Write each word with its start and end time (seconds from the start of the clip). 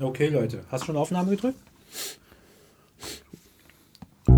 Okay, 0.00 0.28
Leute. 0.28 0.64
Hast 0.70 0.82
du 0.82 0.86
schon 0.86 0.96
Aufnahme 0.96 1.30
gedrückt? 1.30 1.58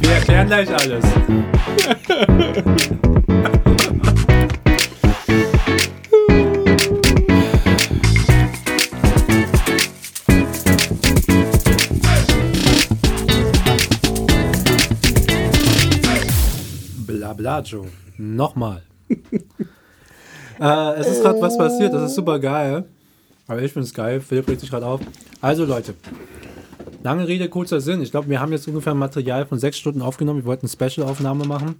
Wir 0.00 0.12
erklären 0.12 0.46
gleich 0.46 0.68
alles. 0.70 1.04
Blabla, 17.06 17.60
Joe. 17.62 17.88
Nochmal. 18.16 18.82
Äh, 20.60 20.94
es 21.00 21.08
ist 21.08 21.22
gerade 21.22 21.40
was 21.40 21.56
passiert, 21.56 21.92
das 21.92 22.10
ist 22.10 22.14
super 22.14 22.38
geil. 22.38 22.84
Aber 23.46 23.62
ich 23.62 23.72
finde 23.72 23.86
es 23.86 23.94
geil. 23.94 24.20
Philipp 24.20 24.48
regt 24.48 24.60
sich 24.60 24.70
gerade 24.70 24.86
auf. 24.86 25.00
Also, 25.40 25.64
Leute. 25.64 25.94
Lange 27.02 27.26
Rede, 27.26 27.48
kurzer 27.48 27.80
Sinn. 27.80 28.02
Ich 28.02 28.10
glaube, 28.10 28.28
wir 28.28 28.40
haben 28.40 28.52
jetzt 28.52 28.68
ungefähr 28.68 28.92
ein 28.92 28.98
Material 28.98 29.46
von 29.46 29.58
sechs 29.58 29.78
Stunden 29.78 30.02
aufgenommen. 30.02 30.40
Wir 30.40 30.46
wollten 30.46 30.66
eine 30.66 30.90
Special-Aufnahme 30.90 31.46
machen. 31.46 31.76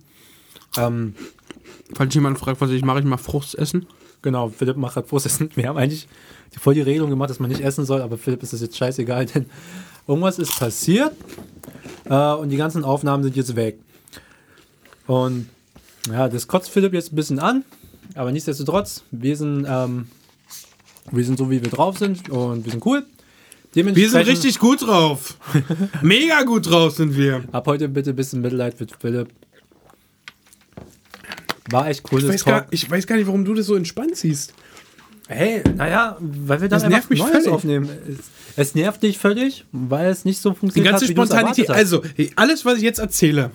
Ähm, 0.79 1.15
Falls 1.95 2.15
jemand 2.15 2.39
fragt, 2.39 2.61
was 2.61 2.71
ich 2.71 2.85
mache, 2.85 3.01
ich 3.01 3.05
mache 3.05 3.23
Fruchtessen. 3.23 3.87
genau, 4.21 4.51
Philipp 4.51 4.77
macht 4.77 4.95
gerade 4.95 5.09
Vorsitz. 5.09 5.41
Wir 5.55 5.69
haben 5.69 5.79
eigentlich 5.79 6.07
die, 6.55 6.59
voll 6.59 6.75
die 6.75 6.83
Regelung 6.83 7.11
gemacht, 7.11 7.31
dass 7.31 7.41
man 7.41 7.51
nicht 7.51 7.63
essen 7.63 7.85
soll, 7.85 8.03
aber 8.03 8.19
Philipp 8.19 8.43
ist 8.43 8.53
das 8.53 8.61
jetzt 8.61 8.77
scheißegal, 8.77 9.27
denn 9.35 9.47
irgendwas 10.07 10.39
ist 10.39 10.59
passiert 10.59 11.13
äh, 12.05 12.33
und 12.35 12.51
die 12.51 12.57
ganzen 12.57 12.85
Aufnahmen 12.85 13.23
sind 13.23 13.37
jetzt 13.37 13.57
weg. 13.57 13.79
Und 15.07 15.49
ja, 16.11 16.29
das 16.29 16.47
kotzt 16.47 16.71
Philipp 16.71 16.93
jetzt 16.93 17.13
ein 17.13 17.17
bisschen 17.17 17.39
an, 17.39 17.65
aber 18.15 18.33
nichtsdestotrotz, 18.33 19.03
wir 19.11 19.37
sind, 19.37 19.67
ähm, 19.69 20.09
wir 21.11 21.25
sind 21.25 21.39
so, 21.39 21.51
wie 21.51 21.63
wir 21.63 21.71
drauf 21.71 21.99
sind 21.99 22.29
und 22.31 22.65
wir 22.65 22.73
sind 22.73 22.85
cool. 22.85 23.05
Wir 23.75 23.85
sind 24.09 24.27
richtig 24.27 24.59
gut 24.59 24.83
drauf. 24.83 25.37
Mega 26.03 26.43
gut 26.43 26.69
drauf 26.71 26.95
sind 26.97 27.17
wir. 27.17 27.45
Ab 27.53 27.67
heute 27.67 27.89
bitte 27.89 28.11
ein 28.11 28.17
bisschen 28.17 28.41
Mitleid 28.41 28.75
für 28.75 28.87
Philipp. 28.99 29.29
War 31.71 31.89
echt 31.89 32.03
cool, 32.11 32.21
Ich 32.21 32.29
weiß, 32.29 32.45
gar, 32.45 32.67
ich 32.71 32.91
weiß 32.91 33.07
gar 33.07 33.17
nicht, 33.17 33.27
warum 33.27 33.45
du 33.45 33.53
das 33.55 33.67
so 33.67 33.75
entspannt 33.75 34.17
siehst. 34.17 34.55
Hey, 35.29 35.63
naja, 35.77 36.17
weil 36.21 36.63
wir 36.63 36.69
dann 36.71 36.81
Das 36.81 36.89
nervt 36.89 37.11
mich 37.11 37.19
Neues 37.21 37.33
völlig. 37.33 37.49
aufnehmen. 37.49 37.91
Es, 38.09 38.17
es 38.57 38.75
nervt 38.75 39.03
dich 39.03 39.19
völlig, 39.19 39.67
weil 39.73 40.11
es 40.11 40.25
nicht 40.25 40.41
so 40.41 40.51
Die 40.51 40.57
funktioniert 40.57 40.93
ganze 40.93 41.05
hat, 41.05 41.13
Spontanität. 41.13 41.69
Also, 41.71 42.03
alles, 42.37 42.65
was 42.65 42.79
ich 42.79 42.83
jetzt 42.83 42.99
erzähle, 42.99 43.51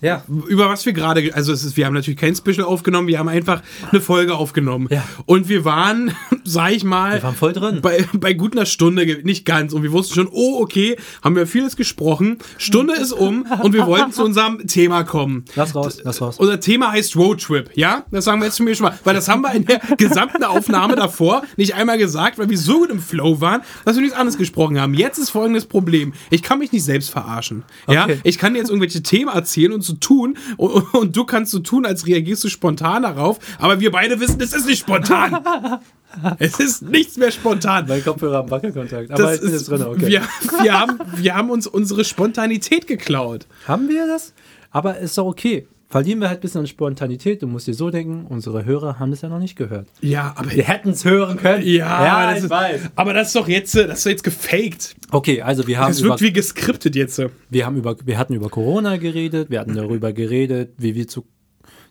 ja. 0.00 0.22
über 0.48 0.68
was 0.68 0.86
wir 0.86 0.92
gerade, 0.92 1.30
also 1.34 1.52
es 1.52 1.64
ist, 1.64 1.76
wir 1.76 1.86
haben 1.86 1.94
natürlich 1.94 2.18
kein 2.18 2.34
Special 2.34 2.62
aufgenommen, 2.62 3.08
wir 3.08 3.18
haben 3.18 3.28
einfach 3.28 3.62
eine 3.90 4.00
Folge 4.00 4.34
aufgenommen. 4.34 4.88
Ja. 4.90 5.04
Und 5.26 5.48
wir 5.48 5.64
waren, 5.64 6.12
sag 6.44 6.72
ich 6.72 6.84
mal, 6.84 7.14
Wir 7.14 7.22
waren 7.22 7.34
voll 7.34 7.52
drin. 7.52 7.80
bei, 7.82 8.06
bei 8.12 8.32
gut 8.32 8.52
einer 8.52 8.66
Stunde, 8.66 9.04
nicht 9.22 9.44
ganz. 9.44 9.72
Und 9.72 9.82
wir 9.82 9.92
wussten 9.92 10.14
schon, 10.14 10.28
oh, 10.30 10.60
okay, 10.60 10.96
haben 11.22 11.36
wir 11.36 11.46
vieles 11.46 11.76
gesprochen. 11.76 12.38
Stunde 12.58 12.94
ist 12.94 13.12
um 13.12 13.46
und 13.62 13.72
wir 13.72 13.86
wollten 13.86 14.12
zu 14.12 14.24
unserem 14.24 14.66
Thema 14.66 15.04
kommen. 15.04 15.44
Lass 15.56 15.74
raus, 15.74 15.98
lass 16.02 16.20
raus. 16.20 16.38
Unser 16.38 16.60
Thema 16.60 16.92
heißt 16.92 17.16
Roadtrip, 17.16 17.70
ja? 17.74 18.04
Das 18.10 18.24
sagen 18.24 18.40
wir 18.40 18.46
jetzt 18.46 18.60
mir 18.60 18.74
schon 18.74 18.84
mal. 18.84 18.98
Weil 19.04 19.14
das 19.14 19.28
haben 19.28 19.42
wir 19.42 19.52
in 19.52 19.64
der 19.64 19.80
gesamten 19.96 20.44
Aufnahme 20.44 20.96
davor 20.96 21.42
nicht 21.56 21.74
einmal 21.74 21.98
gesagt, 21.98 22.38
weil 22.38 22.48
wir 22.48 22.58
so 22.58 22.80
gut 22.80 22.90
im 22.90 23.00
Flow 23.00 23.40
waren, 23.40 23.62
dass 23.84 23.96
wir 23.96 24.02
nichts 24.02 24.16
anderes 24.16 24.38
gesprochen 24.38 24.80
haben. 24.80 24.94
Jetzt 24.94 25.18
ist 25.18 25.30
folgendes 25.30 25.66
Problem. 25.66 26.12
Ich 26.30 26.42
kann 26.42 26.58
mich 26.58 26.72
nicht 26.72 26.84
selbst 26.84 27.10
verarschen. 27.10 27.64
Ja? 27.88 28.04
Okay. 28.04 28.18
Ich 28.24 28.38
kann 28.38 28.54
jetzt 28.54 28.68
irgendwelche 28.68 29.02
Themen 29.02 29.30
erzählen 29.32 29.72
und 29.72 29.82
so 29.88 29.94
tun 29.94 30.38
und, 30.56 30.94
und 30.94 31.16
du 31.16 31.24
kannst 31.24 31.50
so 31.50 31.58
tun, 31.58 31.84
als 31.84 32.06
reagierst 32.06 32.44
du 32.44 32.48
spontan 32.48 33.02
darauf, 33.02 33.38
aber 33.58 33.80
wir 33.80 33.90
beide 33.90 34.20
wissen, 34.20 34.40
es 34.40 34.52
ist 34.52 34.66
nicht 34.66 34.80
spontan. 34.80 35.38
es 36.38 36.60
ist 36.60 36.82
nichts 36.82 37.16
mehr 37.16 37.30
spontan. 37.30 37.86
Mein 37.88 38.04
Kopfhörer 38.04 38.38
am 38.38 38.50
Wackelkontakt. 38.50 39.10
Aber 39.10 39.22
Das 39.22 39.34
ich 39.36 39.40
bin 39.40 39.50
ist, 39.50 39.54
jetzt 39.56 39.70
drin, 39.70 39.82
okay. 39.82 40.06
wir, 40.06 40.22
wir, 40.62 40.80
haben, 40.80 40.98
wir 41.16 41.34
haben 41.34 41.50
uns 41.50 41.66
unsere 41.66 42.04
Spontanität 42.04 42.86
geklaut. 42.86 43.46
Haben 43.66 43.88
wir 43.88 44.06
das? 44.06 44.32
Aber 44.70 44.98
ist 44.98 45.18
doch 45.18 45.26
okay. 45.26 45.66
Verlieren 45.90 46.20
wir 46.20 46.28
halt 46.28 46.38
ein 46.38 46.42
bisschen 46.42 46.60
an 46.60 46.66
Spontanität. 46.66 47.40
Du 47.42 47.46
musst 47.46 47.66
dir 47.66 47.72
so 47.72 47.88
denken, 47.88 48.26
unsere 48.28 48.66
Hörer 48.66 48.98
haben 48.98 49.10
das 49.10 49.22
ja 49.22 49.30
noch 49.30 49.38
nicht 49.38 49.56
gehört. 49.56 49.88
Ja, 50.02 50.34
aber 50.36 50.52
Wir 50.52 50.64
hätten 50.64 50.90
es 50.90 51.04
hören 51.06 51.38
können. 51.38 51.66
Ja, 51.66 52.26
das 52.28 52.38
ich 52.38 52.44
ist, 52.44 52.50
weiß. 52.50 52.80
aber 52.94 53.14
das 53.14 53.28
ist 53.28 53.36
doch 53.36 53.48
jetzt, 53.48 53.74
äh, 53.74 53.86
das 53.86 54.00
ist 54.00 54.04
jetzt 54.04 54.24
gefaked. 54.24 54.96
Okay, 55.10 55.40
also 55.40 55.66
wir 55.66 55.78
haben, 55.78 55.88
Das 55.88 56.00
über, 56.00 56.10
wirkt 56.10 56.20
wie 56.22 56.32
geskriptet 56.34 56.94
jetzt. 56.94 57.18
äh. 57.18 57.30
wir 57.48 57.64
haben 57.64 57.76
über, 57.78 57.96
wir 58.04 58.18
hatten 58.18 58.34
über 58.34 58.50
Corona 58.50 58.98
geredet, 58.98 59.48
wir 59.48 59.60
hatten 59.60 59.74
darüber 59.74 60.12
geredet, 60.12 60.72
wie 60.76 60.94
wir 60.94 61.08
zu, 61.08 61.24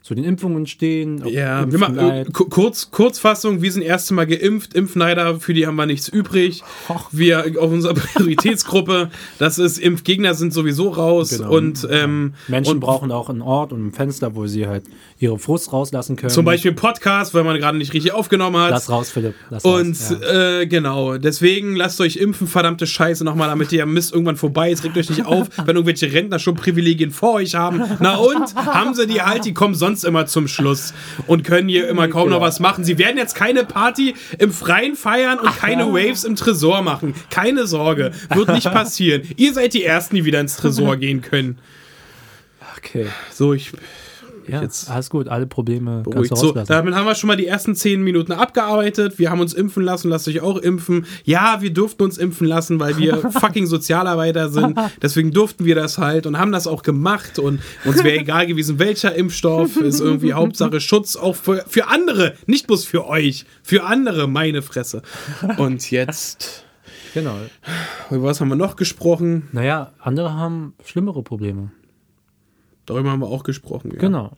zu 0.08 0.16
den 0.16 0.24
Impfungen 0.24 0.66
stehen. 0.68 1.22
Ja, 1.28 1.66
ku- 2.32 2.46
kurz, 2.46 2.92
Kurzfassung, 2.92 3.62
wir 3.62 3.70
sind 3.74 3.82
erste 3.82 4.14
Mal 4.14 4.26
geimpft, 4.26 4.74
Impfneider, 4.74 5.42
für 5.42 5.54
die 5.54 5.68
haben 5.68 5.76
wir 5.76 5.86
nichts 5.86 6.08
übrig. 6.08 6.64
Wir 7.12 7.44
auf 7.60 7.70
unserer 7.72 7.94
Prioritätsgruppe, 8.42 9.10
das 9.38 9.60
ist, 9.60 9.78
Impfgegner 9.78 10.34
sind 10.34 10.54
sowieso 10.54 10.90
raus 10.90 11.32
Genau. 11.38 11.52
und, 11.54 11.86
ähm, 11.92 12.34
Menschen 12.48 12.76
und 12.76 12.80
brauchen 12.80 13.12
auch 13.12 13.30
einen 13.30 13.42
Ort 13.42 13.74
und 13.74 13.88
ein 13.88 13.92
Fenster, 13.92 14.34
wo 14.36 14.48
sie 14.48 14.66
halt 14.68 14.84
ihre 15.20 15.40
Frust 15.40 15.74
rauslassen 15.74 16.16
können. 16.16 16.30
zum 16.30 16.46
Beispiel 16.46 16.74
Podcast, 16.74 17.34
weil 17.34 17.44
man 17.44 17.58
gerade 17.58 17.78
nicht 17.78 17.92
richtig 17.94 18.12
aufgenommen 18.14 18.58
hat. 18.62 18.70
Lass 18.70 18.90
raus, 18.90 19.10
Philipp. 19.10 19.34
Lass 19.50 19.66
Und 19.66 20.00
raus. 20.00 20.16
Ja. 20.22 20.60
äh, 20.60 20.68
genau, 20.68 21.18
deswegen 21.18 21.76
lasst 21.76 22.00
euch 22.02 22.18
impfen, 22.18 22.46
verdammte 22.48 22.86
Scheiße 22.86 23.24
nochmal, 23.24 23.50
damit 23.50 23.72
der 23.72 23.86
Mist 23.88 24.14
irgendwann 24.14 24.36
vorbei 24.36 24.70
ist. 24.72 24.84
Regt 24.84 24.96
euch 24.98 25.10
nicht 25.10 25.26
auf, 25.26 25.48
wenn 25.66 25.76
irgendwelche 25.76 26.14
Rentner 26.14 26.38
schon 26.38 26.56
Privilegien 26.56 27.10
vor 27.12 27.34
euch 27.36 27.56
haben. 27.56 27.82
Na 28.00 28.16
und? 28.18 28.56
Haben 28.56 28.94
sie 28.94 29.08
die 29.08 29.22
halt, 29.22 29.46
die 29.46 29.54
kommen 29.56 29.74
sonst 29.74 30.04
immer 30.04 30.28
zum 30.28 30.48
Schluss 30.48 30.94
und 31.26 31.44
können 31.44 31.68
hier 31.68 31.88
immer 31.88 32.08
kaum 32.08 32.30
noch 32.30 32.38
Genau. 32.38 32.46
was 32.48 32.60
machen. 32.60 32.84
Sie 32.84 32.98
werden 33.00 33.18
jetzt 33.18 33.34
keine 33.34 33.64
Party 33.66 34.14
im 34.38 34.52
Freien 34.52 34.96
feiern 34.96 35.40
und 35.40 35.58
keine 35.58 35.88
Waves 35.94 36.26
im 36.26 36.36
Tresor 36.36 36.84
machen. 36.84 37.16
Keine 37.32 37.66
Sorge, 37.66 38.12
wird 38.36 38.50
nicht 38.50 38.72
passieren. 38.72 39.24
Ihr 39.38 39.54
seid 39.54 39.74
die 39.74 39.84
Ersten, 39.84 40.16
die 40.16 40.26
wieder 40.26 40.40
ins 40.42 40.58
Tresor 40.58 40.96
gehen 40.98 41.22
können. 41.24 41.58
Okay. 42.78 43.08
So, 43.34 43.54
ich 43.54 43.72
Ja, 44.48 44.62
jetzt 44.62 44.90
alles 44.90 45.10
gut. 45.10 45.28
Alle 45.28 45.48
Probleme 45.48 46.04
kannst 46.04 46.12
Beruhigt. 46.12 46.32
du 46.32 46.36
So, 46.36 46.52
damit 46.52 46.96
haben 46.96 47.06
wir 47.06 47.16
schon 47.16 47.28
mal 47.28 47.36
die 47.36 47.48
ersten 47.48 47.76
zehn 47.76 48.02
Minuten 48.02 48.32
abgearbeitet. 48.32 49.20
Wir 49.20 49.30
haben 49.30 49.40
uns 49.40 49.54
impfen 49.54 49.84
lassen, 49.84 50.10
lasst 50.10 50.28
euch 50.28 50.42
auch 50.42 50.58
impfen. 50.58 51.06
Ja, 51.24 51.62
wir 51.62 51.72
durften 51.72 52.04
uns 52.04 52.18
impfen 52.18 52.48
lassen, 52.48 52.80
weil 52.80 52.98
wir 52.98 53.18
fucking 53.32 53.66
Sozialarbeiter 53.66 54.50
sind. 54.50 54.78
Deswegen 55.02 55.32
durften 55.32 55.66
wir 55.66 55.76
das 55.76 55.98
halt 55.98 56.26
und 56.26 56.38
haben 56.38 56.52
das 56.52 56.68
auch 56.68 56.84
gemacht. 56.84 57.40
Und 57.40 57.60
uns 57.86 58.04
wäre 58.04 58.18
egal 58.18 58.48
gewesen, 58.48 58.80
welcher 58.80 59.16
Impfstoff. 59.16 59.78
Ist 59.78 60.00
irgendwie 60.00 60.34
Hauptsache 60.34 60.80
Schutz 60.80 61.16
auch 61.16 61.36
für, 61.36 61.64
für 61.68 61.88
andere, 61.88 62.34
nicht 62.46 62.68
bloß 62.68 62.86
für 62.86 63.08
euch. 63.08 63.46
Für 63.64 63.84
andere, 63.84 64.28
meine 64.28 64.62
Fresse. 64.62 65.02
Und 65.58 65.92
jetzt, 65.92 66.66
genau. 67.14 67.36
über 68.10 68.24
was 68.24 68.42
haben 68.42 68.50
wir 68.50 68.56
noch 68.56 68.76
gesprochen? 68.76 69.48
Naja, 69.52 69.92
andere 70.00 70.34
haben 70.34 70.74
schlimmere 70.86 71.24
Probleme. 71.24 71.72
Darüber 72.88 73.12
haben 73.12 73.20
wir 73.20 73.28
auch 73.28 73.44
gesprochen. 73.44 73.92
Ja. 73.94 74.00
Genau. 74.00 74.32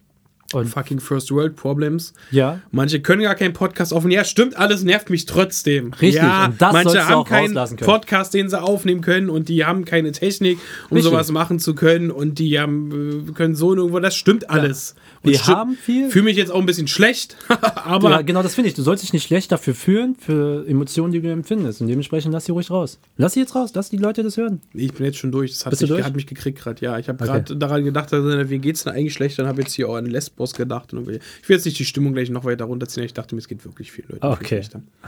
Und 0.53 0.65
Fucking 0.67 0.99
First 0.99 1.31
World 1.31 1.55
Problems. 1.55 2.13
ja, 2.31 2.59
Manche 2.71 2.99
können 3.01 3.21
gar 3.21 3.35
keinen 3.35 3.53
Podcast 3.53 3.93
aufnehmen. 3.93 4.13
Ja, 4.13 4.23
stimmt, 4.23 4.57
alles 4.57 4.83
nervt 4.83 5.09
mich 5.11 5.25
trotzdem. 5.27 5.93
Richtig, 5.93 6.15
ja, 6.23 6.45
und 6.47 6.59
das 6.61 6.73
manche 6.73 6.93
du 6.93 7.05
haben 7.07 7.23
keinen. 7.23 7.53
Podcast, 7.77 8.33
den 8.33 8.49
sie 8.49 8.59
aufnehmen 8.59 9.01
können 9.01 9.29
und 9.29 9.47
die 9.47 9.63
haben 9.65 9.85
keine 9.85 10.11
Technik, 10.11 10.57
um 10.89 10.95
Richtig. 10.97 11.11
sowas 11.11 11.31
machen 11.31 11.59
zu 11.59 11.75
können 11.75 12.09
und 12.09 12.39
die 12.39 12.59
haben, 12.59 13.27
äh, 13.29 13.31
können 13.33 13.53
so 13.55 13.75
irgendwo, 13.75 13.99
das 13.99 14.15
stimmt 14.15 14.49
alles. 14.49 14.95
Und 15.23 15.31
Wir 15.31 15.45
haben 15.47 15.73
viel- 15.75 16.09
Fühle 16.09 16.25
mich 16.25 16.37
jetzt 16.37 16.51
auch 16.51 16.59
ein 16.59 16.65
bisschen 16.65 16.87
schlecht, 16.87 17.37
aber 17.75 18.09
ja, 18.09 18.21
genau 18.23 18.41
das 18.41 18.55
finde 18.55 18.69
ich. 18.69 18.73
Du 18.73 18.81
sollst 18.81 19.03
dich 19.03 19.13
nicht 19.13 19.27
schlecht 19.27 19.51
dafür 19.51 19.75
fühlen, 19.75 20.15
für 20.19 20.65
Emotionen, 20.67 21.11
die 21.13 21.21
du 21.21 21.29
empfindest. 21.31 21.81
Und 21.81 21.87
dementsprechend 21.89 22.33
lass 22.33 22.45
sie 22.45 22.51
ruhig 22.53 22.71
raus. 22.71 22.99
Lass 23.17 23.33
sie 23.33 23.39
jetzt 23.41 23.53
raus, 23.55 23.71
lass 23.75 23.89
die 23.89 23.97
Leute 23.97 24.23
das 24.23 24.37
hören. 24.37 24.61
ich 24.73 24.93
bin 24.93 25.05
jetzt 25.05 25.17
schon 25.19 25.31
durch. 25.31 25.51
Das 25.51 25.65
hat, 25.65 25.71
Bist 25.71 25.81
du 25.81 25.85
mich, 25.85 25.89
durch? 25.91 26.03
hat 26.05 26.15
mich 26.15 26.25
gekriegt 26.27 26.59
gerade. 26.59 26.83
Ja, 26.83 26.97
ich 26.97 27.07
habe 27.07 27.23
Okay. 27.23 27.31
gerade 27.33 27.55
daran 27.57 27.83
gedacht, 27.83 28.11
also, 28.13 28.49
wie 28.49 28.59
geht's 28.59 28.83
denn 28.85 28.93
eigentlich 28.93 29.13
schlecht? 29.13 29.37
Dann 29.37 29.45
habe 29.47 29.61
ich 29.61 29.67
jetzt 29.67 29.75
hier 29.75 29.89
auch 29.89 29.95
an 29.95 30.05
Lesbos 30.39 30.53
gedacht. 30.53 30.93
Und 30.93 31.01
ich 31.09 31.49
will 31.49 31.55
jetzt 31.57 31.65
nicht 31.65 31.77
die 31.79 31.85
Stimmung 31.85 32.13
gleich 32.13 32.29
noch 32.29 32.45
weiter 32.45 32.65
runterziehen. 32.65 33.05
Ich 33.05 33.13
dachte 33.13 33.35
mir, 33.35 33.39
es 33.41 33.47
geht 33.47 33.63
wirklich 33.65 33.91
viel 33.91 34.05
Leute. 34.07 34.25
Okay. 34.25 34.61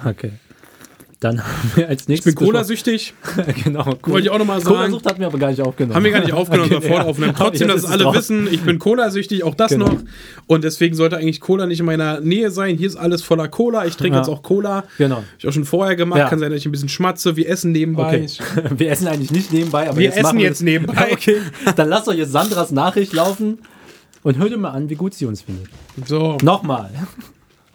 Okay. 0.06 0.32
Dann 1.22 1.40
haben 1.44 1.72
wir 1.76 1.88
als 1.88 2.02
Ich 2.04 2.08
nächstes. 2.10 2.34
bin 2.36 2.46
Cola-süchtig. 2.46 3.14
genau. 3.64 3.86
Wollte 4.04 4.26
ich 4.28 4.30
auch 4.32 4.40
noch 4.40 4.46
mal 4.46 4.60
sagen. 4.60 4.76
Cola-Sucht 4.76 5.06
hatten 5.06 5.20
wir 5.20 5.28
aber 5.28 5.38
gar 5.38 5.52
nicht 5.52 5.62
aufgenommen. 5.62 5.96
Haben 5.96 6.04
wir 6.04 6.12
gar 6.12 6.22
nicht 6.22 6.34
aufgenommen, 6.42 6.74
Okay, 6.74 6.90
ja. 6.94 7.04
aufnehmen. 7.04 7.34
Trotzdem, 7.38 7.68
dass 7.68 7.86
alle 7.86 8.04
drauf. 8.04 8.16
wissen, 8.16 8.48
ich 8.52 8.62
bin 8.62 8.80
Cola-süchtig, 8.80 9.44
auch 9.44 9.54
das 9.56 9.70
Genau. 9.72 9.86
noch. 9.86 10.00
Und 10.48 10.64
deswegen 10.64 10.96
sollte 10.96 11.18
eigentlich 11.18 11.40
Cola 11.40 11.68
nicht 11.68 11.80
in 11.80 11.86
meiner 11.86 12.20
Nähe 12.22 12.50
sein. 12.52 12.76
Hier 12.76 12.88
ist 12.88 12.96
alles 12.98 13.22
voller 13.22 13.48
Cola. 13.48 13.86
Ich 13.86 13.96
trinke 13.98 14.16
Ja. 14.16 14.22
jetzt 14.24 14.30
auch 14.30 14.42
Cola. 14.42 14.84
Genau. 14.98 15.24
Ich 15.38 15.48
auch 15.48 15.54
schon 15.54 15.66
vorher 15.66 15.96
gemacht. 15.96 16.18
Ja. 16.20 16.28
Kann 16.30 16.40
sein, 16.40 16.50
dass 16.50 16.60
ich 16.60 16.66
ein 16.66 16.72
bisschen 16.72 16.90
schmatze. 16.90 17.36
Wir 17.38 17.48
essen 17.50 17.72
nebenbei. 17.72 18.26
Okay. 18.26 18.64
Wir 18.78 18.90
essen 18.90 19.08
eigentlich 19.08 19.32
nicht 19.32 19.54
nebenbei, 19.54 19.88
aber 19.90 19.98
Wir 20.00 20.06
jetzt 20.06 20.18
essen 20.18 20.40
jetzt 20.40 20.62
nebenbei. 20.64 21.12
Okay. 21.14 21.38
Dann 21.76 21.88
lasst 21.88 22.08
euch 22.08 22.18
jetzt 22.18 22.32
Sandras 22.32 22.72
Nachricht 22.72 23.14
laufen 23.14 23.60
und 24.24 24.38
hört 24.38 24.52
ihr 24.52 24.58
mal 24.58 24.72
an, 24.72 24.90
wie 24.90 24.96
gut 24.96 25.14
sie 25.14 25.26
uns 25.26 25.42
findet. 25.42 25.68
So, 26.06 26.38
Nochmal. 26.44 26.92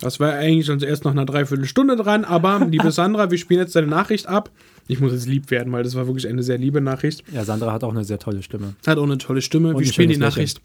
das 0.01 0.21
war 0.21 0.33
eigentlich 0.35 0.67
sonst 0.67 0.83
erst 0.83 1.05
nach 1.05 1.13
einer 1.13 1.25
Dreiviertelstunde 1.27 1.97
dran. 1.97 2.25
Aber, 2.25 2.65
liebe 2.69 2.91
Sandra, 2.93 3.31
wir 3.31 3.39
spielen 3.39 3.61
jetzt 3.61 3.75
deine 3.77 3.87
Nachricht 3.89 4.27
ab. 4.29 4.51
Ich 4.89 5.01
muss 5.01 5.13
jetzt 5.13 5.27
lieb 5.27 5.51
werden, 5.51 5.73
weil 5.73 5.83
das 5.83 5.95
war 5.97 6.07
wirklich 6.07 6.29
eine 6.29 6.43
sehr 6.43 6.59
liebe 6.59 6.81
Nachricht. 6.81 7.25
Ja, 7.33 7.45
Sandra 7.45 7.73
hat 7.73 7.83
auch 7.85 7.91
eine 7.93 8.05
sehr 8.05 8.19
tolle 8.19 8.43
Stimme. 8.43 8.75
Hat 8.87 8.99
auch 8.99 9.03
eine 9.03 9.19
tolle 9.19 9.43
Stimme. 9.43 9.71
Und 9.75 9.81
wir 9.81 9.87
spielen 9.93 10.09
die 10.09 10.15
schönes 10.15 10.35
Lächeln. 10.37 10.45
Nachricht. 10.45 10.61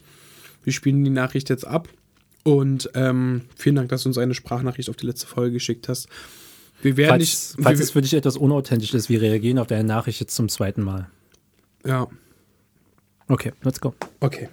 Wir 0.64 0.72
spielen 0.72 1.02
die 1.04 1.10
Nachricht 1.10 1.48
jetzt 1.50 1.66
ab. 1.66 1.88
Und 2.44 2.90
ähm, 2.94 3.42
vielen 3.56 3.76
Dank, 3.76 3.88
dass 3.88 4.02
du 4.04 4.08
uns 4.08 4.18
eine 4.18 4.34
Sprachnachricht 4.34 4.90
auf 4.90 4.96
die 4.96 5.06
letzte 5.06 5.26
Folge 5.26 5.52
geschickt 5.52 5.88
hast. 5.88 6.08
Wir 6.82 6.96
werden 6.96 7.10
Falls, 7.10 7.54
nicht. 7.56 7.64
falls 7.64 7.78
wir, 7.78 7.84
es 7.84 7.90
für 7.92 8.02
dich 8.02 8.14
etwas 8.14 8.36
unauthentisch 8.36 8.92
ist, 8.94 9.08
wir 9.08 9.20
reagieren 9.22 9.58
auf 9.60 9.68
deine 9.68 9.84
Nachricht 9.84 10.18
jetzt 10.20 10.34
zum 10.34 10.48
zweiten 10.48 10.82
Mal. 10.82 11.08
ja, 11.86 12.06
Okay, 13.28 13.52
let's 13.62 13.80
go. 13.80 13.94
okay. 14.20 14.48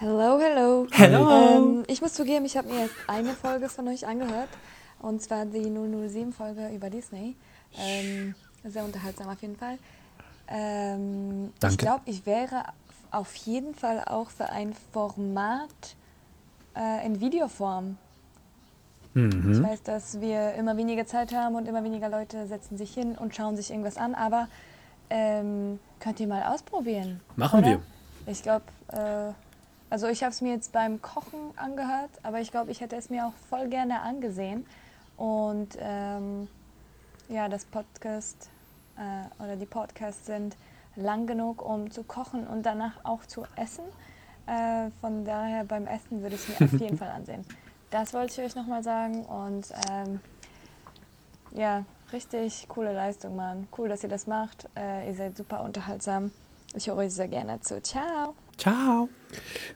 Hello, 0.00 0.40
hello. 0.40 0.86
Hello. 0.92 1.30
Ähm, 1.30 1.84
ich 1.86 2.00
muss 2.00 2.14
zugeben, 2.14 2.46
ich 2.46 2.56
habe 2.56 2.68
mir 2.68 2.84
jetzt 2.84 2.94
eine 3.06 3.34
Folge 3.34 3.68
von 3.68 3.86
euch 3.86 4.06
angehört. 4.06 4.48
Und 4.98 5.20
zwar 5.20 5.44
die 5.44 5.58
007-Folge 5.58 6.70
über 6.74 6.88
Disney. 6.88 7.36
Ähm, 7.78 8.34
sehr 8.64 8.82
unterhaltsam 8.82 9.28
auf 9.28 9.42
jeden 9.42 9.56
Fall. 9.56 9.76
Ähm, 10.48 11.52
Danke. 11.60 11.74
Ich 11.74 11.76
glaube, 11.76 12.00
ich 12.06 12.24
wäre 12.24 12.64
auf 13.10 13.34
jeden 13.34 13.74
Fall 13.74 14.02
auch 14.06 14.30
für 14.30 14.48
ein 14.48 14.72
Format 14.90 15.96
äh, 16.74 17.04
in 17.04 17.20
Videoform. 17.20 17.98
Mhm. 19.12 19.52
Ich 19.52 19.62
weiß, 19.62 19.82
dass 19.82 20.18
wir 20.22 20.54
immer 20.54 20.78
weniger 20.78 21.04
Zeit 21.04 21.34
haben 21.34 21.56
und 21.56 21.68
immer 21.68 21.84
weniger 21.84 22.08
Leute 22.08 22.46
setzen 22.46 22.78
sich 22.78 22.94
hin 22.94 23.18
und 23.18 23.36
schauen 23.36 23.54
sich 23.54 23.70
irgendwas 23.70 23.98
an, 23.98 24.14
aber 24.14 24.48
ähm, 25.10 25.78
könnt 25.98 26.20
ihr 26.20 26.26
mal 26.26 26.44
ausprobieren. 26.44 27.20
Machen 27.36 27.60
oder? 27.60 27.68
wir. 27.68 27.82
Ich 28.26 28.42
glaube, 28.42 28.64
äh, 28.92 29.34
also 29.90 30.06
ich 30.06 30.22
habe 30.22 30.32
es 30.32 30.40
mir 30.40 30.54
jetzt 30.54 30.72
beim 30.72 31.02
Kochen 31.02 31.52
angehört, 31.56 32.10
aber 32.22 32.40
ich 32.40 32.50
glaube, 32.50 32.70
ich 32.70 32.80
hätte 32.80 32.96
es 32.96 33.10
mir 33.10 33.26
auch 33.26 33.34
voll 33.48 33.68
gerne 33.68 34.00
angesehen. 34.00 34.64
Und 35.16 35.76
ähm, 35.80 36.48
ja, 37.28 37.48
das 37.48 37.64
Podcast 37.64 38.48
äh, 38.96 39.42
oder 39.42 39.56
die 39.56 39.66
Podcasts 39.66 40.26
sind 40.26 40.56
lang 40.96 41.26
genug, 41.26 41.62
um 41.62 41.90
zu 41.90 42.04
kochen 42.04 42.46
und 42.46 42.64
danach 42.64 43.04
auch 43.04 43.26
zu 43.26 43.44
essen. 43.56 43.84
Äh, 44.46 44.90
von 45.00 45.24
daher 45.24 45.64
beim 45.64 45.86
Essen 45.86 46.22
würde 46.22 46.36
ich 46.36 46.48
es 46.48 46.60
mir 46.60 46.66
auf 46.66 46.72
jeden 46.80 46.98
Fall 46.98 47.10
ansehen. 47.10 47.44
Das 47.90 48.14
wollte 48.14 48.40
ich 48.40 48.46
euch 48.46 48.54
nochmal 48.54 48.82
sagen 48.82 49.24
und 49.24 49.66
ähm, 49.90 50.20
ja, 51.52 51.84
richtig 52.12 52.66
coole 52.68 52.92
Leistung, 52.92 53.36
Mann. 53.36 53.66
Cool, 53.76 53.88
dass 53.88 54.02
ihr 54.02 54.08
das 54.08 54.26
macht. 54.26 54.68
Äh, 54.76 55.08
ihr 55.08 55.14
seid 55.14 55.36
super 55.36 55.62
unterhaltsam. 55.62 56.30
Ich 56.74 56.86
höre 56.86 56.96
euch 56.96 57.12
sehr 57.12 57.28
gerne 57.28 57.60
zu. 57.60 57.82
Ciao. 57.82 58.34
Ciao. 58.60 59.08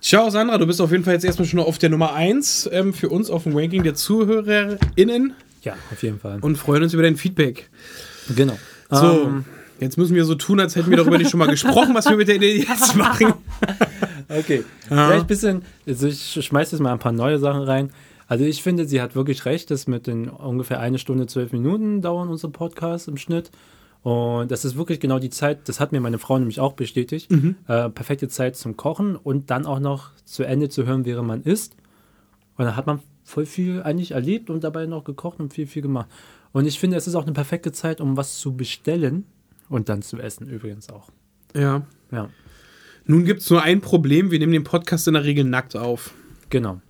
Ciao, 0.01 0.29
Sandra, 0.31 0.59
du 0.59 0.67
bist 0.67 0.81
auf 0.81 0.91
jeden 0.91 1.05
Fall 1.05 1.15
jetzt 1.15 1.25
erstmal 1.25 1.47
schon 1.49 1.61
auf 1.61 1.79
der 1.79 1.89
Nummer 1.91 2.13
1 2.13 2.69
ähm, 2.73 2.93
für 2.93 3.09
uns 3.09 3.31
auf 3.31 3.45
dem 3.45 3.57
Ranking 3.57 3.83
der 3.83 3.95
ZuhörerInnen 3.95 5.33
Ja, 5.63 5.75
auf 5.93 6.03
jeden 6.03 6.19
Fall. 6.21 6.39
und 6.41 6.57
freuen 6.57 6.83
uns 6.83 6.93
über 6.93 7.03
dein 7.03 7.17
Feedback. 7.17 7.71
genau. 8.35 8.59
So, 8.91 9.23
Ähm, 9.25 9.45
jetzt 9.81 9.97
müssen 9.97 10.15
wir 10.15 10.25
so 10.25 10.35
tun, 10.35 10.61
als 10.61 10.77
hätten 10.77 10.91
wir 10.91 10.97
darüber 10.99 11.19
nicht 11.19 11.31
schon 11.31 11.39
mal 11.39 11.49
gesprochen, 11.49 11.95
was 11.95 12.09
wir 12.09 12.17
mit 12.17 12.29
der 12.29 12.37
Idee 12.37 12.59
jetzt 12.69 12.95
machen. 12.97 13.33
Okay. 14.29 14.65
Ja. 14.91 15.07
Vielleicht 15.09 15.25
ein 15.25 15.27
bisschen, 15.27 15.63
also 15.87 16.07
ich 16.09 16.39
schmeiße 16.45 16.73
jetzt 16.77 16.83
mal 16.83 16.93
ein 16.93 16.99
paar 16.99 17.13
neue 17.13 17.39
Sachen 17.39 17.63
rein. 17.63 17.91
Also 18.27 18.45
ich 18.45 18.63
finde, 18.63 18.87
sie 18.87 19.01
hat 19.01 19.15
wirklich 19.15 19.45
recht, 19.45 19.71
dass 19.71 19.87
mit 19.87 20.07
den 20.07 20.29
ungefähr 20.29 20.81
eine 20.81 20.99
Stunde, 20.99 21.27
zwölf 21.27 21.53
Minuten 21.53 22.03
dauern 22.03 22.29
unsere 22.29 22.51
Podcasts 22.53 23.07
im 23.09 23.17
Schnitt. 23.17 23.51
Und 24.05 24.51
das 24.51 24.65
ist 24.65 24.77
wirklich 24.77 25.01
genau 25.01 25.19
die 25.19 25.31
Zeit, 25.31 25.67
das 25.69 25.81
hat 25.81 25.91
mir 25.91 26.01
meine 26.01 26.19
Frau 26.19 26.39
nämlich 26.39 26.61
auch 26.61 26.75
bestätigt, 26.75 27.33
äh, 27.33 27.89
perfekte 27.89 28.29
Zeit 28.29 28.55
zum 28.55 28.77
Kochen 28.77 29.17
und 29.17 29.51
dann 29.51 29.65
auch 29.65 29.81
noch 29.81 30.11
zu 30.27 30.43
Ende 30.45 30.69
zu 30.69 30.85
hören, 30.87 31.05
während 31.07 31.27
man 31.27 31.43
isst. 31.43 31.75
Und 32.57 32.67
dann 32.67 32.77
hat 32.77 32.87
man 32.87 33.01
voll 33.25 33.47
viel 33.47 33.83
eigentlich 33.83 34.11
erlebt 34.13 34.51
und 34.51 34.63
dabei 34.63 34.85
noch 34.85 35.05
gekocht 35.05 35.41
und 35.41 35.55
viel, 35.55 35.67
viel 35.67 35.81
gemacht. 35.81 36.09
Und 36.53 36.67
ich 36.67 36.79
finde, 36.79 36.99
es 36.99 37.09
ist 37.09 37.15
auch 37.15 37.23
eine 37.23 37.33
perfekte 37.33 37.73
Zeit, 37.73 38.01
um 38.03 38.17
was 38.19 38.39
zu 38.39 38.55
bestellen 38.55 39.25
und 39.71 39.89
dann 39.89 40.03
zu 40.03 40.19
essen 40.19 40.49
übrigens 40.49 40.91
auch. 40.91 41.09
Ja. 41.57 41.87
Ja, 42.13 42.29
Nun 43.07 43.25
gibt 43.25 43.41
es 43.41 43.51
nur 43.51 43.63
ein 43.63 43.81
Problem, 43.81 44.31
wir 44.31 44.39
nehmen 44.39 44.53
den 44.53 44.65
Podcast 44.65 45.09
in 45.09 45.15
der 45.15 45.25
Regel 45.25 45.45
nackt 45.45 45.77
auf. 45.77 46.13
genau. 46.51 46.81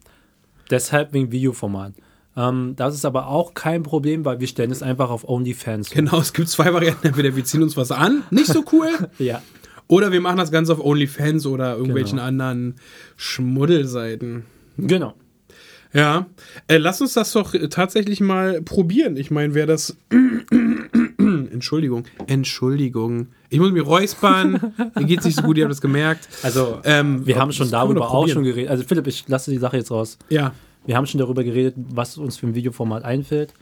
Deshalb 0.71 1.13
wegen 1.13 1.31
Videoformat. 1.31 1.93
Ähm, 2.37 2.75
das 2.77 2.95
ist 2.95 3.05
aber 3.05 3.29
auch 3.29 3.55
kein 3.55 3.83
Problem, 3.83 4.25
weil 4.25 4.41
wir 4.41 4.47
stellen 4.49 4.71
es 4.71 4.83
einfach 4.83 5.11
auf 5.11 5.29
OnlyFans. 5.29 5.91
Genau, 5.91 6.19
es 6.21 6.33
gibt 6.33 6.49
zwei 6.49 6.73
Varianten. 6.73 7.07
Entweder 7.07 7.35
wir 7.37 7.45
ziehen 7.45 7.63
uns 7.63 7.77
was 7.77 7.91
an, 7.93 8.23
nicht 8.31 8.47
so 8.47 8.65
cool, 8.73 8.89
Ja, 9.19 9.43
oder 9.87 10.11
wir 10.13 10.21
machen 10.21 10.39
das 10.39 10.51
Ganze 10.51 10.73
auf 10.73 10.85
OnlyFans 10.85 11.47
oder 11.47 11.77
irgendwelchen 11.77 12.17
Genau. 12.17 12.27
anderen 12.29 12.75
Schmuddelseiten. 13.17 14.45
genau. 14.79 15.15
Ja, 15.93 16.27
äh, 16.67 16.79
lass 16.79 17.01
uns 17.01 17.13
das 17.13 17.31
doch 17.33 17.55
äh, 17.55 17.69
tatsächlich 17.69 18.21
mal 18.21 18.61
probieren. 18.63 19.17
Ich 19.17 19.31
meine, 19.31 19.55
wer 19.55 19.67
das. 19.67 19.97
Entschuldigung. 21.19 22.05
Entschuldigung. 22.27 23.29
Ich 23.49 23.61
muss 23.61 23.71
mich 23.71 23.87
räuspern. 23.87 24.73
Mir 24.97 25.05
geht's 25.05 25.25
nicht 25.25 25.37
so 25.37 25.43
gut, 25.43 25.57
ihr 25.57 25.65
habt 25.65 25.73
es 25.73 25.81
gemerkt. 25.81 26.29
Also, 26.43 26.81
Ähm, 26.85 27.25
wir 27.27 27.39
haben 27.39 27.53
schon 27.53 27.71
darüber 27.71 28.11
auch 28.11 28.27
schon 28.29 28.43
geredet. 28.43 28.71
Also, 28.71 28.83
Philipp, 28.83 29.07
ich 29.07 29.25
lasse 29.29 29.51
die 29.53 29.59
Sache 29.59 29.77
jetzt 29.77 29.91
raus. 29.93 30.19
Ja. 30.29 30.53
Wir 30.87 30.97
haben 30.97 31.07
schon 31.07 31.19
darüber 31.19 31.45
geredet, 31.45 31.75
was 31.77 32.19
uns 32.19 32.37
für 32.37 32.47
ein 32.47 32.55
Videoformat 32.55 33.05
einfällt. 33.05 33.55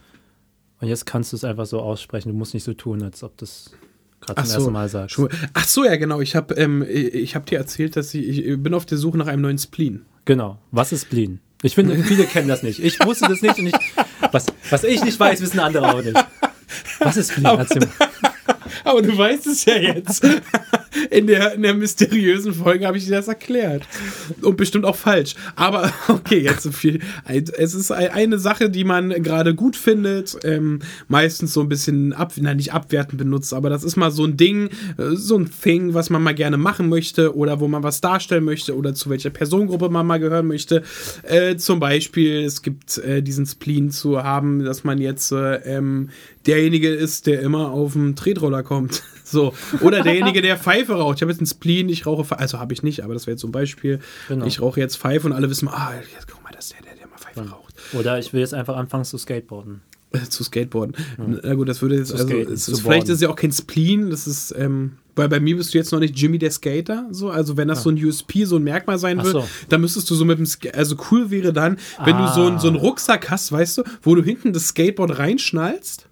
Und 0.79 0.87
jetzt 0.89 1.05
kannst 1.05 1.31
du 1.31 1.37
es 1.37 1.43
einfach 1.43 1.65
so 1.65 1.79
aussprechen. 1.79 2.29
Du 2.29 2.35
musst 2.35 2.53
nicht 2.53 2.63
so 2.63 2.73
tun, 2.73 3.01
als 3.03 3.23
ob 3.23 3.37
das 3.37 3.71
gerade 4.19 4.41
zum 4.41 4.49
so, 4.49 4.55
ersten 4.55 4.73
Mal 4.73 4.89
sagst. 4.89 5.21
Ach 5.53 5.65
so, 5.65 5.85
ja, 5.85 5.95
genau. 5.95 6.19
Ich 6.19 6.35
habe 6.35 6.53
ähm, 6.55 6.85
ich 6.87 7.35
hab 7.35 7.45
dir 7.45 7.57
erzählt, 7.57 7.95
dass 7.95 8.13
ich, 8.13 8.45
ich 8.45 8.61
bin 8.61 8.73
auf 8.73 8.85
der 8.85 8.97
Suche 8.97 9.17
nach 9.17 9.27
einem 9.27 9.41
neuen 9.41 9.57
Spleen. 9.57 10.05
Genau. 10.25 10.59
Was 10.71 10.91
ist 10.91 11.03
Spleen? 11.03 11.39
Ich 11.61 11.75
finde, 11.75 11.97
viele 12.03 12.25
kennen 12.25 12.49
das 12.49 12.63
nicht. 12.63 12.79
Ich 12.79 12.99
wusste 13.05 13.29
das 13.29 13.41
nicht 13.41 13.57
und 13.57 13.67
ich, 13.67 13.73
was, 14.31 14.47
was 14.69 14.83
ich 14.83 15.03
nicht 15.03 15.17
weiß, 15.17 15.39
wissen 15.41 15.61
andere 15.61 15.93
auch 15.93 16.03
nicht. 16.03 16.25
Was 16.99 17.15
ist 17.15 17.31
Spleen? 17.31 17.43
Mal. 17.43 17.65
Aber 18.83 19.01
du 19.01 19.17
weißt 19.17 19.47
es 19.47 19.63
ja 19.63 19.77
jetzt. 19.77 20.25
In 21.11 21.27
der, 21.27 21.53
in 21.55 21.61
der 21.63 21.73
mysteriösen 21.73 22.53
Folge 22.53 22.85
habe 22.87 22.97
ich 22.97 23.05
dir 23.05 23.11
das 23.11 23.27
erklärt. 23.27 23.83
Und 24.41 24.57
bestimmt 24.57 24.85
auch 24.85 24.95
falsch. 24.95 25.35
Aber 25.55 25.91
okay, 26.07 26.39
jetzt 26.39 26.63
so 26.63 26.71
viel. 26.71 26.99
Es 27.57 27.73
ist 27.73 27.91
ein- 27.91 28.11
eine 28.11 28.39
Sache, 28.39 28.69
die 28.69 28.83
man 28.83 29.09
gerade 29.23 29.55
gut 29.55 29.75
findet. 29.75 30.37
Ähm, 30.43 30.79
meistens 31.07 31.53
so 31.53 31.61
ein 31.61 31.69
bisschen 31.69 32.13
ab, 32.13 32.33
nein, 32.39 32.57
nicht 32.57 32.73
abwertend 32.73 33.17
benutzt, 33.17 33.53
aber 33.53 33.69
das 33.69 33.83
ist 33.83 33.95
mal 33.95 34.11
so 34.11 34.23
ein 34.25 34.37
Ding, 34.37 34.69
äh, 34.97 35.15
so 35.15 35.37
ein 35.37 35.49
Thing, 35.49 35.93
was 35.93 36.09
man 36.09 36.21
mal 36.23 36.33
gerne 36.33 36.57
machen 36.57 36.89
möchte 36.89 37.35
oder 37.35 37.59
wo 37.59 37.67
man 37.67 37.83
was 37.83 38.01
darstellen 38.01 38.43
möchte 38.43 38.75
oder 38.75 38.93
zu 38.93 39.09
welcher 39.09 39.29
Personengruppe 39.29 39.89
man 39.89 40.05
mal 40.07 40.19
gehören 40.19 40.47
möchte. 40.47 40.83
Äh, 41.23 41.55
zum 41.57 41.79
Beispiel, 41.79 42.41
es 42.43 42.61
gibt 42.61 42.97
äh, 42.99 43.21
diesen 43.21 43.45
Spleen 43.45 43.91
zu 43.91 44.23
haben, 44.23 44.63
dass 44.63 44.83
man 44.83 44.97
jetzt 44.99 45.31
äh, 45.31 45.55
ähm, 45.77 46.09
derjenige 46.45 46.89
ist, 46.89 47.27
der 47.27 47.41
immer 47.41 47.71
auf 47.71 47.93
dem 47.93 48.15
Tretroller 48.15 48.63
kommt. 48.63 49.03
So. 49.33 49.53
Oder 49.81 50.01
derjenige, 50.03 50.41
der 50.41 50.57
Pfeife 50.57 50.93
raucht. 50.93 51.17
Ich 51.17 51.21
habe 51.21 51.31
jetzt 51.31 51.39
einen 51.39 51.47
Spleen, 51.47 51.89
ich 51.89 52.05
rauche 52.05 52.23
Pfeife. 52.23 52.39
Also 52.39 52.59
habe 52.59 52.73
ich 52.73 52.83
nicht, 52.83 53.03
aber 53.03 53.13
das 53.13 53.27
wäre 53.27 53.33
jetzt 53.33 53.41
so 53.41 53.47
ein 53.47 53.51
Beispiel. 53.51 53.99
Genau. 54.29 54.45
Ich 54.45 54.61
rauche 54.61 54.79
jetzt 54.79 54.97
Pfeife 54.97 55.27
und 55.27 55.33
alle 55.33 55.49
wissen, 55.49 55.67
ah, 55.67 55.91
jetzt 56.13 56.27
guck 56.31 56.41
mal, 56.43 56.51
das 56.55 56.65
ist 56.65 56.73
der, 56.73 56.83
der, 56.83 56.95
der 56.95 57.07
mal 57.07 57.17
Pfeife 57.17 57.49
raucht. 57.49 57.75
Oder 57.93 58.19
ich 58.19 58.31
will 58.31 58.39
jetzt 58.39 58.53
einfach 58.53 58.77
anfangen 58.77 59.03
zu 59.03 59.17
skateboarden. 59.17 59.81
Zu 60.29 60.43
Skateboarden. 60.43 60.95
Na 61.43 61.55
gut, 61.55 61.67
das 61.67 61.81
würde 61.81 61.95
jetzt, 61.95 62.09
Zu 62.09 62.15
also, 62.15 62.27
ist, 62.27 62.65
vielleicht 62.65 62.83
boarden. 62.83 63.03
ist 63.03 63.09
es 63.09 63.21
ja 63.21 63.29
auch 63.29 63.35
kein 63.35 63.51
Spleen, 63.51 64.11
das 64.11 64.27
ist, 64.27 64.53
ähm, 64.57 64.93
weil 65.15 65.27
bei 65.27 65.39
mir 65.39 65.57
bist 65.57 65.73
du 65.73 65.77
jetzt 65.77 65.91
noch 65.91 65.99
nicht 65.99 66.17
Jimmy 66.17 66.37
der 66.37 66.51
Skater, 66.51 67.07
so, 67.11 67.29
also 67.29 67.57
wenn 67.57 67.67
das 67.67 67.83
so 67.83 67.89
ein 67.89 68.03
USP, 68.03 68.45
so 68.45 68.57
ein 68.57 68.63
Merkmal 68.63 68.99
sein 68.99 69.17
wird, 69.17 69.33
so. 69.33 69.47
dann 69.69 69.81
müsstest 69.81 70.09
du 70.09 70.15
so 70.15 70.25
mit 70.25 70.37
dem, 70.37 70.45
Sk 70.45 70.67
also 70.75 70.95
cool 71.11 71.31
wäre 71.31 71.51
dann, 71.51 71.77
wenn 72.03 72.17
du 72.17 72.27
so, 72.27 72.45
ein, 72.45 72.59
so 72.59 72.67
einen 72.67 72.77
Rucksack 72.77 73.29
hast, 73.31 73.51
weißt 73.51 73.79
du, 73.79 73.83
wo 74.01 74.13
du 74.13 74.23
hinten 74.23 74.53
das 74.53 74.67
Skateboard 74.67 75.17
reinschnallst 75.17 76.07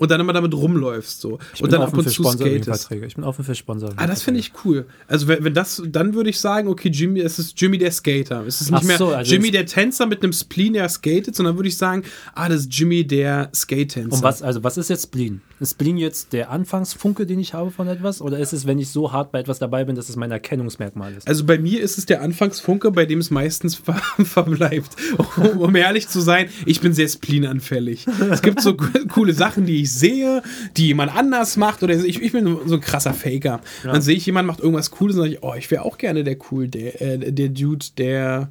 und 0.00 0.10
dann 0.10 0.18
immer 0.20 0.32
damit 0.32 0.54
rumläufst, 0.54 1.20
so. 1.20 1.38
Ich 1.54 1.62
und 1.62 1.70
dann 1.72 1.82
ab 1.82 1.96
und 1.96 2.08
zu 2.10 2.24
skatest. 2.24 2.90
Ich 2.90 3.14
bin 3.14 3.22
offen 3.24 3.44
für 3.44 3.54
Sponsoring. 3.54 3.94
Ah, 3.98 4.06
das 4.06 4.22
finde 4.22 4.40
ich 4.40 4.52
cool. 4.64 4.86
Also 5.06 5.28
wenn, 5.28 5.44
wenn 5.44 5.54
das, 5.54 5.82
dann 5.86 6.14
würde 6.14 6.30
ich 6.30 6.40
sagen, 6.40 6.68
okay, 6.68 6.88
Jimmy, 6.88 7.20
es 7.20 7.38
ist 7.38 7.60
Jimmy 7.60 7.76
der 7.76 7.92
Skater. 7.92 8.44
Es 8.46 8.60
ist 8.62 8.70
nicht 8.70 8.80
Ach 8.82 8.86
mehr 8.86 8.96
so, 8.98 9.08
also 9.08 9.30
Jimmy 9.30 9.50
der 9.50 9.66
Tänzer 9.66 10.06
mit 10.06 10.22
einem 10.24 10.32
Spleen, 10.32 10.72
der 10.72 10.88
skatet, 10.88 11.36
sondern 11.36 11.56
würde 11.56 11.68
ich 11.68 11.76
sagen, 11.76 12.02
ah, 12.34 12.48
das 12.48 12.62
ist 12.62 12.74
Jimmy 12.78 13.06
der 13.06 13.50
Skate-Tänzer. 13.54 14.16
Und 14.16 14.22
was, 14.22 14.42
also 14.42 14.64
was 14.64 14.78
ist 14.78 14.88
jetzt 14.88 15.04
Spleen? 15.04 15.42
Ist 15.60 15.72
Spleen 15.72 15.98
jetzt 15.98 16.32
der 16.32 16.50
Anfangsfunke, 16.50 17.26
den 17.26 17.38
ich 17.38 17.52
habe 17.52 17.70
von 17.70 17.86
etwas? 17.86 18.22
Oder 18.22 18.38
ist 18.38 18.54
es, 18.54 18.66
wenn 18.66 18.78
ich 18.78 18.88
so 18.88 19.12
hart 19.12 19.30
bei 19.32 19.40
etwas 19.40 19.58
dabei 19.58 19.84
bin, 19.84 19.94
dass 19.96 20.08
es 20.08 20.16
mein 20.16 20.30
Erkennungsmerkmal 20.30 21.12
ist? 21.12 21.28
Also 21.28 21.44
bei 21.44 21.58
mir 21.58 21.82
ist 21.82 21.98
es 21.98 22.06
der 22.06 22.22
Anfangsfunke, 22.22 22.90
bei 22.90 23.04
dem 23.04 23.18
es 23.18 23.30
meistens 23.30 23.74
ver 23.84 24.00
verbleibt. 24.24 24.90
Um, 25.36 25.58
um 25.60 25.76
ehrlich 25.76 26.08
zu 26.08 26.20
sein, 26.20 26.48
ich 26.64 26.80
bin 26.80 26.94
sehr 26.94 27.08
spleenanfällig. 27.08 28.06
Es 28.30 28.40
gibt 28.42 28.60
so 28.62 28.74
co- 28.74 28.86
coole 29.08 29.34
Sachen, 29.34 29.66
die 29.66 29.82
ich 29.82 29.89
sehe, 29.92 30.42
die 30.76 30.88
jemand 30.88 31.14
anders 31.14 31.56
macht. 31.56 31.82
Oder 31.82 31.94
ich, 31.94 32.22
ich 32.22 32.32
bin 32.32 32.58
so 32.66 32.74
ein 32.74 32.80
krasser 32.80 33.12
Faker. 33.12 33.60
Dann 33.82 34.00
sehe 34.02 34.16
ich, 34.16 34.26
jemand 34.26 34.46
macht 34.46 34.60
irgendwas 34.60 34.90
Cooles 34.90 35.16
und 35.16 35.22
sage 35.22 35.34
ich, 35.34 35.42
oh, 35.42 35.54
ich 35.54 35.70
wäre 35.70 35.84
auch 35.84 35.98
gerne 35.98 36.24
der 36.24 36.36
cool, 36.50 36.68
der, 36.68 37.00
äh, 37.02 37.32
der 37.32 37.48
Dude, 37.48 37.86
der 37.98 38.50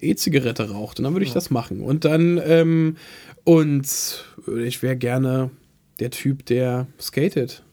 E-Zigarette 0.00 0.70
raucht. 0.70 0.98
Und 0.98 1.04
dann 1.04 1.14
würde 1.14 1.26
ich 1.26 1.32
das 1.32 1.50
machen. 1.50 1.80
Und 1.80 2.04
dann, 2.04 2.40
ähm, 2.44 2.96
und 3.44 4.24
ich 4.64 4.82
wäre 4.82 4.96
gerne 4.96 5.50
der 5.98 6.10
Typ, 6.10 6.46
der 6.46 6.86
skatet. 7.00 7.63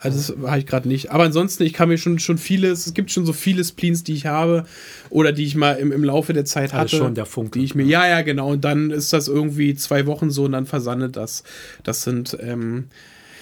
Also 0.00 0.34
das 0.34 0.48
habe 0.48 0.58
ich 0.60 0.66
gerade 0.66 0.86
nicht. 0.86 1.10
Aber 1.10 1.24
ansonsten, 1.24 1.64
ich 1.64 1.72
kann 1.72 1.88
mir 1.88 1.98
schon, 1.98 2.18
schon 2.18 2.38
vieles, 2.38 2.86
es 2.86 2.94
gibt 2.94 3.10
schon 3.10 3.26
so 3.26 3.32
viele 3.32 3.64
Spleens, 3.64 4.04
die 4.04 4.14
ich 4.14 4.26
habe 4.26 4.64
oder 5.10 5.32
die 5.32 5.44
ich 5.44 5.56
mal 5.56 5.72
im, 5.72 5.90
im 5.90 6.04
Laufe 6.04 6.32
der 6.32 6.44
Zeit 6.44 6.72
hatte. 6.72 6.82
Also 6.82 6.98
schon 6.98 7.14
der 7.14 7.26
Funke. 7.26 7.58
Die 7.58 7.64
ich 7.64 7.74
mir, 7.74 7.84
ja, 7.84 8.06
ja, 8.06 8.22
genau. 8.22 8.52
Und 8.52 8.64
dann 8.64 8.90
ist 8.90 9.12
das 9.12 9.26
irgendwie 9.26 9.74
zwei 9.74 10.06
Wochen 10.06 10.30
so 10.30 10.44
und 10.44 10.52
dann 10.52 10.66
versandet 10.66 11.16
das. 11.16 11.42
Das 11.82 12.02
sind, 12.02 12.36
ähm, 12.40 12.84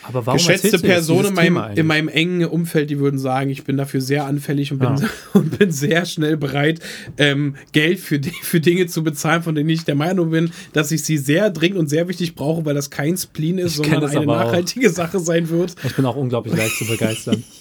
Aber 0.09 0.27
warum 0.27 0.39
geschätzte 0.39 0.79
Personen 0.79 1.29
in 1.29 1.35
meinem, 1.35 1.77
in 1.77 1.87
meinem 1.87 2.09
engen 2.09 2.45
Umfeld, 2.47 2.91
die 2.91 2.99
würden 2.99 3.19
sagen, 3.19 3.51
ich 3.51 3.65
bin 3.65 3.77
dafür 3.77 4.01
sehr 4.01 4.25
anfällig 4.27 4.73
und 4.73 4.79
bin, 4.79 4.97
Ja. 4.97 5.09
und 5.33 5.59
bin 5.59 5.71
sehr 5.71 6.05
schnell 6.07 6.37
bereit, 6.37 6.81
ähm, 7.19 7.57
Geld 7.73 7.99
für, 8.01 8.21
für 8.43 8.61
Dinge 8.61 8.87
zu 8.87 9.03
bezahlen, 9.03 9.43
von 9.43 9.55
denen 9.55 9.69
ich 9.71 9.85
der 9.85 9.95
Meinung 9.97 10.31
bin, 10.31 10.51
dass 10.73 10.91
ich 10.93 11.03
sie 11.05 11.19
sehr 11.19 11.51
dringend 11.51 11.79
und 11.79 11.89
sehr 11.89 12.09
wichtig 12.09 12.35
brauche, 12.35 12.65
weil 12.65 12.75
das 12.75 12.91
kein 12.91 13.17
Spleen 13.17 13.59
ist, 13.59 13.73
Ich 13.73 13.77
sondern 13.77 14.05
eine 14.11 14.21
aber 14.21 14.41
auch. 14.41 14.45
nachhaltige 14.47 14.91
Sache 14.91 15.19
sein 15.21 15.49
wird. 15.51 15.75
Ich 15.85 15.95
bin 15.97 16.05
auch 16.07 16.17
unglaublich 16.17 16.57
leicht 16.57 16.77
zu 16.77 16.87
begeistern. 16.87 17.43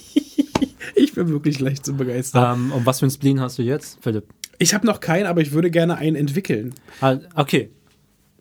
Ich 0.98 1.14
bin 1.14 1.28
wirklich 1.30 1.60
leicht 1.60 1.86
zu 1.86 1.94
begeistern. 1.96 2.60
ähm, 2.60 2.72
und 2.72 2.86
was 2.86 3.00
für 3.00 3.08
ein 3.08 3.12
Spleen 3.12 3.42
hast 3.42 3.58
du 3.58 3.64
jetzt, 3.64 3.98
Philipp? 4.02 4.26
Ich 4.60 4.74
habe 4.74 4.86
noch 4.86 5.00
keinen, 5.00 5.26
aber 5.26 5.42
ich 5.42 5.52
würde 5.52 5.70
gerne 5.72 5.98
einen 5.98 6.16
entwickeln. 6.16 6.74
Ah, 7.02 7.18
okay. 7.36 7.70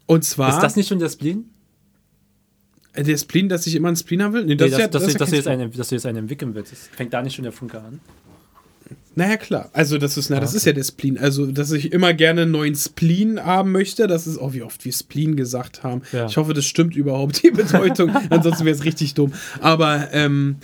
Und 0.06 0.24
zwar 0.24 0.50
Ist 0.50 0.60
das 0.60 0.76
nicht 0.76 0.88
schon 0.88 0.98
der 0.98 1.08
Spleen? 1.08 1.46
Äh, 2.94 3.02
der 3.04 3.16
Spleen, 3.18 3.48
dass 3.48 3.66
ich 3.66 3.74
immer 3.74 3.88
einen 3.88 3.96
Spleen 3.96 4.22
haben 4.22 4.32
will? 4.32 4.42
Nee, 4.44 4.54
Nee, 4.54 4.56
dass, 4.56 4.78
ja- 4.78 4.88
dass, 4.88 5.02
ist 5.02 5.08
du, 5.08 5.12
ja 5.12 5.18
dass, 5.18 5.30
du 5.30 5.36
jetzt 5.36 5.48
einen, 5.48 5.70
dass 5.72 5.88
du 5.88 5.94
jetzt 5.94 6.06
einen 6.06 6.18
entwickeln 6.18 6.54
willst. 6.54 6.72
Das 6.72 6.88
fängt 6.88 7.12
da 7.12 7.22
nicht 7.22 7.34
schon 7.34 7.42
der 7.44 7.52
Funke 7.52 7.78
an. 7.80 8.00
Naja, 9.16 9.36
klar. 9.36 9.70
Also, 9.72 9.96
das 9.98 10.16
ist, 10.16 10.28
na, 10.30 10.40
das 10.40 10.50
Okay. 10.50 10.56
ist 10.56 10.64
ja 10.66 10.72
der 10.72 10.82
Spleen. 10.84 11.18
Also, 11.18 11.46
dass 11.46 11.70
ich 11.72 11.92
immer 11.92 12.12
gerne 12.14 12.42
einen 12.42 12.50
neuen 12.50 12.74
Spleen 12.74 13.38
haben 13.44 13.70
möchte, 13.72 14.06
das 14.06 14.26
ist, 14.26 14.38
oh, 14.38 14.52
wie 14.52 14.62
oft 14.62 14.84
wir 14.84 14.92
Spleen 14.92 15.36
gesagt 15.36 15.82
haben. 15.84 16.02
Ja. 16.12 16.26
Ich 16.26 16.36
hoffe, 16.36 16.52
das 16.54 16.64
stimmt 16.64 16.96
überhaupt, 16.96 17.42
die 17.42 17.50
Bedeutung. 17.50 18.10
Ansonsten 18.30 18.64
wäre 18.64 18.74
es 18.76 18.84
richtig 18.84 19.14
dumm. 19.14 19.32
Aber 19.60 20.08
ähm, 20.12 20.56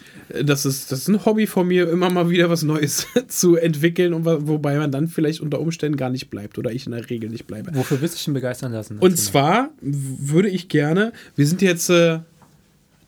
das, 0.45 0.67
ist, 0.67 0.91
das 0.91 1.01
ist 1.01 1.09
ein 1.09 1.25
Hobby 1.25 1.47
von 1.47 1.69
mir, 1.69 1.89
immer 1.89 2.11
mal 2.11 2.29
wieder 2.31 2.51
was 2.51 2.63
Neues 2.63 3.07
zu 3.29 3.57
entwickeln, 3.57 4.15
und, 4.15 4.25
wo- 4.25 4.49
wobei 4.49 4.77
man 4.79 4.91
dann 4.91 5.07
vielleicht 5.09 5.41
unter 5.41 5.61
Umständen 5.61 5.97
gar 5.97 6.11
nicht 6.11 6.29
bleibt 6.31 6.59
oder 6.59 6.73
ich 6.73 6.87
in 6.87 6.93
der 6.93 7.09
Regel 7.09 7.31
nicht 7.31 7.47
bleibe. 7.47 7.71
Wofür 7.75 8.01
willst 8.01 8.15
du 8.15 8.17
dich 8.19 8.25
denn 8.25 8.35
begeistern 8.35 8.73
lassen? 8.73 8.99
Und 8.99 9.17
zwar 9.19 9.71
würde 9.81 10.49
ich 10.49 10.69
gerne, 10.69 11.13
wir 11.37 11.47
sind 11.47 11.63
jetzt 11.63 11.89
äh, 11.91 12.19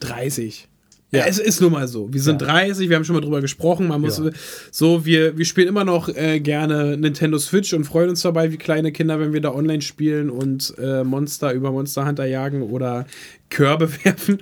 30. 0.01 0.69
Ja. 1.15 1.25
Es 1.27 1.39
ist 1.39 1.61
nun 1.61 1.73
mal 1.73 1.87
so. 1.89 2.13
Wir 2.13 2.23
sind 2.23 2.41
Ja. 2.41 2.49
30, 2.49 2.89
wir 2.89 2.97
haben 2.97 3.05
schon 3.05 3.15
mal 3.15 3.21
drüber 3.21 3.43
gesprochen. 3.43 3.87
Man 3.87 4.01
muss 4.01 4.19
Ja. 4.19 4.31
so, 4.71 5.05
wir, 5.05 5.37
wir 5.37 5.45
spielen 5.45 5.69
immer 5.69 5.85
noch 5.85 6.09
äh, 6.09 6.41
gerne 6.41 6.97
Nintendo 6.97 7.39
Switch 7.39 7.75
und 7.75 7.85
freuen 7.85 8.09
uns 8.09 8.23
dabei 8.23 8.51
wie 8.51 8.57
kleine 8.57 8.93
Kinder, 8.93 9.21
wenn 9.21 9.33
wir 9.35 9.43
da 9.43 9.53
online 9.53 9.83
spielen 9.83 10.31
und 10.31 10.73
äh, 10.79 11.05
Monster 11.05 11.53
über 11.53 11.71
Monster 11.71 12.07
Hunter 12.07 12.25
jagen 12.25 12.63
oder 12.63 13.07
Körbe 13.51 13.91
werfen. 14.05 14.39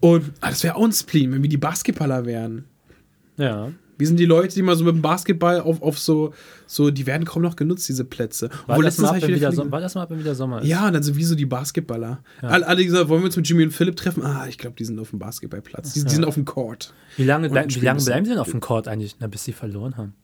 Und 0.00 0.24
ah, 0.40 0.48
das 0.48 0.62
wäre 0.64 0.76
auch 0.76 0.84
ein 0.86 0.92
Spleen, 0.92 1.32
wenn 1.32 1.42
wir 1.42 1.50
die 1.50 1.58
Basketballer 1.58 2.24
wären. 2.24 2.64
Ja. 3.36 3.70
Wir 3.98 4.06
sind 4.06 4.18
die 4.18 4.24
Leute, 4.24 4.54
die 4.54 4.62
mal 4.62 4.76
so 4.76 4.84
mit 4.84 4.94
dem 4.94 5.02
Basketball 5.02 5.60
auf, 5.60 5.80
auf 5.82 5.98
so, 5.98 6.34
so, 6.66 6.90
die 6.90 7.06
werden 7.06 7.24
kaum 7.24 7.42
noch 7.42 7.56
genutzt, 7.56 7.88
diese 7.88 8.04
Plätze. 8.04 8.50
Obwohl, 8.66 8.84
das, 8.84 8.98
mal 8.98 9.16
ab, 9.16 9.22
wenn 9.22 9.34
wieder 9.34 9.70
war 9.70 9.80
das 9.80 9.94
mal 9.94 10.02
ab, 10.02 10.10
wenn 10.10 10.18
wieder 10.18 10.34
Sommer 10.34 10.62
ist? 10.62 10.68
ja, 10.68 10.86
und 10.86 10.92
dann 10.92 11.02
sind 11.02 11.16
wir 11.16 11.26
so 11.26 11.34
die 11.34 11.46
Basketballer. 11.46 12.20
Alle, 12.42 12.66
alle 12.66 12.84
gesagt, 12.84 13.08
wollen 13.08 13.22
wir 13.22 13.26
uns 13.26 13.36
mit 13.36 13.48
Jimmy 13.48 13.64
und 13.64 13.72
Philipp 13.72 13.96
treffen? 13.96 14.22
Ah, 14.24 14.46
ich 14.48 14.58
glaube, 14.58 14.76
die 14.76 14.84
sind 14.84 14.98
auf 14.98 15.10
dem 15.10 15.18
Basketballplatz. 15.18 15.94
Die, 15.94 16.04
die 16.04 16.10
sind 16.10 16.24
auf 16.24 16.34
dem 16.34 16.44
Court. 16.44 16.92
Wie 17.16 17.24
lange, 17.24 17.48
bleib, 17.48 17.68
wie 17.68 17.80
lange 17.80 18.02
bleiben 18.02 18.24
sie 18.24 18.30
denn 18.30 18.40
auf 18.40 18.50
dem 18.50 18.60
Court 18.60 18.88
eigentlich? 18.88 19.16
Na, 19.18 19.26
bis 19.26 19.44
sie 19.44 19.52
verloren 19.52 19.96
haben. 19.96 20.14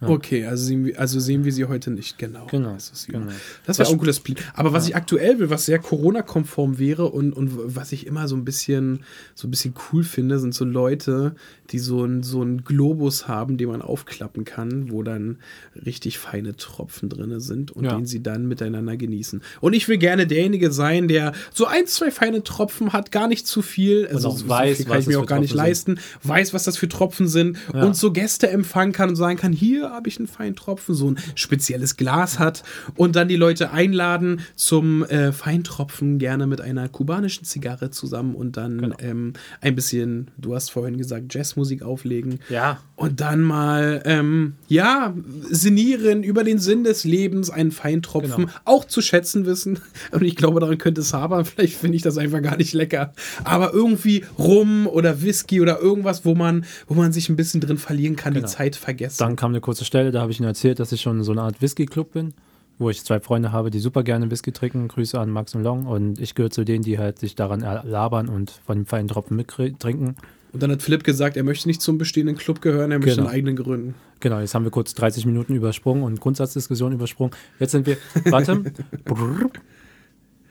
Okay, 0.00 0.46
also 0.46 0.64
sehen, 0.64 0.84
wir, 0.84 0.98
also 0.98 1.18
sehen 1.18 1.44
wir 1.44 1.52
sie 1.52 1.64
heute 1.64 1.90
nicht. 1.90 2.18
Genau. 2.18 2.46
Genau, 2.46 2.74
Das, 2.74 2.90
ist 2.90 3.08
genau. 3.08 3.32
das 3.66 3.78
wäre 3.78 3.88
auch 3.88 3.92
ein 3.92 3.98
cooles 3.98 4.18
Spleen. 4.18 4.38
Aber 4.54 4.72
was 4.72 4.86
ich 4.86 4.94
aktuell 4.94 5.40
will, 5.40 5.50
was 5.50 5.66
sehr 5.66 5.80
Corona-konform 5.80 6.78
wäre 6.78 7.06
und, 7.06 7.32
und 7.32 7.50
was 7.74 7.90
ich 7.90 8.06
immer 8.06 8.28
so 8.28 8.36
ein 8.36 8.44
bisschen 8.44 9.00
so 9.34 9.48
ein 9.48 9.50
bisschen 9.50 9.74
cool 9.92 10.04
finde, 10.04 10.38
sind 10.38 10.54
so 10.54 10.64
Leute, 10.64 11.34
die 11.70 11.78
so 11.78 12.04
ein 12.04 12.22
so 12.22 12.40
einen 12.40 12.64
Globus 12.64 13.28
haben, 13.28 13.56
den 13.58 13.68
man 13.68 13.82
aufklappen 13.82 14.44
kann, 14.44 14.90
wo 14.90 15.02
dann 15.02 15.38
richtig 15.84 16.18
feine 16.18 16.56
Tropfen 16.56 17.08
drin 17.08 17.38
sind 17.40 17.70
und 17.72 17.84
Ja. 17.84 17.94
den 17.96 18.06
sie 18.06 18.22
dann 18.22 18.46
miteinander 18.48 18.96
genießen. 18.96 19.42
Und 19.60 19.72
ich 19.74 19.88
will 19.88 19.98
gerne 19.98 20.26
derjenige 20.26 20.70
sein, 20.72 21.08
der 21.08 21.32
so 21.52 21.66
ein, 21.66 21.86
zwei 21.86 22.10
feine 22.10 22.42
Tropfen 22.42 22.92
hat, 22.92 23.12
gar 23.12 23.28
nicht 23.28 23.46
zu 23.46 23.62
viel. 23.62 24.06
Also 24.06 24.30
so 24.30 24.48
weiß, 24.48 24.76
viel 24.78 24.86
kann 24.86 24.96
was 24.96 25.02
ich 25.02 25.08
mir 25.08 25.20
auch 25.20 25.26
gar 25.26 25.40
nicht 25.40 25.50
Tropfen 25.52 25.74
sind. 25.74 25.96
leisten, 25.98 26.00
weiß, 26.28 26.54
was 26.54 26.64
das 26.64 26.76
für 26.78 26.88
Tropfen 26.88 27.28
sind 27.28 27.58
Ja. 27.74 27.84
und 27.84 27.96
so 27.96 28.12
Gäste 28.12 28.48
empfangen 28.48 28.92
kann 28.92 29.10
und 29.10 29.16
sagen 29.16 29.36
kann, 29.38 29.52
hier 29.52 29.90
habe 29.90 30.08
ich 30.08 30.18
einen 30.18 30.26
feinen 30.28 30.56
Tropfen, 30.56 30.94
so 30.94 31.10
ein 31.10 31.18
spezielles 31.34 31.96
Glas 31.96 32.38
hat 32.38 32.62
und 32.96 33.14
dann 33.16 33.28
die 33.28 33.36
Leute 33.36 33.72
einladen 33.72 34.40
zum 34.56 35.04
äh, 35.04 35.32
Feintropfen, 35.32 36.18
gerne 36.18 36.46
mit 36.46 36.60
einer 36.60 36.88
kubanischen 36.88 37.44
Zigarre 37.44 37.90
zusammen 37.90 38.34
und 38.34 38.56
dann 38.56 38.78
Genau. 38.80 38.96
ähm, 39.00 39.32
ein 39.60 39.74
bisschen, 39.74 40.30
du 40.38 40.54
hast 40.54 40.70
vorhin 40.70 40.96
gesagt, 40.98 41.34
Jazzmusik 41.58 41.82
auflegen. 41.82 42.40
Ja. 42.48 42.78
Und 42.96 43.20
dann 43.20 43.40
mal, 43.42 44.02
ähm, 44.04 44.54
ja, 44.68 45.14
sinnieren 45.50 46.22
über 46.22 46.44
den 46.44 46.58
Sinn 46.58 46.84
des 46.84 47.04
Lebens, 47.04 47.50
einen 47.50 47.70
Feintropfen 47.70 48.46
Genau. 48.46 48.58
auch 48.64 48.84
zu 48.84 49.00
schätzen 49.02 49.46
wissen. 49.46 49.78
Und 50.12 50.22
ich 50.22 50.36
glaube, 50.36 50.60
daran 50.60 50.78
könnte 50.78 51.00
es 51.00 51.12
habern. 51.12 51.44
Vielleicht 51.44 51.74
finde 51.74 51.96
ich 51.96 52.02
das 52.02 52.18
einfach 52.18 52.42
gar 52.42 52.56
nicht 52.56 52.72
lecker. 52.72 53.12
Aber 53.44 53.72
irgendwie 53.72 54.24
Rum 54.38 54.86
oder 54.86 55.22
Whisky 55.22 55.60
oder 55.60 55.80
irgendwas, 55.80 56.24
wo 56.24 56.34
man, 56.34 56.64
wo 56.86 56.94
man 56.94 57.12
sich 57.12 57.28
ein 57.28 57.36
bisschen 57.36 57.60
drin 57.60 57.78
verlieren 57.78 58.16
kann, 58.16 58.34
Genau. 58.34 58.46
die 58.46 58.52
Zeit 58.52 58.76
vergessen. 58.76 59.16
Dann 59.18 59.36
kam 59.36 59.50
eine 59.52 59.60
kurze 59.60 59.84
Stelle, 59.84 60.10
da 60.10 60.20
habe 60.20 60.32
ich 60.32 60.40
ihnen 60.40 60.48
erzählt, 60.48 60.78
dass 60.80 60.92
ich 60.92 61.00
schon 61.00 61.22
so 61.22 61.32
eine 61.32 61.42
Art 61.42 61.60
Whisky-Club 61.62 62.12
bin, 62.12 62.34
wo 62.78 62.90
ich 62.90 63.02
zwei 63.04 63.20
Freunde 63.20 63.52
habe, 63.52 63.70
die 63.70 63.78
super 63.80 64.02
gerne 64.02 64.30
Whisky 64.30 64.52
trinken. 64.52 64.88
Grüße 64.88 65.18
an 65.18 65.30
Max 65.30 65.54
und 65.54 65.62
Long. 65.62 65.86
Und 65.86 66.20
ich 66.20 66.34
gehöre 66.34 66.50
zu 66.50 66.64
denen, 66.64 66.84
die 66.84 66.98
halt 66.98 67.18
sich 67.18 67.34
daran 67.34 67.60
labern 67.60 68.28
und 68.28 68.50
von 68.66 68.78
dem 68.78 68.86
feinen 68.86 69.08
Tropfen 69.08 69.36
mittrinken. 69.36 70.16
Und 70.52 70.62
dann 70.62 70.70
hat 70.70 70.80
Philipp 70.82 71.04
gesagt, 71.04 71.36
er 71.36 71.42
möchte 71.44 71.68
nicht 71.68 71.82
zum 71.82 71.98
bestehenden 71.98 72.36
Club 72.36 72.60
gehören, 72.62 72.90
er 72.90 72.98
möchte 72.98 73.16
Genau. 73.16 73.28
einen 73.28 73.34
eigenen 73.36 73.56
gründen. 73.56 73.94
Genau, 74.20 74.40
jetzt 74.40 74.54
haben 74.54 74.64
wir 74.64 74.70
kurz 74.70 74.94
30 74.94 75.26
Minuten 75.26 75.54
übersprungen 75.54 76.02
und 76.02 76.20
Grundsatzdiskussion 76.20 76.92
übersprungen. 76.92 77.32
Jetzt 77.60 77.72
sind 77.72 77.86
wir. 77.86 77.96
Warte. 78.24 78.62
Brrr. 79.04 79.50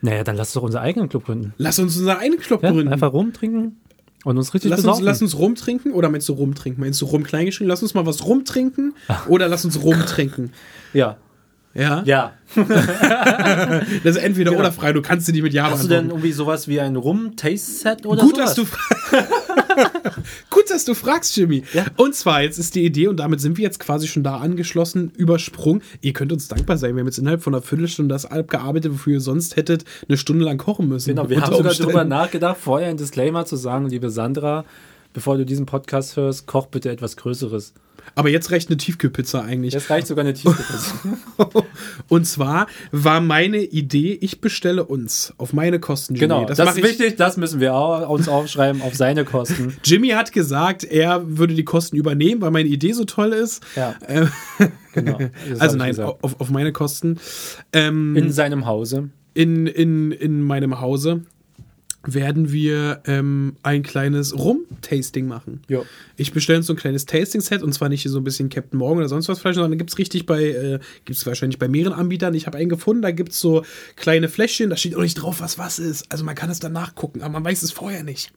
naja, 0.01 0.24
dann 0.24 0.36
lass 0.36 0.54
doch 0.54 0.62
unseren 0.62 0.84
eigenen 0.84 1.10
Club 1.10 1.25
gründen. 1.25 1.54
Lass 1.58 1.80
uns 1.80 1.98
unseren 1.98 2.18
eigenen 2.18 2.39
Club 2.39 2.62
Ja? 2.63 2.72
gründen. 2.72 2.94
Einfach 2.94 3.12
rumtrinken 3.12 3.77
und 4.24 4.38
uns 4.38 4.54
richtig 4.54 4.70
Lass 4.70 4.80
uns, 4.80 4.86
besaufen. 4.86 5.06
lass 5.06 5.22
uns 5.22 5.38
rumtrinken 5.38 5.92
oder 5.94 6.10
meinst 6.10 6.30
du 6.30 6.34
rumtrinken? 6.34 6.82
Meinst 6.82 7.01
du 7.01 7.06
rum 7.06 7.24
kleingeschrieben? 7.24 7.68
Lass 7.70 7.82
uns 7.82 7.94
mal 7.94 8.06
was 8.06 8.25
rumtrinken 8.25 8.94
oder 9.27 9.48
lass 9.48 9.66
uns 9.66 9.82
rumtrinken. 9.84 10.51
ja. 10.94 11.18
Ja? 11.74 12.01
Ja. 12.06 12.34
Das 14.04 14.16
ist 14.16 14.18
entweder 14.24 14.58
oder 14.58 14.72
frei. 14.72 14.94
Du 14.94 15.01
kannst 15.04 15.27
sie 15.27 15.32
nicht 15.32 15.44
mit 15.44 15.54
Ja 15.54 15.70
Hast 15.70 15.84
du 15.84 15.88
denn 15.88 16.08
irgendwie 16.10 16.32
sowas 16.32 16.68
wie 16.68 16.80
ein 16.80 16.96
Rum-Taste-Set 16.96 18.06
oder 18.08 18.24
Gut, 18.24 18.38
sowas? 18.38 18.56
dass 18.56 18.66
du 18.66 18.66
Gut, 20.50 20.69
dass 20.69 20.86
du 20.86 20.93
fragst, 20.93 21.36
Jimmy. 21.38 21.63
Ja. 21.74 21.86
Und 21.96 22.15
zwar, 22.15 22.41
jetzt 22.41 22.57
ist 22.57 22.75
die 22.75 22.84
Idee, 22.84 23.07
und 23.07 23.17
damit 23.17 23.41
sind 23.41 23.57
wir 23.57 23.63
jetzt 23.63 23.79
quasi 23.79 24.07
schon 24.07 24.24
da 24.24 24.38
angeschlossen, 24.38 25.12
übersprungen. 25.15 25.81
Ihr 26.01 26.13
könnt 26.13 26.31
uns 26.31 26.48
dankbar 26.48 26.77
sein. 26.77 26.96
Wir 26.96 27.01
haben 27.01 27.07
jetzt 27.07 27.19
innerhalb 27.19 27.41
von 27.41 27.53
einer 27.53 27.62
Viertelstunde 27.62 28.13
das 28.13 28.25
abgearbeitet, 28.25 28.93
wofür 28.93 29.13
ihr 29.13 29.22
sonst 29.22 29.55
hättet 29.55 29.86
eine 30.07 30.17
Stunde 30.17 30.46
lang 30.46 30.57
kochen 30.57 30.88
müssen. 30.88 31.10
Genau, 31.10 31.29
wir 31.29 31.41
haben 31.41 31.55
sogar 31.55 31.74
darüber 31.74 32.03
nachgedacht, 32.03 32.57
vorher 32.57 32.89
ein 32.89 32.98
Disclaimer 32.98 33.46
zu 33.46 33.55
sagen, 33.55 33.88
liebe 33.88 34.10
Sandra, 34.10 34.65
bevor 35.14 35.38
du 35.38 35.46
diesen 35.46 35.66
Podcast 35.66 36.16
hörst, 36.18 36.48
koch 36.48 36.68
bitte 36.68 36.90
etwas 36.90 37.18
Größeres. 37.18 37.74
Aber 38.16 38.30
jetzt 38.30 38.52
reicht 38.52 38.70
eine 38.70 38.78
Tiefkühlpizza 38.78 39.42
eigentlich. 39.42 39.74
Jetzt 39.74 39.90
reicht 39.90 40.08
sogar 40.08 40.24
eine 40.24 40.34
Tiefkühlpizza. 40.34 40.94
Und 42.08 42.26
zwar 42.26 42.68
war 42.92 43.20
meine 43.20 43.58
Idee, 43.58 44.18
ich 44.22 44.40
bestelle 44.40 44.86
uns 44.86 45.34
auf 45.38 45.52
meine 45.52 45.80
Kosten, 45.80 46.14
Jimmy. 46.16 46.22
genau, 46.22 46.46
das, 46.46 46.58
mach 46.58 46.72
ist 46.72 46.78
ich- 46.78 46.84
wichtig, 46.86 47.18
das 47.18 47.36
müssen 47.36 47.60
wir 47.60 47.74
auch, 47.76 48.08
uns 48.10 48.30
aufschreiben 48.30 48.82
auf 48.82 48.96
seine 48.96 49.26
Kosten. 49.26 49.76
Jimmy 49.84 50.10
hat 50.10 50.32
gesagt, 50.32 50.86
er 50.86 51.22
würde 51.38 51.54
die 51.54 51.66
Kosten 51.66 51.98
übernehmen, 51.98 52.40
weil 52.42 52.52
meine 52.52 52.70
Idee 52.70 52.94
so 52.94 53.04
toll 53.04 53.34
ist. 53.34 53.62
Ja, 53.76 53.96
genau. 54.94 55.18
Das 55.50 55.60
hab 55.60 55.62
also 55.62 55.78
nein, 55.78 56.00
auf, 56.00 56.40
auf 56.40 56.50
meine 56.50 56.72
Kosten. 56.72 57.20
Ähm, 57.74 58.16
In 58.16 58.32
seinem 58.32 58.66
Hause. 58.66 59.10
in, 59.34 59.68
in, 59.68 60.12
in 60.14 60.42
meinem 60.42 60.80
Hause 60.80 61.24
werden 62.14 62.52
wir 62.52 63.02
ähm, 63.06 63.56
ein 63.64 63.84
kleines 63.84 64.38
Rum-Tasting 64.38 65.28
machen. 65.28 65.62
Jo. 65.68 65.86
Ich 66.16 66.32
bestelle 66.34 66.58
uns 66.60 66.68
so 66.68 66.74
ein 66.74 66.78
kleines 66.78 67.06
Tasting-Set 67.06 67.62
und 67.62 67.74
zwar 67.74 67.90
nicht 67.90 68.04
so 68.10 68.18
ein 68.18 68.24
bisschen 68.24 68.50
Captain 68.50 68.80
Morgan 68.80 69.00
oder 69.00 69.10
sonst 69.10 69.28
was 69.28 69.40
Fleisch, 69.40 69.56
sondern 69.56 69.78
gibt 69.78 69.90
es 69.92 69.98
richtig 69.98 70.26
bei, 70.26 70.44
äh, 70.46 70.80
gibt 71.06 71.20
es 71.20 71.26
wahrscheinlich 71.26 71.60
bei 71.60 71.68
mehreren 71.68 71.94
Anbietern. 71.94 72.34
Ich 72.34 72.48
habe 72.48 72.58
einen 72.58 72.70
gefunden, 72.70 73.02
da 73.02 73.12
gibt 73.12 73.34
es 73.34 73.40
so 73.40 73.64
kleine 73.96 74.30
Fläschchen, 74.30 74.70
da 74.70 74.78
steht 74.78 74.96
auch 74.96 75.02
nicht 75.02 75.16
drauf, 75.16 75.42
was 75.42 75.58
was 75.58 75.80
ist. 75.80 76.12
Also 76.12 76.24
man 76.24 76.36
kann 76.36 76.50
es 76.50 76.60
dann 76.60 76.72
nachgucken, 76.74 77.22
aber 77.22 77.34
man 77.34 77.46
weiß 77.46 77.62
es 77.64 77.72
vorher 77.72 78.04
nicht. 78.04 78.32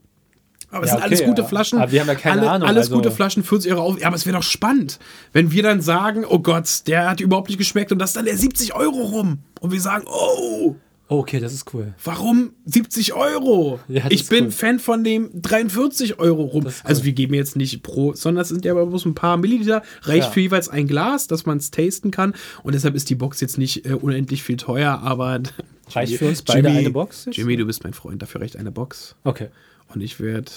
Aber 0.73 0.85
es 0.85 0.91
Ja, 0.91 0.97
sind 0.97 1.05
alles 1.05 1.21
okay, 1.21 1.29
gute 1.31 1.43
ja. 1.43 1.49
Flaschen. 1.49 1.79
Aber 1.81 1.91
wir 1.91 2.01
haben 2.01 2.07
ja 2.09 2.15
keine 2.15 2.43
alle, 2.43 2.51
Ahnung, 2.51 2.69
Alles 2.69 2.87
also- 2.87 2.97
gute 2.97 3.11
Flaschen, 3.11 3.43
40 3.43 3.73
Euro 3.73 3.83
auf. 3.83 4.01
Ja, 4.01 4.07
aber 4.07 4.15
es 4.17 4.25
wäre 4.25 4.37
doch 4.37 4.45
spannend, 4.45 5.01
wenn 5.33 5.51
wir 5.51 5.63
dann 5.65 5.81
sagen, 5.81 6.25
oh 6.29 6.39
Gott, 6.39 6.87
der 6.87 7.11
hat 7.11 7.21
überhaupt 7.21 7.49
nicht 7.49 7.59
geschmeckt 7.59 7.91
und 7.91 7.99
das 7.99 8.11
ist 8.11 8.17
dann 8.17 8.25
der 8.27 8.37
70 8.37 8.75
Euro 8.75 9.03
rum. 9.03 9.39
Und 9.61 9.73
wir 9.73 9.81
sagen, 9.81 10.05
oh, 10.07 10.77
Okay, 11.13 11.41
das 11.41 11.53
ist 11.53 11.75
cool. 11.75 11.93
Warum 12.05 12.53
70 12.67 13.15
Euro? 13.15 13.81
Ja, 13.89 14.05
ich 14.11 14.29
bin 14.29 14.45
cool. 14.45 14.51
Fan 14.53 14.79
von 14.79 15.03
dem 15.03 15.29
43 15.43 16.21
Euro 16.21 16.45
rum. 16.45 16.67
Ist 16.69 16.85
cool. 16.85 16.89
Also 16.89 17.05
wir 17.05 17.13
geben 17.13 17.35
jetzt 17.35 17.57
nicht 17.57 17.83
pro, 17.83 18.15
sondern 18.15 18.43
es 18.43 18.49
sind 18.49 18.65
ja 18.65 18.71
aber 18.71 18.87
bloß 18.87 19.07
ein 19.07 19.17
paar 19.17 19.37
Milliliter. 19.37 19.83
Reicht 20.03 20.27
Ja. 20.29 20.31
für 20.31 20.41
jeweils 20.41 20.69
ein 20.69 20.87
Glas, 20.87 21.27
dass 21.27 21.47
man 21.47 21.59
es 21.59 21.73
tasten 21.73 22.13
kann. 22.13 22.33
Und 22.63 22.77
deshalb 22.77 22.95
ist 22.95 23.11
die 23.11 23.17
Box 23.17 23.41
jetzt 23.41 23.59
nicht 23.59 23.87
äh, 23.87 23.95
unendlich 23.95 24.45
viel 24.45 24.57
teuer, 24.57 25.01
aber... 25.03 25.41
Reicht 25.93 26.15
für 26.15 26.29
uns 26.29 26.43
beide 26.43 26.69
eine 26.69 26.91
Box 26.91 27.25
jetzt? 27.25 27.37
Jimmy, 27.37 27.57
du 27.57 27.65
bist 27.65 27.83
mein 27.83 27.93
Freund, 27.93 28.23
dafür 28.23 28.41
reicht 28.43 28.57
eine 28.57 28.71
Box. 28.71 29.17
Okay. 29.25 29.49
Und 29.93 30.03
ich 30.03 30.21
werde 30.21 30.53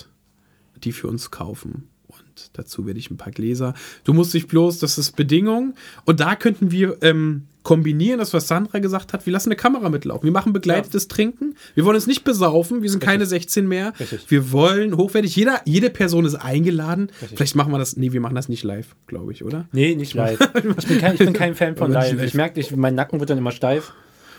die 0.83 0.91
für 0.91 1.07
uns 1.07 1.31
kaufen. 1.31 1.89
Und 2.33 2.49
dazu 2.53 2.87
werde 2.87 2.99
ich 2.99 3.11
ein 3.11 3.17
paar 3.17 3.31
Gläser. 3.31 3.75
Du 4.03 4.13
musst 4.13 4.33
dich 4.33 4.47
bloß, 4.47 4.79
das 4.79 4.97
ist 4.97 5.15
Bedingung. 5.15 5.75
Und 6.05 6.19
da 6.19 6.35
könnten 6.35 6.71
wir 6.71 6.97
ähm, 7.01 7.43
kombinieren, 7.61 8.17
das, 8.17 8.33
was 8.33 8.47
Sandra 8.47 8.79
gesagt 8.79 9.13
hat. 9.13 9.27
Wir 9.27 9.33
lassen 9.33 9.49
eine 9.49 9.55
Kamera 9.55 9.89
mitlaufen. 9.89 10.23
Wir 10.23 10.31
machen 10.31 10.51
begleitetes 10.51 11.07
Trinken. 11.07 11.55
Wir 11.75 11.85
wollen 11.85 11.95
uns 11.95 12.07
nicht 12.07 12.23
besaufen. 12.23 12.81
Wir 12.81 12.89
sind 12.89 13.01
keine 13.01 13.27
16 13.27 13.67
mehr. 13.67 13.93
Richtig. 13.99 14.25
Wir 14.29 14.51
wollen 14.51 14.97
hochwertig. 14.97 15.35
Jeder, 15.35 15.61
jede 15.65 15.91
Person 15.91 16.25
ist 16.25 16.35
eingeladen. 16.35 17.11
Vielleicht 17.35 17.55
machen 17.55 17.71
wir 17.71 17.77
das. 17.77 17.97
Nee, 17.97 18.13
wir 18.13 18.21
machen 18.21 18.35
das 18.35 18.49
nicht 18.49 18.63
live, 18.63 18.95
glaube 19.05 19.31
ich, 19.31 19.43
oder? 19.43 19.67
Nee, 19.71 19.95
nicht 19.95 20.13
live. 20.15 20.39
Ich 20.77 20.87
bin 20.87 20.97
kein, 20.99 21.13
ich 21.13 21.19
bin 21.19 21.33
kein 21.33 21.55
Fan 21.55 21.75
von 21.75 21.91
live. 21.91 22.13
live. 22.13 22.23
Ich 22.23 22.33
merke, 22.33 22.59
ich, 22.59 22.75
mein 22.75 22.95
Nacken 22.95 23.19
wird 23.19 23.29
dann 23.29 23.37
immer 23.37 23.51
steif. 23.51 23.93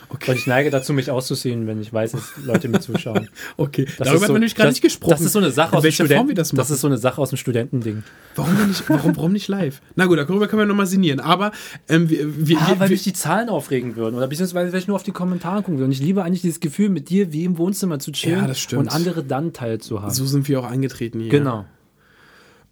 Und 0.09 0.29
ich 0.37 0.47
neige 0.47 0.71
dazu, 0.71 0.93
mich 0.93 1.11
auszuziehen, 1.11 1.67
wenn 1.67 1.81
ich 1.81 1.93
weiß, 1.93 2.13
dass 2.13 2.33
Leute 2.45 2.69
mir 2.69 2.81
zuschauen. 2.81 3.29
Okay, 3.57 3.85
Das 3.85 3.97
darüber 3.99 4.05
ist 4.05 4.11
haben 4.15 4.21
so- 4.21 4.29
wir 4.29 4.33
nämlich 4.41 4.55
gerade 4.55 4.69
das- 4.69 4.75
nicht 4.77 4.83
gesprochen. 4.83 5.11
Das 5.11 5.21
ist 5.21 5.33
so 5.33 5.39
eine 5.39 5.51
Sache 5.51 5.77
aus 5.77 5.83
dem 5.83 5.93
Studenten. 5.93 6.35
das. 6.35 6.51
Das 6.51 6.71
ist 6.71 6.81
so 6.81 6.87
eine 6.87 6.99
Sache 6.99 7.21
aus 7.21 7.31
dem 7.31 7.37
Studentending. 7.39 8.03
warum, 8.37 8.57
denn 8.57 8.69
nicht, 8.69 8.89
warum, 8.89 9.17
warum 9.17 9.33
nicht 9.33 9.49
live? 9.49 9.81
Na 9.97 10.07
gut, 10.07 10.19
darüber 10.19 10.47
können 10.49 10.61
wir 10.63 10.67
nochmal 10.67 10.87
sinnieren. 10.87 11.21
Aber 11.21 11.53
ähm, 11.89 12.09
wir, 12.11 12.47
wir, 12.49 12.59
Ah, 12.59 12.69
wir, 12.69 12.81
weil 12.81 12.89
wir, 12.89 12.95
mich 12.95 13.03
die 13.05 13.13
Zahlen 13.13 13.49
aufregen 13.49 13.97
würden. 13.97 14.15
Oder 14.17 14.27
beziehungsweise, 14.29 14.73
weil 14.73 14.79
ich 14.79 14.89
nur 14.89 14.97
auf 14.97 15.03
die 15.03 15.13
Kommentare 15.13 15.57
gucken 15.63 15.75
würde. 15.75 15.87
Und 15.87 15.93
ich 15.93 16.01
liebe 16.01 16.23
eigentlich 16.25 16.43
dieses 16.43 16.61
Gefühl, 16.61 16.89
mit 16.89 17.09
dir 17.11 17.33
wie 17.33 17.45
im 17.45 17.59
Wohnzimmer 17.59 17.99
zu 17.99 18.13
chillen 18.13 18.41
Ja, 18.41 18.47
das 18.47 18.59
stimmt. 18.61 18.83
und 18.83 18.89
andere 18.89 19.23
dann 19.25 19.53
teilzuhaben. 19.53 20.11
so 20.15 20.25
sind 20.27 20.49
wir 20.49 20.61
auch 20.61 20.65
angetreten 20.71 21.21
hier. 21.21 21.31
Genau. 21.31 21.65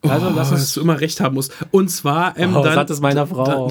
Also, 0.03 0.27
oh, 0.29 0.33
lass 0.35 0.51
dass 0.51 0.61
uns. 0.61 0.75
du 0.75 0.81
immer 0.81 1.01
recht 1.01 1.21
haben 1.21 1.35
musst. 1.35 1.53
Und 1.71 1.89
zwar 1.89 2.37
ähm, 2.37 2.57
Oh, 2.57 2.63
dann, 2.63 2.75
sagt 2.75 2.91
es 2.91 3.01
meiner 3.01 3.27
Frau. 3.27 3.69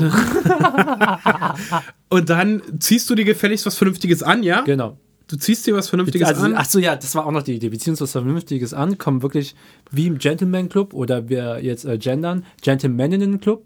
und 2.10 2.30
dann 2.30 2.62
ziehst 2.80 3.10
du 3.10 3.16
dir 3.16 3.26
gefälligst 3.26 3.66
was 3.66 3.76
Vernünftiges 3.76 4.24
an, 4.24 4.44
ja? 4.44 4.62
Genau. 4.62 4.98
Du 5.28 5.38
ziehst 5.38 5.66
dir 5.66 5.76
was 5.76 5.88
Vernünftiges 5.90 6.28
Also, 6.28 6.44
an. 6.44 6.56
ach 6.56 6.66
so, 6.66 6.80
ja, 6.80 6.96
das 6.96 7.16
war 7.16 7.26
auch 7.26 7.32
noch 7.32 7.44
die 7.44 7.56
Idee. 7.56 7.72
Wir 7.72 7.80
ziehen 7.80 7.92
uns 7.92 8.02
was 8.02 8.12
Vernünftiges 8.12 8.74
an, 8.74 8.98
kommen 8.98 9.22
wirklich 9.22 9.56
wie 9.90 10.08
im 10.08 10.18
Gentleman 10.18 10.68
Club 10.70 10.94
oder 10.94 11.30
wir 11.30 11.64
jetzt 11.64 11.86
äh, 11.86 11.98
gendern, 11.98 12.46
Gentlemaninnen 12.62 13.40
Club, 13.40 13.64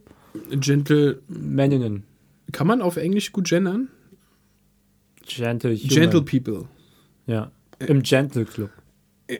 Gentle. 0.51 1.21
Maninnen, 1.27 2.03
Kann 2.51 2.67
man 2.67 2.81
auf 2.81 2.97
Englisch 2.97 3.31
gut 3.31 3.47
gendern? 3.47 3.87
Gentle 5.25 5.75
Human. 5.75 5.87
Gentle 5.89 6.21
People. 6.21 6.65
Ja, 7.25 7.51
im 7.79 8.03
Gentle 8.03 8.45
Club. 8.45 8.69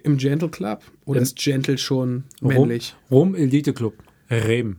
Im 0.03 0.17
Gentle 0.17 0.49
Club? 0.49 0.81
Oder 1.05 1.17
Im- 1.19 1.23
ist 1.23 1.37
Gentle 1.37 1.77
schon 1.77 2.23
männlich? 2.41 2.95
Rum, 3.11 3.33
Rum 3.33 3.35
Elite 3.35 3.73
Club. 3.73 3.93
Rem. 4.29 4.77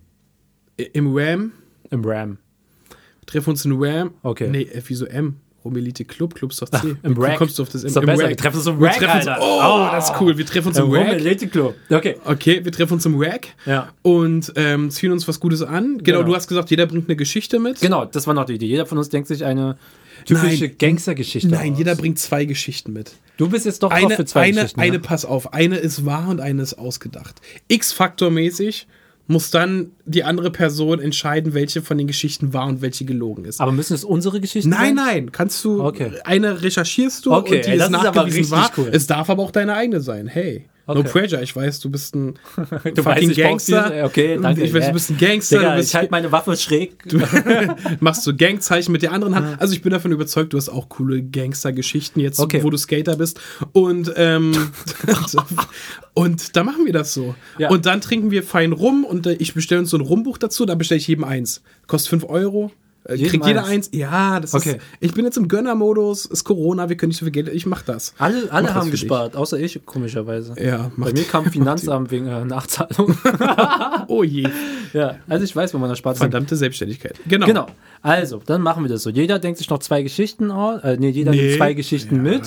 Im 0.92 1.16
Ram? 1.16 1.52
Im 1.90 2.04
Ram. 2.04 2.38
Wir 3.20 3.26
treffen 3.26 3.50
uns 3.50 3.64
in 3.64 3.72
Ram. 3.76 4.10
Okay. 4.22 4.48
Nee, 4.48 4.62
äh, 4.62 4.82
wieso 4.86 5.06
M? 5.06 5.36
Romelite 5.64 6.04
Club, 6.04 6.32
Club 6.36 6.52
ist 6.52 6.62
doch 6.62 6.68
C. 6.68 6.94
Im 7.02 7.16
Wie 7.16 7.20
Rack. 7.22 7.38
kommst 7.38 7.58
du 7.58 7.62
auf 7.64 7.68
das 7.68 7.82
M? 7.82 7.88
Ist 7.88 7.96
Im 7.96 8.06
besser, 8.06 8.28
wir 8.28 8.36
treffen 8.36 8.56
uns 8.58 8.66
im 8.68 8.80
Rack, 8.80 9.02
Alter. 9.02 9.36
Oh, 9.40 9.88
das 9.90 10.10
ist 10.10 10.20
cool. 10.20 10.38
Wir 10.38 10.46
treffen 10.46 10.68
uns 10.68 10.78
Im 10.78 10.84
im 10.84 10.92
Rack. 10.92 11.08
Elite 11.14 11.48
Club. 11.48 11.74
Okay. 11.90 12.16
Okay, 12.24 12.64
wir 12.64 12.70
treffen 12.70 12.92
uns 12.94 13.04
im 13.06 13.16
Rack 13.20 13.48
Ja. 13.66 13.88
und 14.02 14.52
ähm, 14.54 14.90
ziehen 14.92 15.10
uns 15.10 15.26
was 15.26 15.40
Gutes 15.40 15.62
an. 15.62 15.98
Genau, 15.98 16.18
Genau. 16.18 16.22
du 16.22 16.36
hast 16.36 16.46
gesagt, 16.46 16.70
jeder 16.70 16.86
bringt 16.86 17.08
eine 17.08 17.16
Geschichte 17.16 17.58
mit. 17.58 17.80
Genau, 17.80 18.04
das 18.04 18.28
war 18.28 18.34
noch 18.34 18.44
die 18.44 18.54
Idee. 18.54 18.66
Jeder 18.66 18.86
von 18.86 18.96
uns 18.98 19.08
denkt 19.08 19.26
sich 19.26 19.44
eine 19.44 19.76
typische 20.24 20.64
Nein. 20.66 20.76
Gangstergeschichte 20.78 21.48
Nein, 21.48 21.74
jeder 21.76 21.94
bringt 21.94 22.18
zwei 22.18 22.44
Geschichten 22.44 22.92
mit. 22.92 23.12
Du 23.36 23.48
bist 23.48 23.66
jetzt 23.66 23.82
doch 23.82 23.90
Eine, 23.90 24.16
für 24.16 24.24
zwei 24.24 24.42
eine, 24.42 24.54
Geschichten. 24.54 24.80
eine, 24.80 24.92
ne? 24.92 24.98
pass 25.00 25.24
auf, 25.24 25.52
eine 25.52 25.76
ist 25.76 26.06
wahr 26.06 26.28
und 26.28 26.40
eine 26.40 26.62
ist 26.62 26.74
ausgedacht. 26.74 27.40
X-Faktor-mäßig 27.68 28.86
muss 29.28 29.50
dann 29.50 29.90
die 30.04 30.22
andere 30.22 30.50
Person 30.52 31.00
entscheiden, 31.00 31.52
welche 31.52 31.82
von 31.82 31.98
den 31.98 32.06
Geschichten 32.06 32.52
wahr 32.52 32.68
und 32.68 32.80
welche 32.80 33.04
gelogen 33.04 33.44
ist. 33.44 33.60
Aber 33.60 33.72
müssen 33.72 33.92
es 33.94 34.04
unsere 34.04 34.40
Geschichten 34.40 34.70
Nein, 34.70 34.94
sein? 34.96 35.06
nein, 35.06 35.32
kannst 35.32 35.64
du. 35.64 35.82
Okay. 35.82 36.12
Eine 36.24 36.62
recherchierst 36.62 37.26
du 37.26 37.32
Okay, 37.32 37.56
und 37.56 37.64
die 37.66 37.70
ey, 37.70 37.76
ist 37.76 37.82
ist 37.82 37.94
aber 37.94 38.04
nachgewiesen 38.04 38.36
richtig 38.38 38.50
wahr. 38.52 38.70
cool. 38.76 38.88
Es 38.92 39.06
darf 39.08 39.28
aber 39.28 39.42
auch 39.42 39.50
deine 39.50 39.74
eigene 39.74 40.00
sein. 40.00 40.28
Hey. 40.28 40.66
No 40.88 41.00
Okay. 41.00 41.08
pressure, 41.08 41.42
ich 41.42 41.54
weiß, 41.54 41.80
du 41.80 41.90
bist 41.90 42.14
ein 42.14 42.34
Du 42.94 43.02
fucking 43.02 43.28
brauch 43.30 43.36
Gangster. 43.36 44.04
Okay, 44.04 44.38
danke. 44.40 44.62
Ich 44.62 44.72
weiß, 44.72 44.86
du 44.86 44.92
bist 44.92 45.10
ein 45.10 45.18
Gangster, 45.18 45.58
Digga, 45.58 45.70
du 45.72 45.76
bist 45.78 45.88
ich 45.90 45.94
halte 45.96 46.10
meine 46.12 46.30
Waffe 46.30 46.56
schräg. 46.56 46.96
machst 48.00 48.22
so 48.22 48.34
Gangzeichen 48.36 48.92
mit 48.92 49.02
der 49.02 49.12
anderen 49.12 49.34
Hand. 49.34 49.60
Also 49.60 49.74
ich 49.74 49.82
bin 49.82 49.90
davon 49.90 50.12
überzeugt, 50.12 50.52
du 50.52 50.56
hast 50.58 50.68
auch 50.68 50.88
coole 50.88 51.22
Gangster-Geschichten 51.22 52.20
jetzt, 52.20 52.38
Okay. 52.38 52.62
wo 52.62 52.70
du 52.70 52.76
Skater 52.76 53.16
bist. 53.16 53.40
Und, 53.72 54.12
ähm, 54.16 54.52
und 56.14 56.56
da 56.56 56.62
machen 56.64 56.86
wir 56.86 56.92
das 56.92 57.12
so. 57.12 57.34
Ja. 57.58 57.68
Und 57.70 57.86
dann 57.86 58.00
trinken 58.00 58.30
wir 58.30 58.42
fein 58.42 58.72
rum 58.72 59.04
und 59.04 59.26
äh, 59.26 59.32
ich 59.34 59.54
bestelle 59.54 59.80
uns 59.80 59.90
so 59.90 59.96
ein 59.98 60.02
Rumbuch 60.02 60.38
dazu, 60.38 60.66
da 60.66 60.74
bestelle 60.74 60.98
ich 61.00 61.08
jedem 61.08 61.24
eins. 61.24 61.62
Kostet 61.86 62.10
5 62.10 62.24
Euro. 62.28 62.70
Äh, 63.08 63.14
Jedem 63.14 63.30
kriegt 63.30 63.46
jeder 63.46 63.64
eins? 63.64 63.88
Ja, 63.92 64.40
das 64.40 64.54
Okay. 64.54 64.70
ist. 64.72 64.78
Ich 65.00 65.14
bin 65.14 65.24
jetzt 65.24 65.36
im 65.36 65.48
Gönnermodus, 65.48 66.26
ist 66.26 66.44
Corona, 66.44 66.88
wir 66.88 66.96
können 66.96 67.08
nicht 67.10 67.18
so 67.18 67.24
viel 67.26 67.32
Geld. 67.32 67.48
Ich 67.48 67.66
mach 67.66 67.82
das. 67.82 68.14
Alle, 68.18 68.50
alle 68.50 68.68
Mach 68.68 68.74
haben 68.74 68.84
für 68.86 68.90
dich. 68.92 69.00
gespart, 69.02 69.36
außer 69.36 69.58
ich, 69.58 69.80
komischerweise. 69.86 70.54
Ja, 70.62 70.90
mach 70.96 71.06
Bei 71.08 71.12
mir 71.12 71.24
kam 71.24 71.44
Finanzamt 71.50 72.10
wegen 72.10 72.26
äh, 72.26 72.44
Nachzahlung. 72.44 73.16
Oh 74.08 74.22
je. 74.22 74.48
ja, 74.92 75.16
also 75.28 75.44
ich 75.44 75.54
weiß, 75.54 75.74
wo 75.74 75.78
man 75.78 75.88
das 75.88 75.98
spart. 75.98 76.18
Verdammte 76.18 76.54
Selbstständigkeit. 76.56 77.16
Genau. 77.28 77.46
Genau. 77.46 77.66
Also, 78.02 78.40
dann 78.44 78.62
machen 78.62 78.84
wir 78.84 78.88
das 78.88 79.02
so. 79.02 79.10
Jeder 79.10 79.38
denkt 79.38 79.58
sich 79.58 79.68
noch 79.68 79.78
zwei 79.80 80.02
Geschichten 80.02 80.50
aus. 80.50 80.82
Äh, 80.84 80.96
nee, 80.98 81.08
jeder 81.10 81.32
Nee. 81.32 81.42
nimmt 81.42 81.56
zwei 81.56 81.74
Geschichten 81.74 82.16
Ja. 82.16 82.22
mit. 82.22 82.42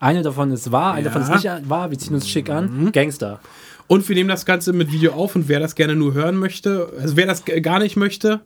Eine 0.00 0.22
davon 0.22 0.50
ist 0.50 0.72
wahr, 0.72 0.94
eine 0.94 1.04
davon 1.04 1.22
ist 1.22 1.44
Ja. 1.44 1.58
nicht 1.58 1.70
wahr. 1.70 1.90
Wir 1.90 1.98
ziehen 1.98 2.14
uns 2.14 2.28
schick 2.28 2.50
an. 2.50 2.90
Gangster. 2.92 3.40
Und 3.86 4.08
wir 4.08 4.16
nehmen 4.16 4.28
das 4.30 4.44
Ganze 4.46 4.72
mit 4.72 4.90
Video 4.92 5.12
auf 5.12 5.36
und 5.36 5.48
wer 5.48 5.60
das 5.60 5.74
gerne 5.74 5.94
nur 5.94 6.14
hören 6.14 6.36
möchte, 6.36 6.88
also 7.00 7.16
wer 7.16 7.26
das 7.26 7.44
gar 7.44 7.78
nicht 7.80 7.96
möchte, 7.96 8.40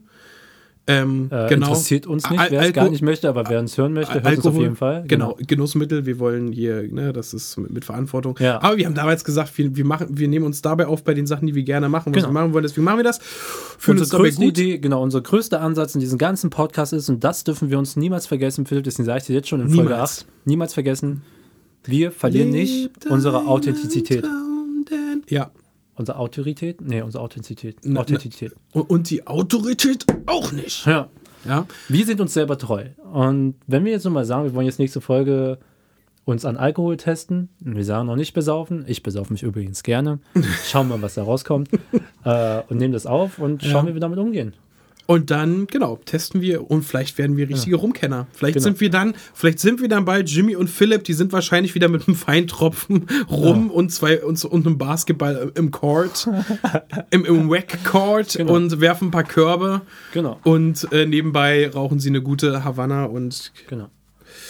ähm, 0.88 1.28
Äh, 1.30 1.48
genau. 1.48 1.66
Interessiert 1.68 2.06
uns 2.06 2.28
nicht, 2.30 2.50
wer 2.50 2.62
es 2.62 2.72
gar 2.72 2.88
nicht 2.90 3.02
möchte, 3.02 3.28
aber 3.28 3.44
wer 3.48 3.60
uns 3.60 3.76
hören 3.78 3.92
möchte, 3.92 4.14
hört 4.14 4.26
Alkohol, 4.26 4.46
uns 4.50 4.56
auf 4.56 4.62
jeden 4.62 4.76
Fall. 4.76 5.04
Genau. 5.06 5.36
Genussmittel, 5.46 6.06
wir 6.06 6.18
wollen 6.18 6.50
hier, 6.52 6.82
ne, 6.90 7.12
das 7.12 7.34
ist 7.34 7.56
mit, 7.58 7.70
mit 7.70 7.84
Verantwortung. 7.84 8.36
Ja. 8.40 8.60
Aber 8.62 8.76
wir 8.76 8.86
haben 8.86 8.94
damals 8.94 9.22
gesagt, 9.24 9.56
wir, 9.58 9.76
wir, 9.76 9.84
machen, 9.84 10.08
wir 10.18 10.26
nehmen 10.28 10.46
uns 10.46 10.62
dabei 10.62 10.86
auf 10.86 11.04
bei 11.04 11.14
den 11.14 11.26
Sachen, 11.26 11.46
die 11.46 11.54
wir 11.54 11.62
gerne 11.62 11.88
machen, 11.88 12.12
was 12.14 12.22
Genau. 12.22 12.28
wir 12.28 12.32
machen 12.40 12.52
wollen, 12.54 12.62
deswegen 12.64 12.84
machen 12.84 12.98
wir 12.98 13.04
das. 13.04 13.18
Fühlen 13.78 13.98
uns 13.98 14.08
Unsere 14.12 14.22
größte. 14.22 14.44
Idee, 14.44 14.78
genau, 14.78 15.02
unser 15.02 15.20
größter 15.20 15.60
Ansatz 15.60 15.94
in 15.94 16.00
diesem 16.00 16.18
ganzen 16.18 16.50
Podcast 16.50 16.92
ist, 16.92 17.08
und 17.08 17.22
das 17.22 17.44
dürfen 17.44 17.70
wir 17.70 17.78
uns 17.78 17.96
niemals 17.96 18.26
vergessen, 18.26 18.66
Philipp, 18.66 18.84
deswegen 18.84 19.06
sage 19.06 19.18
ich 19.18 19.24
dir 19.26 19.34
jetzt 19.34 19.48
schon 19.48 19.60
in 19.60 19.68
Folge 19.68 19.90
Niemals. 19.90 20.20
8, 20.22 20.26
niemals 20.46 20.74
vergessen, 20.74 21.22
wir 21.84 22.10
verlieren 22.12 22.50
nicht 22.50 22.82
Lebt 22.84 23.06
unsere 23.06 23.40
ein 23.40 23.46
Authentizität. 23.46 24.24
Ja. 25.28 25.50
Unsere 25.98 26.18
Autorität? 26.18 26.80
Nee, 26.80 27.02
unsere 27.02 27.24
Authentizität. 27.24 27.78
Na, 27.82 28.00
Authentität. 28.00 28.54
Und, 28.72 28.88
und 28.88 29.10
die 29.10 29.26
Autorität 29.26 30.06
auch 30.26 30.52
nicht. 30.52 30.86
Ja. 30.86 31.08
Ja. 31.44 31.66
Wir 31.88 32.06
sind 32.06 32.20
uns 32.20 32.34
selber 32.34 32.56
treu. 32.56 32.84
Und 33.12 33.54
wenn 33.66 33.84
wir 33.84 33.92
jetzt 33.92 34.04
nochmal 34.04 34.24
sagen, 34.24 34.44
wir 34.44 34.54
wollen 34.54 34.66
jetzt 34.66 34.78
nächste 34.78 35.00
Folge 35.00 35.58
uns 36.24 36.44
an 36.44 36.56
Alkohol 36.56 36.96
testen, 36.98 37.48
wir 37.58 37.84
sagen 37.84 38.06
noch 38.06 38.16
nicht 38.16 38.32
besaufen, 38.32 38.84
ich 38.86 39.02
besaufe 39.02 39.32
mich 39.32 39.42
übrigens 39.42 39.82
gerne, 39.82 40.20
schauen 40.66 40.88
wir 40.88 40.96
mal, 40.96 41.02
was 41.02 41.14
da 41.14 41.24
rauskommt, 41.24 41.70
äh, 42.24 42.62
und 42.68 42.78
nehmen 42.78 42.92
das 42.92 43.06
auf 43.06 43.38
und 43.38 43.64
schauen, 43.64 43.86
wie 43.88 43.94
wir 43.94 44.00
damit 44.00 44.18
umgehen. 44.18 44.54
Und 45.10 45.30
dann, 45.30 45.66
genau, 45.68 45.98
testen 46.04 46.42
wir 46.42 46.70
und 46.70 46.82
vielleicht 46.82 47.16
werden 47.16 47.38
wir 47.38 47.48
richtige 47.48 47.76
Rumkenner. 47.76 48.26
Vielleicht 48.34 48.56
Genau. 48.56 48.64
sind 48.64 48.80
wir 48.82 48.90
dann, 48.90 49.14
vielleicht 49.32 49.58
sind 49.58 49.80
wir 49.80 49.88
dann 49.88 50.04
bald 50.04 50.28
Jimmy 50.28 50.54
und 50.54 50.68
Philipp, 50.68 51.04
die 51.04 51.14
sind 51.14 51.32
wahrscheinlich 51.32 51.74
wieder 51.74 51.88
mit 51.88 52.06
einem 52.06 52.14
Feintropfen 52.14 53.06
rum 53.30 53.70
und 53.70 53.90
zwei 53.90 54.22
und, 54.22 54.44
und 54.44 54.66
einem 54.66 54.76
Basketball 54.76 55.50
im 55.54 55.70
Court, 55.70 56.28
im, 57.10 57.24
im 57.24 57.48
Wack 57.48 57.82
Court 57.84 58.34
Genau. 58.34 58.52
und 58.54 58.80
werfen 58.82 59.08
ein 59.08 59.10
paar 59.10 59.24
Körbe 59.24 59.80
Genau, 60.12 60.38
und 60.44 60.86
äh, 60.92 61.06
nebenbei 61.06 61.70
rauchen 61.70 62.00
sie 62.00 62.10
eine 62.10 62.20
gute 62.20 62.62
Havanna 62.62 63.06
und 63.06 63.52
genau. 63.66 63.88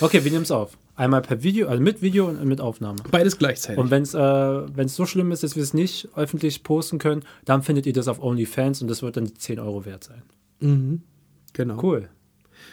Okay, 0.01 0.25
wir 0.25 0.31
nehmen 0.33 0.43
es 0.43 0.51
auf. 0.51 0.77
Einmal 0.97 1.23
per 1.23 1.45
Video, 1.45 1.69
also 1.69 1.81
mit 1.81 2.03
Video 2.03 2.27
und 2.27 2.45
mit 2.47 2.61
Aufnahme. 2.61 2.99
beides 3.13 3.39
gleichzeitig. 3.39 3.79
Und 3.79 3.93
wenn 3.93 4.03
es 4.03 4.13
äh, 4.15 4.19
wenn's 4.19 4.97
so 4.97 5.07
schlimm 5.07 5.31
ist, 5.31 5.45
dass 5.45 5.55
wir 5.55 5.63
es 5.63 5.73
nicht 5.73 6.09
öffentlich 6.17 6.65
posten 6.65 6.99
können, 6.99 7.23
dann 7.45 7.63
findet 7.63 7.87
ihr 7.87 7.93
das 7.93 8.09
auf 8.09 8.21
OnlyFans 8.21 8.83
und 8.83 8.89
das 8.89 9.03
wird 9.03 9.17
dann 9.17 9.27
die 9.27 9.35
10 9.35 9.61
Euro 9.61 9.85
wert 9.85 10.03
sein. 10.03 10.21
Genau. 10.61 11.83
Cool. 11.83 12.09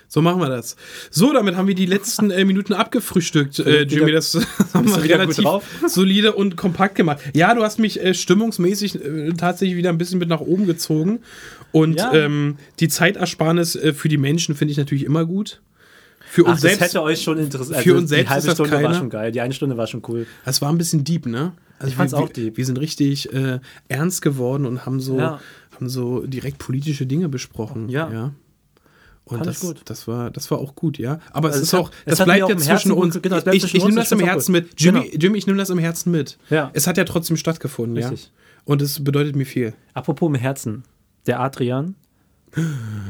So 0.08 0.22
machen 0.22 0.40
wir 0.40 0.50
das. 0.50 0.76
So, 1.10 1.34
damit 1.34 1.56
haben 1.56 1.68
wir 1.68 1.76
die 1.76 1.88
letzten 1.88 2.30
äh, 2.32 2.46
Minuten 2.46 2.74
abgefrühstückt, 2.74 3.60
äh, 3.60 3.84
Jimmy. 3.84 4.12
Das 4.12 4.36
haben 4.74 4.88
wir 4.88 4.98
du 4.98 5.04
wieder 5.04 5.16
gut 5.18 5.24
relativ 5.38 5.44
drauf? 5.44 5.64
solide 5.88 6.34
und 6.34 6.56
kompakt 6.58 6.96
gemacht. 6.96 7.20
Ja, 7.34 7.54
du 7.56 7.64
hast 7.64 7.80
mich 7.80 8.02
äh, 8.04 8.14
stimmungsmäßig 8.14 9.04
äh, 9.04 9.34
tatsächlich 9.34 9.76
wieder 9.78 9.90
ein 9.90 9.98
bisschen 9.98 10.20
mit 10.20 10.30
nach 10.30 10.42
oben 10.42 10.68
gezogen. 10.68 11.20
Und 11.72 11.98
Ja. 11.98 12.14
ähm, 12.14 12.58
die 12.80 12.88
Zeitersparnis 12.88 13.76
äh, 13.76 13.94
für 13.94 14.08
die 14.08 14.18
Menschen 14.18 14.56
finde 14.56 14.72
ich 14.74 14.78
natürlich 14.78 15.04
immer 15.06 15.26
gut. 15.26 15.62
Für 16.30 16.44
uns 16.44 16.50
Ach, 16.50 16.54
das 16.56 16.62
selbst. 16.62 16.82
hätte 16.82 17.02
euch 17.02 17.22
schon 17.22 17.38
interessiert. 17.40 17.80
für 17.80 17.96
uns 17.96 18.10
die 18.10 18.16
selbst 18.16 18.30
halbe 18.30 18.40
ist 18.40 18.60
das 18.60 18.68
Stunde 18.68 18.84
war 18.84 18.94
schon 18.94 19.10
geil. 19.10 19.32
Die 19.32 19.42
eine 19.42 19.54
Stunde 19.54 19.78
war 19.78 19.88
schon 19.88 20.02
cool. 20.08 20.28
Das 20.46 20.62
war 20.62 20.70
ein 20.72 20.78
bisschen 20.78 21.04
deep, 21.04 21.26
ne? 21.26 21.54
Also 21.80 21.90
Ich 21.90 21.96
fand's 21.96 22.14
wir, 22.14 22.20
auch 22.20 22.30
deep. 22.30 22.58
Wir 22.58 22.66
sind 22.66 22.80
richtig 22.80 23.34
äh, 23.34 23.60
ernst 23.90 24.22
geworden 24.22 24.66
und 24.66 24.86
haben 24.86 25.00
so, 25.00 25.18
Ja. 25.18 25.40
Haben 25.76 25.90
so 25.90 26.26
direkt 26.26 26.58
politische 26.58 27.06
Dinge 27.06 27.30
besprochen. 27.30 27.90
Ja. 27.90 28.32
Und 29.28 29.38
Fand 29.38 29.48
das, 29.48 29.60
gut. 29.60 29.82
das, 29.86 30.08
war, 30.08 30.30
das 30.30 30.52
war 30.52 30.60
auch 30.60 30.76
gut, 30.76 31.00
ja. 31.00 31.20
Aber 31.32 31.48
Also 31.48 31.58
es 31.60 31.64
ist 31.70 31.74
hat- 31.74 31.80
auch, 31.82 31.92
das 32.06 32.24
bleibt 32.24 32.48
ja 32.48 32.58
zwischen 32.58 32.92
uns. 32.92 33.20
genau, 33.22 33.38
ich 33.52 33.64
ich 33.74 33.84
nehme 33.84 33.96
das 33.96 34.12
im 34.12 34.20
Herzen 34.20 34.54
gut. 34.54 34.64
mit. 34.66 34.80
Jimmy, 34.82 35.00
Genau. 35.10 35.18
Jimmy, 35.20 35.38
ich 35.40 35.48
nehme 35.48 35.58
das 35.58 35.72
im 35.72 35.80
Herzen 35.80 36.12
mit. 36.12 36.38
Ja. 36.52 36.70
Es 36.74 36.86
hat 36.86 36.98
ja 36.98 37.06
trotzdem 37.06 37.36
stattgefunden, 37.36 37.98
Richtig. 37.98 38.26
ja. 38.26 38.30
Und 38.66 38.82
es 38.84 39.04
bedeutet 39.04 39.36
mir 39.36 39.46
viel. 39.48 39.74
Apropos 39.96 40.28
im 40.30 40.36
Herzen. 40.36 40.84
Der 41.26 41.40
Adrian, 41.40 41.96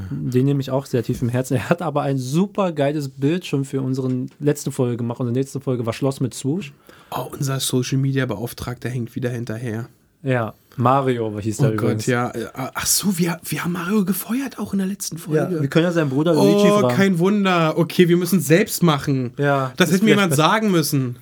den 0.10 0.46
nehme 0.46 0.62
ich 0.62 0.72
auch 0.72 0.86
sehr 0.86 1.04
tief 1.04 1.22
im 1.22 1.28
Herzen. 1.30 1.56
Er 1.56 1.70
hat 1.70 1.82
aber 1.82 2.02
ein 2.04 2.18
super 2.18 2.72
geiles 2.72 3.10
Bild 3.10 3.46
schon 3.46 3.66
für 3.66 3.82
unsere 3.82 4.28
letzte 4.40 4.72
Folge 4.72 4.96
gemacht. 4.98 5.20
Unsere 5.20 5.38
nächste 5.38 5.60
Folge 5.60 5.86
war 5.86 5.92
Schloss 5.94 6.22
mit 6.22 6.34
Swoosh. 6.34 6.72
Oh, 7.12 7.28
unser 7.32 7.60
Social 7.60 7.98
Media 7.98 8.26
Beauftragter 8.26 8.90
hängt 8.90 9.16
wieder 9.16 9.30
hinterher. 9.30 9.90
Ja, 10.26 10.54
Mario 10.78 11.40
hieß 11.40 11.58
der 11.58 11.70
Oh 11.70 11.74
übrigens. 11.74 12.04
Gott, 12.06 12.08
ja. 12.08 12.32
Äh, 12.32 12.48
Ach 12.54 12.86
so, 12.86 13.18
wir, 13.18 13.40
wir 13.44 13.64
haben 13.64 13.72
Mario 13.74 14.04
gefeuert 14.04 14.60
auch 14.60 14.74
in 14.74 14.80
der 14.80 14.88
letzten 14.88 15.16
Ja, 15.18 15.22
Folge. 15.22 15.62
wir 15.62 15.70
können 15.70 15.86
ja 15.86 15.92
seinen 15.92 16.10
Bruder 16.10 16.34
Luigi 16.34 16.68
oh, 16.70 16.80
fragen. 16.80 16.96
kein 16.98 17.20
Wunder. 17.20 17.78
Okay, 17.78 18.10
wir 18.10 18.18
müssen 18.18 18.40
es 18.40 18.48
selbst 18.48 18.84
machen. 18.84 19.34
Ja, 19.38 19.72
Das 19.78 19.92
hätte 19.92 20.04
mir 20.04 20.10
jemand 20.12 20.32
besser. 20.32 20.42
sagen 20.44 20.72
müssen. 20.72 21.18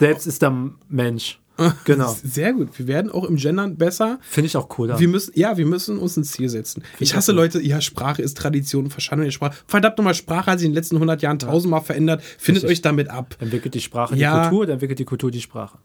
Selbst 0.00 0.26
ist 0.26 0.40
der 0.42 0.56
Mensch. 0.88 1.38
Genau. 1.84 2.12
Sehr 2.24 2.52
gut. 2.52 2.76
Wir 2.78 2.88
werden 2.88 3.12
auch 3.12 3.22
im 3.24 3.36
Gendern 3.36 3.76
besser. 3.76 4.18
Finde 4.22 4.46
ich 4.46 4.56
auch 4.56 4.68
cooler. 4.68 4.98
Wir 4.98 5.06
müssen, 5.06 5.30
ja, 5.36 5.56
wir 5.56 5.66
müssen 5.66 5.98
uns 5.98 6.16
ein 6.16 6.24
Ziel 6.24 6.48
setzen. 6.48 6.82
Ich 6.98 7.14
hasse 7.14 7.30
Leute, 7.30 7.60
ja, 7.62 7.80
Sprache 7.80 8.22
ist 8.22 8.36
Tradition, 8.36 8.90
Verschandung 8.90 9.26
der 9.26 9.30
Sprache. 9.30 9.54
Verdammt 9.68 9.96
nochmal, 9.98 10.14
Sprache 10.14 10.50
hat 10.50 10.58
sich 10.58 10.66
in 10.66 10.72
den 10.72 10.76
letzten 10.76 10.96
100 10.96 11.22
Jahren 11.22 11.38
tausendmal 11.38 11.80
verändert. 11.82 12.22
Findet 12.38 12.64
Richtig. 12.64 12.78
euch 12.78 12.82
damit 12.82 13.08
ab. 13.08 13.36
entwickelt 13.38 13.74
die 13.74 13.80
Sprache 13.80 14.16
Ja. 14.16 14.44
die 14.44 14.48
Kultur, 14.48 14.68
entwickelt 14.72 14.98
die 14.98 15.04
Kultur 15.04 15.30
die 15.30 15.40
Sprache. 15.42 15.78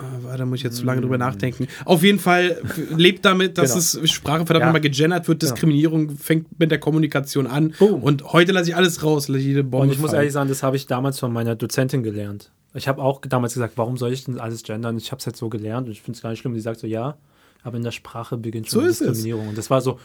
Ah, 0.00 0.36
Da 0.36 0.46
muss 0.46 0.58
ich 0.60 0.62
jetzt 0.64 0.76
zu 0.76 0.84
lange 0.84 1.00
drüber 1.00 1.18
nachdenken. 1.18 1.66
Auf 1.84 2.02
jeden 2.02 2.18
Fall 2.18 2.60
lebt 2.96 3.24
damit, 3.24 3.58
dass 3.58 3.70
Genau. 3.92 4.04
es 4.04 4.10
Sprache 4.10 4.46
verdammt 4.46 4.60
Ja. 4.60 4.66
nochmal 4.66 4.80
gegendert 4.80 5.28
wird. 5.28 5.42
Diskriminierung 5.42 6.16
fängt 6.16 6.58
mit 6.58 6.70
der 6.70 6.78
Kommunikation 6.78 7.46
an. 7.46 7.74
Boom. 7.78 8.02
Und 8.02 8.24
heute 8.32 8.52
lasse 8.52 8.70
ich 8.70 8.76
alles 8.76 9.02
raus, 9.02 9.28
lasse 9.28 9.40
jede 9.42 9.62
Bombe 9.64 9.86
Und 9.88 9.92
ich 9.92 9.98
muss 9.98 10.10
fallen. 10.10 10.20
ehrlich 10.20 10.32
sagen, 10.32 10.48
das 10.48 10.62
habe 10.62 10.76
ich 10.76 10.86
damals 10.86 11.18
von 11.18 11.32
meiner 11.32 11.54
Dozentin 11.56 12.02
gelernt. 12.02 12.50
Ich 12.74 12.86
habe 12.88 13.02
auch 13.02 13.20
damals 13.22 13.54
gesagt, 13.54 13.74
warum 13.76 13.96
soll 13.96 14.12
ich 14.12 14.24
denn 14.24 14.38
alles 14.38 14.62
gendern? 14.62 14.96
Ich 14.96 15.10
habe 15.10 15.18
es 15.18 15.26
halt 15.26 15.36
so 15.36 15.48
gelernt 15.48 15.86
und 15.88 15.92
ich 15.92 16.02
finde 16.02 16.16
es 16.16 16.22
gar 16.22 16.30
nicht 16.30 16.38
schlimm. 16.40 16.54
Die 16.54 16.60
sagt 16.60 16.78
so, 16.80 16.86
ja, 16.86 17.16
aber 17.62 17.76
in 17.76 17.82
der 17.82 17.90
Sprache 17.90 18.36
beginnt 18.36 18.68
schon 18.68 18.82
So. 18.82 18.86
Diskriminierung. 18.88 19.48
Und 19.48 19.58
das 19.58 19.70
war 19.70 19.80
so, 19.80 19.98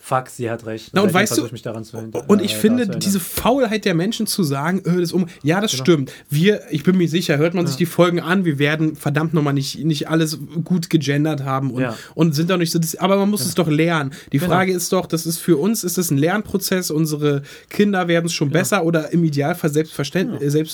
fuck, 0.00 0.28
sie 0.28 0.48
hat 0.50 0.64
recht. 0.64 0.90
Na, 0.92 1.02
und 1.02 1.12
weißt 1.12 1.36
du- 1.36 1.48
mich 1.50 1.62
daran 1.62 1.84
zu. 1.84 1.96
Und 2.28 2.40
ich 2.42 2.54
äh, 2.54 2.56
finde, 2.56 2.86
diese. 2.86 3.18
Faulheit 3.20 3.84
der 3.84 3.94
Menschen 3.94 4.26
zu 4.26 4.42
sagen, 4.42 4.80
äh, 4.84 5.00
das 5.00 5.12
um, 5.12 5.26
ja, 5.42 5.56
Genau. 5.56 5.60
das 5.62 5.72
stimmt. 5.72 6.12
Wir, 6.30 6.62
ich 6.70 6.82
bin 6.84 6.96
mir 6.96 7.08
sicher, 7.08 7.36
hört 7.36 7.54
man 7.54 7.66
sich 7.66 7.76
die 7.76 7.84
Folgen 7.86 8.20
an, 8.20 8.44
wir 8.44 8.58
werden 8.58 8.94
verdammt 8.96 9.34
nochmal 9.34 9.54
nicht, 9.54 9.84
nicht 9.84 10.08
alles 10.08 10.38
gut 10.64 10.88
gegendert 10.88 11.44
haben 11.44 11.70
und, 11.72 11.82
Ja. 11.82 11.96
und 12.14 12.34
sind 12.34 12.48
doch 12.50 12.56
nicht 12.58 12.70
so, 12.70 12.78
das, 12.78 12.94
aber 12.96 13.16
man 13.16 13.28
muss 13.28 13.44
es 13.44 13.54
doch 13.54 13.68
lernen. 13.68 14.12
Die 14.32 14.38
Genau. 14.38 14.50
Frage 14.52 14.72
ist 14.72 14.92
doch, 14.92 15.06
das 15.06 15.26
ist 15.26 15.38
für 15.38 15.56
uns, 15.56 15.84
ist 15.84 15.98
es 15.98 16.10
ein 16.10 16.16
Lernprozess, 16.18 16.90
unsere 16.90 17.42
Kinder 17.68 18.08
werden 18.08 18.26
es 18.26 18.32
schon 18.34 18.50
besser 18.50 18.84
oder 18.84 19.12
im 19.12 19.24
Idealfall 19.24 19.70
selbstverständlich, 19.70 20.42
äh, 20.54 20.70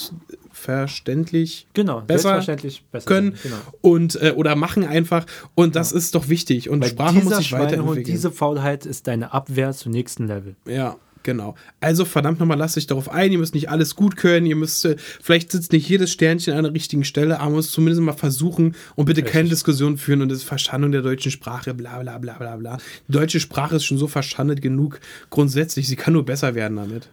selbstverständlich 0.64 1.66
Genau, 1.74 2.00
besser 2.00 2.22
selbstverständlich 2.30 2.84
besser. 2.90 3.06
können 3.06 3.34
Genau. 3.42 3.56
und 3.80 4.20
äh, 4.20 4.32
oder 4.36 4.56
machen 4.56 4.84
einfach 4.84 5.26
und 5.54 5.76
das 5.76 5.92
ist 5.92 6.14
doch 6.14 6.28
wichtig 6.28 6.68
und 6.70 6.80
Weil 6.80 6.90
Sprache 6.90 7.16
muss 7.16 7.36
sich 7.36 7.52
weiterentwickeln. 7.52 8.04
diese 8.04 8.30
Faulheit 8.30 8.86
ist 8.86 9.06
deine 9.06 9.32
Abwehr 9.32 9.72
zum 9.72 9.92
nächsten 9.92 10.26
Level. 10.26 10.56
Ja, 10.66 10.96
genau. 11.22 11.54
Also 11.80 12.04
verdammt 12.04 12.40
nochmal, 12.40 12.58
lasst 12.58 12.76
euch 12.76 12.86
darauf 12.86 13.10
ein. 13.10 13.32
Ihr 13.32 13.38
müsst 13.38 13.54
nicht 13.54 13.68
alles 13.70 13.94
gut 13.94 14.16
können. 14.16 14.46
Ihr 14.46 14.56
müsst, 14.56 14.84
äh, 14.84 14.96
vielleicht 15.22 15.52
sitzt 15.52 15.72
nicht 15.72 15.88
jedes 15.88 16.10
Sternchen 16.12 16.54
an 16.54 16.64
der 16.64 16.74
richtigen 16.74 17.04
Stelle, 17.04 17.36
aber 17.36 17.46
man 17.46 17.54
muss 17.54 17.70
zumindest 17.70 18.02
mal 18.02 18.12
versuchen 18.12 18.74
und 18.94 19.06
bitte 19.06 19.22
keine 19.22 19.48
Diskussion 19.48 19.96
führen 19.98 20.22
und 20.22 20.28
das 20.28 20.38
ist 20.38 20.44
Verschandung 20.44 20.92
der 20.92 21.02
deutschen 21.02 21.30
Sprache, 21.30 21.74
bla 21.74 21.98
bla 22.00 22.18
bla 22.18 22.34
bla 22.34 22.56
bla. 22.56 22.78
Die 23.08 23.12
deutsche 23.12 23.40
Sprache 23.40 23.76
ist 23.76 23.84
schon 23.84 23.98
so 23.98 24.06
verschandet 24.08 24.60
genug 24.62 25.00
grundsätzlich. 25.30 25.88
Sie 25.88 25.96
kann 25.96 26.12
nur 26.14 26.24
besser 26.24 26.54
werden 26.54 26.76
damit. 26.76 27.08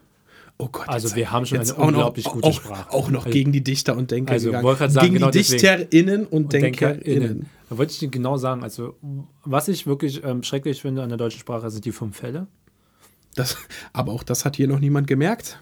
Oh 0.62 0.70
Gott. 0.72 0.88
Also 0.88 1.16
wir 1.16 1.32
haben 1.32 1.46
schon 1.46 1.58
eine 1.60 1.72
auch 1.74 1.78
noch- 1.78 1.88
unglaublich 1.88 2.26
gute 2.26 2.48
auch, 2.48 2.54
Sprache. 2.54 2.92
Auch 2.94 3.10
noch 3.10 3.26
Also- 3.26 3.34
gegen 3.34 3.52
die 3.52 3.64
Dichter 3.64 3.98
und 3.98 4.12
Denker 4.12 4.34
Also, 4.34 4.48
gegangen. 4.48 4.64
wollte 4.64 4.90
sagen, 4.90 5.06
gegen 5.06 5.16
genau 5.16 5.32
die. 5.32 5.40
DichterInnen 5.40 6.26
und 6.28 6.54
DenkerInnen. 6.54 7.00
DenkerInnen. 7.04 7.50
Da 7.70 7.78
wollte 7.78 7.94
ich 8.06 8.12
genau 8.12 8.38
sagen, 8.38 8.64
also 8.64 8.96
was 9.44 9.68
ich 9.70 9.88
wirklich 9.88 10.24
ähm, 10.24 10.44
schrecklich 10.44 10.82
finde 10.82 11.02
an 11.04 11.10
der 11.10 11.18
deutschen 11.18 11.40
Sprache, 11.40 11.70
sind 11.72 11.86
die 11.86 11.92
fünf 11.92 12.18
Fälle. 12.18 12.48
Das, 13.36 13.58
aber 13.94 14.12
auch 14.12 14.24
das 14.24 14.46
hat 14.46 14.56
hier 14.58 14.68
noch 14.68 14.80
niemand 14.80 15.08
gemerkt. 15.08 15.60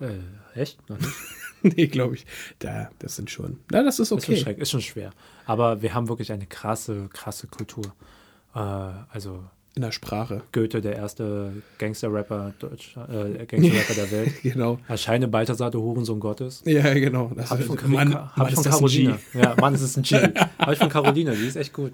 Äh, 0.00 0.18
echt? 0.54 0.78
Noch 0.88 0.98
nicht? 0.98 1.10
nee, 1.62 1.86
glaube 1.86 2.14
ich. 2.16 2.26
Da, 2.58 2.90
das 2.98 3.16
sind 3.16 3.30
schon. 3.30 3.58
Na, 3.70 3.82
das 3.82 3.98
ist 3.98 4.10
Ist, 4.12 4.24
schon 4.26 4.34
okay. 4.34 4.54
ist 4.58 4.70
schon 4.70 4.82
schwer. 4.82 5.10
Aber 5.46 5.82
wir 5.82 5.94
haben 5.94 6.08
wirklich 6.08 6.30
eine 6.32 6.46
krasse, 6.46 7.08
krasse 7.12 7.46
Kultur. 7.46 7.86
Äh, 8.54 8.58
also 8.58 9.42
In 9.76 9.82
der 9.82 9.92
Sprache. 9.92 10.40
Goethe, 10.52 10.80
der 10.80 10.96
erste 10.96 11.52
Gangster-Rapper 11.76 12.54
Deutsch, 12.58 12.96
äh, 12.96 13.44
Gangster-Rapper 13.44 13.94
der 13.94 14.10
Welt. 14.10 14.32
Genau. 14.42 14.78
Erscheine 14.88 15.28
Balthasar, 15.28 15.70
der 15.70 15.82
Hurensohn 15.82 16.18
Gottes. 16.18 16.62
Ja, 16.64 16.94
genau. 16.94 17.30
Das 17.36 17.50
Hab 17.50 17.60
ich 17.60 17.66
von, 17.66 17.76
Mann, 17.92 18.14
hab 18.14 18.38
Mann, 18.38 18.46
ich 18.46 18.54
ist 18.54 18.62
von. 18.62 18.72
Caroline. 18.72 19.18
Ja, 19.34 19.54
Mann, 19.60 19.74
es 19.74 19.82
ist 19.82 19.98
ein 19.98 20.02
G. 20.02 20.16
Habe 20.58 20.72
ich 20.72 20.78
von 20.78 20.88
Caroline, 20.88 21.36
die 21.36 21.46
ist 21.46 21.56
echt 21.56 21.74
gut. 21.74 21.92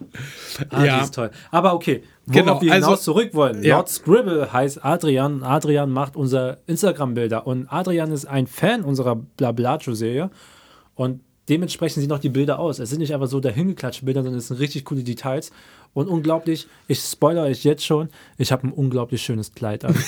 Ah, 0.70 0.84
Ja. 0.84 0.98
die 0.98 1.02
ist 1.06 1.14
toll. 1.16 1.32
Aber 1.50 1.74
okay, 1.74 2.04
worauf 2.26 2.40
Genau, 2.40 2.62
wir 2.62 2.72
also- 2.72 2.86
hinaus 2.86 3.02
zurück 3.02 3.30
wollen. 3.34 3.64
Ja. 3.64 3.74
Lord 3.78 3.88
Scribble 3.88 4.52
heißt 4.52 4.84
Adrian. 4.84 5.42
Adrian 5.42 5.90
macht 5.90 6.14
unser 6.14 6.58
Instagram-Bilder. 6.68 7.48
Und 7.48 7.66
Adrian 7.66 8.12
ist 8.12 8.26
ein 8.26 8.46
Fan 8.46 8.84
unserer 8.84 9.16
Blablacho-Serie. 9.16 10.30
Und 10.94 11.20
dementsprechend 11.48 12.02
sehen 12.02 12.12
auch 12.12 12.18
die 12.18 12.28
Bilder 12.28 12.58
aus. 12.58 12.78
Es 12.78 12.90
sind 12.90 13.00
nicht 13.00 13.14
einfach 13.14 13.26
so 13.26 13.40
dahingeklatschte 13.40 14.04
Bilder, 14.04 14.22
sondern 14.22 14.38
es 14.38 14.48
sind 14.48 14.60
richtig 14.60 14.84
coole 14.84 15.02
Details. 15.02 15.50
Und 15.94 16.08
unglaublich, 16.08 16.68
ich 16.88 17.00
spoilere 17.00 17.44
euch 17.44 17.64
jetzt 17.64 17.84
schon, 17.84 18.08
ich 18.38 18.50
habe 18.50 18.66
ein 18.66 18.72
unglaublich 18.72 19.22
schönes 19.22 19.52
Kleid 19.52 19.84
an. 19.84 19.94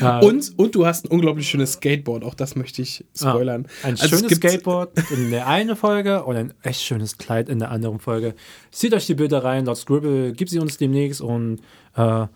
Äh, 0.00 0.24
Und, 0.24 0.56
und 0.56 0.76
du 0.76 0.86
hast 0.86 1.06
ein 1.06 1.08
unglaublich 1.08 1.48
schönes 1.48 1.72
Skateboard. 1.72 2.22
Auch 2.22 2.34
das 2.34 2.54
möchte 2.54 2.82
ich 2.82 3.04
spoilern. 3.16 3.66
Ein 3.82 3.92
Also 3.98 4.04
es 4.04 4.20
schönes 4.20 4.36
Skateboard 4.36 4.92
in 5.10 5.30
der 5.30 5.48
einen 5.48 5.74
Folge 5.74 6.22
und 6.22 6.36
ein 6.36 6.54
echt 6.62 6.82
schönes 6.82 7.18
Kleid 7.18 7.48
in 7.48 7.58
der 7.58 7.72
anderen 7.72 7.98
Folge. 7.98 8.34
Zieht 8.70 8.94
euch 8.94 9.06
die 9.06 9.14
Bilder 9.14 9.42
rein, 9.42 9.64
Lord 9.64 9.78
Scribble 9.78 10.34
gibt 10.34 10.50
sie 10.50 10.60
uns 10.60 10.76
demnächst 10.76 11.20
und 11.20 11.60
äh, 11.96 12.26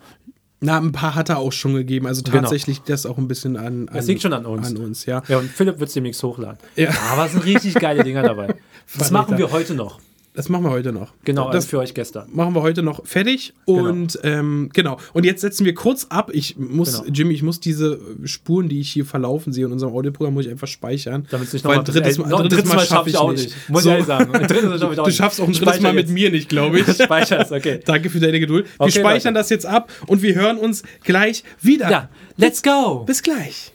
Na, 0.65 0.79
ein 0.79 0.93
paar 0.93 1.15
hat 1.17 1.29
er 1.29 1.39
auch 1.39 1.53
schon 1.53 1.75
gegeben. 1.75 2.07
Also 2.07 2.23
Genau. 2.23 2.39
tatsächlich 2.41 2.81
das 2.83 3.05
auch 3.05 3.19
ein 3.19 3.27
bisschen 3.29 3.57
an, 3.57 3.89
an 3.89 3.97
Es 3.97 4.07
liegt 4.07 4.23
schon 4.23 4.33
an 4.33 4.47
uns. 4.47 4.69
An 4.69 4.77
uns, 4.79 5.07
ja. 5.07 5.23
ja, 5.29 5.39
und 5.39 5.51
Philipp 5.51 5.81
wird 5.81 5.89
es 5.89 5.95
demnächst 5.95 6.23
hochladen. 6.23 6.59
Ja. 6.77 6.91
Aber 7.11 7.27
es 7.27 7.33
sind 7.33 7.45
richtig 7.45 7.75
geile 7.75 8.05
Dinger 8.05 8.23
dabei. 8.23 8.55
Das 8.99 9.11
machen 9.11 9.39
wir 9.39 9.51
heute 9.53 9.75
noch. 9.75 10.01
Das 10.35 10.49
machen 10.49 10.65
wir 10.65 10.71
heute 10.71 10.93
noch. 10.93 11.13
Genau, 11.25 11.51
das 11.51 11.67
für 11.67 11.79
euch 11.79 11.93
gestern. 11.93 12.27
machen 12.33 12.55
wir 12.55 12.63
heute 12.63 12.83
noch 12.83 13.05
fertig. 13.07 13.53
Und 13.67 14.19
ähm, 14.23 14.71
genau. 14.73 14.97
Und 15.13 15.25
jetzt 15.27 15.43
setzen 15.43 15.67
wir 15.67 15.75
kurz 15.75 16.07
ab. 16.09 16.31
Ich 16.33 16.57
muss, 16.57 17.03
Genau. 17.03 17.13
Jimmy, 17.13 17.35
ich 17.35 17.43
muss 17.43 17.61
diese 17.61 18.01
Spuren, 18.25 18.71
die 18.71 18.81
ich 18.81 18.91
hier 18.91 19.05
verlaufen 19.05 19.53
sehe 19.53 19.67
in 19.67 19.73
unserem 19.73 19.93
Audioprogramm, 19.95 20.33
muss 20.33 20.47
ich 20.47 20.51
einfach 20.51 20.69
speichern. 20.69 21.27
Damit 21.31 21.49
es 21.49 21.53
nicht 21.53 21.65
nochmal 21.67 21.85
drittes 21.85 22.17
Mal, 22.17 22.35
ein 22.35 22.49
drittes 22.49 22.65
Mal 22.73 22.87
schaffe 22.87 23.11
ich 23.11 23.17
auch 23.19 23.31
nicht. 23.33 23.45
nicht. 23.45 23.69
Muss 23.69 23.83
So. 23.83 23.89
ich 23.91 23.93
ehrlich 23.93 24.07
sagen. 24.07 24.33
Drittes 24.33 24.63
Mal 24.65 24.79
schaffe 24.79 24.93
ich 24.95 24.99
auch 25.01 25.05
Du 25.05 25.11
nicht. 25.11 25.17
schaffst 25.19 25.41
auch 25.43 25.47
ein 25.49 25.53
drittes 25.53 25.81
Mal 25.81 25.93
mit 25.93 26.07
jetzt. 26.07 26.15
mir 26.15 26.31
nicht, 26.31 26.49
glaube 26.49 26.81
ich. 26.81 26.87
Speicher 27.03 27.39
es, 27.41 27.53
okay. 27.53 27.81
Danke 27.85 28.09
für 28.09 28.19
deine 28.21 28.41
Geduld. 28.41 28.65
Wir 28.65 28.87
Okay, 28.87 29.01
speichern 29.01 29.35
Leute. 29.35 29.43
das 29.43 29.51
jetzt 29.51 29.67
ab 29.67 29.93
und 30.07 30.23
wir 30.23 30.35
hören 30.35 30.57
uns 30.57 30.83
gleich 31.05 31.45
wieder. 31.61 31.91
Ja, 31.91 32.09
let's 32.39 32.63
go! 32.63 33.05
Bis 33.05 33.23
gleich. 33.23 33.73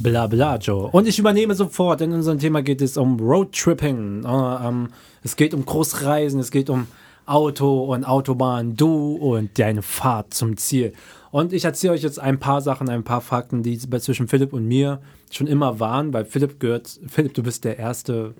Bla 0.00 0.28
bla, 0.28 0.56
Joe. 0.56 0.88
Und 0.92 1.08
ich 1.08 1.18
übernehme 1.18 1.56
sofort, 1.56 2.00
denn 2.00 2.10
in 2.10 2.18
unserem 2.18 2.38
Thema 2.38 2.62
geht 2.62 2.80
es 2.80 2.96
um 2.96 3.18
Roadtripping. 3.18 4.24
Äh, 4.24 4.68
ähm, 4.68 4.90
es 5.24 5.34
geht 5.34 5.54
um 5.54 5.64
Großreisen, 5.64 6.38
es 6.38 6.52
geht 6.52 6.70
um 6.70 6.86
Auto 7.26 7.92
und 7.92 8.04
Autobahn, 8.04 8.76
du 8.76 9.16
und 9.16 9.58
deine 9.58 9.82
Fahrt 9.82 10.34
zum 10.34 10.56
Ziel. 10.56 10.92
Und 11.32 11.52
ich 11.52 11.64
erzähle 11.64 11.94
euch 11.94 12.02
jetzt 12.02 12.20
ein 12.20 12.38
paar 12.38 12.60
Sachen, 12.60 12.88
ein 12.88 13.02
paar 13.02 13.20
Fakten, 13.20 13.64
die 13.64 13.76
zwischen 13.76 14.28
Philipp 14.28 14.52
und 14.52 14.66
mir 14.66 15.00
schon 15.32 15.48
immer 15.48 15.80
waren, 15.80 16.12
weil 16.12 16.24
Philipp 16.24 16.60
gehört, 16.60 17.00
Philipp, 17.08 17.34
du 17.34 17.42
bist 17.42 17.64
der 17.64 17.78
erste 17.78 18.34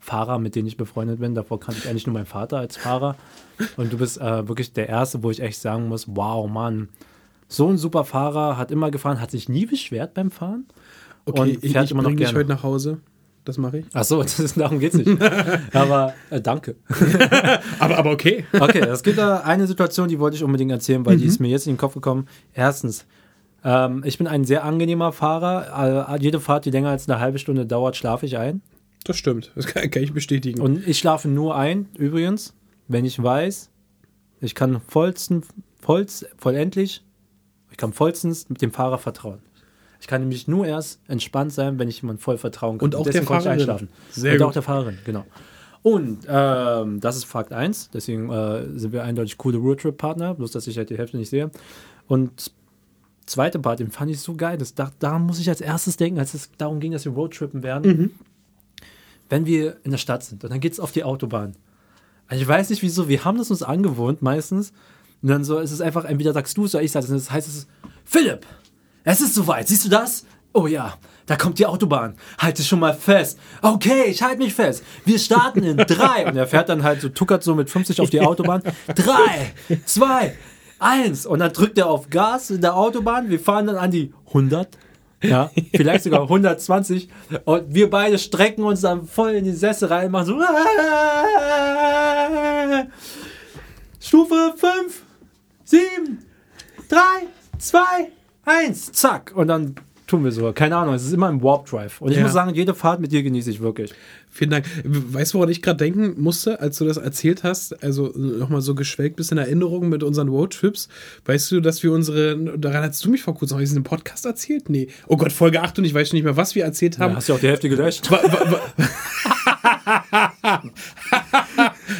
Fahrer, 0.00 0.40
mit 0.40 0.56
dem 0.56 0.66
ich 0.66 0.76
befreundet 0.76 1.20
bin. 1.20 1.36
Davor 1.36 1.60
kannte 1.60 1.80
ich 1.80 1.88
eigentlich 1.88 2.06
nur 2.06 2.14
meinen 2.14 2.26
Vater 2.26 2.58
als 2.58 2.76
Fahrer. 2.76 3.14
Und 3.76 3.92
du 3.92 3.98
bist 3.98 4.20
äh, 4.20 4.48
wirklich 4.48 4.72
der 4.72 4.88
Erste, 4.88 5.22
wo 5.22 5.30
ich 5.30 5.40
echt 5.40 5.60
sagen 5.60 5.88
muss, 5.88 6.06
wow, 6.08 6.50
Mann, 6.50 6.88
so 7.48 7.68
ein 7.68 7.78
super 7.78 8.04
Fahrer, 8.04 8.58
hat 8.58 8.72
immer 8.72 8.90
gefahren, 8.90 9.20
hat 9.20 9.30
sich 9.30 9.48
nie 9.48 9.64
beschwert 9.64 10.12
beim 10.12 10.30
Fahren. 10.32 10.66
Okay, 11.26 11.40
Und 11.40 11.64
ich, 11.64 11.72
fährt 11.72 11.84
ich 11.86 11.90
immer 11.90 12.02
noch 12.02 12.08
bringe 12.08 12.18
dich 12.18 12.26
gerne. 12.26 12.38
heute 12.38 12.48
nach 12.48 12.62
Hause. 12.62 12.98
Das 13.44 13.58
mache 13.58 13.80
ich. 13.80 13.86
Ach 13.92 14.04
so, 14.04 14.22
das 14.22 14.54
darum 14.56 14.78
geht's 14.78 14.96
nicht. 14.96 15.20
Aber 15.74 16.14
äh, 16.30 16.40
danke. 16.40 16.76
Aber, 17.78 17.98
aber 17.98 18.10
okay. 18.10 18.46
Okay, 18.58 18.78
es 18.80 19.02
gibt 19.02 19.18
da 19.18 19.40
eine 19.40 19.66
Situation, 19.66 20.08
die 20.08 20.18
wollte 20.18 20.36
ich 20.36 20.42
unbedingt 20.42 20.70
erzählen, 20.70 21.04
weil 21.04 21.18
die 21.18 21.26
ist 21.26 21.40
mir 21.40 21.48
jetzt 21.48 21.66
in 21.66 21.74
den 21.74 21.78
Kopf 21.78 21.92
gekommen. 21.94 22.26
Erstens, 22.54 23.04
ähm, 23.62 24.02
ich 24.06 24.16
bin 24.16 24.26
ein 24.26 24.44
sehr 24.44 24.64
angenehmer 24.64 25.12
Fahrer. 25.12 26.08
Äh, 26.14 26.22
jede 26.22 26.40
Fahrt, 26.40 26.64
die 26.64 26.70
länger 26.70 26.88
als 26.88 27.08
eine 27.08 27.20
halbe 27.20 27.38
Stunde 27.38 27.66
dauert, 27.66 27.96
schlafe 27.96 28.24
ich 28.24 28.38
ein. 28.38 28.62
Das 29.04 29.18
stimmt. 29.18 29.52
Das 29.54 29.66
kann, 29.66 29.90
kann 29.90 30.02
ich 30.02 30.14
bestätigen. 30.14 30.62
Und 30.62 30.86
ich 30.88 30.98
schlafe 30.98 31.28
nur 31.28 31.54
ein, 31.56 31.88
übrigens, 31.98 32.54
wenn 32.88 33.04
ich 33.04 33.22
weiß, 33.22 33.70
ich 34.40 34.54
kann 34.54 34.80
vollsten, 34.80 35.42
vollst, 35.82 36.26
vollendlich, 36.38 37.04
ich 37.70 37.76
kann 37.76 37.92
vollstens 37.92 38.48
mit 38.48 38.62
dem 38.62 38.72
Fahrer 38.72 38.98
vertrauen. 38.98 39.40
Ich 40.04 40.08
kann 40.08 40.20
nämlich 40.20 40.46
nur 40.46 40.66
erst 40.66 41.00
entspannt 41.08 41.50
sein, 41.54 41.78
wenn 41.78 41.88
ich 41.88 42.02
jemand 42.02 42.20
voll 42.20 42.36
vertrauen 42.36 42.76
kann. 42.76 42.84
Und 42.84 42.94
auch 42.94 43.04
der 43.04 43.12
deswegen 43.14 43.24
konnte 43.26 43.38
ich 43.38 43.44
Fahrerin. 43.44 43.60
einschlafen. 43.60 43.88
Sehr 44.10 44.32
und 44.32 44.38
gut. 44.38 44.46
auch 44.48 44.52
der 44.52 44.60
Fahrerin, 44.60 44.98
genau. 45.02 45.24
Und 45.80 46.26
ähm, 46.28 47.00
das 47.00 47.16
ist 47.16 47.24
Fakt 47.24 47.54
1, 47.54 47.88
deswegen 47.94 48.28
äh, 48.28 48.78
sind 48.78 48.92
wir 48.92 49.02
eindeutig 49.02 49.38
coole 49.38 49.56
Roadtrip-Partner, 49.56 50.34
bloß 50.34 50.50
dass 50.50 50.66
ich 50.66 50.76
halt 50.76 50.90
die 50.90 50.98
Hälfte 50.98 51.16
nicht 51.16 51.30
sehe. 51.30 51.50
Und 52.06 52.52
zweite 53.24 53.58
Part, 53.58 53.80
den 53.80 53.90
fand 53.90 54.10
ich 54.10 54.20
so 54.20 54.34
geil. 54.34 54.58
Das, 54.58 54.74
da, 54.74 54.92
daran 54.98 55.22
muss 55.22 55.40
ich 55.40 55.48
als 55.48 55.62
erstes 55.62 55.96
denken, 55.96 56.18
als 56.18 56.34
es 56.34 56.50
darum 56.58 56.80
ging, 56.80 56.92
dass 56.92 57.06
wir 57.06 57.12
Roadtrippen 57.12 57.62
werden. 57.62 58.10
Wenn 59.30 59.46
wir 59.46 59.78
in 59.84 59.90
der 59.90 59.96
Stadt 59.96 60.22
sind 60.22 60.44
und 60.44 60.50
dann 60.50 60.60
geht 60.60 60.74
es 60.74 60.80
auf 60.80 60.92
die 60.92 61.04
Autobahn. 61.04 61.56
Also 62.28 62.42
ich 62.42 62.48
weiß 62.48 62.68
nicht 62.68 62.82
wieso, 62.82 63.08
wir 63.08 63.24
haben 63.24 63.38
das 63.38 63.50
uns 63.50 63.62
angewohnt 63.62 64.20
meistens. 64.20 64.74
Und 65.22 65.30
dann 65.30 65.44
so 65.44 65.58
ist 65.60 65.72
es 65.72 65.80
einfach, 65.80 66.04
entweder 66.04 66.34
sagst 66.34 66.58
du 66.58 66.66
es 66.66 66.74
oder 66.74 66.84
ich 66.84 66.92
sage 66.92 67.06
es. 67.06 67.10
Das 67.10 67.30
heißt 67.30 67.48
es 67.48 67.56
ist, 67.56 67.68
Philipp, 68.04 68.44
es 69.04 69.20
ist 69.20 69.34
soweit, 69.34 69.68
siehst 69.68 69.84
du 69.84 69.88
das? 69.88 70.24
Oh 70.52 70.66
ja, 70.66 70.94
da 71.26 71.36
kommt 71.36 71.58
die 71.58 71.66
Autobahn. 71.66 72.14
Halt 72.38 72.58
dich 72.58 72.66
schon 72.66 72.80
mal 72.80 72.94
fest. 72.94 73.38
Okay, 73.62 74.04
ich 74.08 74.22
halte 74.22 74.38
mich 74.38 74.54
fest. 74.54 74.82
Wir 75.04 75.18
starten 75.18 75.62
in 75.62 75.76
drei. 75.86 76.26
Und 76.26 76.36
er 76.36 76.46
fährt 76.46 76.68
dann 76.68 76.82
halt 76.82 77.00
so, 77.00 77.08
tuckert 77.08 77.42
so 77.42 77.54
mit 77.54 77.70
50 77.70 78.00
auf 78.00 78.10
die 78.10 78.20
Autobahn. 78.20 78.62
Drei, 78.94 79.52
zwei, 79.84 80.36
eins. 80.78 81.26
Und 81.26 81.40
dann 81.40 81.52
drückt 81.52 81.78
er 81.78 81.88
auf 81.88 82.10
Gas 82.10 82.50
in 82.50 82.60
der 82.60 82.76
Autobahn. 82.76 83.30
Wir 83.30 83.40
fahren 83.40 83.66
dann 83.66 83.76
an 83.76 83.90
die 83.90 84.12
100. 84.28 84.78
Ja, 85.22 85.50
vielleicht 85.74 86.04
sogar 86.04 86.22
120. 86.22 87.08
Und 87.44 87.74
wir 87.74 87.88
beide 87.88 88.18
strecken 88.18 88.62
uns 88.62 88.82
dann 88.82 89.06
voll 89.06 89.30
in 89.32 89.44
die 89.44 89.52
Sessel 89.52 89.88
rein 89.88 90.06
und 90.06 90.12
machen 90.12 90.26
so. 90.26 90.38
Stufe 94.00 94.54
5, 94.56 95.02
7, 95.64 96.24
3, 96.90 97.00
2, 97.58 97.80
1, 98.44 98.92
zack. 98.92 99.32
Und 99.34 99.48
dann 99.48 99.74
tun 100.06 100.22
wir 100.24 100.32
so. 100.32 100.52
Keine 100.52 100.76
Ahnung, 100.76 100.94
es 100.94 101.04
ist 101.04 101.12
immer 101.14 101.28
im 101.30 101.42
Warp 101.42 101.66
Drive. 101.66 102.00
Und 102.00 102.10
ich 102.10 102.18
Ja. 102.18 102.22
muss 102.24 102.32
sagen, 102.32 102.54
jede 102.54 102.74
Fahrt 102.74 103.00
mit 103.00 103.10
dir 103.12 103.22
genieße 103.22 103.50
ich 103.50 103.60
wirklich. 103.60 103.92
Vielen 104.30 104.50
Dank. 104.50 104.66
Weißt 104.84 105.32
du, 105.32 105.38
woran 105.38 105.48
ich 105.50 105.62
gerade 105.62 105.76
denken 105.78 106.20
musste, 106.20 106.60
als 106.60 106.76
du 106.78 106.84
das 106.84 106.96
erzählt 106.98 107.42
hast? 107.44 107.82
Also 107.82 108.12
nochmal 108.16 108.60
so 108.60 108.74
geschwelgt 108.74 109.16
bis 109.16 109.30
in 109.30 109.38
Erinnerung 109.38 109.88
mit 109.88 110.02
unseren 110.02 110.28
Roadtrips. 110.28 110.88
Weißt 111.24 111.50
du, 111.52 111.60
dass 111.60 111.82
wir 111.82 111.92
unsere, 111.92 112.36
daran 112.58 112.82
hast 112.82 113.04
du 113.04 113.10
mich 113.10 113.22
vor 113.22 113.34
kurzem, 113.34 113.60
in 113.60 113.68
einem 113.70 113.84
Podcast 113.84 114.26
erzählt? 114.26 114.68
Nee. 114.68 114.88
Oh 115.06 115.16
Gott, 115.16 115.32
Folge 115.32 115.62
8 115.62 115.78
und 115.78 115.84
ich 115.84 115.94
weiß 115.94 116.08
schon 116.08 116.16
nicht 116.16 116.24
mehr, 116.24 116.36
was 116.36 116.54
wir 116.54 116.64
erzählt 116.64 116.98
haben. 116.98 117.12
Ja, 117.12 117.16
hast 117.16 117.28
du 117.28 117.34
auch 117.34 117.40
die 117.40 117.48
Hälfte 117.48 117.68
gelöscht? 117.68 118.10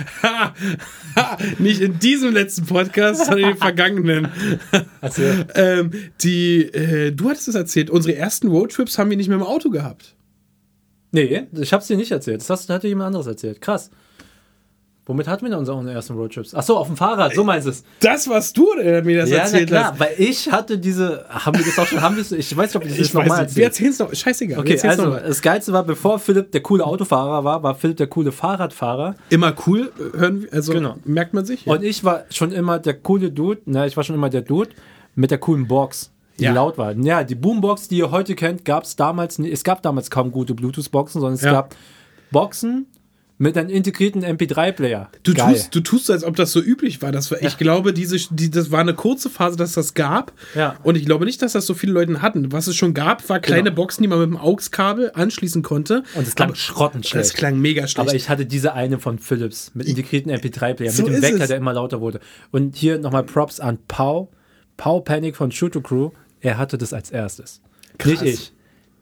Nicht 1.59 1.81
in 1.81 1.99
diesem 1.99 2.33
letzten 2.33 2.67
Podcast, 2.67 3.21
sondern 3.27 3.39
in 3.41 3.47
den 3.51 3.57
vergangenen. 3.59 4.29
Erzähl. 5.05 5.47
ähm, 5.55 5.91
die, 6.23 6.63
äh, 6.63 7.13
du 7.13 7.29
hattest 7.31 7.49
es 7.49 7.55
erzählt, 7.55 7.91
unsere 7.91 8.17
ersten 8.17 8.49
Roadtrips 8.49 8.99
haben 8.99 9.11
wir 9.11 9.17
nicht 9.17 9.29
mehr 9.29 9.37
im 9.39 9.45
Auto 9.45 9.71
gehabt. 9.71 10.15
Nee, 11.13 11.47
ich 11.53 11.73
hab's 11.73 11.87
dir 11.87 11.97
nicht 11.97 12.11
erzählt. 12.11 12.41
Das 12.41 12.51
hast, 12.51 12.69
hatte 12.71 12.89
jemand 12.89 13.09
anderes 13.09 13.27
erzählt. 13.27 13.61
Krass. 13.61 13.91
Womit 15.07 15.29
hatten 15.29 15.45
wir 15.45 15.51
denn 15.51 15.59
unsere 15.59 15.93
ersten 15.93 16.15
Roadtrips? 16.15 16.55
Achso, 16.55 16.79
auf 16.79 16.87
dem 16.87 16.97
Fahrrad, 16.97 17.35
so 17.35 17.45
meinst 17.45 17.67
du 17.67 17.71
es. 17.71 17.85
Das, 18.01 18.27
was 18.27 18.55
du 18.55 18.73
äh, 18.73 19.03
mir 19.03 19.19
das 19.19 19.29
Ja, 19.29 19.37
na 19.37 19.43
erzählt 19.43 19.69
klar, 19.69 19.93
hast. 19.93 20.01
weil 20.01 20.15
ich 20.17 20.51
hatte 20.51 20.79
diese. 20.79 21.27
Haben 21.29 21.59
wir 21.59 21.65
das 21.67 21.79
auch 21.79 21.87
schon? 21.87 22.01
Haben 22.01 22.17
wir 22.17 22.23
es? 22.23 22.33
Ich 22.33 22.57
weiß 22.57 22.71
nicht, 22.71 22.77
ob 22.77 22.83
das 22.85 22.93
Ich 22.93 22.99
jetzt 22.99 23.15
nochmal 23.15 23.43
nicht. 23.45 23.55
Wir 23.55 23.65
erzählen. 23.65 23.91
es 23.91 23.99
noch. 23.99 24.15
Scheißegal. 24.15 24.59
Okay, 24.61 24.81
also 24.83 25.11
das 25.11 25.43
Geilste 25.43 25.75
war, 25.75 25.85
bevor 25.85 26.19
Philipp 26.19 26.53
der 26.53 26.63
coole 26.63 26.85
Autofahrer 26.87 27.45
war, 27.45 27.63
war 27.63 27.75
Philipp 27.75 27.99
der 27.99 28.07
coole 28.07 28.33
Fahrradfahrer. 28.33 29.15
Immer 29.29 29.55
cool, 29.67 29.93
hören 30.17 30.41
wir, 30.45 30.53
also 30.55 30.73
Genau. 30.73 30.97
merkt 31.05 31.35
man 31.35 31.45
sich. 31.45 31.67
Und 31.67 31.83
ich 31.85 32.03
war 32.03 32.25
schon 32.31 32.51
immer 32.51 32.79
der 32.79 32.95
coole 32.95 33.31
Dude, 33.31 33.61
na, 33.67 33.87
ich 33.87 33.99
war 33.99 34.05
schon 34.05 34.15
immer 34.17 34.31
der 34.31 34.41
Dude 34.41 34.71
mit 35.15 35.31
der 35.31 35.39
coolen 35.39 35.67
Box, 35.69 36.11
die 36.39 36.45
Ja. 36.45 36.53
laut 36.53 36.79
war. 36.79 36.93
Ja, 36.97 37.23
die 37.25 37.35
Boombox, 37.35 37.89
die 37.89 37.99
ihr 37.99 38.11
heute 38.11 38.35
kennt, 38.35 38.65
gab 38.65 38.85
es 38.85 38.97
damals. 38.97 39.39
Es 39.39 39.65
gab 39.65 39.83
damals 39.83 40.11
kaum 40.11 40.31
gute 40.33 40.55
Bluetooth-Boxen, 40.55 41.21
sondern 41.21 41.35
es 41.35 41.43
Ja. 41.43 41.53
gab 41.53 41.77
Boxen 42.31 42.87
mit 43.37 43.59
einem 43.59 43.69
integrierten 43.69 44.23
MP3-Player. 44.23 45.11
Du 45.25 45.35
Geil. 45.35 45.53
tust, 45.55 45.75
du 45.75 45.81
tust 45.81 46.07
so, 46.07 46.13
als 46.13 46.23
ob 46.23 46.37
das 46.37 46.53
so 46.53 46.61
üblich 46.61 47.03
war. 47.03 47.11
Das 47.11 47.33
war 47.33 47.43
ich 47.43 47.59
glaube, 47.59 47.93
diese, 47.93 48.17
die, 48.31 48.49
das 48.49 48.71
war 48.71 48.79
eine 48.81 48.95
kurze 48.95 49.29
Phase, 49.29 49.57
dass 49.57 49.73
das 49.73 49.95
gab. 49.95 50.33
Ja. 50.55 50.77
Und 50.85 50.97
ich 50.97 51.05
glaube 51.05 51.25
nicht, 51.25 51.43
dass 51.43 51.53
das 51.53 51.67
so 51.67 51.75
viele 51.75 51.93
Leute 51.93 52.23
hatten. 52.23 52.53
Was 52.53 52.69
es 52.69 52.77
schon 52.77 52.95
gab, 52.95 53.29
war 53.29 53.41
kleine 53.41 53.65
Genau. 53.65 53.75
Boxen, 53.75 54.03
die 54.03 54.09
man 54.09 54.21
mit 54.21 54.29
dem 54.29 54.37
AUX-Kabel 54.37 55.11
anschließen 55.15 55.63
konnte. 55.63 56.05
Und 56.15 56.29
es 56.29 56.37
klang 56.37 56.55
schrottenschlecht. 56.55 57.25
Das 57.27 57.35
klang 57.35 57.59
mega 57.59 57.89
schlecht. 57.89 57.99
Aber 58.09 58.15
ich 58.15 58.29
hatte 58.29 58.47
diese 58.47 58.73
eine 58.75 59.01
von 59.01 59.19
Philips 59.19 59.73
mit 59.75 59.89
integrierten 59.89 60.31
MP3-Player, 60.31 60.93
So 60.93 61.03
mit 61.03 61.15
dem 61.15 61.23
Wecker, 61.23 61.43
es. 61.43 61.49
der 61.49 61.57
immer 61.57 61.73
lauter 61.73 62.01
wurde. 62.01 62.21
Und 62.53 62.77
hier 62.77 62.99
nochmal 62.99 63.25
Props 63.25 63.59
an 63.59 63.79
Pau. 63.89 64.31
Pau 64.77 65.01
Panic 65.01 65.37
von 65.37 65.51
Shoot 65.51 65.73
to 65.73 65.81
Crew. 65.81 66.11
Er 66.41 66.59
hatte 66.59 66.79
das 66.79 66.93
als 66.93 67.11
erstes. 67.11 67.61
Nicht 68.05 68.23
ich. 68.23 68.53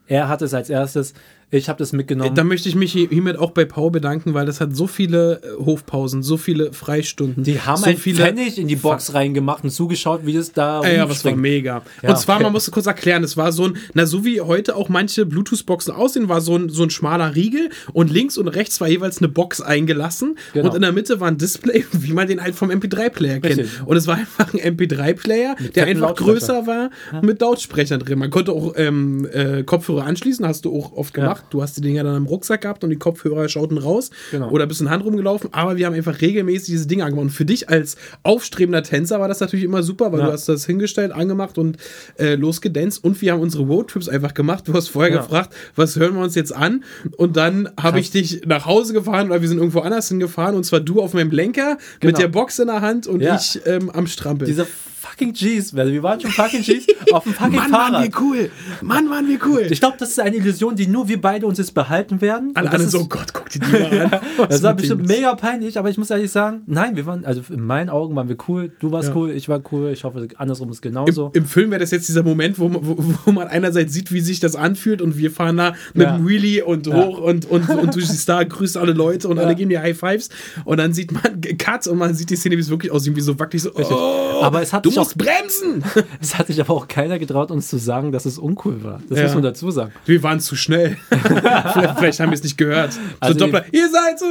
Er 0.06 0.28
hatte 0.28 0.44
es 0.44 0.54
als 0.54 0.70
erstes. 0.70 1.14
Ich 1.54 1.68
habe 1.68 1.78
das 1.78 1.92
mitgenommen. 1.92 2.34
da 2.34 2.44
möchte 2.44 2.68
ich 2.68 2.74
mich 2.74 2.92
hier- 2.92 3.08
hiermit 3.08 3.36
auch 3.38 3.50
bei 3.50 3.64
Paul 3.66 3.90
bedanken, 3.90 4.32
weil 4.34 4.46
das 4.46 4.60
hat 4.60 4.74
so 4.74 4.86
viele 4.86 5.40
äh, 5.42 5.64
Hofpausen, 5.64 6.22
so 6.22 6.36
viele 6.38 6.72
Freistunden. 6.72 7.44
Die 7.44 7.60
haben 7.60 7.76
so 7.80 7.86
ein 7.90 7.96
Pfennig 7.98 8.58
in 8.58 8.68
die 8.68 8.76
Box 8.76 9.12
reingemacht 9.12 9.62
und 9.62 9.70
zugeschaut, 9.70 10.22
wie 10.24 10.32
das 10.32 10.52
da 10.52 10.82
Ja, 10.82 10.90
ja, 10.92 11.10
was 11.10 11.24
war 11.24 11.36
mega. 11.36 11.82
Ja, 12.02 12.08
und 12.10 12.18
zwar, 12.18 12.40
man 12.40 12.52
musste 12.52 12.70
kurz 12.70 12.86
erklären, 12.86 13.22
es 13.22 13.36
war 13.36 13.52
so 13.52 13.64
ein, 13.66 13.76
na, 13.94 14.06
so 14.06 14.24
wie 14.24 14.40
heute 14.40 14.76
auch 14.76 14.88
manche 14.88 15.26
Bluetooth-Boxen 15.26 15.92
aussehen, 15.94 16.28
war 16.28 16.40
so 16.40 16.56
ein, 16.56 16.70
so 16.70 16.82
ein 16.84 16.90
schmaler 16.90 17.34
Riegel 17.34 17.68
und 17.92 18.10
links 18.10 18.38
und 18.38 18.48
rechts 18.48 18.80
war 18.80 18.88
jeweils 18.88 19.18
eine 19.18 19.28
Box 19.28 19.60
eingelassen 19.60 20.38
Genau. 20.54 20.70
und 20.70 20.74
in 20.76 20.80
der 20.82 20.92
Mitte 20.92 21.20
war 21.20 21.28
ein 21.28 21.36
Display, 21.36 21.84
wie 21.92 22.12
man 22.14 22.28
den 22.28 22.42
halt 22.42 22.54
vom 22.54 22.70
MP3-Player 22.70 23.40
kennt. 23.40 23.58
Richtig. 23.58 23.68
Und 23.84 23.96
es 23.98 24.06
war 24.06 24.16
einfach 24.16 24.54
ein 24.54 24.60
MP3-Player, 24.76 25.56
der 25.74 25.84
einfach 25.86 26.14
größer 26.14 26.66
war, 26.66 26.88
mit 27.22 27.40
Lautsprechern 27.42 28.00
drin. 28.00 28.18
Man 28.18 28.30
konnte 28.30 28.52
auch 28.52 28.72
ähm, 28.76 29.28
äh, 29.32 29.62
Kopfhörer 29.64 30.04
anschließen, 30.06 30.46
hast 30.46 30.64
du 30.64 30.74
auch 30.74 30.92
oft 30.92 31.12
gemacht. 31.12 31.41
Du 31.50 31.62
hast 31.62 31.76
die 31.76 31.80
Dinger 31.80 32.02
dann 32.04 32.16
im 32.16 32.26
Rucksack 32.26 32.62
gehabt 32.62 32.82
und 32.84 32.90
die 32.90 32.96
Kopfhörer 32.96 33.48
schauten 33.48 33.78
raus 33.78 34.10
Genau. 34.30 34.50
oder 34.50 34.66
bist 34.66 34.80
in 34.80 34.90
Hand 34.90 35.04
rumgelaufen, 35.04 35.50
aber 35.52 35.76
wir 35.76 35.86
haben 35.86 35.94
einfach 35.94 36.20
regelmäßig 36.20 36.66
diese 36.68 36.86
Dinge 36.86 37.04
angemacht. 37.04 37.22
Und 37.24 37.30
für 37.30 37.44
dich 37.44 37.68
als 37.68 37.96
aufstrebender 38.22 38.82
Tänzer 38.82 39.20
war 39.20 39.28
das 39.28 39.40
natürlich 39.40 39.64
immer 39.64 39.82
super, 39.82 40.12
weil 40.12 40.20
Ja. 40.20 40.26
du 40.26 40.32
hast 40.32 40.48
das 40.48 40.64
hingestellt, 40.66 41.12
angemacht 41.12 41.58
und 41.58 41.76
äh, 42.18 42.34
losgedanzt 42.36 43.02
und 43.04 43.20
wir 43.20 43.32
haben 43.32 43.40
unsere 43.40 43.64
Roadtrips 43.64 44.08
einfach 44.08 44.34
gemacht. 44.34 44.68
Du 44.68 44.72
hast 44.74 44.88
vorher 44.88 45.12
Ja. 45.12 45.20
gefragt, 45.20 45.54
was 45.76 45.96
hören 45.96 46.14
wir 46.14 46.22
uns 46.22 46.34
jetzt 46.34 46.54
an? 46.54 46.84
Und 47.16 47.36
dann 47.36 47.68
habe 47.80 48.00
ich 48.00 48.10
dich 48.10 48.42
nach 48.46 48.66
Hause 48.66 48.92
gefahren 48.92 49.30
oder 49.30 49.40
wir 49.40 49.48
sind 49.48 49.58
irgendwo 49.58 49.80
anders 49.80 50.08
hingefahren 50.08 50.54
und 50.56 50.64
zwar 50.64 50.80
du 50.80 51.00
auf 51.02 51.14
meinem 51.14 51.30
Lenker 51.30 51.72
mit 51.94 52.00
Genau. 52.00 52.18
der 52.18 52.28
Box 52.28 52.58
in 52.58 52.68
der 52.68 52.80
Hand 52.80 53.06
und 53.06 53.20
Ja. 53.20 53.36
ich 53.36 53.60
ähm, 53.66 53.90
am 53.90 54.06
Strampel. 54.06 54.46
Diese 54.46 54.66
fucking 55.02 55.32
G's, 55.32 55.74
weil 55.74 55.92
wir 55.92 56.02
waren 56.02 56.20
schon 56.20 56.30
fucking 56.30 56.62
G's 56.62 56.86
auf 57.12 57.24
dem 57.24 57.34
fucking 57.34 57.56
Mann, 57.56 57.70
Fahrrad. 57.70 57.92
waren 57.94 58.02
wir 58.04 58.20
cool. 58.20 58.50
Mann, 58.82 59.10
waren 59.10 59.28
wir 59.28 59.38
cool. 59.46 59.66
Ich 59.70 59.80
glaube, 59.80 59.96
das 59.98 60.10
ist 60.10 60.20
eine 60.20 60.36
Illusion, 60.36 60.76
die 60.76 60.86
nur 60.86 61.08
wir 61.08 61.20
beide 61.20 61.46
uns 61.46 61.58
jetzt 61.58 61.74
behalten 61.74 62.20
werden. 62.20 62.52
Alle, 62.54 62.70
alle 62.70 62.84
ist- 62.84 62.92
so, 62.92 63.00
oh 63.00 63.06
Gott, 63.08 63.32
guck 63.32 63.48
dir 63.50 63.58
die 63.60 63.70
mal 63.72 64.00
an. 64.12 64.20
Das 64.48 64.62
war 64.62 64.74
bestimmt 64.74 65.06
mega 65.08 65.34
peinlich, 65.34 65.78
aber 65.78 65.90
ich 65.90 65.98
muss 65.98 66.10
ehrlich 66.10 66.30
sagen, 66.30 66.62
nein, 66.66 66.96
wir 66.96 67.06
waren, 67.06 67.24
also 67.24 67.42
in 67.50 67.62
meinen 67.64 67.90
Augen 67.90 68.14
waren 68.16 68.28
wir 68.28 68.36
cool. 68.48 68.72
Du 68.80 68.90
warst 68.92 69.08
Ja. 69.10 69.14
cool, 69.16 69.30
ich 69.30 69.48
war 69.48 69.60
cool. 69.72 69.90
Ich 69.92 70.04
hoffe, 70.04 70.28
andersrum 70.36 70.70
ist 70.70 70.84
Im, 70.84 70.90
genauso. 70.92 71.30
Im 71.34 71.46
Film 71.46 71.70
wäre 71.70 71.80
das 71.80 71.90
jetzt 71.90 72.08
dieser 72.08 72.22
Moment, 72.22 72.58
wo, 72.58 72.68
man- 72.68 72.86
wo, 72.86 72.96
wo 73.24 73.32
man 73.32 73.48
einerseits 73.48 73.92
sieht, 73.92 74.12
wie 74.12 74.20
sich 74.20 74.40
das 74.40 74.54
anfühlt 74.56 75.02
und 75.02 75.16
wir 75.16 75.30
fahren 75.30 75.56
da 75.56 75.74
mit 75.94 76.06
Ja. 76.06 76.16
dem 76.16 76.28
Wheelie 76.28 76.64
und 76.64 76.86
hoch 76.92 77.18
und, 77.18 77.44
und, 77.50 77.68
und 77.68 77.94
du 77.94 78.00
siehst 78.00 78.28
da, 78.28 78.42
grüßt 78.44 78.76
alle 78.76 78.92
Leute 78.92 79.28
und 79.28 79.38
alle 79.38 79.54
geben 79.54 79.70
dir 79.70 79.80
High 79.82 79.98
Fives 79.98 80.28
und 80.64 80.76
dann 80.78 80.92
sieht 80.92 81.12
man 81.12 81.40
Cut 81.58 81.86
und 81.86 81.98
man 81.98 82.14
sieht 82.14 82.30
die 82.30 82.36
Szene, 82.36 82.56
wie 82.56 82.60
es 82.60 82.70
wirklich 82.70 82.92
aussieht, 82.92 83.16
wie 83.16 83.20
so 83.20 83.38
wackelig 83.38 83.62
so, 83.62 83.70
oh, 83.74 84.40
Aber 84.42 84.62
es 84.62 84.72
hat 84.72 84.84
sich 84.92 84.98
auch- 85.00 85.04
musst 85.04 85.18
bremsen! 85.18 85.84
Es 86.20 86.38
hat 86.38 86.46
sich 86.46 86.60
aber 86.60 86.72
auch 86.74 86.88
keiner 86.88 87.18
getraut, 87.18 87.50
uns 87.50 87.68
zu 87.68 87.78
sagen, 87.78 88.12
dass 88.12 88.24
es 88.26 88.38
uncool 88.38 88.82
war. 88.84 89.00
Das 89.08 89.18
Ja. 89.18 89.24
muss 89.24 89.34
man 89.34 89.42
dazu 89.42 89.70
sagen. 89.70 89.92
Wir 90.06 90.22
waren 90.22 90.40
zu 90.40 90.54
schnell. 90.56 90.96
vielleicht, 91.10 91.98
vielleicht 91.98 92.20
haben 92.20 92.30
wir 92.30 92.34
es 92.34 92.42
nicht 92.42 92.56
gehört. 92.58 92.98
Also 93.20 93.38
so 93.38 93.44
Doppler, 93.46 93.64
ihr 93.72 93.88
seid 93.90 94.18
so... 94.18 94.26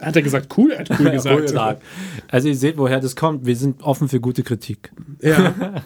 Hat 0.00 0.14
er 0.16 0.22
gesagt, 0.22 0.56
cool? 0.56 0.70
Er 0.72 0.80
hat 0.80 0.90
cool 1.00 1.10
gesagt. 1.10 1.52
cool. 1.54 1.76
Also 2.28 2.48
ihr 2.48 2.56
seht, 2.56 2.78
woher 2.78 3.00
das 3.00 3.16
kommt. 3.16 3.44
Wir 3.46 3.56
sind 3.56 3.82
offen 3.82 4.08
für 4.08 4.20
gute 4.20 4.42
Kritik. 4.42 4.92
Ja, 5.20 5.82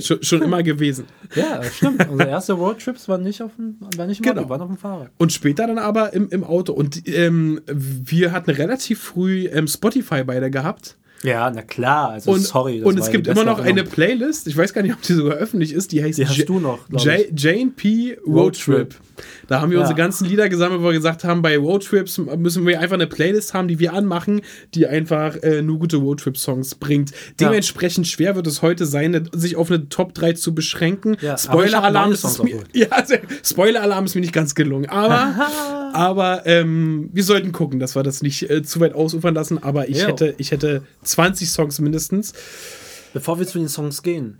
schon, 0.00 0.22
schon 0.22 0.42
immer 0.42 0.62
gewesen. 0.62 1.06
Ja, 1.34 1.62
stimmt. 1.64 2.08
Unsere 2.08 2.30
erste 2.30 2.52
Roadtrips 2.52 3.08
waren 3.08 3.22
nicht 3.22 3.42
auf 3.42 3.50
dem, 3.56 3.76
waren 3.96 4.08
nicht 4.08 4.18
im 4.20 4.24
Genau. 4.24 4.42
Auto, 4.42 4.50
waren 4.50 4.60
auf 4.60 4.68
dem 4.68 4.76
Fahrrad. 4.76 5.10
Und 5.18 5.32
später 5.32 5.66
dann 5.66 5.78
aber 5.78 6.12
im, 6.12 6.28
im 6.30 6.44
Auto. 6.44 6.72
Und 6.74 7.08
ähm, 7.08 7.60
wir 7.66 8.32
hatten 8.32 8.50
relativ 8.50 9.00
früh 9.00 9.46
ähm, 9.46 9.66
Spotify 9.66 10.22
beide 10.24 10.50
gehabt. 10.50 10.96
Ja, 11.24 11.50
na 11.50 11.62
klar. 11.62 12.10
Also 12.10 12.30
Und, 12.32 12.40
sorry. 12.40 12.78
das 12.80 12.86
und 12.86 12.98
es 12.98 13.10
gibt 13.10 13.26
immer 13.26 13.44
noch 13.44 13.58
eine 13.58 13.66
Erinnerung. 13.68 13.90
Playlist, 13.90 14.46
ich 14.46 14.56
weiß 14.56 14.72
gar 14.74 14.82
nicht, 14.82 14.92
ob 14.94 15.00
die 15.02 15.14
sogar 15.14 15.36
öffentlich 15.36 15.72
ist, 15.72 15.90
die 15.92 16.02
heißt 16.04 16.18
Die 16.18 16.26
hast 16.26 16.36
J- 16.36 16.48
du 16.48 16.60
noch, 16.60 16.80
J-. 16.90 17.28
Jane 17.34 17.70
P. 17.74 18.16
Roadtrip. 18.26 18.76
Roadtrip. 18.76 18.94
Da 19.48 19.60
haben 19.60 19.70
wir 19.70 19.76
Ja. 19.78 19.82
unsere 19.82 19.96
ganzen 19.96 20.26
Lieder 20.26 20.48
gesammelt, 20.48 20.80
wo 20.80 20.86
wir 20.86 20.92
gesagt 20.92 21.24
haben, 21.24 21.42
bei 21.42 21.56
Roadtrips 21.56 22.18
müssen 22.18 22.66
wir 22.66 22.80
einfach 22.80 22.94
eine 22.94 23.06
Playlist 23.06 23.54
haben, 23.54 23.68
die 23.68 23.78
wir 23.78 23.92
anmachen, 23.92 24.40
die 24.74 24.86
einfach 24.86 25.36
äh, 25.42 25.62
nur 25.62 25.78
gute 25.78 25.96
Roadtrip-Songs 25.98 26.76
bringt. 26.76 27.12
Dementsprechend 27.40 28.06
schwer 28.06 28.36
wird 28.36 28.46
es 28.46 28.62
heute 28.62 28.86
sein, 28.86 29.10
ne- 29.12 29.24
sich 29.32 29.56
auf 29.56 29.70
eine 29.70 29.88
Top 29.88 30.14
3 30.14 30.32
zu 30.34 30.54
beschränken. 30.54 31.16
Ja, 31.20 31.36
Spoiler-Alarm 31.36 32.12
ist, 32.12 32.42
mir, 32.42 32.62
ja, 32.72 32.88
Spoiler-Alarm 33.42 34.04
ist 34.06 34.14
mir 34.14 34.20
nicht 34.20 34.32
ganz 34.32 34.54
gelungen. 34.54 34.88
Aber, 34.88 35.48
aber 35.92 36.46
ähm, 36.46 37.10
wir 37.12 37.24
sollten 37.24 37.52
gucken, 37.52 37.80
dass 37.80 37.94
wir 37.96 38.02
das 38.02 38.22
nicht 38.22 38.48
äh, 38.50 38.62
zu 38.62 38.80
weit 38.80 38.94
ausufern 38.94 39.34
lassen. 39.34 39.62
Aber 39.62 39.88
ich 39.88 40.00
Jo. 40.02 40.08
hätte, 40.08 40.34
ich 40.38 40.50
hätte 40.50 40.82
20 41.02 41.50
Songs 41.50 41.80
mindestens. 41.80 42.32
Bevor 43.12 43.38
wir 43.38 43.46
zu 43.46 43.58
den 43.58 43.68
Songs 43.68 44.02
gehen, 44.02 44.38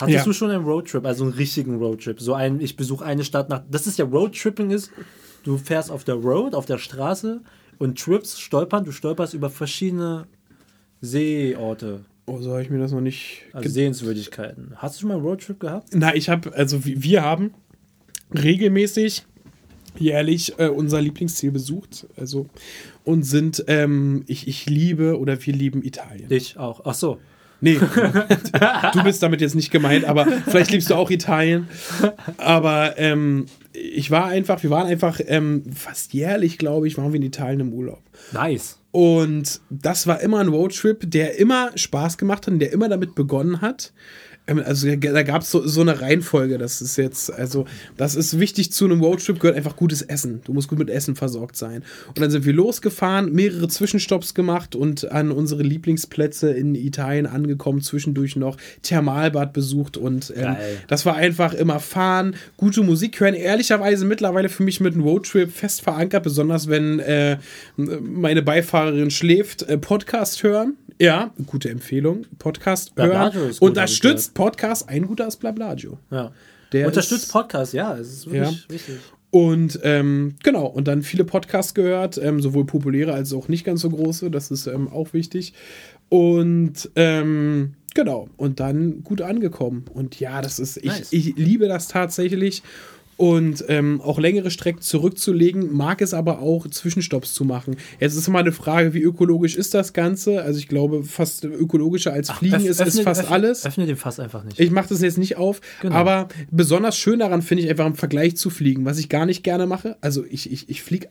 hattest 0.00 0.18
Ja. 0.18 0.24
du 0.24 0.32
schon 0.32 0.50
einen 0.50 0.64
Roadtrip, 0.64 1.04
also 1.04 1.24
einen 1.24 1.32
richtigen 1.34 1.76
Roadtrip? 1.76 2.20
So 2.20 2.34
ein, 2.34 2.60
ich 2.60 2.76
besuche 2.76 3.04
eine 3.04 3.24
Stadt 3.24 3.48
nach. 3.48 3.62
Das 3.70 3.86
ist 3.86 3.98
ja 3.98 4.04
Roadtripping 4.04 4.70
ist, 4.70 4.90
du 5.44 5.56
fährst 5.58 5.90
auf 5.90 6.04
der 6.04 6.14
Road, 6.16 6.54
auf 6.54 6.66
der 6.66 6.78
Straße 6.78 7.40
und 7.78 7.98
trips, 7.98 8.38
stolpern, 8.40 8.84
du 8.84 8.92
stolperst 8.92 9.34
über 9.34 9.50
verschiedene 9.50 10.26
Seeorte, 11.00 12.04
Oh, 12.26 12.42
so 12.42 12.50
habe 12.50 12.60
ich 12.62 12.68
mir 12.68 12.78
das 12.78 12.92
noch 12.92 13.00
nicht. 13.00 13.44
also 13.54 13.66
Sehenswürdigkeiten. 13.70 14.72
Hast 14.76 14.96
du 14.96 15.00
schon 15.00 15.08
mal 15.08 15.14
einen 15.14 15.24
Roadtrip 15.24 15.58
gehabt? 15.60 15.88
Na, 15.94 16.14
ich 16.14 16.28
habe, 16.28 16.52
also 16.52 16.84
wir 16.84 17.22
haben 17.22 17.54
regelmäßig 18.34 19.24
jährlich 19.98 20.58
äh, 20.58 20.68
unser 20.68 21.00
Lieblingsziel 21.00 21.50
besucht. 21.52 22.06
Also 22.16 22.46
und 23.04 23.22
sind, 23.22 23.64
ähm, 23.68 24.24
ich, 24.26 24.46
ich 24.46 24.66
liebe 24.66 25.18
oder 25.18 25.42
wir 25.44 25.54
lieben 25.54 25.82
Italien. 25.82 26.30
Ich 26.30 26.58
auch. 26.58 26.82
Ach 26.84 26.92
so. 26.94 27.18
Nee, 27.60 27.78
du 28.92 29.02
bist 29.02 29.22
damit 29.22 29.40
jetzt 29.40 29.54
nicht 29.54 29.70
gemeint, 29.70 30.04
aber 30.04 30.26
vielleicht 30.26 30.70
liebst 30.70 30.90
du 30.90 30.94
auch 30.94 31.10
Italien. 31.10 31.68
Aber 32.36 32.98
ähm, 32.98 33.46
ich 33.72 34.10
war 34.10 34.26
einfach, 34.26 34.62
wir 34.62 34.70
waren 34.70 34.86
einfach 34.86 35.20
ähm, 35.26 35.64
fast 35.74 36.12
jährlich, 36.14 36.58
glaube 36.58 36.86
ich, 36.86 36.96
waren 36.96 37.12
wir 37.12 37.18
in 37.18 37.26
Italien 37.26 37.60
im 37.60 37.72
Urlaub. 37.72 38.02
Nice. 38.32 38.78
Und 38.90 39.60
das 39.70 40.06
war 40.06 40.20
immer 40.20 40.38
ein 40.38 40.48
Roadtrip, 40.48 41.10
der 41.10 41.38
immer 41.38 41.70
Spaß 41.74 42.16
gemacht 42.16 42.46
hat 42.46 42.54
und 42.54 42.58
der 42.60 42.72
immer 42.72 42.88
damit 42.88 43.14
begonnen 43.14 43.60
hat. 43.60 43.92
Ähm, 44.48 44.62
Also 44.64 44.88
da 44.96 45.22
gab 45.22 45.42
es 45.42 45.50
so, 45.50 45.66
so 45.66 45.82
eine 45.82 46.00
Reihenfolge, 46.00 46.58
das 46.58 46.82
ist 46.82 46.96
jetzt, 46.96 47.32
also 47.32 47.66
das 47.96 48.16
ist 48.16 48.40
wichtig 48.40 48.72
zu 48.72 48.86
einem 48.86 49.00
Roadtrip, 49.00 49.38
gehört 49.38 49.56
einfach 49.56 49.76
gutes 49.76 50.02
Essen. 50.02 50.40
Du 50.44 50.52
musst 50.52 50.68
gut 50.68 50.78
mit 50.78 50.90
Essen 50.90 51.14
versorgt 51.14 51.56
sein. 51.56 51.84
Und 52.08 52.18
dann 52.20 52.30
sind 52.30 52.44
wir 52.44 52.52
losgefahren, 52.52 53.32
mehrere 53.32 53.68
Zwischenstopps 53.68 54.34
gemacht 54.34 54.74
und 54.74 55.12
an 55.12 55.30
unsere 55.30 55.62
Lieblingsplätze 55.62 56.50
in 56.50 56.74
Italien 56.74 57.26
angekommen, 57.26 57.80
zwischendurch 57.82 58.36
noch 58.36 58.56
Thermalbad 58.82 59.52
besucht 59.52 59.96
und 59.96 60.32
ähm, 60.36 60.56
das 60.88 61.04
war 61.06 61.16
einfach 61.16 61.52
immer 61.54 61.80
fahren, 61.80 62.34
gute 62.56 62.82
Musik 62.82 63.20
hören. 63.20 63.34
Ehrlicherweise 63.34 64.04
mittlerweile 64.06 64.48
für 64.48 64.62
mich 64.62 64.80
mit 64.80 64.94
einem 64.94 65.02
Roadtrip 65.02 65.52
fest 65.52 65.82
verankert, 65.82 66.22
besonders 66.22 66.68
wenn 66.68 66.98
äh, 67.00 67.36
meine 67.76 68.42
Beifahrerin 68.42 69.10
schläft, 69.10 69.62
äh, 69.64 69.76
Podcast 69.76 70.42
hören. 70.42 70.76
Ja, 71.00 71.30
gute 71.46 71.70
Empfehlung. 71.70 72.26
Podcast 72.40 72.92
hören. 72.96 73.32
gut, 73.32 73.62
Unterstützt 73.62 74.34
Podcast. 74.38 74.88
Ein 74.88 75.06
guter 75.06 75.26
ist 75.26 75.36
Blablagio. 75.36 75.98
Ja. 76.10 76.32
Der 76.72 76.86
Unterstützt 76.86 77.24
ist- 77.24 77.32
Podcast, 77.32 77.72
ja, 77.72 77.96
es 77.96 78.08
ist 78.12 78.30
wirklich 78.30 78.66
wichtig. 78.70 78.96
Und 79.30 79.78
ähm, 79.82 80.36
genau, 80.42 80.66
und 80.66 80.88
dann 80.88 81.02
viele 81.02 81.24
Podcasts 81.24 81.74
gehört, 81.74 82.16
ähm, 82.16 82.40
sowohl 82.40 82.64
populäre 82.64 83.12
als 83.12 83.32
auch 83.34 83.48
nicht 83.48 83.64
ganz 83.64 83.82
so 83.82 83.90
große, 83.90 84.30
das 84.30 84.50
ist 84.50 84.66
ähm, 84.66 84.88
auch 84.88 85.12
wichtig. 85.12 85.52
Und 86.08 86.88
ähm, 86.96 87.74
genau, 87.94 88.28
und 88.38 88.58
dann 88.60 89.02
gut 89.04 89.20
angekommen. 89.20 89.84
Und 89.92 90.18
ja, 90.18 90.40
das 90.40 90.58
ist, 90.58 90.78
ich, 90.78 90.84
Nice. 90.84 91.08
ich 91.12 91.36
liebe 91.36 91.68
das 91.68 91.88
tatsächlich. 91.88 92.62
Und 93.18 93.64
ähm, 93.66 94.00
auch 94.00 94.20
längere 94.20 94.48
Strecken 94.52 94.80
zurückzulegen, 94.80 95.72
mag 95.76 96.00
es 96.02 96.14
aber 96.14 96.38
auch 96.40 96.68
Zwischenstopps 96.68 97.34
zu 97.34 97.44
machen. 97.44 97.74
Jetzt 97.98 98.14
ist 98.14 98.28
mal 98.28 98.38
eine 98.38 98.52
Frage, 98.52 98.94
wie 98.94 99.02
ökologisch 99.02 99.56
ist 99.56 99.74
das 99.74 99.92
Ganze? 99.92 100.40
Also 100.42 100.60
ich 100.60 100.68
glaube, 100.68 101.02
fast 101.02 101.44
ökologischer 101.44 102.12
als 102.12 102.30
Fliegen 102.30 102.54
Öff- 102.54 102.64
ist, 102.64 102.80
ist 102.80 103.00
fast 103.00 103.22
öffne- 103.22 103.28
alles. 103.32 103.66
Öffne 103.66 103.86
den 103.86 103.96
Fass 103.96 104.20
einfach 104.20 104.44
nicht. 104.44 104.60
Ich 104.60 104.70
mache 104.70 104.90
das 104.90 105.02
jetzt 105.02 105.18
nicht 105.18 105.36
auf, 105.36 105.60
Genau. 105.82 105.96
aber 105.96 106.28
besonders 106.52 106.96
schön 106.96 107.18
daran 107.18 107.42
finde 107.42 107.64
ich 107.64 107.70
einfach 107.70 107.86
im 107.86 107.96
Vergleich 107.96 108.36
zu 108.36 108.50
fliegen, 108.50 108.84
was 108.84 109.00
ich 109.00 109.08
gar 109.08 109.26
nicht 109.26 109.42
gerne 109.42 109.66
mache. 109.66 109.96
Also 110.00 110.24
ich, 110.24 110.52
ich, 110.52 110.68
ich 110.70 110.82
fliege, 110.84 111.08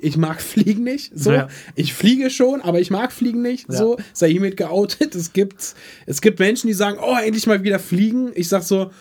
ich 0.00 0.16
mag 0.16 0.40
Fliegen 0.52 0.84
nicht. 0.84 1.10
So, 1.18 1.32
Ja. 1.32 1.48
ich 1.74 1.94
fliege 1.94 2.30
schon, 2.30 2.60
aber 2.60 2.80
ich 2.80 2.92
mag 2.92 3.10
Fliegen 3.10 3.42
nicht. 3.42 3.68
Ja. 3.68 3.76
So, 3.76 3.96
sei 4.12 4.30
hiermit 4.30 4.56
geoutet. 4.56 5.16
Es 5.16 5.32
gibt, 5.32 5.74
es 6.06 6.20
gibt 6.20 6.38
Menschen, 6.38 6.68
die 6.68 6.74
sagen, 6.74 6.98
oh, 7.02 7.16
endlich 7.20 7.48
mal 7.48 7.64
wieder 7.64 7.80
fliegen. 7.80 8.30
Ich 8.36 8.48
sag 8.48 8.62
so, 8.62 8.92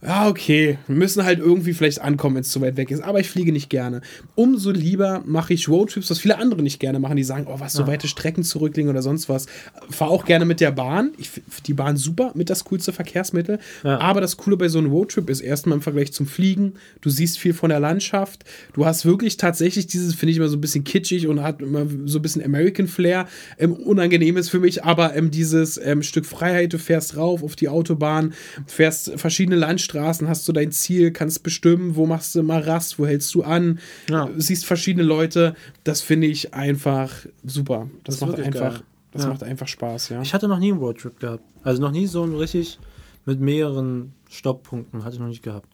ja, 0.00 0.28
okay, 0.28 0.78
wir 0.86 0.94
müssen 0.94 1.24
halt 1.24 1.40
irgendwie 1.40 1.72
vielleicht 1.72 2.00
ankommen, 2.00 2.36
wenn 2.36 2.42
es 2.42 2.50
zu 2.50 2.60
weit 2.60 2.76
weg 2.76 2.92
ist. 2.92 3.02
Aber 3.02 3.18
ich 3.18 3.28
fliege 3.28 3.50
nicht 3.50 3.68
gerne. 3.68 4.00
Umso 4.36 4.70
lieber 4.70 5.24
mache 5.26 5.54
ich 5.54 5.68
Roadtrips, 5.68 6.08
was 6.08 6.20
viele 6.20 6.38
andere 6.38 6.62
nicht 6.62 6.78
gerne 6.78 7.00
machen. 7.00 7.16
Die 7.16 7.24
sagen, 7.24 7.46
oh, 7.48 7.58
was, 7.58 7.72
so 7.72 7.88
weite 7.88 8.06
Strecken 8.06 8.44
zurücklegen 8.44 8.88
oder 8.88 9.02
sonst 9.02 9.28
was. 9.28 9.46
Fahr 9.90 10.08
auch 10.08 10.24
gerne 10.24 10.44
mit 10.44 10.60
der 10.60 10.70
Bahn. 10.70 11.10
Ich 11.18 11.30
finde 11.30 11.44
die 11.66 11.74
Bahn 11.74 11.96
super, 11.96 12.30
mit 12.34 12.48
das 12.48 12.62
coolste 12.62 12.92
Verkehrsmittel. 12.92 13.58
Ja. 13.82 13.98
Aber 13.98 14.20
das 14.20 14.36
Coole 14.36 14.56
bei 14.56 14.68
so 14.68 14.78
einem 14.78 14.92
Roadtrip 14.92 15.28
ist 15.28 15.40
erstmal 15.40 15.78
im 15.78 15.82
Vergleich 15.82 16.12
zum 16.12 16.28
Fliegen, 16.28 16.74
du 17.00 17.10
siehst 17.10 17.38
viel 17.38 17.52
von 17.52 17.70
der 17.70 17.80
Landschaft. 17.80 18.44
Du 18.74 18.86
hast 18.86 19.04
wirklich 19.04 19.36
tatsächlich 19.36 19.88
dieses, 19.88 20.14
finde 20.14 20.30
ich 20.30 20.36
immer 20.36 20.48
so 20.48 20.58
ein 20.58 20.60
bisschen 20.60 20.84
kitschig 20.84 21.26
und 21.26 21.42
hat 21.42 21.60
immer 21.60 21.86
so 22.04 22.20
ein 22.20 22.22
bisschen 22.22 22.44
American 22.44 22.86
Flair. 22.86 23.26
Ähm, 23.58 23.72
unangenehm 23.72 24.36
ist 24.36 24.48
für 24.48 24.60
mich, 24.60 24.84
aber 24.84 25.16
ähm, 25.16 25.32
dieses 25.32 25.76
ähm, 25.76 26.04
Stück 26.04 26.24
Freiheit, 26.24 26.72
du 26.72 26.78
fährst 26.78 27.16
rauf 27.16 27.42
auf 27.42 27.56
die 27.56 27.68
Autobahn, 27.68 28.32
fährst 28.66 29.18
verschiedene 29.18 29.56
Landstraßen, 29.92 30.28
hast 30.28 30.46
du 30.48 30.52
dein 30.52 30.70
Ziel, 30.72 31.10
kannst 31.12 31.42
bestimmen, 31.42 31.96
wo 31.96 32.06
machst 32.06 32.34
du 32.34 32.42
mal 32.42 32.60
Rast, 32.60 32.98
wo 32.98 33.06
hältst 33.06 33.34
du 33.34 33.42
an, 33.42 33.78
Ja. 34.08 34.28
siehst 34.36 34.66
verschiedene 34.66 35.04
Leute. 35.04 35.54
Das 35.84 36.00
finde 36.00 36.26
ich 36.26 36.54
einfach 36.54 37.12
super. 37.44 37.88
Das, 38.04 38.18
Das 38.18 38.28
macht 38.28 38.40
einfach, 38.40 38.74
geil. 38.74 38.82
das 39.12 39.22
Ja. 39.24 39.28
macht 39.30 39.42
einfach 39.42 39.68
Spaß, 39.68 40.10
ja. 40.10 40.22
Ich 40.22 40.34
hatte 40.34 40.48
noch 40.48 40.58
nie 40.58 40.70
einen 40.72 40.80
Roadtrip 40.80 41.18
gehabt. 41.20 41.42
Also 41.62 41.80
noch 41.80 41.90
nie 41.90 42.06
so 42.06 42.22
ein 42.24 42.34
richtig 42.34 42.78
mit 43.24 43.40
mehreren 43.40 44.12
Stopppunkten 44.30 45.04
hatte 45.04 45.14
ich 45.14 45.20
noch 45.20 45.28
nicht 45.28 45.42
gehabt. 45.42 45.68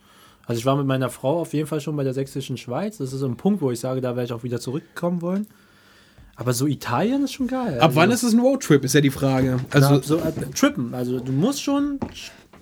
Also 0.46 0.58
ich 0.58 0.66
war 0.66 0.76
mit 0.76 0.86
meiner 0.86 1.08
Frau 1.08 1.40
auf 1.40 1.52
jeden 1.54 1.66
Fall 1.66 1.80
schon 1.80 1.96
bei 1.96 2.04
der 2.04 2.12
sächsischen 2.14 2.56
Schweiz. 2.56 2.98
Das 2.98 3.12
ist 3.12 3.20
so 3.20 3.26
ein 3.26 3.36
Punkt, 3.36 3.62
wo 3.62 3.70
ich 3.70 3.80
sage, 3.80 4.00
da 4.00 4.10
werde 4.10 4.24
ich 4.26 4.32
auch 4.32 4.42
wieder 4.42 4.60
zurückkommen 4.60 5.22
wollen. 5.22 5.46
Aber 6.36 6.52
so 6.52 6.66
Italien 6.66 7.22
ist 7.24 7.32
schon 7.32 7.46
geil. 7.46 7.78
Ab 7.80 7.92
wann 7.94 8.10
ist 8.10 8.24
es 8.24 8.32
ein 8.32 8.40
Roadtrip, 8.40 8.84
ist 8.84 8.92
ja 8.94 9.00
die 9.00 9.10
Frage. 9.10 9.60
Also 9.70 9.86
also 9.88 10.16
so 10.16 10.18
äh, 10.18 10.32
Trippen. 10.52 10.92
Also 10.92 11.20
du 11.20 11.30
musst 11.32 11.62
schon 11.62 12.00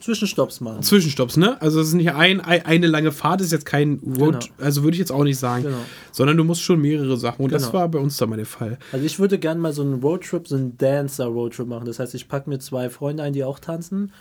Zwischenstopps 0.03 0.61
machen. 0.61 0.83
Zwischenstopps, 0.83 1.37
ne? 1.37 1.61
Also 1.63 1.81
es 1.81 1.89
ist 1.89 1.95
nicht 1.95 2.13
ein, 2.13 2.41
ein, 2.41 2.67
eine 2.67 2.87
lange 2.87 3.13
Fahrt, 3.13 3.41
ist 3.41 3.53
jetzt 3.53 3.65
kein 3.67 4.01
Road, 4.19 4.41
Genau. 4.41 4.55
also 4.59 4.83
würde 4.83 4.95
ich 4.95 4.99
jetzt 4.99 5.13
auch 5.13 5.25
nicht 5.25 5.39
sagen, 5.39 5.65
Genau. 5.65 5.77
sondern 6.11 6.37
du 6.37 6.45
musst 6.45 6.63
schon 6.63 6.81
mehrere 6.81 7.17
Sachen 7.17 7.45
und 7.45 7.53
das 7.53 7.63
Genau. 7.67 7.75
war 7.75 7.89
bei 7.89 7.99
uns 7.99 8.17
da 8.17 8.27
mal 8.27 8.37
der 8.37 8.47
Fall. 8.47 8.79
Also 8.93 9.05
ich 9.07 9.19
würde 9.19 9.39
gerne 9.39 9.61
mal 9.61 9.73
so 9.73 9.83
einen 9.83 10.01
Roadtrip, 10.03 10.49
so 10.49 10.57
einen 10.57 10.77
Dancer-Roadtrip 10.77 11.67
machen. 11.69 11.85
Das 11.87 11.99
heißt, 11.99 12.15
ich 12.15 12.29
packe 12.29 12.51
mir 12.51 12.59
zwei 12.59 12.91
Freunde 12.91 13.23
ein, 13.23 13.33
die 13.33 13.45
auch 13.45 13.59
tanzen. 13.59 14.13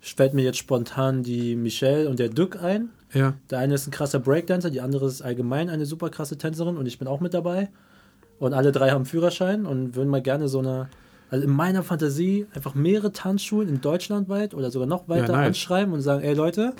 Ich 0.00 0.14
fällt 0.14 0.32
mir 0.32 0.42
jetzt 0.42 0.58
spontan 0.58 1.22
die 1.22 1.56
Michelle 1.56 2.08
und 2.08 2.18
der 2.18 2.28
Dück 2.28 2.62
ein. 2.62 2.90
Ja. 3.12 3.34
Der 3.50 3.58
eine 3.58 3.74
ist 3.74 3.86
ein 3.86 3.90
krasser 3.90 4.20
Breakdancer, 4.20 4.70
die 4.70 4.80
andere 4.80 5.06
ist 5.06 5.22
allgemein 5.22 5.70
eine 5.70 5.86
super 5.86 6.08
krasse 6.08 6.38
Tänzerin 6.38 6.76
und 6.76 6.86
ich 6.86 6.98
bin 6.98 7.08
auch 7.08 7.20
mit 7.20 7.34
dabei. 7.34 7.68
Und 8.38 8.54
alle 8.54 8.70
drei 8.70 8.90
haben 8.90 9.04
Führerschein 9.04 9.66
und 9.66 9.96
würden 9.96 10.08
mal 10.08 10.22
gerne 10.22 10.48
so 10.48 10.60
eine, 10.60 10.88
also 11.30 11.44
in 11.44 11.50
meiner 11.50 11.82
Fantasie 11.82 12.46
einfach 12.54 12.74
mehrere 12.74 13.12
Tanzschulen 13.12 13.68
in 13.68 13.80
Deutschland 13.80 14.28
weit 14.28 14.54
oder 14.54 14.70
sogar 14.70 14.88
noch 14.88 15.08
weiter 15.08 15.32
nice. 15.32 15.48
anschreiben 15.48 15.92
und 15.92 16.00
sagen, 16.00 16.22
ey 16.22 16.34
Leute, 16.34 16.72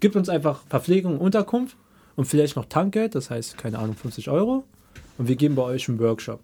gibt 0.00 0.16
uns 0.16 0.28
einfach 0.28 0.62
Verpflegung 0.68 1.14
und 1.14 1.20
Unterkunft 1.20 1.76
und 2.16 2.24
vielleicht 2.26 2.56
noch 2.56 2.66
Tankgeld, 2.66 3.14
das 3.14 3.30
heißt, 3.30 3.56
keine 3.58 3.78
Ahnung, 3.78 3.94
50 3.96 4.28
Euro 4.30 4.64
und 5.18 5.28
wir 5.28 5.36
geben 5.36 5.54
bei 5.54 5.62
euch 5.62 5.88
einen 5.88 5.98
Workshop. 6.00 6.40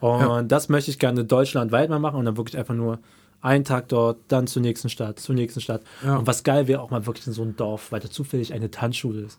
Und 0.00 0.20
Ja. 0.20 0.42
das 0.42 0.68
möchte 0.68 0.90
ich 0.90 0.98
gerne 0.98 1.24
deutschlandweit 1.24 1.88
mal 1.88 1.98
machen 1.98 2.16
und 2.18 2.24
dann 2.24 2.36
wirklich 2.36 2.58
einfach 2.58 2.74
nur 2.74 2.98
einen 3.40 3.64
Tag 3.64 3.88
dort, 3.88 4.18
dann 4.28 4.46
zur 4.46 4.62
nächsten 4.62 4.88
Stadt, 4.88 5.20
zur 5.20 5.34
nächsten 5.34 5.60
Stadt. 5.60 5.82
Ja. 6.02 6.16
Und 6.16 6.26
was 6.26 6.44
geil 6.44 6.66
wäre, 6.66 6.80
auch 6.80 6.90
mal 6.90 7.06
wirklich 7.06 7.26
in 7.26 7.32
so 7.34 7.42
ein 7.42 7.56
Dorf, 7.56 7.92
weil 7.92 8.00
da 8.00 8.10
zufällig 8.10 8.52
eine 8.54 8.70
Tanzschule 8.70 9.20
ist. 9.22 9.38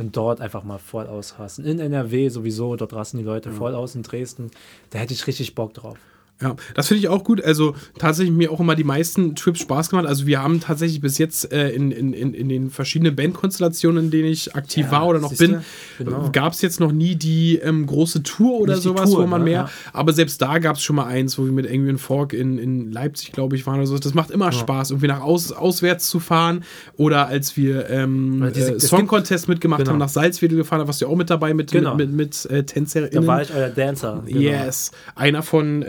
Und 0.00 0.16
dort 0.16 0.40
einfach 0.40 0.64
mal 0.64 0.78
voll 0.78 1.06
ausrasten. 1.06 1.66
In 1.66 1.78
NRW 1.78 2.30
sowieso, 2.30 2.74
dort 2.74 2.94
rasten 2.94 3.18
die 3.18 3.22
Leute 3.22 3.50
voll 3.52 3.74
aus 3.74 3.94
in 3.94 4.02
Dresden. 4.02 4.50
Da 4.88 4.98
hätte 4.98 5.12
ich 5.12 5.26
richtig 5.26 5.54
Bock 5.54 5.74
drauf. 5.74 5.98
Ja, 6.42 6.56
das 6.74 6.88
finde 6.88 7.00
ich 7.00 7.08
auch 7.08 7.22
gut. 7.22 7.44
Also 7.44 7.74
tatsächlich 7.98 8.34
mir 8.34 8.50
auch 8.50 8.60
immer 8.60 8.74
die 8.74 8.84
meisten 8.84 9.34
Trips 9.34 9.60
Spaß 9.60 9.90
gemacht. 9.90 10.06
Also 10.06 10.26
wir 10.26 10.42
haben 10.42 10.58
tatsächlich 10.60 11.00
bis 11.02 11.18
jetzt 11.18 11.52
äh, 11.52 11.68
in, 11.70 11.90
in, 11.90 12.14
in, 12.14 12.32
in 12.32 12.48
den 12.48 12.70
verschiedenen 12.70 13.14
Bandkonstellationen, 13.14 14.04
in 14.06 14.10
denen 14.10 14.28
ich 14.30 14.54
aktiv 14.54 14.86
Ja, 14.86 14.92
war 14.92 15.06
oder 15.08 15.20
noch 15.20 15.34
bin, 15.36 15.60
Genau. 15.98 16.30
gab 16.32 16.54
es 16.54 16.62
jetzt 16.62 16.80
noch 16.80 16.92
nie 16.92 17.14
die 17.14 17.56
ähm, 17.56 17.84
große 17.86 18.22
Tour 18.22 18.60
oder 18.60 18.72
Nicht 18.74 18.82
sowas, 18.84 19.10
Tour, 19.10 19.22
wo 19.22 19.26
man 19.26 19.40
ne? 19.42 19.50
mehr. 19.50 19.60
Ja. 19.64 19.70
Aber 19.92 20.12
selbst 20.14 20.40
da 20.40 20.58
gab 20.58 20.76
es 20.76 20.82
schon 20.82 20.96
mal 20.96 21.04
eins, 21.06 21.38
wo 21.38 21.44
wir 21.44 21.52
mit 21.52 21.70
Angry 21.70 21.98
Fork 21.98 22.32
in, 22.32 22.56
in 22.58 22.90
Leipzig, 22.90 23.32
glaube 23.32 23.56
ich, 23.56 23.66
waren 23.66 23.76
oder 23.76 23.86
so. 23.86 23.98
Das 23.98 24.14
macht 24.14 24.30
immer 24.30 24.50
Spaß, 24.52 24.92
irgendwie 24.92 25.08
nach 25.08 25.20
aus, 25.20 25.52
auswärts 25.52 26.08
zu 26.08 26.20
fahren. 26.20 26.64
Oder 26.96 27.26
als 27.26 27.56
wir 27.56 27.90
ähm, 27.90 28.50
diese- 28.54 28.76
äh, 28.76 28.80
Song 28.80 29.06
Contest 29.06 29.46
mitgemacht 29.48 29.80
Genau. 29.80 29.90
haben, 29.92 29.98
nach 29.98 30.08
Salzwedel 30.08 30.56
gefahren, 30.56 30.78
da 30.80 30.86
warst 30.86 31.02
du 31.02 31.06
auch 31.06 31.16
mit 31.16 31.28
dabei 31.28 31.52
mit, 31.52 31.70
Genau. 31.70 31.94
mit, 31.96 32.10
mit, 32.12 32.44
mit 32.44 32.50
äh, 32.50 32.64
TänzerInnen. 32.64 33.10
Da 33.22 33.26
war 33.26 33.42
ich 33.42 33.52
euer 33.54 33.68
Dancer. 33.68 34.22
Genau. 34.26 34.40
Yes. 34.40 34.90
Einer 35.14 35.42
von 35.42 35.82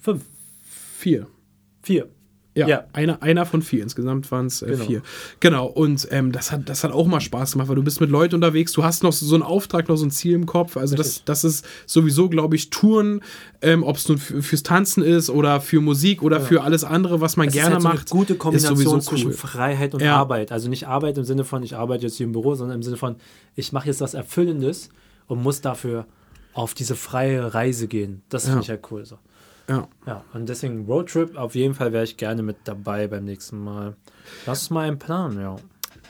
Fünf, 0.00 0.22
vier. 0.98 1.26
vier. 1.82 2.08
Ja, 2.56 2.66
Ja. 2.66 2.84
Einer, 2.92 3.22
einer 3.22 3.46
von 3.46 3.62
vier. 3.62 3.80
Insgesamt 3.84 4.28
waren 4.32 4.46
es 4.46 4.60
äh, 4.60 4.66
Genau. 4.72 4.84
vier. 4.84 5.02
Genau, 5.38 5.66
und 5.66 6.08
ähm, 6.10 6.32
das, 6.32 6.50
hat, 6.50 6.68
das 6.68 6.82
hat 6.82 6.90
auch 6.90 7.06
mal 7.06 7.20
Spaß 7.20 7.52
gemacht, 7.52 7.68
weil 7.68 7.76
du 7.76 7.84
bist 7.84 8.00
mit 8.00 8.10
Leuten 8.10 8.34
unterwegs, 8.34 8.72
du 8.72 8.82
hast 8.82 9.04
noch 9.04 9.12
so 9.12 9.32
einen 9.36 9.44
Auftrag, 9.44 9.88
noch 9.88 9.94
so 9.94 10.04
ein 10.04 10.10
Ziel 10.10 10.34
im 10.34 10.46
Kopf. 10.46 10.76
Also 10.76 10.96
das, 10.96 11.06
Richtig. 11.06 11.24
das 11.26 11.44
ist 11.44 11.64
sowieso, 11.86 12.28
glaube 12.28 12.56
ich, 12.56 12.68
Touren, 12.70 13.20
ähm, 13.62 13.84
ob 13.84 13.96
es 13.96 14.08
nun 14.08 14.18
für, 14.18 14.42
fürs 14.42 14.64
Tanzen 14.64 15.04
ist 15.04 15.30
oder 15.30 15.60
für 15.60 15.80
Musik 15.80 16.22
oder 16.24 16.40
für 16.40 16.62
alles 16.62 16.82
andere, 16.82 17.20
was 17.20 17.36
man 17.36 17.46
Es 17.46 17.54
gerne 17.54 17.68
ist 17.68 17.72
halt 17.74 17.82
so 17.82 17.88
macht. 17.88 18.12
eine 18.12 18.18
gute 18.18 18.32
ist 18.32 18.38
Kombination 18.40 18.76
sowieso 18.76 18.98
zwischen 18.98 19.28
cool. 19.28 19.32
Freiheit 19.34 19.94
und 19.94 20.02
Ja. 20.02 20.16
Arbeit. 20.16 20.50
Also 20.50 20.68
nicht 20.68 20.88
Arbeit 20.88 21.18
im 21.18 21.24
Sinne 21.24 21.44
von, 21.44 21.62
ich 21.62 21.76
arbeite 21.76 22.02
jetzt 22.06 22.16
hier 22.16 22.26
im 22.26 22.32
Büro, 22.32 22.56
sondern 22.56 22.78
im 22.78 22.82
Sinne 22.82 22.96
von, 22.96 23.14
ich 23.54 23.70
mache 23.72 23.86
jetzt 23.86 24.00
was 24.00 24.14
Erfüllendes 24.14 24.88
und 25.28 25.40
muss 25.40 25.60
dafür 25.60 26.04
auf 26.52 26.74
diese 26.74 26.96
freie 26.96 27.54
Reise 27.54 27.86
gehen. 27.86 28.22
Das 28.28 28.42
Ja. 28.42 28.50
finde 28.50 28.64
ich 28.64 28.70
halt 28.70 28.82
cool. 28.90 29.06
So. 29.06 29.18
Ja. 29.68 29.88
Ja, 30.06 30.24
und 30.34 30.48
deswegen 30.48 30.84
Roadtrip, 30.86 31.36
auf 31.36 31.54
jeden 31.54 31.74
Fall 31.74 31.92
wäre 31.92 32.04
ich 32.04 32.16
gerne 32.16 32.42
mit 32.42 32.56
dabei 32.64 33.06
beim 33.08 33.24
nächsten 33.24 33.62
Mal. 33.62 33.94
Das 34.46 34.62
ist 34.62 34.70
mal 34.70 34.88
ein 34.88 34.98
Plan, 34.98 35.38
ja. 35.40 35.56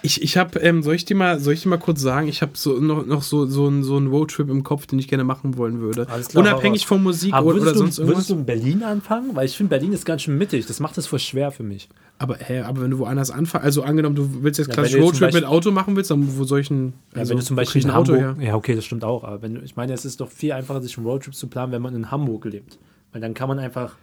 Ich, 0.02 0.22
ich 0.22 0.38
habe, 0.38 0.58
ähm, 0.60 0.82
soll 0.82 0.94
ich 0.94 1.04
dir 1.04 1.14
mal, 1.14 1.38
soll 1.40 1.52
ich 1.52 1.62
dir 1.62 1.68
mal 1.68 1.76
kurz 1.78 2.00
sagen, 2.00 2.26
ich 2.26 2.40
habe 2.40 2.52
so 2.54 2.80
noch, 2.80 3.04
noch 3.04 3.20
so, 3.22 3.44
so, 3.44 3.66
einen, 3.66 3.82
so 3.82 3.98
einen 3.98 4.06
Roadtrip 4.06 4.48
im 4.48 4.62
Kopf, 4.62 4.86
den 4.86 4.98
ich 4.98 5.08
gerne 5.08 5.24
machen 5.24 5.58
wollen 5.58 5.80
würde. 5.80 6.08
Alles 6.08 6.28
klar, 6.28 6.42
Unabhängig 6.42 6.86
von 6.86 7.02
Musik 7.02 7.34
oder, 7.34 7.60
oder 7.60 7.74
sonst 7.74 7.98
du, 7.98 8.02
irgendwas. 8.02 8.16
würdest 8.16 8.30
du 8.30 8.34
in 8.36 8.46
Berlin 8.46 8.82
anfangen? 8.82 9.36
Weil 9.36 9.44
ich 9.44 9.54
finde, 9.58 9.68
Berlin 9.68 9.92
ist 9.92 10.06
ganz 10.06 10.22
schön 10.22 10.38
mittig. 10.38 10.64
Das 10.64 10.80
macht 10.80 10.96
es 10.96 11.06
voll 11.06 11.18
schwer 11.18 11.50
für 11.50 11.64
mich. 11.64 11.90
Aber, 12.16 12.36
hä, 12.38 12.60
aber 12.60 12.80
wenn 12.80 12.90
du 12.90 12.98
woanders 12.98 13.30
anfängst, 13.30 13.62
also 13.62 13.82
angenommen, 13.82 14.14
du 14.16 14.42
willst 14.42 14.58
jetzt 14.58 14.68
Ja, 14.68 14.74
klassisch 14.74 14.94
Roadtrip 15.02 15.20
mit 15.20 15.32
Beispiel- 15.32 15.44
Auto 15.44 15.70
machen 15.70 15.94
willst, 15.96 16.10
dann 16.10 16.38
wo 16.38 16.44
soll 16.44 16.60
ich 16.60 16.70
ein, 16.70 16.94
Ja, 17.12 17.20
also, 17.20 17.30
wenn 17.32 17.38
du 17.38 17.44
zum 17.44 17.56
Beispiel 17.56 17.84
ein 17.84 17.90
Auto 17.90 18.14
Hamburg, 18.14 18.38
her? 18.38 18.46
ja 18.48 18.54
okay, 18.54 18.74
das 18.74 18.86
stimmt 18.86 19.04
auch, 19.04 19.22
aber 19.24 19.42
wenn 19.42 19.62
ich 19.62 19.76
meine, 19.76 19.92
es 19.92 20.06
ist 20.06 20.20
doch 20.22 20.30
viel 20.30 20.52
einfacher, 20.52 20.80
sich 20.80 20.96
einen 20.96 21.06
Roadtrip 21.06 21.34
zu 21.34 21.46
planen, 21.48 21.72
wenn 21.72 21.82
man 21.82 21.94
in 21.94 22.10
Hamburg 22.10 22.46
lebt. 22.46 22.78
Weil 23.12 23.20
dann 23.20 23.34
kann 23.34 23.48
man 23.48 23.58
einfach 23.58 23.96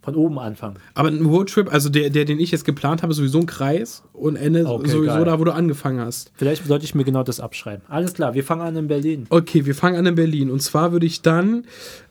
von 0.00 0.14
oben 0.14 0.38
anfangen. 0.38 0.76
Aber 0.94 1.08
ein 1.08 1.26
Roadtrip, 1.26 1.70
also 1.72 1.88
der, 1.90 2.08
der, 2.10 2.24
den 2.24 2.38
ich 2.40 2.50
jetzt 2.52 2.64
geplant 2.64 3.02
habe, 3.02 3.10
ist 3.10 3.16
sowieso 3.18 3.40
ein 3.40 3.46
Kreis 3.46 4.02
und 4.12 4.36
Ende 4.36 4.64
Okay, 4.64 4.88
sowieso 4.88 5.14
geil. 5.16 5.24
da, 5.24 5.38
wo 5.40 5.44
du 5.44 5.52
angefangen 5.52 6.00
hast. 6.00 6.30
Vielleicht 6.36 6.64
sollte 6.66 6.84
ich 6.84 6.94
mir 6.94 7.04
genau 7.04 7.24
das 7.24 7.40
abschreiben. 7.40 7.82
Alles 7.88 8.14
klar, 8.14 8.32
wir 8.34 8.44
fangen 8.44 8.62
an 8.62 8.76
in 8.76 8.86
Berlin. 8.88 9.26
Okay, 9.28 9.66
wir 9.66 9.74
fangen 9.74 9.96
an 9.96 10.06
in 10.06 10.14
Berlin. 10.14 10.50
Und 10.50 10.62
zwar 10.62 10.92
würde 10.92 11.04
ich 11.04 11.20
dann 11.20 11.64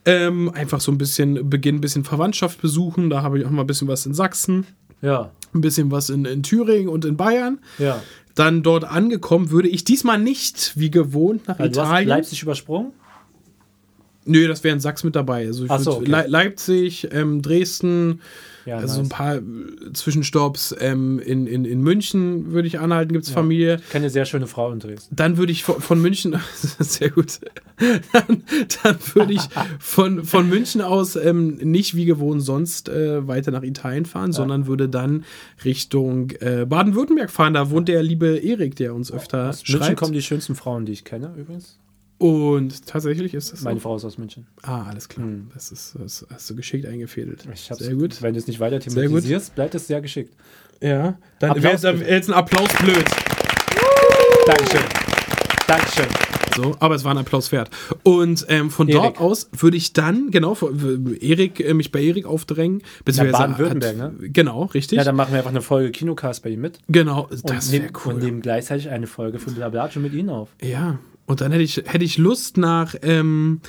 ähm, 0.06 0.52
einfach 0.54 0.82
so 0.82 0.92
ein 0.92 0.98
bisschen 0.98 1.50
beginnen, 1.50 1.78
ein 1.80 1.82
bisschen 1.82 2.04
Verwandtschaft 2.04 2.62
besuchen. 2.62 3.10
Da 3.10 3.24
habe 3.24 3.40
ich 3.40 3.46
auch 3.46 3.50
mal 3.52 3.62
ein 3.64 3.68
bisschen 3.68 3.88
was 3.88 4.06
in 4.06 4.14
Sachsen, 4.14 4.68
Ja, 5.02 5.32
ein 5.56 5.62
bisschen 5.62 5.90
was 5.90 6.10
in, 6.10 6.26
in 6.26 6.44
Thüringen 6.44 6.90
und 6.90 7.04
in 7.06 7.18
Bayern. 7.18 7.60
ja. 7.80 8.02
Dann 8.36 8.62
dort 8.62 8.84
angekommen, 8.84 9.50
würde 9.50 9.68
ich 9.68 9.84
diesmal 9.84 10.20
nicht 10.20 10.74
wie 10.76 10.92
gewohnt 10.92 11.48
nach 11.48 11.58
Also 11.58 11.72
du 11.72 11.80
hast 11.80 11.88
Italien. 11.88 12.10
Leipzig 12.10 12.44
übersprungen? 12.44 12.92
Nö, 14.28 14.48
das 14.48 14.64
wäre 14.64 14.74
in 14.74 14.80
Sachsen 14.80 15.08
mit 15.08 15.16
dabei. 15.16 15.48
Also 15.48 15.66
so, 15.78 15.98
okay. 15.98 16.10
Le 16.10 16.26
Leipzig, 16.28 17.08
ähm, 17.12 17.42
Dresden, 17.42 18.22
Ja, 18.66 18.78
also 18.78 19.00
ein 19.00 19.04
nice. 19.04 19.10
paar 19.10 19.36
äh, 19.38 19.42
Zwischenstopps 19.94 20.76
ähm, 20.80 21.20
in, 21.20 21.48
in, 21.48 21.64
in 21.66 21.82
München 21.82 22.52
würde 22.52 22.68
ich 22.68 22.80
anhalten, 22.80 23.14
gibt 23.14 23.26
es 23.26 23.32
Familie. 23.32 23.76
Ich 23.78 23.90
kenne 23.90 24.04
eine 24.04 24.10
sehr 24.10 24.26
schöne 24.26 24.46
Frau 24.48 24.72
in 24.72 24.80
Dresden. 24.80 25.16
Dann 25.16 25.38
würde 25.38 25.52
ich 25.54 25.64
von, 25.64 25.80
von 25.82 26.02
München, 26.02 26.36
sehr 26.80 27.10
gut, 27.10 27.40
dann, 28.12 28.44
dann 28.84 28.98
würde 29.14 29.34
ich 29.34 29.42
von, 29.80 30.26
von 30.26 30.50
München 30.50 30.82
aus 30.82 31.16
ähm, 31.16 31.56
nicht 31.64 31.96
wie 31.96 32.06
gewohnt 32.06 32.42
sonst 32.44 32.90
äh, 32.90 33.26
weiter 33.28 33.52
nach 33.52 33.64
Italien 33.64 34.06
fahren, 34.06 34.34
sondern 34.34 34.68
würde 34.68 34.90
dann 34.90 35.24
Richtung 35.64 36.32
äh, 36.42 36.66
Baden-Württemberg 36.68 37.32
fahren. 37.32 37.54
Da 37.54 37.70
wohnt 37.70 37.88
der 37.88 38.04
liebe 38.04 38.38
Erik, 38.38 38.76
der 38.76 38.94
uns 38.94 39.12
öfter 39.12 39.50
Aus 39.50 39.60
München 39.60 39.78
schreibt. 39.78 39.98
kommen 40.00 40.14
die 40.14 40.22
schönsten 40.22 40.56
Frauen, 40.56 40.86
die 40.86 40.92
ich 40.92 41.06
kenne 41.06 41.32
übrigens. 41.38 41.78
Und 42.20 42.88
tatsächlich 42.88 43.34
ist 43.34 43.52
das 43.52 43.60
so. 43.60 43.66
Meine 43.66 43.80
Frau 43.80 43.96
ist 43.96 44.04
aus 44.06 44.18
München. 44.18 44.48
Ah, 44.64 44.84
alles 44.90 45.08
klar. 45.08 45.28
Hm. 45.28 45.50
Das 45.54 45.72
ist 45.72 45.96
das 46.00 46.26
hast 46.34 46.50
du 46.50 46.56
geschickt 46.56 46.86
eingefädelt. 46.88 47.48
Ich 47.54 47.70
hab's, 47.70 47.80
Sehr 47.80 47.96
gut. 47.96 48.22
Wenn 48.22 48.34
du 48.34 48.40
es 48.40 48.48
nicht 48.48 48.60
weiter 48.60 48.80
thematisierst, 48.80 49.54
bleibt 49.54 49.76
es 49.76 49.88
sehr 49.88 50.02
geschickt. 50.02 50.34
Ja, 50.82 51.18
dann 51.40 51.62
wäre 51.62 51.74
jetzt, 51.74 52.30
ein 52.30 52.34
Applaus 52.34 52.70
blöd. 52.80 53.06
Dankeschön. 54.46 54.82
Dankeschön. 55.68 56.06
So, 56.56 56.76
aber 56.80 56.96
es 56.96 57.04
war 57.04 57.12
ein 57.12 57.20
Applaus 57.20 57.52
wert. 57.52 57.70
Und 58.02 58.46
ähm, 58.50 58.72
von 58.72 58.88
Erik. 58.88 59.02
dort 59.02 59.20
aus 59.20 59.50
würde 59.52 59.78
ich 59.78 59.94
dann, 59.94 60.32
genau, 60.32 60.56
von- 60.56 61.16
Erik, 61.22 61.60
äh, 61.60 61.74
mich 61.76 61.92
bei 61.92 62.02
Erik 62.02 62.26
aufdrängen. 62.26 62.82
beziehungsweise 63.06 63.38
Baden-Württemberg, 63.44 63.98
ne? 63.98 64.14
Genau, 64.30 64.64
richtig. 64.66 64.98
Ja, 64.98 65.04
dann 65.04 65.16
machen 65.16 65.34
wir 65.34 65.38
einfach 65.40 65.52
eine 65.52 65.62
Folge 65.62 65.92
Kinocast 65.92 66.42
bei 66.42 66.50
ihm 66.50 66.62
mit. 66.62 66.80
genau, 66.88 67.28
das 67.44 67.72
wäre 67.72 67.84
nehmen, 67.84 67.94
cool. 68.06 68.14
und 68.14 68.24
nehmen 68.24 68.42
gleichzeitig 68.42 68.90
eine 68.90 69.06
Folge 69.06 69.38
für 69.38 69.52
Blablatsche 69.52 70.00
mit 70.00 70.14
Ihnen 70.14 70.30
auf. 70.30 70.50
ja, 70.62 70.98
und 71.28 71.42
dann 71.42 71.52
hätte 71.52 71.64
ich, 71.64 71.78
hätte 71.86 72.04
ich 72.04 72.18
Lust 72.18 72.58
nach 72.58 72.96
ähm, 73.04 73.62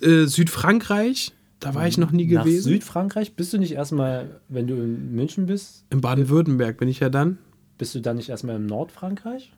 äh, 0.00 0.26
Südfrankreich. 0.26 1.32
Da 1.58 1.74
war 1.74 1.88
ich 1.88 1.96
noch 1.98 2.12
nie 2.12 2.26
Nach 2.26 2.44
gewesen. 2.44 2.68
Südfrankreich 2.70 3.34
bist 3.34 3.52
du 3.52 3.58
nicht 3.58 3.72
erstmal, 3.72 4.40
wenn 4.48 4.66
du 4.66 4.74
in 4.74 5.12
München 5.14 5.46
bist, 5.46 5.84
In 5.90 6.00
Baden-Württemberg 6.02 6.76
bin 6.76 6.88
ich 6.88 7.00
ja 7.00 7.08
dann. 7.08 7.38
bist 7.78 7.94
du 7.94 8.00
dann 8.00 8.16
nicht 8.16 8.28
erstmal 8.28 8.56
im 8.56 8.66
Nordfrankreich? 8.66 9.52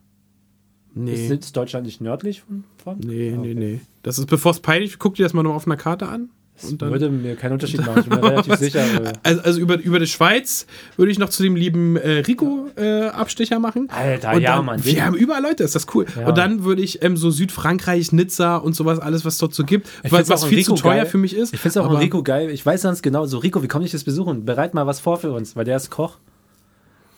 Nee. 0.95 1.29
Ist, 1.29 1.57
Deutschland 1.57 1.87
nicht 1.87 2.01
nördlich 2.01 2.43
von? 2.43 2.65
von? 2.83 2.99
Nee, 3.01 3.33
Ah, 3.35 3.41
nee, 3.41 3.51
okay. 3.51 3.55
nee. 3.55 3.81
Das 4.03 4.19
ist, 4.19 4.27
bevor 4.27 4.53
es 4.53 4.61
peinlich 4.61 4.99
guck 4.99 5.17
dir 5.17 5.25
das 5.25 5.35
mal 5.35 5.43
noch 5.43 5.55
auf 5.55 5.67
einer 5.67 5.77
Karte 5.77 6.09
an. 6.09 6.31
Das 6.61 6.71
Und 6.73 6.83
dann- 6.83 6.91
würde 6.91 7.09
mir 7.09 7.37
keinen 7.37 7.53
Unterschied 7.53 7.81
machen. 7.87 8.01
Ich 8.01 8.09
bin 8.09 8.21
mir 8.21 8.27
relativ 8.31 8.57
sicher. 8.57 8.83
Also, 9.23 9.41
also 9.43 9.61
über, 9.61 9.79
über 9.79 10.01
die 10.01 10.07
Schweiz 10.09 10.67
würde 10.97 11.13
ich 11.13 11.19
noch 11.19 11.29
zu 11.29 11.43
dem 11.45 11.55
lieben 11.55 11.97
äh, 11.97 12.19
Rico 12.21 12.69
äh, 12.77 13.07
Abstecher 13.09 13.59
machen. 13.61 13.89
Alter, 13.91 14.33
und 14.35 14.41
ja, 14.43 14.57
dann, 14.57 14.65
Mann. 14.65 14.85
Wir 14.85 15.05
haben 15.07 15.15
überall 15.17 15.43
Leute, 15.43 15.63
ist 15.63 15.75
das 15.77 15.87
cool. 15.95 16.07
Ja. 16.17 16.27
Und 16.29 16.37
dann 16.37 16.65
würde 16.65 16.83
ich 16.83 17.03
ähm, 17.03 17.17
so 17.17 17.31
Südfrankreich, 17.31 18.11
Nizza 18.13 18.57
und 18.57 18.75
sowas, 18.75 18.99
alles, 18.99 19.25
was 19.25 19.39
dort 19.39 19.55
so 19.55 19.63
gibt, 19.65 19.87
Ich 20.03 20.11
was, 20.11 20.19
find's 20.19 20.31
was 20.31 20.45
viel 20.47 20.59
Rico 20.59 20.75
zu 20.75 20.83
teuer 20.83 20.97
geil. 21.03 21.07
für 21.07 21.19
mich 21.19 21.37
ist. 21.37 21.55
Ich 21.55 21.61
finde 21.61 21.79
es 21.79 21.85
auch 21.85 21.91
aber- 21.91 22.01
Rico 22.01 22.23
geil. 22.25 22.51
Ich 22.51 22.67
weiß 22.67 22.83
ganz 22.83 23.03
genau, 23.03 23.27
so 23.27 23.39
Rico, 23.39 23.63
wie 23.63 23.69
komme 23.69 23.85
ich 23.85 23.93
das 23.93 24.03
besuchen? 24.05 24.45
Bereit 24.45 24.75
mal 24.75 24.87
was 24.87 24.99
vor 25.01 25.17
für 25.19 25.31
uns, 25.33 25.55
weil 25.55 25.65
der 25.65 25.77
ist 25.77 25.91
Koch. 25.91 26.17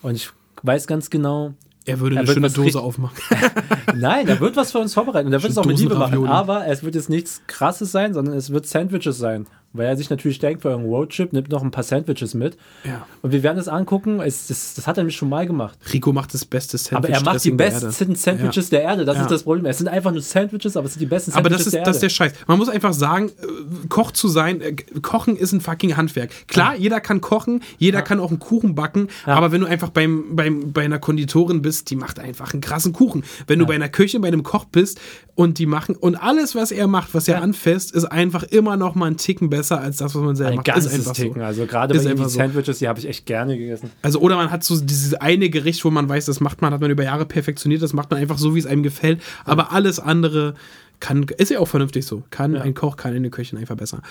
Und 0.03 0.15
ich 0.17 0.31
weiß 0.63 0.87
ganz 0.87 1.09
genau, 1.09 1.55
Er 1.91 2.01
würde 2.01 2.19
eine 2.19 2.27
schöne 2.27 2.51
Dose 2.51 2.81
aufmachen. 2.81 3.19
nein, 3.97 4.29
er 4.29 4.39
wird 4.41 4.57
was 4.57 4.73
für 4.73 4.79
uns 4.79 4.95
vorbereiten. 4.95 5.27
Und 5.27 5.33
er 5.33 5.43
wird 5.43 5.51
es 5.51 5.59
auch 5.59 5.65
mit 5.65 5.79
Liebe 5.79 5.97
machen. 5.97 6.27
Aber 6.27 6.67
es 6.67 6.85
wird 6.85 6.95
jetzt 6.95 7.11
nichts 7.11 7.43
Krasses 7.49 7.91
sein, 7.91 8.15
sondern 8.15 8.35
es 8.35 8.51
wird 8.51 8.67
Sandwiches 8.67 9.19
sein. 9.19 9.47
Weil 9.73 9.87
er 9.87 9.97
sich 9.97 10.11
natürlich 10.11 10.41
denkt, 10.41 10.63
für 10.63 10.69
irgendeinen 10.71 10.93
Roadtrip 10.95 11.33
nimmt 11.33 11.49
noch 11.51 11.63
ein 11.63 11.71
paar 11.71 11.85
Sandwiches 11.85 12.35
mit. 12.35 12.57
ja. 12.85 13.07
Und 13.23 13.31
wir 13.33 13.43
werden 13.45 13.59
es 13.59 13.69
angucken. 13.69 14.21
Es, 14.21 14.49
das, 14.49 14.75
das 14.75 14.87
hat 14.87 14.97
er 14.99 15.03
nämlich 15.03 15.15
schon 15.17 15.29
mal 15.29 15.47
gemacht. 15.47 15.79
Rico 15.93 16.13
macht 16.13 16.35
das 16.35 16.45
beste 16.45 16.77
Sandwich. 16.77 16.97
Aber 16.97 17.09
er 17.11 17.23
macht 17.23 17.45
die 17.45 17.51
besten 17.53 18.15
Sandwiches 18.17 18.71
der 18.71 18.83
Erde. 18.83 19.05
Das 19.05 19.17
Ja. 19.17 19.23
ist 19.23 19.31
das 19.31 19.43
Problem. 19.45 19.67
Es 19.67 19.79
sind 19.79 19.87
einfach 19.89 20.11
nur 20.11 20.23
Sandwiches, 20.23 20.77
aber 20.77 20.87
es 20.87 20.95
sind 20.95 21.01
die 21.01 21.07
besten 21.07 21.33
Aber 21.33 21.43
Sandwiches 21.51 21.65
das 21.65 21.67
ist, 21.67 21.75
der 21.75 21.85
das 21.85 21.97
ist 21.97 22.03
der 22.03 22.09
Scheiß. 22.09 22.33
Man 22.49 22.59
muss 22.59 22.69
einfach 22.69 22.93
sagen, 22.93 23.29
äh, 23.29 23.87
Koch 23.89 24.11
zu 24.11 24.27
sein, 24.29 24.61
äh, 24.61 24.73
Kochen 25.03 25.37
ist 25.37 25.53
ein 25.53 25.61
fucking 25.61 25.97
Handwerk. 25.97 26.31
Klar, 26.49 26.75
jeder 26.77 27.01
kann 27.01 27.21
kochen, 27.21 27.63
jeder 27.79 28.03
kann 28.03 28.19
auch 28.19 28.31
einen 28.31 28.39
Kuchen 28.41 28.75
backen, 28.75 29.09
aber 29.25 29.53
wenn 29.53 29.61
du 29.61 29.67
einfach 29.69 29.91
beim, 29.91 30.35
beim, 30.35 30.73
bei 30.73 30.83
einer 30.85 30.99
Konditorin 30.99 31.63
bist, 31.63 31.91
die 31.91 31.97
macht 31.97 32.19
einfach 32.19 32.53
einen 32.53 32.61
krassen 32.61 32.93
Kuchen. 32.93 33.23
Wenn 33.47 33.59
du 33.61 33.67
bei 33.67 33.75
einer 33.75 33.89
Köchin, 33.89 34.21
bei 34.21 34.29
einem 34.29 34.43
Koch 34.43 34.65
bist 34.65 35.01
und 35.41 35.57
die 35.59 35.65
machen, 35.65 35.97
und 35.97 36.17
alles, 36.17 36.55
was 36.55 36.71
er 36.71 36.87
macht, 36.87 37.15
was 37.15 37.27
er 37.27 37.37
Ja. 37.37 37.41
anfasst, 37.41 37.95
ist 37.95 38.05
einfach 38.05 38.43
immer 38.43 38.77
noch 38.77 38.95
mal 38.95 39.07
einen 39.07 39.17
Ticken 39.17 39.49
besser 39.49 39.81
als 39.81 39.97
das, 39.97 40.15
was 40.15 40.21
man 40.23 40.37
selber 40.37 40.51
ein 40.51 40.57
macht. 40.59 40.69
Ist 40.69 40.75
ganzes 40.75 40.93
einfach 40.95 41.13
Ticken. 41.15 41.41
so. 41.41 41.47
Also 41.47 41.65
gerade 41.65 41.95
Ist 41.95 42.05
bei 42.05 42.13
die. 42.13 42.29
Sandwiches, 42.29 42.79
die 42.81 42.89
habe 42.89 42.99
ich 42.99 43.09
echt 43.09 43.25
gerne 43.25 43.57
gegessen. 43.57 43.91
Also, 44.03 44.21
oder 44.21 44.37
man 44.37 44.51
hat 44.51 44.63
so 44.65 44.79
dieses 44.79 45.15
eine 45.15 45.49
Gericht, 45.49 45.83
wo 45.87 45.91
man 45.91 46.07
weiß, 46.11 46.27
das 46.27 46.41
macht 46.41 46.61
man, 46.61 46.75
hat 46.75 46.83
man 46.83 46.91
über 46.91 47.05
Jahre 47.05 47.25
perfektioniert, 47.25 47.81
das 47.81 47.95
macht 47.95 48.11
man 48.11 48.21
einfach 48.21 48.37
so, 48.37 48.55
wie 48.55 48.59
es 48.59 48.67
einem 48.67 48.83
gefällt. 48.83 49.23
Aber 49.47 49.73
alles 49.73 49.99
andere 49.99 50.57
kann, 51.01 51.25
ist 51.39 51.51
ja 51.51 51.59
auch 51.61 51.69
vernünftig 51.69 52.05
so. 52.05 52.23
Kann 52.31 52.55
Ja. 52.55 52.61
ein 52.61 52.75
Koch, 52.75 52.99
kann 52.99 53.15
eine 53.15 53.31
Köchin 53.31 53.59
einfach 53.59 53.77
besser. 53.77 54.03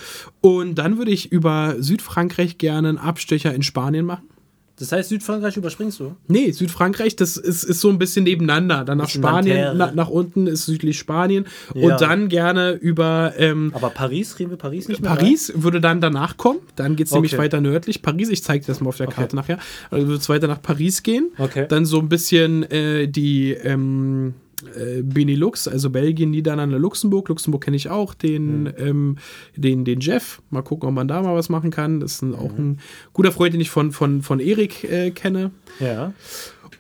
Und 0.42 0.76
dann 0.80 0.98
würde 0.98 1.12
ich 1.12 1.32
über 1.32 1.76
Südfrankreich 1.78 2.58
gerne 2.58 2.90
einen 2.90 2.98
Abstecher 2.98 3.54
in 3.54 3.62
Spanien 3.62 4.06
machen. 4.08 4.24
Das 4.80 4.92
heißt, 4.92 5.10
Südfrankreich 5.10 5.58
überspringst 5.58 6.00
du? 6.00 6.16
Nee, 6.28 6.52
Südfrankreich, 6.52 7.16
das 7.16 7.38
ist, 7.38 7.64
ist 7.64 7.82
so 7.82 7.90
ein 7.90 7.98
bisschen 8.00 8.24
nebeneinander. 8.24 8.86
Dann 8.86 8.98
nach 8.98 9.10
Spanien, 9.10 9.76
na, 9.78 9.92
nach 9.92 10.08
unten 10.10 10.48
ist 10.48 10.66
südlich 10.66 10.98
Spanien. 10.98 11.46
Ja. 11.76 11.92
Und 11.92 12.02
dann 12.02 12.30
gerne 12.30 12.72
über 12.72 13.34
ähm, 13.38 13.72
Aber 13.76 13.90
Paris, 13.90 14.40
reden 14.40 14.52
wir 14.52 14.58
Paris 14.58 14.88
nicht 14.88 15.02
mehr? 15.02 15.12
Paris 15.14 15.52
würde 15.56 15.82
dann 15.82 16.00
danach 16.02 16.38
kommen. 16.38 16.60
Dann 16.76 16.96
geht 16.96 17.08
es 17.08 17.14
nämlich 17.14 17.34
Okay. 17.34 17.44
weiter 17.44 17.62
nördlich. 17.62 18.02
Paris, 18.02 18.30
ich 18.30 18.44
zeige 18.44 18.66
das 18.66 18.80
mal 18.80 18.90
auf 18.90 18.98
der 18.98 19.08
Karte 19.08 19.36
nachher. 19.36 19.60
Also 19.92 20.08
wird 20.08 20.22
es 20.22 20.30
weiter 20.30 20.48
nach 20.48 20.62
Paris 20.62 21.04
gehen. 21.04 21.30
Okay. 21.38 21.66
Dann 21.68 21.86
so 21.86 22.00
ein 22.00 22.10
bisschen 22.10 22.64
äh, 22.72 23.08
die 23.08 23.52
ähm, 23.52 24.34
äh, 24.76 25.02
Benelux, 25.04 25.68
also 25.68 25.90
Belgien, 25.90 26.32
Niederlande, 26.32 26.78
Luxemburg. 26.78 27.30
Luxemburg 27.30 27.64
kenne 27.64 27.78
ich 27.78 27.90
auch, 27.90 28.14
den, 28.14 28.64
Mhm. 28.64 28.74
ähm, 28.78 29.16
den, 29.56 29.86
den 29.86 30.00
Jeff. 30.00 30.42
Mal 30.50 30.62
gucken, 30.64 30.90
ob 30.90 30.96
man 30.96 31.08
da 31.08 31.22
mal 31.22 31.36
was 31.36 31.50
machen 31.50 31.72
kann. 31.72 32.00
Das 32.00 32.14
ist 32.14 32.22
ein, 32.22 32.36
auch 32.36 32.52
Mhm. 32.58 32.72
ein 32.72 32.80
guter 33.14 33.32
Freund, 33.32 33.54
den 33.54 33.62
ich 33.62 33.70
von, 33.70 33.92
von, 33.92 34.22
von 34.22 34.40
Erik 34.40 34.84
äh, 34.84 35.12
kenne. 35.12 35.52
Ja. 35.80 36.14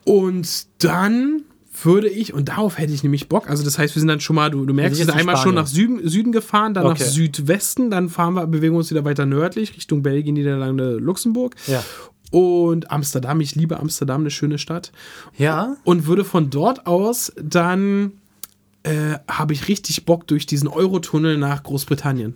Und 0.05 0.67
dann 0.83 1.43
würde 1.83 2.09
ich, 2.09 2.33
und 2.33 2.49
darauf 2.49 2.77
hätte 2.77 2.91
ich 2.93 3.03
nämlich 3.03 3.29
Bock, 3.29 3.49
also 3.49 3.63
das 3.63 3.77
heißt, 3.79 3.95
wir 3.95 3.99
sind 4.01 4.09
dann 4.09 4.19
schon 4.19 4.35
mal, 4.35 4.49
du, 4.51 4.65
du 4.65 4.73
merkst, 4.73 4.97
wir 4.99 5.05
sind 5.05 5.15
einmal 5.15 5.35
schon 5.35 5.53
Spanien. 5.53 5.55
nach 5.55 5.67
Süden, 5.67 6.07
Süden 6.09 6.31
gefahren, 6.33 6.73
dann 6.73 6.85
Okay. 6.85 6.95
nach 6.99 7.09
Südwesten, 7.09 7.89
dann 7.89 8.09
fahren 8.09 8.33
wir, 8.33 8.47
bewegen 8.47 8.73
wir 8.73 8.79
uns 8.79 8.89
wieder 8.91 9.05
weiter 9.05 9.25
nördlich, 9.25 9.75
Richtung 9.77 10.03
Belgien, 10.03 10.33
Niederlande, 10.33 10.97
Luxemburg. 10.97 11.55
Ja. 11.67 11.81
Und 12.31 12.91
Amsterdam, 12.91 13.41
ich 13.41 13.55
liebe 13.55 13.79
Amsterdam, 13.79 14.21
eine 14.21 14.31
schöne 14.31 14.57
Stadt. 14.57 14.91
Ja? 15.37 15.75
Und 15.83 16.05
würde 16.05 16.23
von 16.23 16.49
dort 16.49 16.85
aus 16.85 17.31
dann, 17.41 18.11
äh, 18.83 19.15
habe 19.27 19.53
ich 19.53 19.67
richtig 19.67 20.05
Bock 20.05 20.27
durch 20.27 20.45
diesen 20.45 20.67
Eurotunnel 20.67 21.37
nach 21.37 21.63
Großbritannien. 21.63 22.35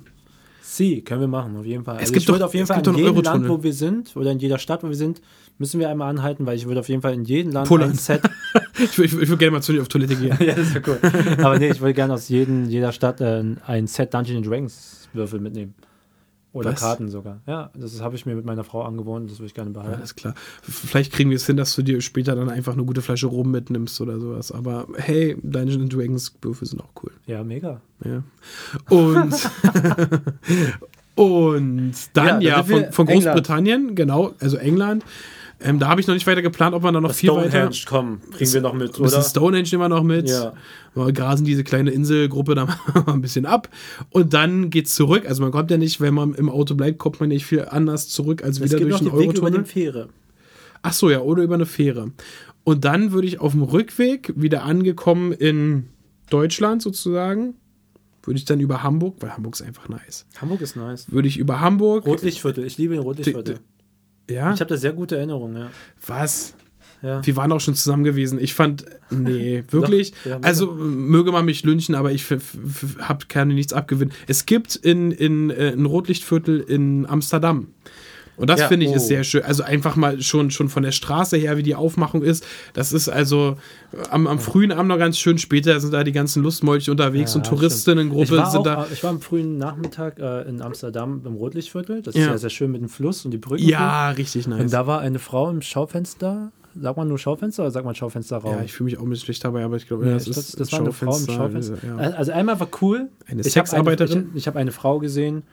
Sie, 0.62 1.02
können 1.02 1.22
wir 1.22 1.28
machen, 1.28 1.56
auf 1.56 1.66
jeden 1.66 1.84
Fall. 1.84 1.98
Also 1.98 2.12
gibt 2.14 2.28
doch- 2.28 2.42
auf 2.42 2.54
jeden 2.54 2.64
es 2.64 2.70
Fall 2.70 2.80
in 2.88 2.96
jedem 2.96 3.22
Land, 3.22 3.48
wo 3.48 3.62
wir 3.62 3.74
sind, 3.74 4.16
oder 4.16 4.32
in 4.32 4.40
jeder 4.40 4.58
Stadt, 4.58 4.82
wo 4.84 4.90
wir 4.90 4.96
sind, 4.96 5.22
müssen 5.60 5.80
wir 5.80 5.88
einmal 5.88 6.10
anhalten, 6.10 6.48
weil 6.48 6.56
ich 6.58 6.66
würde 6.66 6.80
auf 6.80 6.90
jeden 6.90 7.04
Fall 7.04 7.14
in 7.14 7.26
jedem 7.26 7.52
Land 7.52 7.68
Polen. 7.68 7.92
ein 7.92 7.96
Set. 7.96 8.22
Ich, 8.80 8.98
würde- 8.98 9.06
ich, 9.06 9.12
würde- 9.14 9.24
ich 9.24 9.30
würde 9.30 9.38
gerne 9.38 9.52
mal 9.52 9.62
zu 9.62 9.72
dir 9.72 9.82
auf 9.84 9.88
Toilette 9.88 10.16
gehen. 10.16 10.36
ja, 10.40 10.56
das 10.56 10.74
wäre 10.74 10.84
cool. 10.88 11.00
Aber 11.44 11.60
nee, 11.60 11.70
ich 11.70 11.80
würde 11.80 11.94
gerne 11.94 12.14
aus 12.16 12.28
jedem, 12.30 12.68
jeder 12.70 12.92
Stadt 12.92 13.22
äh, 13.22 13.44
ein 13.68 13.86
Set 13.86 14.12
Dungeons 14.16 14.48
Dragons 14.48 15.08
Würfel 15.14 15.40
mitnehmen. 15.40 15.76
Oder 16.54 16.72
Was? 16.72 16.82
Karten 16.82 17.10
sogar. 17.10 17.42
Ja, 17.48 17.72
das 17.76 18.00
habe 18.00 18.16
ich 18.16 18.28
mir 18.28 18.36
mit 18.36 18.46
meiner 18.46 18.64
Frau 18.64 18.84
angewohnt, 18.84 19.30
das 19.30 19.40
würde 19.40 19.48
ich 19.48 19.56
gerne 19.56 19.72
behalten. 19.72 19.96
Alles 19.96 20.16
klar. 20.16 20.36
Vielleicht 20.62 21.12
kriegen 21.12 21.32
wir 21.32 21.38
es 21.38 21.48
hin, 21.48 21.58
dass 21.58 21.76
du 21.76 21.82
dir 21.82 22.00
später 22.02 22.36
dann 22.36 22.48
einfach 22.48 22.74
eine 22.74 22.86
gute 22.86 23.02
Flasche 23.02 23.26
Rum 23.26 23.50
mitnimmst 23.50 24.00
oder 24.00 24.20
sowas. 24.20 24.52
Aber 24.52 24.88
hey, 24.96 25.36
Dungeons 25.42 25.90
Dragons 25.90 26.36
Würfel 26.44 26.68
sind 26.68 26.82
auch 26.82 26.92
cool. 27.02 27.12
Ja, 27.26 27.44
mega. 27.44 27.82
Ja. 28.06 28.24
Und, 28.90 29.34
und 31.16 31.94
dann 32.14 32.42
Ja, 32.42 32.58
ja, 32.58 32.64
von, 32.64 32.92
von 32.92 33.08
England. 33.08 33.36
Großbritannien, 33.36 33.96
genau, 33.96 34.34
also 34.40 34.58
England. 34.58 35.04
Ähm, 35.64 35.80
da 35.80 35.88
habe 35.88 36.02
ich 36.02 36.08
noch 36.08 36.14
nicht 36.14 36.28
weiter 36.28 36.42
geplant, 36.42 36.76
ob 36.76 36.84
man 36.84 36.94
da 36.94 37.00
noch 37.02 37.14
viel 37.14 37.30
weiter. 37.30 37.72
Stonehenge, 37.72 37.78
komm, 37.88 38.22
kriegen 38.32 38.52
wir 38.54 38.62
noch 38.62 38.74
mit, 38.74 38.90
Ein 38.98 39.04
bisschen 39.04 39.20
oder? 39.20 39.22
Stonehenge 39.24 39.70
nehmen 39.72 39.84
wir 39.84 39.90
noch 39.90 40.04
mit. 40.04 40.30
Ja. 40.30 40.54
Wir 40.94 41.12
grasen 41.14 41.46
diese 41.46 41.64
kleine 41.64 41.92
Inselgruppe 41.92 42.54
da 42.54 42.66
mal 43.06 43.14
ein 43.14 43.22
bisschen 43.22 43.46
ab. 43.46 43.70
Und 44.10 44.34
dann 44.34 44.70
geht's 44.70 44.94
zurück. 44.94 45.26
Also 45.28 45.42
man 45.42 45.52
kommt 45.52 45.72
ja 45.72 45.78
nicht, 45.78 46.02
wenn 46.02 46.14
man 46.14 46.34
im 46.36 46.50
Auto 46.50 46.76
bleibt, 46.76 47.00
kommt 47.00 47.20
man 47.20 47.30
nicht 47.30 47.46
viel 47.46 47.66
anders 47.66 48.10
zurück 48.10 48.44
als 48.44 48.60
Es 48.60 48.64
wieder 48.66 48.80
durch 48.80 48.98
den 49.00 49.06
den 49.08 49.14
Weg 49.14 49.14
über 49.14 49.20
Eurotunnel. 49.26 49.60
den 49.62 49.66
Fähre. 49.66 50.10
Ach 50.82 50.94
so, 50.94 51.10
ja, 51.10 51.22
oder 51.22 51.44
über 51.44 51.56
eine 51.56 51.66
Fähre. 51.66 52.12
Und 52.66 52.86
dann 52.86 53.12
würde 53.12 53.28
ich 53.28 53.40
auf 53.40 53.54
dem 53.54 53.64
Rückweg 53.64 54.34
wieder 54.36 54.64
angekommen 54.64 55.32
in 55.32 55.90
Deutschland 56.30 56.82
sozusagen, 56.82 57.56
würde 58.24 58.38
ich 58.38 58.46
dann 58.46 58.60
über 58.60 58.84
Hamburg, 58.84 59.16
weil 59.20 59.34
Hamburg 59.34 59.56
ist 59.56 59.62
einfach 59.62 59.90
nice. 59.90 60.26
Hamburg 60.40 60.62
ist 60.62 60.76
nice. 60.76 61.12
Würde 61.12 61.28
ich 61.28 61.38
über 61.38 61.60
Hamburg. 61.60 62.06
Rotlichtviertel, 62.06 62.66
ich 62.66 62.78
liebe 62.78 62.94
den 62.96 63.04
Rotlichtviertel. 63.04 63.60
Ja? 64.30 64.54
Ich 64.54 64.60
habe 64.60 64.70
da 64.70 64.78
sehr 64.78 64.94
gute 64.94 65.18
Erinnerungen, 65.18 65.58
ja. 65.58 65.70
Was? 66.08 66.56
ja. 67.04 67.26
Wir 67.26 67.36
waren 67.36 67.52
auch 67.52 67.60
schon 67.60 67.76
zusammen 67.76 68.04
gewesen. 68.04 68.40
Ich 68.40 68.54
fand, 68.54 68.86
nee, 69.12 69.64
wirklich. 69.70 70.14
Doch, 70.24 70.32
ja, 70.32 70.40
also 70.42 70.72
möge 70.72 71.32
man 71.32 71.46
mich 71.46 71.64
lynchen, 71.64 71.96
aber 71.96 72.12
ich 72.12 72.26
hab, 73.00 73.30
kann 73.30 73.50
nichts 73.50 73.74
abgewinnen. 73.74 74.14
Es 74.28 74.46
gibt 74.46 74.76
in, 74.76 75.12
in, 75.12 75.50
äh, 75.50 75.74
ein 75.74 75.86
Rotlichtviertel 75.86 76.62
in 76.62 77.06
Amsterdam. 77.06 77.68
Und 78.36 78.50
das 78.50 78.62
Ja, 78.62 78.68
finde 78.68 78.86
ich 78.88 78.92
ist 78.94 79.04
oh. 79.04 79.08
sehr 79.08 79.24
schön. 79.24 79.44
Also 79.44 79.64
einfach 79.64 79.96
mal 79.96 80.22
schon, 80.22 80.50
schon 80.52 80.68
von 80.70 80.82
der 80.84 80.92
Straße 80.92 81.38
her, 81.38 81.56
wie 81.58 81.64
die 81.64 81.76
Aufmachung 81.76 82.24
ist. 82.24 82.46
Das 82.74 82.92
ist 82.92 83.08
also 83.10 83.58
äh, 83.92 83.98
am, 84.10 84.26
am 84.28 84.40
frühen 84.40 84.72
Abend 84.72 84.88
noch 84.90 84.98
ganz 84.98 85.18
schön. 85.20 85.38
Später 85.38 85.80
sind 85.80 85.94
da 85.94 86.04
die 86.04 86.12
ganzen 86.12 86.42
Lustmolche 86.42 86.90
unterwegs 86.92 87.34
Ja, 87.34 87.38
und 87.38 87.46
Touristinnengruppe 87.46 88.26
sind 88.26 88.40
auch, 88.40 88.64
da. 88.64 88.88
ich 88.92 89.04
war 89.04 89.12
am 89.12 89.22
frühen 89.22 89.58
Nachmittag 89.58 90.18
äh, 90.20 90.42
in 90.50 90.62
Amsterdam 90.62 91.22
im 91.26 91.34
Rotlichtviertel. 91.36 92.02
Das 92.02 92.16
Ja. 92.16 92.22
ist 92.22 92.28
ja 92.28 92.38
sehr 92.40 92.50
schön 92.50 92.72
mit 92.72 92.82
dem 92.82 92.90
Fluss 92.90 93.24
und 93.26 93.32
die 93.32 93.38
Brücken. 93.38 93.64
Ja, 93.68 94.10
richtig 94.12 94.48
nice. 94.48 94.62
Und 94.62 94.74
da 94.74 94.88
war 94.88 95.00
eine 95.02 95.20
Frau 95.20 95.50
im 95.50 95.62
Schaufenster. 95.62 96.52
Sagt 96.76 96.98
man 96.98 97.08
nur 97.08 97.20
Schaufenster 97.20 97.62
oder 97.62 97.70
sagt 97.72 97.86
man 97.86 97.94
Schaufensterraum? 97.94 98.56
ja, 98.58 98.64
ich 98.64 98.74
fühle 98.74 98.86
mich 98.86 98.98
auch 98.98 99.04
ein 99.04 99.10
bisschen 99.10 99.26
schlecht 99.26 99.46
dabei, 99.46 99.64
aber 99.64 99.76
ich 99.76 99.88
glaube, 99.88 100.06
Nee, 100.06 100.14
das 100.14 100.24
ich 100.24 100.36
ist 100.36 100.56
glaub, 100.56 100.60
das 100.60 100.72
war 100.72 100.80
eine 100.80 100.92
Frau 100.92 101.16
im 101.18 101.28
Schaufenster. 101.28 101.78
Ja. 101.86 101.98
Also 101.98 102.32
einmal 102.32 102.60
war 102.60 102.68
cool. 102.82 103.10
Eine 103.28 103.42
Ich 103.42 103.56
hab 103.60 103.68
Sexarbeiterin? 103.68 104.18
Eine, 104.18 104.28
ich 104.32 104.36
ich 104.38 104.48
habe 104.48 104.58
eine 104.58 104.72
Frau 104.72 104.98
gesehen, 104.98 105.44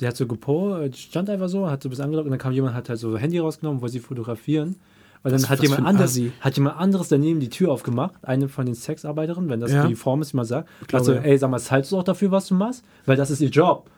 die 0.00 0.06
hat 0.06 0.16
so 0.16 0.26
gepo, 0.26 0.76
die 0.88 0.96
stand 0.96 1.28
einfach 1.30 1.48
so, 1.48 1.68
hat 1.70 1.82
so 1.82 1.88
bisschen 1.88 2.04
angelockt 2.04 2.26
und 2.26 2.30
dann 2.30 2.38
kam 2.38 2.52
jemand, 2.52 2.74
hat 2.74 2.88
halt 2.88 2.98
so 2.98 3.16
Handy 3.18 3.38
rausgenommen, 3.38 3.80
wollte 3.80 3.94
sie 3.94 4.00
fotografieren. 4.00 4.76
Und 5.24 5.32
dann 5.32 5.42
Was- 5.42 5.50
hat 5.50 5.58
was 5.58 5.64
jemand, 5.68 5.86
anderes, 5.86 6.20
hat 6.40 6.56
jemand 6.56 6.76
anderes 6.78 7.08
daneben 7.08 7.40
die 7.40 7.48
Tür 7.48 7.72
aufgemacht, 7.72 8.14
eine 8.22 8.48
von 8.48 8.66
den 8.66 8.76
Sexarbeiterinnen, 8.76 9.50
wenn 9.50 9.58
das 9.60 9.72
Ja. 9.72 9.86
die 9.86 9.96
Form 9.96 10.22
ist, 10.22 10.32
wie 10.32 10.36
man 10.36 10.46
sagt. 10.46 10.68
glaube, 10.86 11.04
Sagt 11.04 11.16
so, 11.16 11.20
ja. 11.22 11.28
ey, 11.32 11.36
sag 11.38 11.50
mal, 11.50 11.58
zahlst 11.58 11.90
du 11.90 11.98
auch 11.98 12.04
dafür, 12.04 12.30
was 12.30 12.46
du 12.46 12.54
machst? 12.54 12.84
Weil 13.04 13.16
das 13.16 13.30
ist 13.30 13.40
ihr 13.40 13.48
Job. 13.48 13.90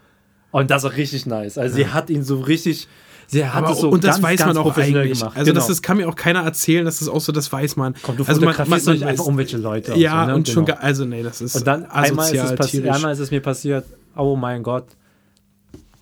Und 0.51 0.71
das 0.71 0.83
ist 0.85 0.97
richtig 0.97 1.27
nice. 1.27 1.59
Also 1.59 1.77
sie 1.77 1.87
hat 1.87 2.09
ihn 2.11 2.25
so 2.25 2.41
richtig, 2.41 2.89
sie 3.29 3.45
hat 3.47 3.63
Aber, 3.65 3.73
es 3.73 3.81
so 3.81 3.91
und 3.91 4.03
das 4.03 4.13
ganz, 4.17 4.23
weiß 4.25 4.39
ganz 4.41 4.55
man 4.57 4.65
auch 4.67 4.77
eigentlich. 4.79 5.19
gemacht. 5.21 5.37
Also 5.37 5.51
Genau. 5.53 5.61
das 5.61 5.69
ist, 5.71 5.83
kann 5.83 5.99
mir 5.99 6.09
auch 6.09 6.17
keiner 6.17 6.41
erzählen, 6.41 6.85
dass 6.87 7.01
das 7.01 7.09
auch 7.09 7.21
so, 7.21 7.31
das 7.33 7.53
weiß 7.53 7.77
man. 7.77 7.95
Komm, 8.03 8.17
du 8.17 8.25
also 8.25 8.41
man, 8.41 8.57
man, 8.57 8.83
doch 8.85 8.93
nicht 8.93 9.05
einfach 9.05 9.25
irgendwelche 9.27 9.59
Leute. 9.59 9.95
Ja, 9.97 10.23
aus, 10.23 10.27
ne? 10.29 10.35
und 10.37 10.49
schon, 10.49 10.65
Genau. 10.65 10.79
ge- 10.79 10.85
also 10.85 11.05
nee, 11.05 11.23
das 11.23 11.41
ist 11.43 11.55
Und 11.55 11.67
dann 11.67 11.85
einmal 11.85 12.25
ist, 12.35 12.43
es 12.43 12.51
asozial, 12.59 12.91
einmal 12.97 13.13
ist 13.13 13.19
es 13.21 13.31
mir 13.31 13.41
passiert, 13.43 13.85
oh 14.17 14.37
mein 14.37 14.63
Gott. 14.63 14.87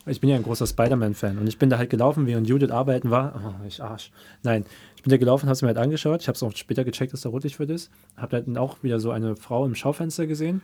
Ich 0.08 0.20
bin 0.20 0.30
ja 0.30 0.36
ein 0.36 0.42
großer 0.42 0.66
Spider-Man-Fan 0.66 1.38
und 1.38 1.46
ich 1.46 1.58
bin 1.58 1.70
da 1.70 1.78
halt 1.78 1.90
gelaufen, 1.90 2.26
während 2.26 2.48
Judith 2.48 2.70
arbeiten 2.70 3.10
war. 3.10 3.40
Oh, 3.44 3.66
ich 3.66 3.82
Arsch. 3.82 4.10
Nein, 4.42 4.64
ich 4.96 5.02
bin 5.02 5.10
da 5.10 5.16
gelaufen, 5.16 5.46
habe 5.46 5.52
es 5.52 5.62
mir 5.62 5.68
halt 5.68 5.78
angeschaut. 5.78 6.22
Ich 6.22 6.28
habe 6.28 6.36
es 6.36 6.42
auch 6.42 6.54
später 6.56 6.84
gecheckt, 6.84 7.12
dass 7.12 7.20
da 7.20 7.28
Rotlichtfurt 7.28 7.70
ist. 7.70 7.90
Habe 8.16 8.42
dann 8.42 8.56
auch 8.56 8.82
wieder 8.82 9.00
so 9.00 9.10
eine 9.10 9.36
Frau 9.36 9.64
im 9.66 9.74
Schaufenster 9.74 10.26
gesehen. 10.26 10.62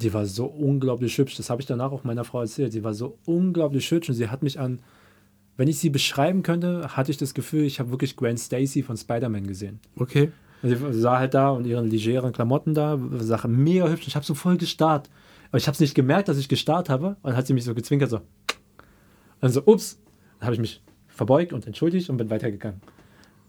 Die 0.00 0.12
war 0.12 0.26
so 0.26 0.46
unglaublich 0.46 1.16
hübsch. 1.18 1.36
Das 1.36 1.50
habe 1.50 1.60
ich 1.60 1.66
danach 1.66 1.92
auch 1.92 2.04
meiner 2.04 2.24
Frau 2.24 2.40
erzählt. 2.40 2.72
Sie 2.72 2.82
war 2.82 2.94
so 2.94 3.18
unglaublich 3.26 3.90
hübsch 3.90 4.08
und 4.08 4.14
sie 4.14 4.28
hat 4.28 4.42
mich 4.42 4.58
an, 4.58 4.80
wenn 5.56 5.68
ich 5.68 5.78
sie 5.78 5.90
beschreiben 5.90 6.42
könnte, 6.42 6.96
hatte 6.96 7.12
ich 7.12 7.16
das 7.16 7.32
Gefühl, 7.34 7.64
ich 7.64 7.78
habe 7.78 7.90
wirklich 7.90 8.16
Gwen 8.16 8.36
Stacy 8.36 8.82
von 8.82 8.96
Spider-Man 8.96 9.46
gesehen. 9.46 9.78
Okay. 9.96 10.32
Also 10.62 10.90
sie 10.92 11.00
sah 11.00 11.18
halt 11.18 11.34
da 11.34 11.50
und 11.50 11.66
ihren 11.66 11.88
legeren 11.88 12.32
Klamotten 12.32 12.74
da, 12.74 12.98
Sache 13.18 13.48
mega 13.48 13.86
hübsch. 13.86 14.08
Ich 14.08 14.16
habe 14.16 14.24
so 14.24 14.34
voll 14.34 14.56
gestarrt. 14.56 15.10
Aber 15.50 15.58
ich 15.58 15.68
habe 15.68 15.74
es 15.74 15.80
nicht 15.80 15.94
gemerkt, 15.94 16.28
dass 16.28 16.38
ich 16.38 16.48
gestarrt 16.48 16.88
habe. 16.88 17.08
Und 17.22 17.26
dann 17.30 17.36
hat 17.36 17.46
sie 17.46 17.54
mich 17.54 17.64
so 17.64 17.74
gezwinkert, 17.74 18.10
so. 18.10 18.20
Und 19.44 19.50
so, 19.50 19.62
ups. 19.66 20.00
Habe 20.40 20.54
ich 20.54 20.58
mich 20.58 20.82
verbeugt 21.06 21.52
und 21.52 21.66
entschuldigt 21.66 22.08
und 22.08 22.16
bin 22.16 22.30
weitergegangen. 22.30 22.80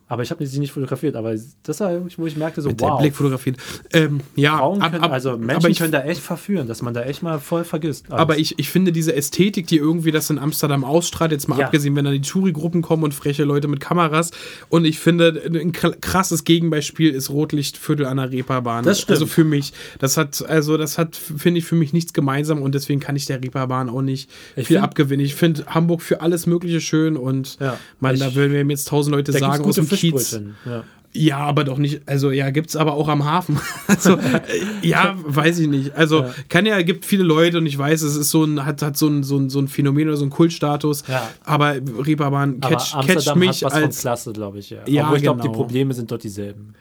Aber 0.07 0.21
ich 0.21 0.29
habe 0.29 0.45
sie 0.45 0.59
nicht 0.59 0.71
fotografiert. 0.71 1.15
Aber 1.15 1.33
das 1.63 1.79
war 1.79 1.91
wo 2.17 2.27
ich 2.27 2.37
merkte, 2.37 2.61
so, 2.61 2.69
Mit 2.69 2.79
wow. 2.81 2.99
Blick 2.99 3.15
fotografiert. 3.15 3.57
Ähm, 3.91 4.19
ja, 4.35 4.57
Frauen 4.57 4.81
ab- 4.81 4.91
können, 4.91 5.03
ab- 5.03 5.11
also 5.11 5.31
Menschen 5.37 5.55
aber 5.55 5.69
ich, 5.69 5.79
können 5.79 5.91
da 5.91 6.03
echt 6.03 6.21
verführen, 6.21 6.67
dass 6.67 6.83
man 6.83 6.93
da 6.93 7.01
echt 7.03 7.23
mal 7.23 7.39
voll 7.39 7.63
vergisst. 7.63 8.05
alles. 8.11 8.19
aber 8.21 8.37
ich, 8.37 8.59
ich 8.59 8.69
finde 8.69 8.91
diese 8.91 9.15
Ästhetik, 9.15 9.65
die 9.65 9.77
irgendwie 9.77 10.11
das 10.11 10.29
in 10.29 10.37
Amsterdam 10.37 10.83
ausstrahlt, 10.83 11.31
jetzt 11.31 11.47
mal 11.47 11.57
Ja. 11.59 11.65
abgesehen, 11.65 11.95
wenn 11.95 12.05
da 12.05 12.11
die 12.11 12.21
Touri-Gruppen 12.21 12.83
kommen 12.83 13.03
und 13.03 13.13
freche 13.15 13.43
Leute 13.45 13.67
mit 13.67 13.79
Kameras. 13.79 14.29
Und 14.69 14.85
ich 14.85 14.99
finde, 14.99 15.41
ein 15.45 15.71
kr- 15.71 15.95
krasses 15.99 16.43
Gegenbeispiel 16.43 17.09
ist 17.09 17.31
Rotlichtviertel 17.31 18.05
an 18.05 18.17
der 18.17 18.29
Reeperbahn. 18.31 18.83
Das 18.85 18.99
stimmt. 19.01 19.11
Also 19.11 19.25
für 19.25 19.43
mich. 19.43 19.73
Das 19.97 20.17
hat, 20.17 20.47
also 20.47 20.77
das 20.77 20.99
hat, 20.99 21.15
finde 21.15 21.57
ich, 21.59 21.65
für 21.65 21.75
mich 21.75 21.93
nichts 21.93 22.13
gemeinsam 22.13 22.61
und 22.61 22.75
deswegen 22.75 22.99
kann 22.99 23.15
ich 23.15 23.25
der 23.25 23.41
Reeperbahn 23.41 23.89
auch 23.89 24.01
nicht 24.03 24.29
Ich 24.55 24.67
viel 24.67 24.77
find- 24.77 24.83
abgewinnen. 24.83 25.25
Ich 25.25 25.33
finde 25.33 25.65
Hamburg 25.65 26.03
für 26.03 26.21
alles 26.21 26.45
Mögliche 26.45 26.79
schön 26.79 27.17
und 27.17 27.57
Ja. 27.59 27.79
man, 27.99 28.13
Ich- 28.13 28.19
da 28.21 28.35
würden 28.35 28.51
mir 28.51 28.73
jetzt 28.73 28.87
tausend 28.87 29.15
Leute 29.15 29.31
sagen 29.31 29.65
aus 29.65 29.75
dem 29.75 29.87
Kiez. 29.95 30.39
Ja. 30.65 30.83
Ja, 31.17 31.37
aber 31.37 31.63
doch 31.63 31.77
nicht, 31.77 32.01
also 32.07 32.29
ja, 32.29 32.49
gibt's 32.49 32.75
aber 32.75 32.93
auch 32.93 33.07
am 33.07 33.23
Hafen. 33.23 33.57
Also, 33.87 34.17
äh, 34.17 34.41
ja, 34.81 35.15
weiß 35.25 35.59
ich 35.59 35.69
nicht. 35.69 35.95
Also, 35.95 36.23
Ja. 36.23 36.33
kann 36.49 36.65
ja, 36.65 36.81
gibt 36.81 37.05
viele 37.05 37.23
Leute 37.23 37.59
und 37.59 37.65
ich 37.67 37.77
weiß, 37.77 38.01
es 38.01 38.17
ist 38.17 38.31
so 38.31 38.43
ein, 38.43 38.65
hat, 38.65 38.81
hat 38.81 38.97
so 38.97 39.07
ein, 39.07 39.23
so 39.23 39.37
ein, 39.37 39.49
so 39.49 39.59
ein 39.59 39.69
Phänomen 39.69 40.09
oder 40.09 40.17
so 40.17 40.25
ein 40.25 40.29
Kultstatus. 40.29 41.03
Ja. 41.07 41.29
Aber 41.45 41.75
Reeperbahn 42.05 42.59
catcht, 42.59 42.93
catcht 43.07 43.35
mich 43.37 43.63
hat 43.63 43.71
was 43.71 43.73
als, 43.73 43.95
von 43.95 44.01
Klasse, 44.01 44.33
glaube 44.33 44.59
ich. 44.59 44.71
Ja, 44.71 44.79
Ja, 44.87 45.03
Obwohl 45.03 45.17
ich 45.17 45.23
glaube, 45.23 45.41
die 45.41 45.47
genau. 45.47 45.57
Probleme 45.57 45.93
sind 45.93 46.11
dort 46.11 46.23
dieselben. 46.23 46.73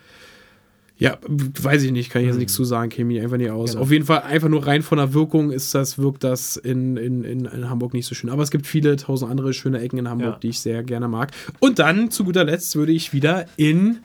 Ja, 0.97 1.19
weiß 1.27 1.83
ich 1.83 1.91
nicht, 1.93 2.11
kann 2.11 2.23
ich 2.23 2.29
jetzt 2.29 2.39
nichts 2.39 2.55
zu 2.55 2.65
sagen, 2.65 2.89
käme 2.89 3.13
ich 3.15 3.21
einfach 3.21 3.37
nicht 3.37 3.51
aus. 3.51 3.73
Genau. 3.73 3.83
Auf 3.83 3.91
jeden 3.91 4.05
Fall, 4.05 4.23
einfach 4.23 4.49
nur 4.49 4.65
rein 4.67 4.83
von 4.83 4.99
der 4.99 5.13
Wirkung 5.13 5.51
ist 5.51 5.75
das, 5.75 5.99
wirkt 5.99 6.23
das 6.23 6.57
in, 6.57 6.97
in, 6.97 7.25
in, 7.25 7.45
in 7.47 7.69
Hamburg 7.69 7.95
nicht 7.95 8.07
so 8.07 8.15
schön. 8.15 8.31
Aber 8.31 8.43
es 8.45 8.51
gibt 8.53 8.67
viele 8.67 8.95
tausend 8.97 9.31
andere 9.31 9.53
schöne 9.53 9.81
Ecken 9.81 9.99
in 9.99 10.09
Hamburg, 10.09 10.35
Ja. 10.35 10.39
die 10.39 10.49
ich 10.51 10.61
sehr 10.61 10.83
gerne 10.85 11.09
mag. 11.09 11.33
Und 11.59 11.81
dann, 11.81 12.11
zu 12.13 12.25
guter 12.25 12.45
Letzt, 12.45 12.77
würde 12.77 12.93
ich 12.93 13.13
wieder 13.13 13.47
in 13.57 13.99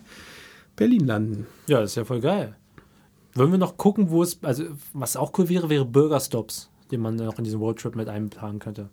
Berlin 0.75 1.05
landen. 1.05 1.45
Ja, 1.67 1.79
das 1.79 1.91
ist 1.91 1.95
ja 1.95 2.05
voll 2.05 2.21
geil. 2.21 2.55
Wollen 3.35 3.51
wir 3.51 3.59
noch 3.59 3.77
gucken, 3.77 4.09
wo 4.09 4.23
es, 4.23 4.39
also 4.43 4.63
was 4.93 5.15
auch 5.15 5.31
cool 5.37 5.47
wäre, 5.47 5.69
wäre 5.69 5.85
Burgerstops, 5.85 6.71
den 6.91 7.01
man 7.01 7.15
noch 7.17 7.37
in 7.37 7.43
diesen 7.43 7.59
Roadtrip 7.59 7.95
mit 7.95 8.09
einplanen 8.09 8.57
könnte. 8.59 8.89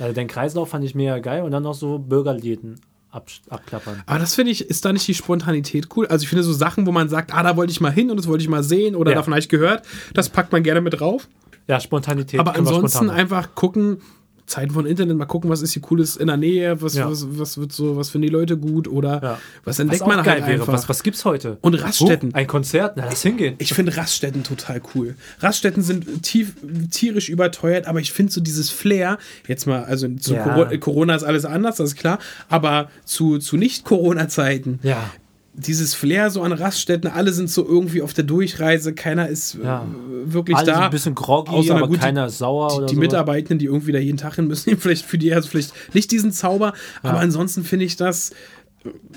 Also 0.00 0.12
den 0.12 0.26
Kreislauf 0.26 0.70
fand 0.70 0.84
ich 0.84 0.96
mega 0.96 1.20
geil 1.20 1.42
und 1.44 1.52
dann 1.52 1.62
noch 1.62 1.74
so 1.74 1.98
Burgerläden 2.00 2.80
ab, 3.12 3.28
abklappern. 3.48 4.02
Aber 4.06 4.18
das 4.18 4.34
finde 4.34 4.50
ich, 4.50 4.68
ist 4.68 4.84
da 4.84 4.92
nicht 4.92 5.06
die 5.06 5.14
Spontanität 5.14 5.88
cool? 5.96 6.06
Also 6.08 6.24
ich 6.24 6.28
finde 6.28 6.42
so 6.42 6.52
Sachen, 6.52 6.86
wo 6.86 6.92
man 6.92 7.08
sagt, 7.08 7.32
ah, 7.32 7.42
da 7.42 7.56
wollte 7.56 7.70
ich 7.70 7.80
mal 7.80 7.92
hin 7.92 8.10
und 8.10 8.16
das 8.16 8.26
wollte 8.26 8.42
ich 8.42 8.48
mal 8.48 8.62
sehen 8.64 8.96
oder 8.96 9.12
Ja. 9.12 9.16
davon 9.18 9.32
habe 9.32 9.40
ich 9.40 9.48
gehört, 9.48 9.86
das 10.14 10.28
packt 10.28 10.50
man 10.52 10.62
gerne 10.62 10.80
mit 10.80 10.98
drauf. 10.98 11.28
Ja, 11.68 11.78
Spontanität. 11.78 12.40
Aber 12.40 12.56
ansonsten 12.56 13.08
einfach 13.08 13.54
gucken, 13.54 14.00
Zeiten 14.46 14.72
von 14.72 14.86
Internet, 14.86 15.16
mal 15.16 15.24
gucken, 15.26 15.48
was 15.50 15.62
ist 15.62 15.72
hier 15.72 15.82
Cooles 15.82 16.16
in 16.16 16.26
der 16.26 16.36
Nähe, 16.36 16.82
was, 16.82 16.94
Ja. 16.94 17.08
was, 17.10 17.26
was 17.38 17.58
wird 17.58 17.72
so, 17.72 17.96
was 17.96 18.10
finden 18.10 18.26
die 18.26 18.32
Leute 18.32 18.56
gut 18.58 18.88
oder 18.88 19.20
Ja. 19.22 19.38
was 19.64 19.78
entdeckt 19.78 20.02
was 20.02 20.08
man 20.08 20.24
geil 20.24 20.34
halt 20.34 20.42
wäre. 20.46 20.60
einfach. 20.60 20.72
Was, 20.72 20.88
was 20.88 21.02
gibt's 21.02 21.24
heute? 21.24 21.58
Und 21.62 21.74
Raststätten. 21.74 22.30
Oh, 22.34 22.36
ein 22.36 22.46
Konzert, 22.46 22.96
na, 22.96 23.04
lass 23.06 23.22
hingehen. 23.22 23.54
Ich 23.58 23.72
finde 23.72 23.96
Raststätten 23.96 24.42
total 24.44 24.82
cool. 24.94 25.14
Raststätten 25.40 25.82
sind 25.82 26.22
tief, 26.22 26.54
tierisch 26.90 27.28
überteuert, 27.28 27.86
aber 27.86 28.00
ich 28.00 28.12
finde 28.12 28.32
so 28.32 28.40
dieses 28.40 28.70
Flair, 28.70 29.18
jetzt 29.48 29.66
mal, 29.66 29.84
also 29.84 30.08
zu 30.16 30.34
Ja. 30.34 30.44
Coro- 30.44 30.78
Corona 30.78 31.14
ist 31.14 31.22
alles 31.24 31.44
anders, 31.44 31.76
das 31.76 31.90
ist 31.90 31.96
klar, 31.96 32.18
aber 32.48 32.90
zu, 33.04 33.38
zu 33.38 33.56
Nicht-Corona-Zeiten, 33.56 34.80
Ja. 34.82 35.10
Dieses 35.54 35.92
Flair 35.94 36.30
so 36.30 36.40
an 36.42 36.52
Raststätten, 36.52 37.10
alle 37.10 37.32
sind 37.32 37.50
so 37.50 37.66
irgendwie 37.66 38.00
auf 38.02 38.14
der 38.14 38.24
Durchreise, 38.24 38.94
keiner 38.94 39.28
ist 39.28 39.56
äh, 39.56 39.64
Ja. 39.64 39.86
wirklich 40.24 40.56
Alle 40.56 40.66
da. 40.66 40.74
sind 40.74 40.82
ein 40.84 40.90
bisschen 40.90 41.14
groggy, 41.14 41.50
Außer, 41.52 41.76
aber 41.76 41.88
gut, 41.88 42.00
keiner 42.00 42.26
ist 42.26 42.38
sauer 42.38 42.68
die, 42.68 42.74
oder 42.76 42.86
die. 42.86 42.96
Mitarbeitenden, 42.96 43.58
die 43.58 43.66
irgendwie 43.66 43.92
da 43.92 43.98
jeden 43.98 44.16
Tag 44.16 44.36
hin 44.36 44.46
müssen, 44.46 44.76
vielleicht 44.78 45.04
für 45.04 45.18
die 45.18 45.32
also 45.34 45.48
vielleicht 45.48 45.72
nicht 45.94 46.10
diesen 46.10 46.32
Zauber, 46.32 46.72
aber 47.02 47.20
ansonsten 47.20 47.64
finde 47.64 47.84
ich 47.84 47.96
das, 47.96 48.30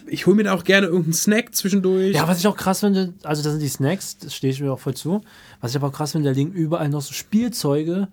ich 0.08 0.28
hole 0.28 0.36
mir 0.36 0.44
da 0.44 0.54
auch 0.54 0.64
gerne 0.66 0.88
irgendeinen 0.88 1.14
Snack 1.14 1.56
zwischendurch. 1.56 2.14
Ja, 2.16 2.28
was 2.28 2.40
ich 2.40 2.48
auch 2.48 2.58
krass 2.58 2.82
finde, 2.82 3.14
also 3.24 3.42
das 3.42 3.54
sind 3.54 3.62
die 3.62 3.70
Snacks, 3.70 4.18
das 4.18 4.36
stehe 4.36 4.52
ich 4.52 4.60
mir 4.62 4.72
auch 4.74 4.80
voll 4.80 4.94
zu. 4.94 5.22
Was 5.62 5.72
ich 5.72 5.78
aber 5.78 5.88
auch 5.88 5.94
krass 5.94 6.12
finde, 6.12 6.30
da 6.30 6.36
liegen 6.36 6.52
überall 6.52 6.90
noch 6.90 7.02
so 7.02 7.14
Spielzeuge 7.14 8.10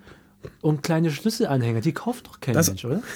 und 0.61 0.83
kleine 0.83 1.11
Schlüsselanhänger. 1.11 1.81
Die 1.81 1.93
kauft 1.93 2.27
doch 2.27 2.41
kein 2.41 2.55
Das- 2.55 2.69
Mensch, 2.69 2.85
oder? 2.85 3.03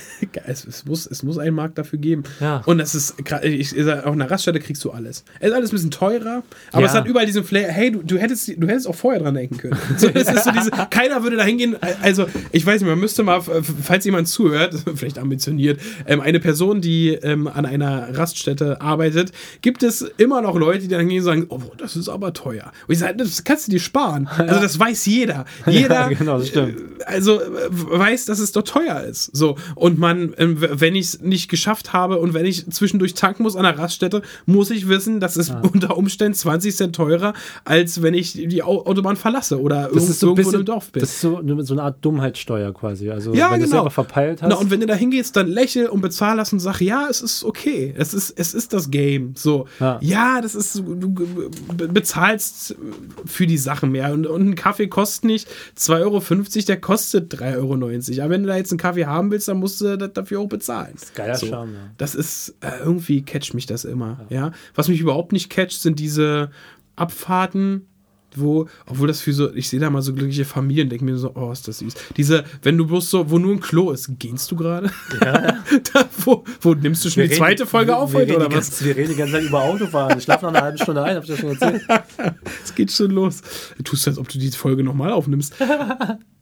Es, 0.46 0.64
es, 0.64 0.84
muss, 0.84 1.06
es 1.06 1.22
muss 1.22 1.38
einen 1.38 1.54
Markt 1.56 1.78
dafür 1.78 1.98
geben. 1.98 2.22
Ja. 2.40 2.62
Und 2.66 2.78
das 2.78 2.94
ist, 2.94 3.14
ich, 3.42 3.76
ich 3.76 3.90
auf 3.90 4.12
einer 4.12 4.30
Raststätte 4.30 4.60
kriegst 4.60 4.84
du 4.84 4.90
alles. 4.90 5.24
Es 5.40 5.48
ist 5.48 5.54
alles 5.54 5.70
ein 5.70 5.74
bisschen 5.76 5.90
teurer, 5.90 6.42
aber 6.72 6.82
Ja. 6.82 6.86
es 6.88 6.94
hat 6.94 7.06
überall 7.06 7.26
diesen 7.26 7.42
Flair, 7.42 7.70
hey, 7.72 7.90
du, 7.90 8.02
du, 8.02 8.16
hättest, 8.18 8.48
du 8.48 8.66
hättest 8.68 8.86
auch 8.86 8.94
vorher 8.94 9.20
dran 9.22 9.34
denken 9.34 9.56
können. 9.56 9.76
So, 9.96 10.06
so 10.14 10.50
diese, 10.52 10.70
keiner 10.90 11.22
würde 11.22 11.36
da 11.36 11.44
hingehen, 11.44 11.76
also 12.02 12.26
ich 12.52 12.64
weiß 12.66 12.80
nicht, 12.82 12.88
man 12.90 12.98
müsste 12.98 13.22
mal, 13.22 13.40
falls 13.42 14.04
jemand 14.04 14.28
zuhört, 14.28 14.74
vielleicht 14.94 15.18
ambitioniert, 15.18 15.80
ähm, 16.06 16.20
eine 16.20 16.38
Person, 16.38 16.80
die 16.80 17.10
ähm, 17.14 17.46
an 17.48 17.64
einer 17.66 18.16
Raststätte 18.16 18.80
arbeitet, 18.80 19.32
gibt 19.62 19.82
es 19.82 20.02
immer 20.18 20.42
noch 20.42 20.56
Leute, 20.56 20.80
die 20.80 20.88
dann 20.88 21.00
hingehen 21.00 21.20
und 21.20 21.24
sagen, 21.24 21.46
oh, 21.48 21.62
das 21.78 21.96
ist 21.96 22.08
aber 22.08 22.32
teuer. 22.34 22.72
Und 22.86 22.92
ich 22.92 22.98
sage, 22.98 23.16
das 23.16 23.42
kannst 23.44 23.66
du 23.66 23.72
dir 23.72 23.80
sparen. 23.80 24.26
Also 24.28 24.60
das 24.60 24.78
weiß 24.78 25.06
jeder. 25.06 25.44
Jeder, 25.66 25.94
Ja, 25.94 26.08
genau, 26.08 26.38
das 26.38 26.48
stimmt. 26.48 26.76
Also 27.16 27.40
äh, 27.40 27.48
weiß, 27.70 28.26
dass 28.26 28.38
es 28.38 28.52
dort 28.52 28.68
teuer 28.68 29.02
ist. 29.02 29.30
So 29.36 29.56
und 29.74 29.98
man, 29.98 30.34
ähm, 30.38 30.56
wenn 30.60 30.94
ich 30.94 31.06
es 31.06 31.20
nicht 31.20 31.48
geschafft 31.48 31.92
habe 31.92 32.18
und 32.18 32.34
wenn 32.34 32.46
ich 32.46 32.68
zwischendurch 32.70 33.14
tanken 33.14 33.42
muss 33.42 33.56
an 33.56 33.64
der 33.64 33.78
Raststätte, 33.78 34.22
muss 34.46 34.70
ich 34.70 34.88
wissen, 34.88 35.18
dass 35.20 35.36
es 35.36 35.50
unter 35.50 35.96
Umständen 35.96 36.34
20 36.34 36.76
Cent 36.76 36.94
teurer, 36.96 37.32
als 37.64 38.02
wenn 38.02 38.14
ich 38.14 38.32
die 38.34 38.62
Au 38.62 38.84
Autobahn 38.86 39.16
verlasse 39.16 39.60
oder 39.60 39.82
Das 39.84 39.92
irgendwo, 39.92 40.10
ist 40.10 40.20
so 40.20 40.26
irgendwo 40.28 40.42
bisschen, 40.44 40.60
im 40.60 40.66
Dorf 40.66 40.92
bin. 40.92 41.00
das 41.00 41.10
ist 41.10 41.20
so, 41.20 41.36
eine- 41.38 41.64
so 41.64 41.74
eine 41.74 41.82
Art 41.82 42.04
Dummheitssteuer 42.04 42.72
quasi. 42.72 43.10
Also 43.10 43.34
Ja, 43.34 43.50
wenn 43.50 43.60
du 43.60 43.66
genau. 43.66 43.76
selber 43.78 43.90
verpeilt 43.90 44.42
hast. 44.42 44.48
Na, 44.50 44.56
und 44.56 44.70
wenn 44.70 44.80
du 44.80 44.86
da 44.86 44.94
hingehst, 44.94 45.34
dann 45.36 45.48
lächel 45.48 45.88
und 45.88 46.00
bezahl 46.02 46.36
das 46.36 46.52
und 46.52 46.60
sag, 46.60 46.80
ja, 46.80 47.06
es 47.10 47.22
ist 47.22 47.42
okay. 47.44 47.94
Es 47.96 48.14
ist, 48.14 48.30
es 48.38 48.54
ist 48.54 48.72
das 48.72 48.90
Game. 48.90 49.32
So, 49.36 49.66
ja, 49.80 49.98
Ja. 50.02 50.40
das 50.40 50.54
ist, 50.54 50.76
du 50.76 51.08
be- 51.10 51.88
bezahlst 51.88 52.76
für 53.24 53.46
die 53.46 53.58
Sachen 53.58 53.90
mehr. 53.92 54.12
Und, 54.12 54.26
und 54.26 54.48
ein 54.48 54.54
Kaffee 54.54 54.88
kostet 54.88 55.24
nicht 55.24 55.48
2,50 55.78 56.00
Euro, 56.02 56.20
der 56.66 56.80
kostet 56.80 57.05
kostet 57.06 57.32
3,90 57.34 57.56
Euro. 57.56 58.22
Aber 58.24 58.30
wenn 58.30 58.42
du 58.42 58.48
da 58.48 58.56
jetzt 58.56 58.72
einen 58.72 58.78
Kaffee 58.78 59.06
haben 59.06 59.30
willst, 59.30 59.48
dann 59.48 59.58
musst 59.58 59.80
du 59.80 59.96
dafür 59.96 60.40
auch 60.40 60.48
bezahlen. 60.48 60.92
Das 60.94 61.02
ist 61.04 61.14
geiler 61.14 61.38
Charme, 61.38 61.74
ja. 61.74 61.80
Das 61.98 62.14
ist, 62.14 62.54
äh, 62.60 62.70
irgendwie 62.80 63.22
catcht 63.22 63.54
mich 63.54 63.66
das 63.66 63.84
immer, 63.84 64.26
ja. 64.28 64.52
Was 64.74 64.88
mich 64.88 65.00
überhaupt 65.00 65.32
nicht 65.32 65.50
catcht, 65.50 65.80
sind 65.80 65.98
diese 65.98 66.50
Abfahrten, 66.96 67.86
wo, 68.34 68.66
obwohl 68.86 69.08
das 69.08 69.20
für 69.20 69.32
so, 69.32 69.54
ich 69.54 69.68
sehe 69.68 69.80
da 69.80 69.88
mal 69.88 70.02
so 70.02 70.12
glückliche 70.12 70.44
Familien, 70.44 70.88
denke 70.90 71.04
mir 71.04 71.16
so, 71.16 71.32
oh, 71.34 71.52
ist 71.52 71.68
das 71.68 71.78
süß. 71.78 71.94
Diese, 72.16 72.44
wenn 72.62 72.76
du 72.76 72.86
bloß 72.86 73.08
so, 73.08 73.30
wo 73.30 73.38
nur 73.38 73.52
ein 73.52 73.60
Klo 73.60 73.92
ist, 73.92 74.10
gehst 74.18 74.50
du 74.50 74.56
gerade? 74.56 74.90
Ja. 75.22 75.40
da, 75.92 76.04
wo, 76.24 76.44
wo 76.60 76.74
nimmst 76.74 77.04
du 77.04 77.08
schon 77.08 77.22
Wir 77.22 77.28
die 77.28 77.34
reden- 77.34 77.38
zweite 77.38 77.66
Folge 77.66 77.92
wir, 77.92 77.98
auf 77.98 78.12
wir 78.12 78.20
heute 78.20 78.32
reden 78.32 78.46
oder 78.46 78.56
was? 78.56 78.84
Wir 78.84 78.94
reden 78.96 79.10
die 79.12 79.16
ganze 79.16 79.34
Zeit 79.34 79.44
über 79.44 79.62
Autofahren. 79.62 80.18
Ich 80.18 80.24
schlafe 80.24 80.44
noch 80.44 80.52
eine 80.52 80.60
halbe 80.62 80.78
Stunde 80.78 81.02
ein, 81.02 81.16
hab 81.16 81.22
ich 81.22 81.30
das 81.30 81.38
schon 81.38 81.50
erzählt. 81.50 81.82
Es 82.64 82.74
geht 82.74 82.92
schon 82.92 83.10
los. 83.12 83.40
Du 83.78 83.82
tust, 83.84 84.06
als 84.08 84.18
ob 84.18 84.28
du 84.28 84.38
die 84.38 84.50
Folge 84.50 84.82
nochmal 84.82 85.12
aufnimmst. 85.12 85.54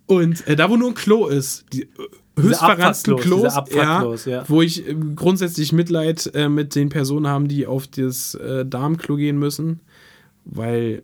Und 0.06 0.46
äh, 0.46 0.56
da, 0.56 0.70
wo 0.70 0.76
nur 0.76 0.90
ein 0.90 0.94
Klo 0.94 1.26
ist, 1.26 1.64
die 1.72 1.82
äh, 1.82 1.86
höchstverransten 2.40 3.14
Abfuckklos, 3.14 3.40
Klos, 3.40 3.64
diese 3.70 3.82
Abfuckklos, 3.82 4.24
ja. 4.26 4.44
wo 4.48 4.62
ich 4.62 4.86
äh, 4.86 4.94
grundsätzlich 5.14 5.72
Mitleid 5.72 6.30
äh, 6.34 6.48
mit 6.48 6.74
den 6.74 6.88
Personen 6.88 7.26
haben, 7.26 7.48
die 7.48 7.66
auf 7.66 7.86
das 7.86 8.34
äh, 8.34 8.66
Darmklo 8.66 9.16
gehen 9.16 9.38
müssen, 9.38 9.80
weil 10.44 11.02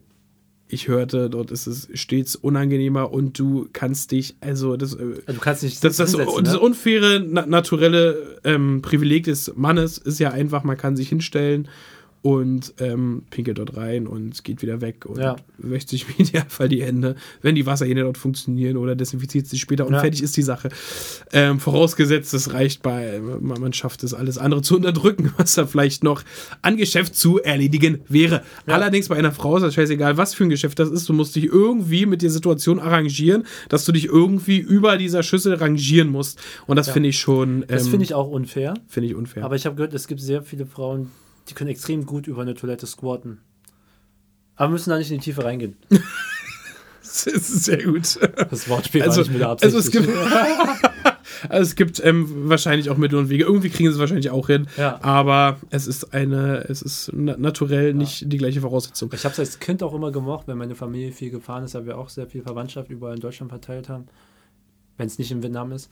ich 0.67 0.87
hörte, 0.87 1.29
dort 1.29 1.51
ist 1.51 1.67
es 1.67 1.89
stets 1.93 2.35
unangenehmer 2.35 3.11
und 3.11 3.37
du 3.37 3.67
kannst 3.73 4.11
dich, 4.11 4.37
also 4.39 4.77
das, 4.77 4.95
Also 4.95 5.21
du 5.27 5.39
kannst 5.39 5.63
nicht 5.63 5.83
das, 5.83 5.97
das, 5.97 6.11
hinsetzen, 6.11 6.43
das 6.45 6.53
ne? 6.53 6.59
unfaire, 6.59 7.19
na, 7.27 7.45
naturelle 7.45 8.39
ähm, 8.43 8.81
Privileg 8.81 9.25
des 9.25 9.53
Mannes 9.55 9.97
ist 9.97 10.19
ja 10.19 10.31
einfach, 10.31 10.63
man 10.63 10.77
kann 10.77 10.95
sich 10.95 11.09
hinstellen 11.09 11.67
und 12.23 12.73
ähm, 12.79 13.23
pinkelt 13.31 13.57
dort 13.57 13.75
rein 13.77 14.05
und 14.05 14.43
geht 14.43 14.61
wieder 14.61 14.79
weg 14.81 15.05
und 15.07 15.19
Ja. 15.19 15.35
wäscht 15.57 15.89
sich 15.89 16.05
im 16.17 16.25
Idealfall 16.25 16.69
die 16.69 16.83
Hände, 16.83 17.15
wenn 17.41 17.55
die 17.55 17.65
Wasserhähne 17.65 18.03
dort 18.03 18.17
funktionieren 18.17 18.77
oder 18.77 18.95
desinfiziert 18.95 19.47
sie 19.47 19.57
später 19.57 19.87
und 19.87 19.93
Ja. 19.93 19.99
fertig 20.01 20.21
ist 20.21 20.37
die 20.37 20.43
Sache. 20.43 20.69
Ähm, 21.31 21.59
vorausgesetzt, 21.59 22.33
es 22.33 22.53
reicht 22.53 22.83
bei, 22.83 23.19
man, 23.19 23.73
schafft 23.73 24.03
es 24.03 24.13
alles 24.13 24.37
andere 24.37 24.61
zu 24.61 24.75
unterdrücken, 24.75 25.31
was 25.37 25.55
da 25.55 25.65
vielleicht 25.65 26.03
noch 26.03 26.23
an 26.61 26.77
Geschäft 26.77 27.15
zu 27.15 27.41
erledigen 27.41 28.01
wäre. 28.07 28.43
Allerdings 28.67 29.07
bei 29.09 29.15
einer 29.15 29.31
Frau 29.31 29.57
ist 29.57 29.63
das 29.63 29.73
scheißegal, 29.73 30.17
was 30.17 30.33
für 30.35 30.43
ein 30.43 30.49
Geschäft 30.49 30.77
das 30.79 30.89
ist. 30.89 31.09
Du 31.09 31.13
musst 31.13 31.35
dich 31.35 31.45
irgendwie 31.45 32.05
mit 32.05 32.21
der 32.21 32.29
Situation 32.29 32.79
arrangieren, 32.79 33.45
dass 33.69 33.85
du 33.85 33.91
dich 33.91 34.05
irgendwie 34.05 34.57
über 34.59 34.97
dieser 34.97 35.23
Schüssel 35.23 35.55
rangieren 35.55 36.09
musst. 36.09 36.39
Und 36.67 36.75
das 36.75 36.89
finde 36.89 37.09
ich 37.09 37.19
schon. 37.19 37.65
Das 37.67 37.85
ähm, 37.85 37.91
finde 37.91 38.03
ich 38.05 38.13
auch 38.13 38.27
unfair. 38.29 38.75
finde 38.87 39.07
ich 39.09 39.15
unfair. 39.15 39.43
Aber 39.43 39.55
ich 39.55 39.65
habe 39.65 39.75
gehört, 39.75 39.93
es 39.93 40.07
gibt 40.07 40.21
sehr 40.21 40.43
viele 40.43 40.65
Frauen, 40.65 41.09
die 41.49 41.53
können 41.53 41.69
extrem 41.69 42.05
gut 42.05 42.27
über 42.27 42.41
eine 42.41 42.53
Toilette 42.55 42.87
squatten. 42.87 43.39
Aber 44.55 44.69
müssen 44.69 44.89
da 44.89 44.97
nicht 44.97 45.11
in 45.11 45.17
die 45.17 45.23
Tiefe 45.23 45.43
reingehen. 45.43 45.75
das 47.01 47.25
ist 47.25 47.63
sehr 47.65 47.83
gut. 47.83 48.19
Das 48.49 48.69
Wortspiel 48.69 49.01
Also, 49.01 49.21
war 49.21 49.23
nicht 49.23 49.31
mit 49.33 49.41
der 49.41 49.49
also 49.49 49.77
es 49.77 49.87
Absicht. 49.87 50.05
gibt, 50.05 50.17
also 51.49 51.61
es 51.61 51.75
gibt 51.75 52.05
ähm, 52.05 52.49
wahrscheinlich 52.49 52.89
auch 52.89 52.97
Mittel 52.97 53.17
und 53.17 53.29
Wege. 53.29 53.43
Irgendwie 53.43 53.69
kriegen 53.69 53.89
sie 53.89 53.93
es 53.93 53.99
wahrscheinlich 53.99 54.29
auch 54.29 54.47
hin. 54.47 54.67
Ja. 54.77 54.99
Aber 55.03 55.59
es 55.71 55.87
ist 55.87 56.13
eine, 56.13 56.65
es 56.69 56.81
ist 56.81 57.11
na 57.13 57.35
naturell 57.37 57.93
nicht 57.93 58.31
die 58.31 58.37
gleiche 58.37 58.61
Voraussetzung. 58.61 59.09
Ich 59.13 59.23
habe 59.25 59.33
es 59.33 59.39
als 59.39 59.59
Kind 59.59 59.81
auch 59.83 59.93
immer 59.93 60.11
gemocht, 60.11 60.47
wenn 60.47 60.57
meine 60.57 60.75
Familie 60.75 61.11
viel 61.11 61.31
gefahren 61.31 61.63
ist, 61.63 61.73
weil 61.73 61.85
wir 61.85 61.97
auch 61.97 62.09
sehr 62.09 62.27
viel 62.27 62.43
Verwandtschaft 62.43 62.89
überall 62.91 63.15
in 63.15 63.21
Deutschland 63.21 63.51
verteilt 63.51 63.89
haben. 63.89 64.05
Wenn 64.97 65.07
es 65.07 65.17
nicht 65.17 65.31
in 65.31 65.41
Vietnam 65.41 65.71
ist. 65.71 65.89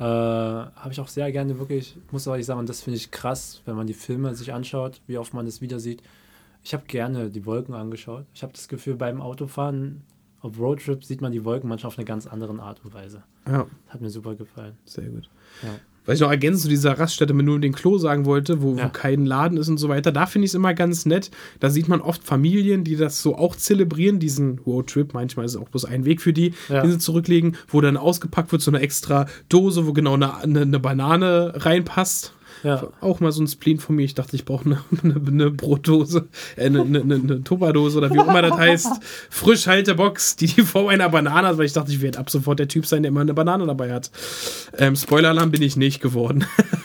Äh, 0.00 0.02
habe 0.02 0.88
ich 0.92 1.00
auch 1.00 1.08
sehr 1.08 1.30
gerne 1.30 1.58
wirklich, 1.58 1.96
muss 2.10 2.26
aber 2.26 2.38
ich 2.38 2.46
sagen, 2.46 2.58
und 2.60 2.68
das 2.68 2.80
finde 2.82 2.96
ich 2.96 3.10
krass, 3.10 3.60
wenn 3.66 3.76
man 3.76 3.86
die 3.86 3.92
Filme 3.94 4.34
sich 4.34 4.52
anschaut, 4.52 5.00
wie 5.06 5.18
oft 5.18 5.34
man 5.34 5.44
das 5.44 5.60
wieder 5.60 5.78
sieht. 5.78 6.02
Ich 6.62 6.72
habe 6.72 6.84
gerne 6.86 7.30
die 7.30 7.44
Wolken 7.44 7.74
angeschaut. 7.74 8.24
Ich 8.34 8.42
habe 8.42 8.52
das 8.52 8.68
Gefühl, 8.68 8.96
beim 8.96 9.20
Autofahren 9.20 10.02
auf 10.40 10.58
Roadtrip 10.58 11.04
sieht 11.04 11.20
man 11.20 11.32
die 11.32 11.44
Wolken 11.44 11.68
manchmal 11.68 11.88
auf 11.88 11.98
eine 11.98 12.06
ganz 12.06 12.26
andere 12.26 12.58
Art 12.60 12.82
und 12.84 12.94
Weise. 12.94 13.22
Ja, 13.46 13.66
Hat 13.88 14.00
mir 14.00 14.10
super 14.10 14.34
gefallen. 14.34 14.78
sehr 14.86 15.08
gut. 15.08 15.28
Ja. 15.62 15.74
Was 16.10 16.16
ich 16.16 16.22
noch 16.22 16.30
ergänzen 16.30 16.62
zu 16.62 16.68
dieser 16.68 16.98
Raststätte, 16.98 17.38
wenn 17.38 17.44
nur 17.44 17.60
den 17.60 17.72
Klo 17.72 17.96
sagen 17.98 18.24
wollte, 18.24 18.62
wo, 18.62 18.74
Ja. 18.74 18.86
wo 18.86 18.88
kein 18.88 19.26
Laden 19.26 19.56
ist 19.58 19.68
und 19.68 19.78
so 19.78 19.88
weiter, 19.88 20.10
da 20.10 20.26
finde 20.26 20.46
ich 20.46 20.50
es 20.50 20.54
immer 20.56 20.74
ganz 20.74 21.06
nett. 21.06 21.30
Da 21.60 21.70
sieht 21.70 21.86
man 21.86 22.00
oft 22.00 22.24
Familien, 22.24 22.82
die 22.82 22.96
das 22.96 23.22
so 23.22 23.36
auch 23.36 23.54
zelebrieren, 23.54 24.18
diesen 24.18 24.58
Roadtrip. 24.66 25.14
Manchmal 25.14 25.46
ist 25.46 25.52
es 25.52 25.56
auch 25.60 25.68
bloß 25.68 25.84
ein 25.84 26.04
Weg 26.04 26.20
für 26.20 26.32
die, 26.32 26.52
Ja. 26.68 26.82
den 26.82 26.90
sie 26.90 26.98
zurücklegen, 26.98 27.56
wo 27.68 27.80
dann 27.80 27.96
ausgepackt 27.96 28.50
wird, 28.50 28.60
so 28.60 28.72
eine 28.72 28.80
extra 28.80 29.26
Dose, 29.48 29.86
wo 29.86 29.92
genau 29.92 30.14
eine, 30.14 30.36
eine, 30.38 30.62
eine 30.62 30.80
Banane 30.80 31.52
reinpasst. 31.54 32.32
Ja. 32.62 32.88
Auch 33.00 33.20
mal 33.20 33.32
so 33.32 33.42
ein 33.42 33.46
Spleen 33.46 33.78
von 33.78 33.96
mir. 33.96 34.04
Ich 34.04 34.14
dachte, 34.14 34.36
ich 34.36 34.44
brauche 34.44 34.66
eine, 34.66 34.80
eine, 35.02 35.20
eine 35.26 35.50
Brotdose, 35.50 36.28
äh, 36.56 36.66
eine, 36.66 36.82
eine, 36.82 37.00
eine, 37.00 37.44
Tupperdose 37.44 37.98
oder 37.98 38.12
wie 38.12 38.18
auch 38.18 38.28
immer 38.28 38.42
das 38.42 38.56
heißt. 38.56 39.00
Frischhaltebox, 39.30 40.36
die 40.36 40.46
die 40.46 40.62
Form 40.62 40.88
einer 40.88 41.08
Banane 41.08 41.48
hat, 41.48 41.58
weil 41.58 41.66
ich 41.66 41.72
dachte, 41.72 41.90
ich 41.90 42.00
werde 42.00 42.18
ab 42.18 42.30
sofort 42.30 42.58
der 42.58 42.68
Typ 42.68 42.86
sein, 42.86 43.02
der 43.02 43.10
immer 43.10 43.20
eine 43.20 43.34
Banane 43.34 43.66
dabei 43.66 43.92
hat. 43.92 44.10
Ähm, 44.76 44.96
Spoiler-Alarm 44.96 45.50
bin 45.50 45.62
ich 45.62 45.76
nicht 45.76 46.00
geworden. 46.00 46.44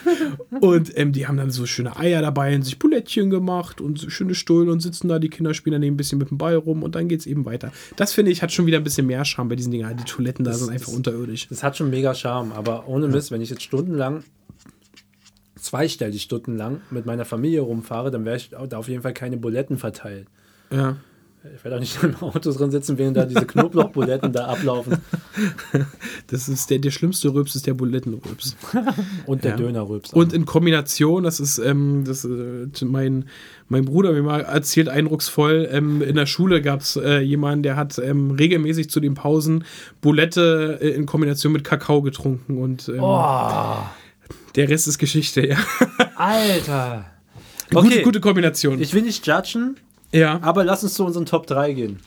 und 0.61 0.97
ähm, 0.97 1.11
die 1.11 1.27
haben 1.27 1.37
dann 1.37 1.51
so 1.51 1.65
schöne 1.65 1.97
Eier 1.97 2.21
dabei 2.21 2.55
und 2.55 2.63
sich 2.63 2.79
Bulettchen 2.79 3.29
gemacht 3.29 3.81
und 3.81 3.99
so 3.99 4.09
schöne 4.09 4.35
Stullen 4.35 4.69
und 4.69 4.79
sitzen 4.79 5.07
da, 5.07 5.19
die 5.19 5.29
Kinder 5.29 5.53
spielen 5.53 5.73
daneben 5.73 5.95
ein 5.95 5.97
bisschen 5.97 6.19
mit 6.19 6.29
dem 6.29 6.37
Ball 6.37 6.55
rum 6.55 6.83
und 6.83 6.95
dann 6.95 7.07
geht 7.07 7.21
es 7.21 7.25
eben 7.25 7.45
weiter. 7.45 7.71
Das 7.95 8.13
finde 8.13 8.31
ich, 8.31 8.41
hat 8.41 8.51
schon 8.51 8.65
wieder 8.65 8.77
ein 8.77 8.83
bisschen 8.83 9.07
mehr 9.07 9.25
Charme 9.25 9.49
bei 9.49 9.55
diesen 9.55 9.71
Dingen. 9.71 9.95
Die 9.97 10.03
Toiletten 10.03 10.45
da 10.45 10.53
sind 10.53 10.69
einfach 10.71 10.91
unterirdisch. 10.91 11.47
Das 11.49 11.63
hat 11.63 11.77
schon 11.77 11.89
mega 11.89 12.13
Charme, 12.13 12.51
aber 12.53 12.87
ohne 12.87 13.07
Mist, 13.07 13.31
wenn 13.31 13.41
ich 13.41 13.49
jetzt 13.49 13.63
stundenlang, 13.63 14.23
zweistellig 15.65 16.21
stundenlang 16.21 16.81
mit 16.91 17.05
meiner 17.05 17.25
Familie 17.25 17.61
rumfahre, 17.61 18.11
dann 18.11 18.25
werde 18.25 18.37
ich 18.37 18.49
da 18.69 18.77
auf 18.77 18.87
jeden 18.87 19.01
Fall 19.01 19.13
keine 19.13 19.37
Buletten 19.37 19.77
verteilen. 19.77 20.27
Ja. 20.71 20.97
Ich 21.55 21.63
werde 21.63 21.75
auch 21.75 21.79
nicht 21.79 21.97
im 22.03 22.15
Auto 22.15 22.51
drin 22.51 22.71
sitzen, 22.71 22.97
während 22.97 23.17
da 23.17 23.25
diese 23.25 23.45
Knoblauchbuletten 23.45 24.31
da 24.31 24.47
ablaufen 24.47 24.97
Das 26.27 26.49
ist 26.49 26.69
der, 26.69 26.79
der 26.79 26.91
schlimmste 26.91 27.33
Rübs 27.33 27.55
ist 27.55 27.67
der 27.67 27.73
Bulettenrübs. 27.73 28.55
und 29.25 29.43
der 29.43 29.51
Ja. 29.51 29.57
Dönerrübs. 29.57 30.13
Und 30.13 30.33
in 30.33 30.45
Kombination, 30.45 31.23
das 31.23 31.39
ist, 31.39 31.59
ähm, 31.59 32.03
das, 32.05 32.25
äh, 32.25 32.67
mein, 32.83 33.25
mein 33.69 33.85
Bruder 33.85 34.11
mir 34.13 34.23
mal 34.23 34.41
erzählt, 34.41 34.89
eindrucksvoll, 34.89 35.67
ähm, 35.71 36.01
in 36.01 36.15
der 36.15 36.25
Schule 36.25 36.61
gab 36.61 36.81
es 36.81 36.95
äh, 36.95 37.19
jemanden, 37.19 37.63
der 37.63 37.75
hat 37.75 37.99
ähm, 37.99 38.31
regelmäßig 38.31 38.89
zu 38.89 38.99
den 38.99 39.13
Pausen 39.13 39.65
Bulette 40.01 40.79
äh, 40.81 40.89
in 40.89 41.05
Kombination 41.05 41.53
mit 41.53 41.63
Kakao 41.63 42.01
getrunken 42.01 42.57
und 42.57 42.89
oh, 42.89 43.77
der 44.55 44.69
Rest 44.69 44.87
ist 44.87 44.97
Geschichte, 44.97 45.45
ja. 45.47 45.57
Alter. 46.15 47.05
Gute, 47.71 47.87
Okay, 47.87 48.01
gute 48.03 48.19
Kombination. 48.19 48.79
ich 48.81 48.93
will 48.93 49.01
nicht 49.01 49.25
judgen, 49.25 49.77
ja, 50.11 50.39
aber 50.41 50.63
lass 50.63 50.83
uns 50.83 50.93
zu 50.93 51.03
unseren 51.05 51.25
Top 51.25 51.47
3 51.47 51.73
gehen. 51.73 51.99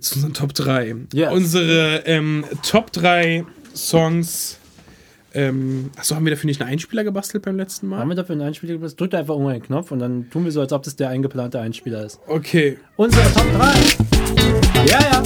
zu 0.00 0.14
unseren 0.16 0.34
Top 0.34 0.52
3. 0.54 0.94
Yes. 1.12 1.32
Unsere 1.32 2.02
ähm, 2.06 2.44
Top 2.62 2.92
3 2.92 3.44
Songs. 3.74 4.58
Ähm, 5.32 5.90
achso, 5.96 6.16
haben 6.16 6.24
wir 6.26 6.30
dafür 6.34 6.48
nicht 6.48 6.60
einen 6.60 6.70
Einspieler 6.72 7.04
gebastelt 7.04 7.44
beim 7.44 7.56
letzten 7.56 7.86
Mal? 7.86 8.00
Haben 8.00 8.08
wir 8.08 8.16
dafür 8.16 8.32
einen 8.34 8.42
Einspieler 8.42 8.74
gemacht? 8.74 8.98
Drück 9.00 9.10
da 9.12 9.18
einfach 9.18 9.34
irgendwo 9.34 9.50
einen 9.50 9.62
Knopf 9.62 9.92
und 9.92 10.00
dann 10.00 10.28
tun 10.30 10.44
wir 10.44 10.50
so, 10.52 10.60
als 10.60 10.72
ob 10.72 10.82
das 10.82 10.96
der 10.96 11.08
eingeplante 11.08 11.60
Einspieler 11.60 12.04
ist. 12.04 12.18
Okay. 12.26 12.78
Unsere 12.96 13.22
Top 13.32 13.46
3. 13.54 14.86
Ja, 14.86 14.98
ja. 15.00 15.22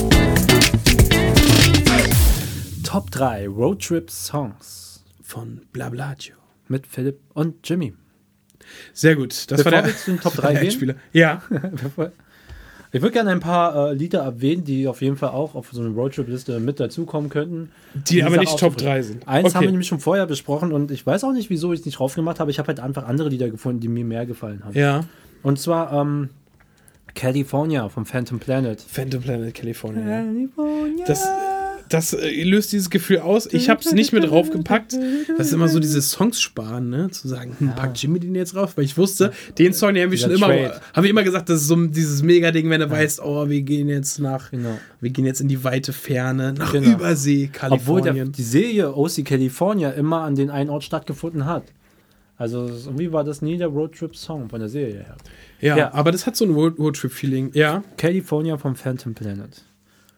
Top 2.85 3.11
3 3.11 3.49
Roadtrip 3.49 4.11
Songs 4.11 5.03
Von 5.23 5.63
Blablacio. 5.73 6.35
Mit 6.69 6.87
Philipp 6.87 7.21
und 7.35 7.69
Jimmy. 7.69 7.95
Sehr 8.93 9.17
gut. 9.17 9.51
Das 9.51 9.59
Bevor 9.59 9.73
war 9.73 9.83
der 9.83 9.91
wir 9.91 9.97
zu 9.97 10.11
den 10.13 10.21
Top 10.21 10.33
der 10.35 10.43
3 10.43 10.53
gehen, 10.55 10.63
Einspieler. 10.63 10.95
Ja. 11.13 11.43
ich 12.93 13.03
würde 13.03 13.13
gerne 13.13 13.31
ein 13.31 13.41
paar 13.41 13.91
äh, 13.91 13.95
Lieder 13.95 14.21
erwähnen, 14.21 14.65
die 14.65 14.89
auf 14.89 15.03
jeden 15.03 15.17
Fall 15.17 15.31
auch 15.31 15.55
auf 15.55 15.69
so 15.73 15.81
eine 15.83 15.91
Roadtrip-Liste 15.91 16.59
mit 16.61 16.81
dazukommen 16.81 17.29
könnten. 17.31 17.71
Die 17.95 18.23
aber 18.23 18.39
nicht 18.39 18.51
Top 18.59 18.73
aufzufrischen. 18.73 18.87
3 18.87 19.03
sind. 19.03 19.29
Eins 19.29 19.47
Okay. 19.47 19.55
haben 19.55 19.63
wir 19.65 19.71
nämlich 19.71 19.89
schon 19.89 20.01
vorher 20.01 20.27
besprochen 20.27 20.73
und 20.73 20.91
ich 20.91 21.07
weiß 21.07 21.25
auch 21.25 21.33
nicht, 21.33 21.51
wieso 21.51 21.73
ich 21.73 21.81
es 21.81 21.87
nicht 21.87 21.99
drauf 21.99 22.15
gemacht 22.15 22.41
habe. 22.41 22.51
Ich 22.51 22.59
habe 22.59 22.69
halt 22.69 22.81
einfach 22.81 23.07
andere 23.07 23.29
Lieder 23.29 23.51
gefunden, 23.51 23.81
die 23.81 23.89
mir 23.89 24.05
mehr 24.05 24.27
gefallen 24.27 24.65
haben. 24.65 24.79
Ja. 24.79 25.05
Und 25.43 25.59
zwar 25.59 25.93
ähm, 25.93 26.31
California 27.15 27.89
vom 27.89 28.07
Phantom 28.07 28.39
Planet. 28.39 28.81
Phantom 28.81 29.23
Planet 29.23 29.55
California. 29.55 30.23
Ja. 30.23 30.25
Das, 31.07 31.27
das 31.95 32.13
äh, 32.13 32.43
löst 32.43 32.73
dieses 32.73 32.91
Gefühl 32.91 33.21
aus. 33.21 33.47
Ich 33.53 33.71
habe 33.71 33.81
es 33.81 33.93
nicht 33.93 34.13
mit 34.13 34.25
draufgepackt. 34.25 34.97
Das 35.39 35.47
ist 35.49 35.53
immer 35.53 35.69
so 35.69 35.79
dieses 35.81 36.11
Songs 36.11 36.41
sparen, 36.41 36.91
ne? 36.91 37.11
Zu 37.11 37.29
sagen, 37.29 37.55
hm, 37.59 37.75
pack 37.75 37.93
Jimmy 38.03 38.21
den 38.21 38.35
jetzt 38.35 38.55
drauf. 38.55 38.77
Weil 38.77 38.85
ich 38.85 38.97
wusste, 38.99 39.33
den 39.59 39.73
Song, 39.73 39.95
den 39.95 40.03
haben 40.05 40.11
wir 40.11 40.19
schon 40.19 40.31
immer, 40.33 40.49
Trade. 40.49 40.81
haben 40.93 41.03
wir 41.05 41.11
immer 41.11 41.23
gesagt, 41.23 41.49
das 41.49 41.63
ist 41.63 41.69
so 41.69 41.77
dieses 41.87 42.23
Mega-Ding, 42.23 42.69
wenn 42.71 42.81
du 42.81 42.91
weißt, 42.91 43.21
oh, 43.23 43.49
wir 43.49 43.63
gehen 43.63 43.89
jetzt 43.89 44.19
nach, 44.19 44.51
Genau. 44.51 44.79
wir 45.01 45.11
gehen 45.11 45.25
jetzt 45.25 45.41
in 45.41 45.49
die 45.49 45.63
weite 45.65 45.93
Ferne, 45.93 46.53
nach 46.53 46.73
Genau. 46.73 46.93
Übersee, 46.97 47.51
Obwohl 47.71 48.01
der, 48.03 48.13
Kalifornien. 48.13 48.33
die 48.33 48.43
Serie 48.43 48.95
OC 48.95 49.25
California 49.25 49.91
immer 49.91 50.23
an 50.23 50.35
den 50.35 50.51
einen 50.51 50.71
Ort 50.71 50.85
stattgefunden 50.85 51.47
hat. 51.47 51.65
Also 52.37 52.67
irgendwie 52.67 53.13
war 53.13 53.23
das 53.23 53.43
nie 53.43 53.57
der 53.59 53.69
Roadtrip-Song 53.69 54.49
von 54.49 54.59
der 54.59 54.69
Serie 54.69 54.95
her. 55.05 55.17
ja, 55.61 55.77
ja. 55.77 55.95
aber 55.95 56.11
das 56.11 56.27
hat 56.27 56.35
so 56.35 56.45
ein 56.45 56.51
Road- 56.53 56.79
Roadtrip-Feeling. 56.79 57.53
Ja, 57.55 57.85
California 57.97 58.57
vom 58.59 58.75
Phantom 58.75 59.15
Planet. 59.15 59.63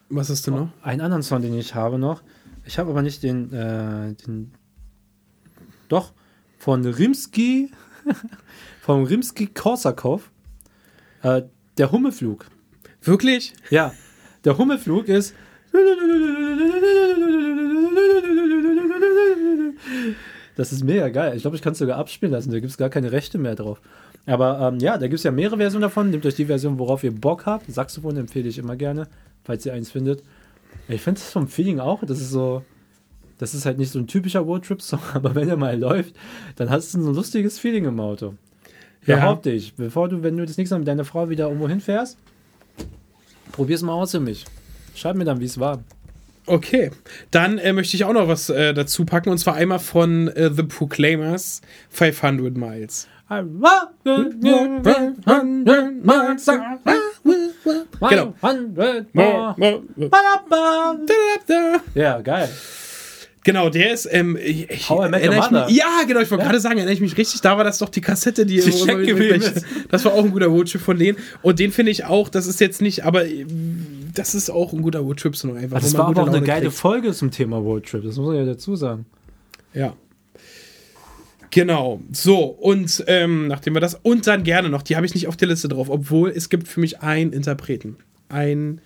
Was 0.09 0.31
ist 0.31 0.47
denn 0.47 0.55
noch? 0.55 0.69
Einen 0.83 1.01
anderen 1.01 1.23
Song, 1.23 1.43
den 1.43 1.55
ich 1.55 1.75
habe 1.75 1.99
noch. 1.99 2.23
Ich 2.65 2.79
habe 2.79 2.91
aber 2.91 3.03
nicht 3.03 3.23
den, 3.23 3.53
äh, 3.53 4.15
den 4.15 4.53
doch, 5.89 6.13
von 6.59 6.85
Rimsky, 6.85 7.71
vom 8.81 9.05
Rimsky 9.05 9.47
Korsakov, 9.47 10.31
äh, 11.23 11.43
der 11.79 11.93
Hummelflug. 11.93 12.47
Wirklich? 13.03 13.53
Ja, 13.71 13.93
der 14.45 14.59
Hummelflug 14.59 15.09
ist 15.09 15.35
Das 20.57 20.73
ist 20.73 20.85
mega 20.85 21.11
geil. 21.11 21.37
Ich 21.37 21.43
glaube, 21.43 21.57
ich 21.57 21.63
kann 21.63 21.75
es 21.75 21.79
sogar 21.79 21.99
abspielen 21.99 22.33
lassen. 22.33 22.51
Da 22.51 22.59
gibt 22.59 22.71
es 22.71 22.79
gar 22.79 22.89
keine 22.89 23.13
Rechte 23.13 23.37
mehr 23.37 23.55
drauf. 23.55 23.81
Aber 24.25 24.61
ähm, 24.61 24.81
ja, 24.81 24.97
da 24.97 25.07
gibt 25.07 25.19
es 25.19 25.23
ja 25.23 25.31
mehrere 25.31 25.59
Versionen 25.59 25.83
davon. 25.83 26.11
Nehmt 26.11 26.25
euch 26.25 26.35
die 26.35 26.47
Version, 26.47 26.79
worauf 26.79 27.05
ihr 27.05 27.15
Bock 27.15 27.45
habt. 27.45 27.71
Saxophon 27.71 28.17
empfehle 28.17 28.49
ich 28.49 28.59
immer 28.59 28.75
gerne, 28.75 29.07
falls 29.47 29.65
ihr 29.65 29.73
eins 29.73 29.91
findet. 29.91 30.23
Ich 30.89 31.01
finde 31.01 31.21
es 31.21 31.31
vom 31.31 31.49
Feeling 31.49 31.79
auch, 31.81 32.05
das 32.05 32.21
ist 32.21 32.31
so, 32.31 32.63
das 33.39 33.55
ist 33.55 33.65
halt 33.65 33.79
nicht 33.79 33.91
so 33.91 33.99
ein 33.99 34.07
typischer 34.07 34.41
Roadtrip-Song, 34.41 35.01
aber 35.15 35.35
wenn 35.35 35.49
er 35.49 35.57
mal 35.57 35.79
läuft, 35.79 36.15
dann 36.57 36.69
hast 36.69 36.93
du 36.95 37.01
so 37.01 37.11
ein 37.11 37.15
lustiges 37.15 37.59
Feeling 37.59 37.85
im 37.85 38.01
Auto. 38.01 38.35
Ja. 39.07 39.17
Behaupte 39.17 39.51
ich. 39.51 39.75
Bevor 39.75 40.09
du, 40.09 40.23
wenn 40.23 40.37
du 40.37 40.45
das 40.45 40.57
nächste 40.57 40.75
Mal 40.75 40.81
mit 40.81 40.89
deiner 40.89 41.05
Frau 41.05 41.29
wieder 41.31 41.47
irgendwo 41.47 41.69
hinfährst, 41.69 42.19
probier's 43.53 43.83
mal 43.83 43.93
aus 43.93 44.11
für 44.11 44.21
mich. 44.21 44.45
Schreib 44.97 45.17
mir 45.17 45.25
dann, 45.25 45.41
wie 45.41 45.45
es 45.45 45.61
war. 45.61 45.85
Okay, 46.47 46.91
dann 47.33 47.59
äh, 47.59 47.73
möchte 47.73 47.97
ich 47.97 48.05
auch 48.05 48.13
noch 48.13 48.29
was 48.29 48.51
äh, 48.51 48.73
dazu 48.73 49.05
packen 49.05 49.31
und 49.31 49.39
zwar 49.39 49.55
einmal 49.55 49.81
von 49.81 50.29
äh, 50.29 50.51
The 50.53 50.63
Proclaimers 50.63 51.61
500 51.91 52.57
Miles. 52.57 53.09
Genau. 58.11 58.35
Ja, 61.95 62.21
geil. 62.21 62.49
Genau, 63.45 63.71
der 63.71 63.93
ist. 63.93 64.09
Ähm, 64.11 64.37
ich, 64.43 64.69
ich, 64.69 64.91
How 64.91 65.07
I 65.07 65.09
Met 65.11 65.25
Your 65.25 65.35
Mother. 65.37 65.67
mich, 65.67 65.77
ja, 65.77 66.03
genau, 66.07 66.19
ich 66.21 66.29
wollte 66.33 66.43
gerade 66.45 66.59
sagen, 66.59 66.79
erinnere 66.79 66.95
ich 66.95 67.01
mich 67.01 67.17
richtig. 67.17 67.41
Da 67.43 67.57
war 67.57 67.63
das 67.63 67.79
doch 67.79 67.89
die 67.89 68.01
Kassette, 68.01 68.45
die, 68.45 68.57
Die 68.57 68.73
wo- 68.73 69.23
ist. 69.35 69.65
Das 69.89 70.05
war 70.05 70.15
auch 70.15 70.25
ein 70.25 70.33
guter 70.33 70.47
Roadtrip 70.47 70.81
von 70.81 70.99
denen. 70.99 71.17
Und 71.43 71.61
den 71.61 71.71
finde 71.71 71.93
ich 71.93 72.05
auch, 72.05 72.29
das 72.29 72.49
ist 72.49 72.61
jetzt 72.61 72.83
nicht, 72.83 73.05
aber 73.05 73.25
äh, 73.25 73.47
das 74.15 74.35
ist 74.35 74.51
auch 74.51 74.73
ein 74.73 74.83
guter 74.83 74.99
Roadtrip-Song 74.99 75.57
einfach. 75.57 75.81
Das 75.81 75.95
wo 75.95 75.99
war 75.99 76.07
aber 76.09 76.23
auch 76.23 76.27
eine 76.27 76.37
Laune 76.39 76.47
geile 76.47 76.63
kriegt. 76.67 76.75
Folge 76.77 77.13
zum 77.13 77.31
Thema 77.31 77.59
Roadtrip. 77.59 78.03
Das 78.05 78.17
muss 78.17 78.27
man 78.27 78.37
ja 78.37 78.45
dazu 78.45 78.75
sagen. 78.75 79.07
Ja. 79.75 79.93
Genau. 81.51 82.01
So, 82.13 82.45
und 82.45 83.05
ähm, 83.07 83.49
nachdem 83.49 83.75
wir 83.75 83.81
das. 83.81 83.95
Und 83.95 84.27
dann 84.27 84.45
gerne 84.45 84.69
noch, 84.69 84.83
die 84.83 84.97
habe 84.97 85.07
ich 85.07 85.15
nicht 85.15 85.29
auf 85.29 85.37
der 85.37 85.49
Liste 85.49 85.69
drauf, 85.69 85.89
obwohl 85.89 86.31
es 86.31 86.49
gibt 86.49 86.69
für 86.69 86.81
mich 86.81 87.01
einen 87.01 87.33
Interpreten. 87.33 87.97
Ein 88.29 88.81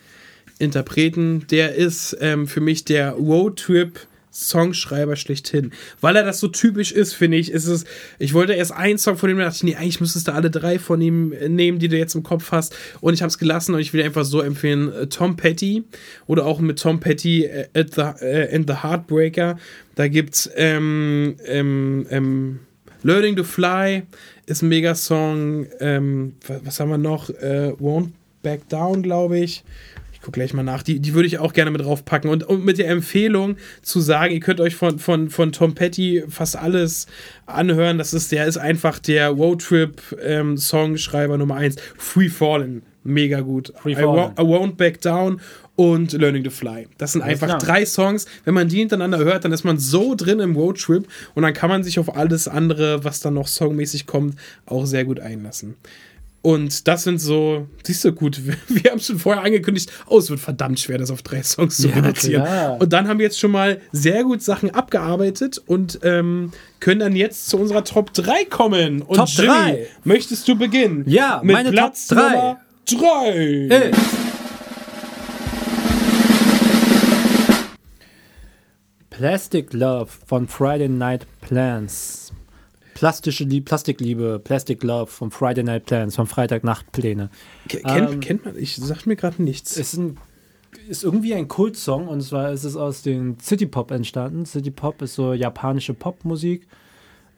Interpreten, 0.58 1.46
der 1.50 1.74
ist 1.74 2.16
ähm, 2.20 2.46
für 2.46 2.61
mich 2.61 2.84
der 2.84 3.12
Roadtrip. 3.12 4.06
Songschreiber 4.32 5.16
schlechthin. 5.16 5.72
Weil 6.00 6.16
er 6.16 6.24
das 6.24 6.40
so 6.40 6.48
typisch 6.48 6.92
ist, 6.92 7.14
finde 7.14 7.36
ich, 7.36 7.50
ist 7.50 7.66
es. 7.66 7.84
Ich 8.18 8.32
wollte 8.34 8.52
erst 8.52 8.72
einen 8.72 8.98
Song 8.98 9.16
von 9.16 9.28
ihm, 9.30 9.38
da 9.38 9.44
dachte 9.44 9.56
ich, 9.56 9.62
nee, 9.62 9.74
eigentlich 9.76 10.00
müsstest 10.00 10.28
du 10.28 10.32
alle 10.32 10.50
drei 10.50 10.78
von 10.78 11.00
ihm 11.00 11.30
nehmen, 11.48 11.78
die 11.78 11.88
du 11.88 11.96
jetzt 11.98 12.14
im 12.14 12.22
Kopf 12.22 12.52
hast. 12.52 12.76
Und 13.00 13.14
ich 13.14 13.22
habe 13.22 13.28
es 13.30 13.38
gelassen 13.38 13.74
und 13.74 13.80
ich 13.80 13.92
will 13.92 14.02
einfach 14.02 14.24
so 14.24 14.40
empfehlen: 14.40 14.92
äh, 14.92 15.06
Tom 15.08 15.36
Petty 15.36 15.84
oder 16.26 16.46
auch 16.46 16.60
mit 16.60 16.78
Tom 16.78 17.00
Petty 17.00 17.44
äh, 17.44 17.66
at 17.74 17.94
the, 17.94 18.24
äh, 18.24 18.54
in 18.54 18.66
The 18.66 18.74
Heartbreaker. 18.82 19.58
Da 19.96 20.08
gibt's 20.08 20.48
ähm, 20.56 21.36
ähm, 21.46 22.06
ähm, 22.10 22.60
Learning 23.02 23.34
to 23.36 23.44
Fly 23.44 24.02
ist 24.46 24.62
ein 24.62 24.68
Megasong. 24.68 25.66
Ähm, 25.80 26.34
wa- 26.46 26.60
was 26.64 26.78
haben 26.80 26.90
wir 26.90 26.98
noch? 26.98 27.30
Äh, 27.30 27.72
Won't 27.80 28.10
Back 28.42 28.68
Down, 28.68 29.02
glaube 29.02 29.38
ich. 29.38 29.64
Ich 30.20 30.26
gucke 30.26 30.38
gleich 30.38 30.52
mal 30.52 30.62
nach. 30.62 30.82
Die, 30.82 31.00
die 31.00 31.14
würde 31.14 31.26
ich 31.26 31.38
auch 31.38 31.54
gerne 31.54 31.70
mit 31.70 31.80
draufpacken. 31.80 32.28
Und, 32.30 32.44
und 32.44 32.62
mit 32.62 32.76
der 32.76 32.90
Empfehlung 32.90 33.56
zu 33.80 34.00
sagen, 34.00 34.34
ihr 34.34 34.40
könnt 34.40 34.60
euch 34.60 34.74
von, 34.76 34.98
von, 34.98 35.30
von 35.30 35.50
Tom 35.50 35.74
Petty 35.74 36.24
fast 36.28 36.56
alles 36.56 37.06
anhören. 37.46 37.96
Das 37.96 38.12
ist, 38.12 38.30
der 38.30 38.44
ist 38.46 38.58
einfach 38.58 38.98
der 38.98 39.30
Roadtrip-Songschreiber 39.30 41.38
Nummer 41.38 41.56
1. 41.56 41.76
Free 41.96 42.28
Fallen. 42.28 42.82
Mega 43.02 43.40
gut. 43.40 43.72
Free 43.80 43.92
I, 43.92 43.96
Fallin'. 43.96 44.32
Wo- 44.36 44.42
I 44.42 44.46
Won't 44.46 44.76
Back 44.76 45.00
Down 45.00 45.40
und 45.74 46.12
Learning 46.12 46.44
to 46.44 46.50
Fly. 46.50 46.86
Das 46.98 47.12
sind 47.12 47.22
einfach 47.22 47.56
drei 47.58 47.86
Songs. 47.86 48.26
Wenn 48.44 48.52
man 48.52 48.68
die 48.68 48.76
hintereinander 48.80 49.16
hört, 49.18 49.46
dann 49.46 49.52
ist 49.52 49.64
man 49.64 49.78
so 49.78 50.14
drin 50.14 50.38
im 50.40 50.54
Roadtrip 50.54 51.08
und 51.34 51.42
dann 51.42 51.54
kann 51.54 51.70
man 51.70 51.82
sich 51.82 51.98
auf 51.98 52.14
alles 52.14 52.46
andere, 52.46 53.02
was 53.04 53.20
dann 53.20 53.32
noch 53.34 53.48
songmäßig 53.48 54.04
kommt, 54.06 54.36
auch 54.66 54.84
sehr 54.84 55.06
gut 55.06 55.18
einlassen. 55.18 55.76
Und 56.43 56.88
das 56.88 57.03
sind 57.03 57.18
so, 57.18 57.66
siehst 57.84 58.03
du 58.05 58.12
gut, 58.12 58.41
wir, 58.47 58.57
wir 58.68 58.91
haben 58.91 59.01
schon 59.01 59.18
vorher 59.18 59.43
angekündigt, 59.45 59.93
oh, 60.07 60.18
es 60.18 60.30
wird 60.30 60.41
verdammt 60.41 60.80
schwer, 60.80 60.97
das 60.99 61.11
auf 61.11 61.22
drei 61.22 61.43
Songs 61.43 61.76
zu 61.76 61.88
Ja, 61.88 61.97
reduzieren. 61.97 62.45
klar. 62.45 62.80
Und 62.80 62.93
dann 62.93 63.09
haben 63.09 63.18
wir 63.18 63.24
jetzt 63.26 63.38
schon 63.38 63.51
mal 63.51 63.80
sehr 63.93 64.24
gut 64.24 64.43
Sachen 64.43 64.70
abgearbeitet 64.70 65.61
und 65.66 65.99
ähm, 66.03 66.53
können 66.80 67.01
dann 67.01 67.14
jetzt 67.16 67.49
zu 67.49 67.59
unserer 67.59 67.84
Top 67.84 68.14
3 68.14 68.47
kommen. 68.47 69.03
Und 69.03 69.16
Top 69.16 69.28
Jimmy, 69.28 69.49
drei. 69.49 69.86
möchtest 70.05 70.49
du 70.49 70.57
beginnen? 70.57 71.05
Ja, 71.07 71.41
mit 71.45 71.53
meine 71.55 71.70
Platz 71.72 72.07
Top 72.07 72.16
drei. 72.18 72.30
Nummer 72.34 72.61
3. 72.86 73.66
Hey. 73.70 73.91
Plastic 79.11 79.72
Love 79.72 80.11
von 80.26 80.49
Friday 80.49 80.88
Night 80.88 81.26
Plans. 81.41 82.32
Plastische 83.01 83.44
Liebe, 83.44 83.64
Plastikliebe, 83.64 84.38
Plastic 84.44 84.82
Love 84.82 85.07
von 85.07 85.30
Friday 85.30 85.64
Night 85.64 85.86
Plans, 85.86 86.16
von 86.16 86.26
Freitagnachtpläne. 86.26 87.30
Ke- 87.66 87.78
Kennt, 87.80 88.11
Ähm, 88.12 88.20
kennt 88.20 88.44
man, 88.44 88.59
ich 88.59 88.76
sagt 88.76 89.07
mir 89.07 89.16
gerade 89.16 89.42
nichts. 89.42 89.74
ist, 89.78 89.94
ein, 89.94 90.18
ist 90.86 91.03
irgendwie 91.03 91.32
ein 91.32 91.48
Kultsong 91.48 92.09
und 92.09 92.20
zwar 92.20 92.53
ist 92.53 92.64
es 92.64 92.76
aus 92.76 93.01
dem 93.01 93.38
City 93.40 93.64
Pop 93.64 93.90
entstanden. 93.90 94.44
City 94.44 94.70
Pop 94.70 95.01
ist 95.01 95.14
so 95.14 95.32
japanische 95.32 95.94
Popmusik, 95.94 96.66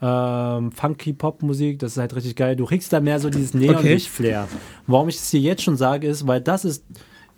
ähm, 0.01 0.73
funky 0.73 1.13
Popmusik, 1.13 1.79
das 1.79 1.93
ist 1.93 1.99
halt 1.99 2.17
richtig 2.17 2.35
geil. 2.35 2.57
Du 2.57 2.65
kriegst 2.67 2.93
da 2.93 2.99
mehr 2.99 3.21
so 3.21 3.31
dieses 3.31 3.55
Neonlicht-Flair. 3.55 4.49
Warum 4.89 5.09
ich 5.11 5.17
das 5.19 5.31
hier 5.31 5.43
jetzt 5.43 5.63
schon 5.63 5.77
sage, 5.77 6.09
ist, 6.09 6.27
weil 6.27 6.41
das 6.41 6.65
ist 6.65 6.85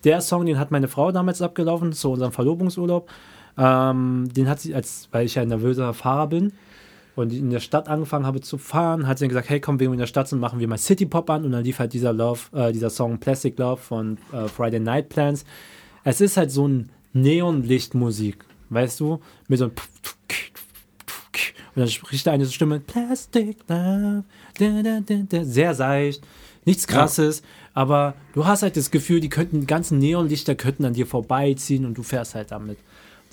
der 0.04 0.22
Song, 0.22 0.46
den 0.46 0.58
hat 0.58 0.70
meine 0.70 0.88
Frau 0.88 1.12
damals 1.12 1.42
abgelaufen 1.42 1.92
zu 1.92 2.12
unserem 2.12 2.32
Verlobungsurlaub. 2.32 3.06
Ähm, 3.58 4.30
den 4.34 4.48
hat 4.48 4.60
sie, 4.60 4.74
als, 4.74 5.08
weil 5.12 5.26
ich 5.26 5.34
ja 5.34 5.42
ein 5.42 5.48
nervöser 5.48 5.92
Fahrer 5.92 6.28
bin 6.28 6.52
und 7.16 7.32
in 7.32 7.50
der 7.50 7.60
Stadt 7.60 7.88
angefangen 7.88 8.26
habe 8.26 8.40
zu 8.40 8.58
fahren, 8.58 9.06
hat 9.06 9.18
sie 9.18 9.24
dann 9.24 9.28
gesagt, 9.28 9.48
hey 9.48 9.60
komm, 9.60 9.78
wir 9.80 9.92
in 9.92 9.98
der 9.98 10.06
Stadt 10.06 10.28
sind, 10.28 10.40
machen 10.40 10.58
wir 10.58 10.68
mal 10.68 10.78
City 10.78 11.06
Pop 11.06 11.30
an. 11.30 11.44
Und 11.44 11.52
dann 11.52 11.64
lief 11.64 11.78
halt 11.78 11.92
dieser 11.92 12.12
Love, 12.12 12.40
äh, 12.52 12.72
dieser 12.72 12.90
Song 12.90 13.18
Plastic 13.18 13.58
Love 13.58 13.80
von 13.80 14.18
äh, 14.32 14.48
Friday 14.48 14.80
Night 14.80 15.08
Plans. 15.08 15.44
Es 16.02 16.20
ist 16.20 16.36
halt 16.36 16.50
so 16.50 16.66
ein 16.66 16.90
Neonlichtmusik, 17.12 18.44
weißt 18.70 19.00
du, 19.00 19.20
mit 19.48 19.58
so 19.58 19.66
einem 19.66 19.74
und 21.74 21.80
dann 21.80 21.88
spricht 21.88 22.26
da 22.26 22.32
eine 22.32 22.46
Stimme 22.46 22.78
Plastic 22.78 23.56
Love, 23.68 24.24
da, 24.58 25.00
da, 25.00 25.00
da, 25.28 25.44
sehr 25.44 25.74
seicht, 25.74 26.22
nichts 26.64 26.86
krasses, 26.86 27.42
aber 27.74 28.14
du 28.32 28.46
hast 28.46 28.62
halt 28.62 28.76
das 28.76 28.92
Gefühl, 28.92 29.18
die 29.20 29.28
könnten 29.28 29.60
die 29.60 29.66
ganzen 29.66 29.98
Neonlichter 29.98 30.54
könnten 30.54 30.84
an 30.84 30.94
dir 30.94 31.06
vorbeiziehen 31.06 31.84
und 31.84 31.98
du 31.98 32.04
fährst 32.04 32.36
halt 32.36 32.52
damit. 32.52 32.78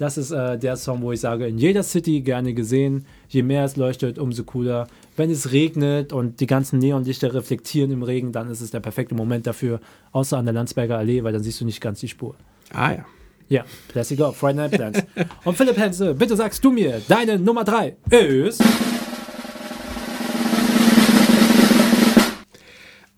Das 0.02 0.18
ist 0.18 0.32
äh, 0.32 0.58
der 0.58 0.78
Song, 0.78 1.04
wo 1.04 1.12
ich 1.12 1.20
sage, 1.20 1.46
in 1.46 1.60
jeder 1.60 1.84
City 1.84 2.22
gerne 2.22 2.56
gesehen. 2.56 3.06
Je 3.30 3.44
mehr 3.44 3.66
es 3.66 3.76
leuchtet, 3.76 4.18
umso 4.18 4.44
cooler. 4.44 4.88
Wenn 5.16 5.30
es 5.30 5.52
regnet 5.52 6.12
und 6.12 6.40
die 6.40 6.48
ganzen 6.48 6.80
Neonlichter 6.80 7.36
reflektieren 7.36 7.92
im 7.92 8.02
Regen, 8.02 8.32
dann 8.32 8.50
ist 8.50 8.62
es 8.62 8.72
der 8.72 8.80
perfekte 8.80 9.14
Moment 9.14 9.46
dafür, 9.46 9.80
außer 10.12 10.40
an 10.40 10.46
der 10.46 10.56
Landsberger 10.56 10.98
Allee, 10.98 11.24
weil 11.24 11.34
dann 11.34 11.44
siehst 11.44 11.62
du 11.62 11.66
nicht 11.66 11.82
ganz 11.82 12.00
die 12.00 12.08
Spur. 12.08 12.34
Ah 12.74 12.94
ja. 12.94 13.06
Ja, 13.48 13.64
Plastic 13.90 14.18
Love, 14.18 14.34
Friday 14.34 14.56
Night 14.56 14.72
Plans. 14.72 15.04
und 15.46 15.56
Philipp 15.56 15.78
Henze, 15.78 16.16
bitte 16.16 16.36
sagst 16.36 16.66
du 16.66 16.72
mir, 16.72 17.00
deine 17.08 17.38
Nummer 17.38 17.64
3 17.64 17.96
ist... 18.10 18.64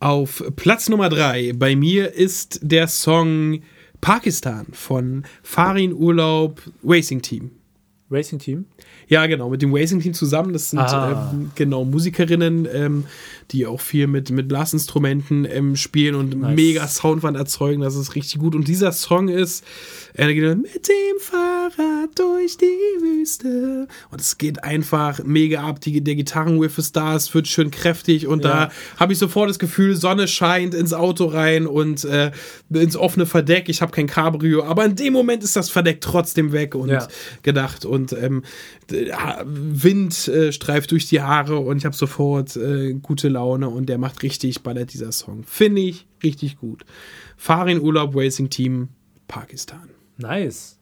Auf 0.02 0.44
Platz 0.58 0.90
Nummer 0.90 1.08
3 1.08 1.54
bei 1.54 1.78
mir 1.78 2.14
ist 2.14 2.60
der 2.62 2.90
Song 2.90 3.62
Pakistan 4.04 4.66
von 4.74 5.24
Farin 5.44 5.94
Urlaub 5.94 6.62
Racing 6.84 7.22
Team. 7.22 7.52
Racing 8.12 8.38
Team. 8.40 8.66
Ja, 9.08 9.26
genau, 9.26 9.50
mit 9.50 9.62
dem 9.62 9.74
Racing 9.74 10.00
Team 10.00 10.14
zusammen. 10.14 10.54
Das 10.54 10.70
sind 10.70 10.80
Ah. 10.80 11.32
ähm, 11.34 11.52
genau 11.56 11.84
Musikerinnen, 11.84 12.68
ähm, 12.72 13.06
die 13.52 13.66
auch 13.66 13.80
viel 13.82 14.06
mit, 14.08 14.30
mit 14.30 14.48
Blasinstrumenten 14.48 15.46
ähm, 15.50 15.76
spielen 15.76 16.16
und 16.16 16.40
Nice. 16.40 16.56
mega 16.56 16.88
Soundwand 16.88 17.38
erzeugen. 17.38 17.82
Das 17.82 17.96
ist 17.96 18.14
richtig 18.16 18.40
gut. 18.40 18.54
Und 18.56 18.68
dieser 18.68 18.92
Song 18.92 19.30
ist 19.30 19.64
äh, 20.16 20.28
mit 20.28 20.88
dem 20.88 21.20
Fahrrad 21.20 22.10
durch 22.20 22.58
die 22.58 22.66
Wüste. 23.02 23.88
Und 24.12 24.22
es 24.22 24.38
geht 24.38 24.64
einfach 24.64 25.24
mega 25.24 25.64
ab. 25.64 25.82
Die, 25.82 26.02
der 26.04 26.16
Gitarrenriff 26.16 26.78
ist 26.78 26.96
da, 26.96 27.16
es 27.16 27.34
wird 27.34 27.48
schön 27.48 27.72
kräftig 27.72 28.28
und 28.28 28.44
Ja. 28.44 28.66
da 28.68 28.72
habe 29.00 29.14
ich 29.14 29.20
sofort 29.20 29.50
das 29.50 29.60
Gefühl, 29.60 29.96
Sonne 29.96 30.28
scheint 30.28 30.76
ins 30.76 30.94
Auto 30.94 31.26
rein 31.26 31.66
und 31.66 32.04
äh, 32.06 32.32
ins 32.70 32.96
offene 32.96 33.26
Verdeck. 33.26 33.70
Ich 33.70 33.82
habe 33.82 33.92
kein 33.92 34.08
Cabrio, 34.08 34.64
aber 34.64 34.86
in 34.86 34.96
dem 34.96 35.14
Moment 35.14 35.44
ist 35.44 35.56
das 35.56 35.70
Verdeck 35.70 36.02
trotzdem 36.02 36.52
weg 36.52 36.76
und 36.76 36.90
Ja. 36.90 37.08
gedacht 37.42 37.86
und 37.86 38.03
ähm, 38.12 38.44
d- 38.92 39.14
ha- 39.14 39.44
Wind 39.46 40.28
äh, 40.28 40.52
streift 40.52 40.92
durch 40.92 41.08
die 41.08 41.22
Haare 41.22 41.58
und 41.60 41.78
ich 41.78 41.86
habe 41.86 41.96
sofort 41.96 42.56
äh, 42.58 42.94
gute 42.96 43.30
Laune 43.30 43.70
und 43.70 43.88
der 43.88 43.98
macht 43.98 44.22
richtig 44.24 44.62
ballert 44.64 44.92
dieser 44.94 45.12
Song. 45.14 45.44
Finde 45.46 45.82
ich 45.82 46.06
richtig 46.24 46.58
gut. 46.58 46.84
Farin 47.38 47.80
Urlaub 47.82 48.16
Racing 48.16 48.50
Team 48.50 48.90
Pakistan. 49.28 49.90
Nice. 50.18 50.78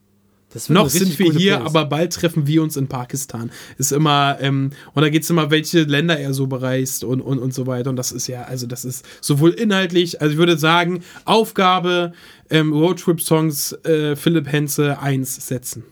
Noch 0.67 0.89
sind 0.89 1.17
wir 1.17 1.31
hier, 1.31 1.55
Playlist. 1.55 1.75
aber 1.77 1.85
bald 1.85 2.11
treffen 2.11 2.45
wir 2.45 2.61
uns 2.61 2.75
in 2.75 2.87
Pakistan. 2.87 3.51
Ist 3.77 3.93
immer, 3.93 4.35
ähm, 4.41 4.71
und 4.93 5.01
da 5.01 5.07
geht 5.07 5.23
es 5.23 5.29
immer, 5.29 5.49
welche 5.49 5.83
Länder 5.83 6.19
er 6.19 6.33
so 6.33 6.45
bereist 6.47 7.05
und, 7.05 7.21
und, 7.21 7.39
und 7.39 7.53
so 7.53 7.67
weiter. 7.67 7.89
Und 7.89 7.95
das 7.95 8.11
ist 8.11 8.27
ja, 8.27 8.41
also 8.43 8.67
das 8.67 8.83
ist 8.83 9.05
sowohl 9.21 9.51
inhaltlich, 9.51 10.19
also 10.19 10.33
ich 10.33 10.37
würde 10.37 10.57
sagen, 10.57 11.03
Aufgabe, 11.23 12.11
ähm, 12.49 12.73
Roadtrip-Songs 12.73 13.71
äh, 13.85 14.17
Philipp 14.17 14.51
Henze 14.51 14.99
1 14.99 15.47
setzen. 15.47 15.85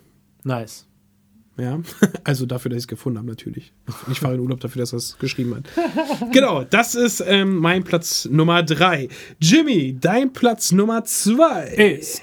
Nice. 0.43 0.85
Ja, 1.59 1.79
also 2.23 2.45
dafür, 2.45 2.69
dass 2.69 2.77
ich 2.77 2.83
es 2.83 2.87
gefunden 2.87 3.17
habe, 3.19 3.27
natürlich. 3.27 3.73
Ich 4.11 4.19
fahre 4.19 4.35
in 4.35 4.39
Urlaub 4.39 4.61
dafür, 4.61 4.81
dass 4.81 4.93
er 4.93 4.97
es 4.97 5.17
geschrieben 5.19 5.55
hat. 5.55 5.63
genau, 6.31 6.63
das 6.63 6.95
ist 6.95 7.21
ähm, 7.25 7.57
mein 7.57 7.83
Platz 7.83 8.29
Nummer 8.31 8.63
3. 8.63 9.09
Jimmy, 9.41 9.97
dein 9.99 10.31
Platz 10.31 10.71
Nummer 10.71 11.03
2. 11.03 11.67
Ist. 11.67 12.21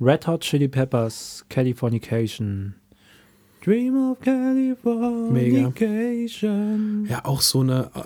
Red 0.00 0.26
Hot 0.26 0.40
Chili 0.40 0.68
Peppers, 0.68 1.44
Californication. 1.48 2.74
Dream 3.64 4.10
of 4.10 4.18
Californication. 4.20 7.06
Ja, 7.08 7.24
auch 7.24 7.40
so 7.40 7.60
eine 7.60 7.88
äh, 7.94 8.00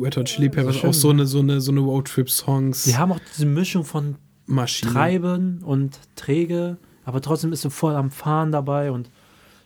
Red 0.00 0.16
Hot 0.18 0.26
Chili 0.26 0.48
Peppers, 0.48 0.76
schön, 0.76 0.90
auch 0.90 0.94
so 0.94 1.10
eine, 1.10 1.26
so 1.26 1.40
eine, 1.40 1.60
so 1.60 1.72
eine 1.72 1.80
Roadtrip-Songs. 1.80 2.84
Die 2.84 2.96
haben 2.96 3.10
auch 3.10 3.18
diese 3.34 3.46
Mischung 3.46 3.84
von 3.84 4.14
Maschine. 4.52 4.92
Treiben 4.92 5.62
und 5.64 5.98
Träge, 6.16 6.76
aber 7.04 7.20
trotzdem 7.20 7.52
ist 7.52 7.64
du 7.64 7.70
voll 7.70 7.94
am 7.94 8.10
Fahren 8.10 8.52
dabei 8.52 8.90
und 8.92 9.10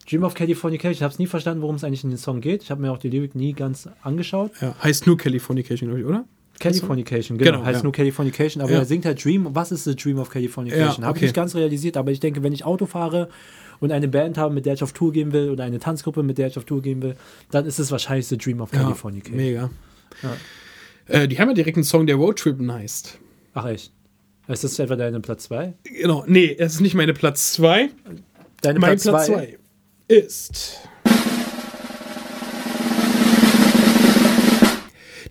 Dream 0.08 0.22
of 0.22 0.34
Californication. 0.34 0.92
Ich 0.94 1.02
habe 1.02 1.12
es 1.12 1.18
nie 1.18 1.26
verstanden, 1.26 1.62
worum 1.62 1.76
es 1.76 1.84
eigentlich 1.84 2.04
in 2.04 2.10
den 2.10 2.18
Song 2.18 2.40
geht. 2.40 2.62
Ich 2.62 2.70
habe 2.70 2.80
mir 2.80 2.92
auch 2.92 2.98
die 2.98 3.10
Lyrik 3.10 3.34
nie 3.34 3.52
ganz 3.52 3.88
angeschaut. 4.02 4.52
Ja, 4.60 4.74
heißt 4.82 5.06
nur 5.06 5.16
Californication, 5.16 5.88
glaube 5.88 6.00
ich, 6.00 6.06
oder? 6.06 6.24
Californication, 6.60 7.36
genau. 7.36 7.50
Genau, 7.52 7.64
heißt 7.64 7.80
ja. 7.80 7.82
nur 7.82 7.92
Californication, 7.92 8.62
aber 8.62 8.72
Ja. 8.72 8.78
er 8.78 8.84
singt 8.86 9.04
halt 9.04 9.22
Dream. 9.22 9.48
Was 9.54 9.72
ist 9.72 9.84
the 9.84 9.94
Dream 9.96 10.18
of 10.18 10.30
Californication? 10.30 11.02
Ja, 11.02 11.08
Habe 11.08 11.18
ich 11.18 11.22
okay. 11.22 11.24
nicht 11.26 11.34
ganz 11.34 11.54
realisiert, 11.54 11.96
aber 11.96 12.12
ich 12.12 12.20
denke, 12.20 12.42
wenn 12.42 12.52
ich 12.52 12.64
Auto 12.64 12.86
fahre 12.86 13.28
und 13.80 13.92
eine 13.92 14.08
Band 14.08 14.38
habe, 14.38 14.54
mit 14.54 14.64
der 14.64 14.74
ich 14.74 14.82
auf 14.82 14.92
Tour 14.94 15.12
gehen 15.12 15.32
will, 15.32 15.50
oder 15.50 15.64
eine 15.64 15.78
Tanzgruppe, 15.80 16.22
mit 16.22 16.38
der 16.38 16.46
ich 16.46 16.56
auf 16.56 16.64
Tour 16.64 16.80
gehen 16.80 17.02
will, 17.02 17.16
dann 17.50 17.66
ist 17.66 17.78
es 17.78 17.90
wahrscheinlich 17.90 18.26
the 18.28 18.38
Dream 18.38 18.60
of 18.62 18.70
Californication. 18.70 19.36
mega. 19.36 19.70
Äh, 21.08 21.28
die 21.28 21.38
haben 21.38 21.48
ja 21.48 21.54
direkt 21.54 21.76
einen 21.76 21.84
Song, 21.84 22.06
der 22.06 22.16
Roadtrippen 22.16 22.72
heißt. 22.72 23.18
Ach 23.54 23.66
echt? 23.66 23.92
Ist 24.48 24.62
das 24.62 24.78
etwa 24.78 24.94
deine 24.94 25.18
Platz 25.20 25.44
2? 25.44 25.74
Genau, 25.82 26.24
nee, 26.28 26.54
es 26.56 26.74
ist 26.74 26.80
nicht 26.80 26.94
meine 26.94 27.14
Platz 27.14 27.52
2. 27.54 27.90
Deine 28.62 28.78
Mein 28.78 28.90
Platz 28.90 29.02
Platz 29.02 29.26
2? 29.26 29.34
2 29.34 29.58
ist. 30.08 30.78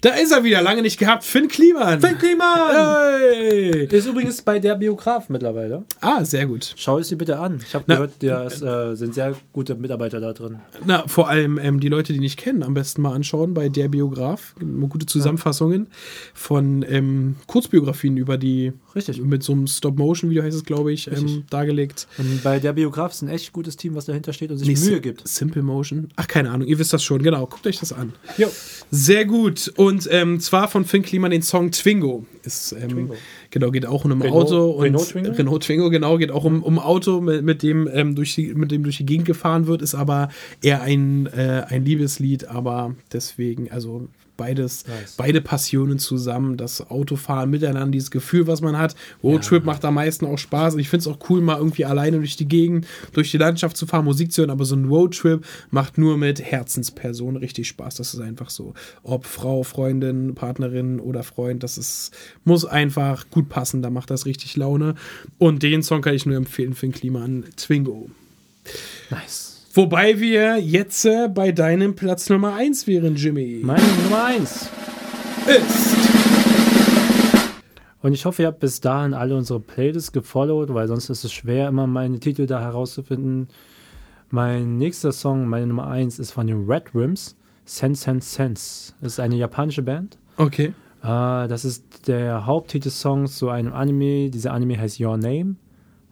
Da 0.01 0.11
ist 0.11 0.31
er 0.31 0.43
wieder, 0.43 0.61
lange 0.61 0.83
nicht 0.83 0.99
gehabt. 0.99 1.23
Finn 1.23 1.47
Kliman. 1.47 1.99
Finn 1.99 2.17
Kliman! 2.19 3.19
Hey. 3.19 3.85
Ist 3.85 4.05
übrigens 4.05 4.41
bei 4.41 4.59
der 4.59 4.75
Biograf 4.75 5.29
mittlerweile. 5.29 5.85
Ah, 6.01 6.23
sehr 6.23 6.45
gut. 6.45 6.73
Schau 6.75 6.99
es 6.99 7.07
dir 7.07 7.17
bitte 7.17 7.39
an. 7.39 7.59
Ich 7.65 7.73
habe 7.73 7.85
gehört, 7.85 8.11
da 8.19 8.45
äh, 8.91 8.95
sind 8.95 9.15
sehr 9.15 9.33
gute 9.51 9.73
Mitarbeiter 9.73 10.19
da 10.19 10.33
drin. 10.33 10.59
Na, 10.85 11.07
vor 11.07 11.29
allem 11.29 11.57
ähm, 11.57 11.79
die 11.79 11.89
Leute, 11.89 12.13
die 12.13 12.19
nicht 12.19 12.37
kennen, 12.37 12.61
am 12.61 12.75
besten 12.75 13.01
mal 13.01 13.13
anschauen 13.13 13.55
bei 13.55 13.69
der 13.69 13.87
Biograf. 13.87 14.53
Gute 14.89 15.07
Zusammenfassungen 15.07 15.87
von 16.35 16.85
ähm, 16.87 17.37
Kurzbiografien 17.47 18.17
über 18.17 18.37
die, 18.37 18.73
Richtig. 18.95 19.21
mit 19.21 19.43
so 19.43 19.53
einem 19.53 19.67
Stop-Motion-Video 19.67 20.43
heißt 20.43 20.55
es, 20.55 20.63
glaube 20.63 20.93
ich, 20.93 21.07
ähm, 21.11 21.43
dargelegt. 21.49 22.07
Und 22.17 22.43
bei 22.43 22.59
der 22.59 22.73
Biograf 22.73 23.11
ist 23.11 23.21
ein 23.21 23.29
echt 23.29 23.51
gutes 23.53 23.75
Team, 23.77 23.95
was 23.95 24.05
dahinter 24.05 24.31
steht 24.33 24.51
und 24.51 24.57
sich 24.57 24.67
Nee, 24.67 24.89
Mühe 24.89 25.01
gibt. 25.01 25.27
Simple 25.27 25.61
Motion. 25.61 26.09
Ach, 26.15 26.27
keine 26.27 26.51
Ahnung, 26.51 26.67
ihr 26.67 26.79
wisst 26.79 26.93
das 26.93 27.03
schon, 27.03 27.21
genau. 27.21 27.45
Guckt 27.47 27.67
euch 27.67 27.79
das 27.79 27.91
an. 27.93 28.13
Jo. 28.37 28.47
Sehr 28.91 29.25
gut. 29.25 29.71
Und 29.75 30.07
ähm, 30.11 30.39
zwar 30.39 30.67
von 30.67 30.85
Finn 30.85 31.01
Kliman 31.01 31.31
den 31.31 31.41
Song 31.41 31.71
Twingo. 31.71 32.25
Ist, 32.43 32.71
ähm, 32.73 32.89
Twingo. 32.89 33.15
Genau, 33.49 33.71
geht 33.71 33.85
auch 33.85 34.05
um 34.05 34.11
ein 34.11 34.21
Renault- 34.21 34.47
Auto. 34.47 34.69
Und 34.71 34.83
Renault 34.83 35.09
Twingo? 35.09 35.31
Renault 35.31 35.63
Twingo, 35.63 35.89
genau, 35.89 36.17
geht 36.17 36.31
auch 36.31 36.43
um, 36.43 36.63
um 36.63 36.79
ein 36.79 36.85
Auto, 36.85 37.21
mit, 37.21 37.43
mit, 37.43 37.63
dem, 37.63 37.89
ähm, 37.91 38.15
durch 38.15 38.35
die, 38.35 38.53
mit 38.53 38.71
dem 38.71 38.83
durch 38.83 38.97
die 38.97 39.05
Gegend 39.05 39.25
gefahren 39.25 39.67
wird, 39.67 39.81
ist 39.81 39.95
aber 39.95 40.29
eher 40.61 40.81
ein, 40.81 41.25
äh, 41.27 41.63
ein 41.67 41.83
Liebeslied, 41.85 42.47
aber 42.47 42.95
deswegen, 43.11 43.71
also 43.71 44.07
beides, 44.37 44.85
Nice. 44.87 45.15
beide 45.17 45.41
Passionen 45.41 45.99
zusammen, 45.99 46.57
das 46.57 46.89
Autofahren 46.89 47.49
miteinander, 47.49 47.91
dieses 47.91 48.11
Gefühl, 48.11 48.47
was 48.47 48.61
man 48.61 48.77
hat. 48.77 48.95
Roadtrip 49.23 49.65
macht 49.65 49.85
am 49.85 49.95
meisten 49.95 50.25
auch 50.25 50.37
Spaß 50.37 50.73
und 50.75 50.79
ich 50.79 50.89
finde 50.89 51.01
es 51.01 51.07
auch 51.07 51.29
cool, 51.29 51.41
mal 51.41 51.57
irgendwie 51.57 51.85
alleine 51.85 52.17
durch 52.17 52.35
die 52.35 52.47
Gegend, 52.47 52.87
durch 53.13 53.31
die 53.31 53.37
Landschaft 53.37 53.77
zu 53.77 53.85
fahren, 53.85 54.05
Musik 54.05 54.31
zu 54.31 54.41
hören, 54.41 54.49
aber 54.51 54.65
so 54.65 54.75
ein 54.75 54.85
Roadtrip 54.85 55.45
macht 55.71 55.97
nur 55.97 56.17
mit 56.17 56.41
Herzenspersonen 56.41 57.37
richtig 57.37 57.67
Spaß. 57.67 57.95
Das 57.95 58.13
ist 58.13 58.19
einfach 58.19 58.49
so. 58.49 58.73
Ob 59.03 59.25
Frau, 59.25 59.63
Freundin, 59.63 60.35
Partnerin 60.35 60.99
oder 60.99 61.23
Freund, 61.23 61.63
das 61.63 61.77
ist, 61.77 62.11
muss 62.43 62.65
einfach 62.65 63.29
gut 63.29 63.49
passen, 63.49 63.81
da 63.81 63.89
macht 63.89 64.09
das 64.09 64.25
richtig 64.25 64.55
Laune. 64.57 64.95
Und 65.37 65.63
den 65.63 65.83
Song 65.83 66.01
kann 66.01 66.13
ich 66.15 66.25
nur 66.25 66.35
empfehlen, 66.37 66.73
Finn 66.73 66.91
Kliman, 66.91 67.45
Twingo. 67.55 68.09
Nice. 69.09 69.54
Wobei 69.75 70.21
wir 70.21 70.57
jetzt 70.57 71.03
äh, 71.03 71.27
bei 71.27 71.51
deinem 71.51 71.95
Platz 71.95 72.29
Nummer 72.29 72.55
1 72.55 72.87
wären, 72.87 73.17
Jimmy. 73.17 73.59
Meine 73.61 73.83
Nummer 74.05 74.23
1. 74.23 74.69
ist. 75.47 75.95
Und 78.01 78.13
ich 78.13 78.23
hoffe, 78.23 78.43
ihr 78.43 78.47
habt 78.47 78.61
bis 78.61 78.79
dahin 78.79 79.13
alle 79.13 79.35
unsere 79.35 79.59
Playlists 79.59 80.13
gefollowt, 80.13 80.73
weil 80.73 80.87
sonst 80.87 81.09
ist 81.09 81.25
es 81.25 81.33
schwer, 81.33 81.67
immer 81.67 81.87
meine 81.87 82.21
Titel 82.21 82.45
da 82.45 82.61
herauszufinden. 82.61 83.49
Mein 84.29 84.77
nächster 84.77 85.11
Song, 85.11 85.45
meine 85.47 85.67
Nummer 85.67 85.87
1, 85.87 86.19
ist 86.19 86.31
von 86.31 86.47
den 86.47 86.63
Red 86.71 86.95
Rims. 86.95 87.35
Sense 87.65 88.01
Sense 88.01 88.29
Sense. 88.33 88.93
Das 89.01 89.11
ist 89.13 89.19
eine 89.19 89.35
japanische 89.35 89.81
Band. 89.81 90.17
Okay. 90.37 90.73
Äh, 91.03 91.49
das 91.49 91.65
ist 91.65 92.07
der 92.07 92.45
Haupttitelsong 92.45 93.27
zu 93.27 93.49
einem 93.49 93.73
Anime. 93.73 94.29
Dieser 94.29 94.53
Anime 94.53 94.79
heißt 94.79 95.01
Your 95.01 95.17
Name. 95.17 95.57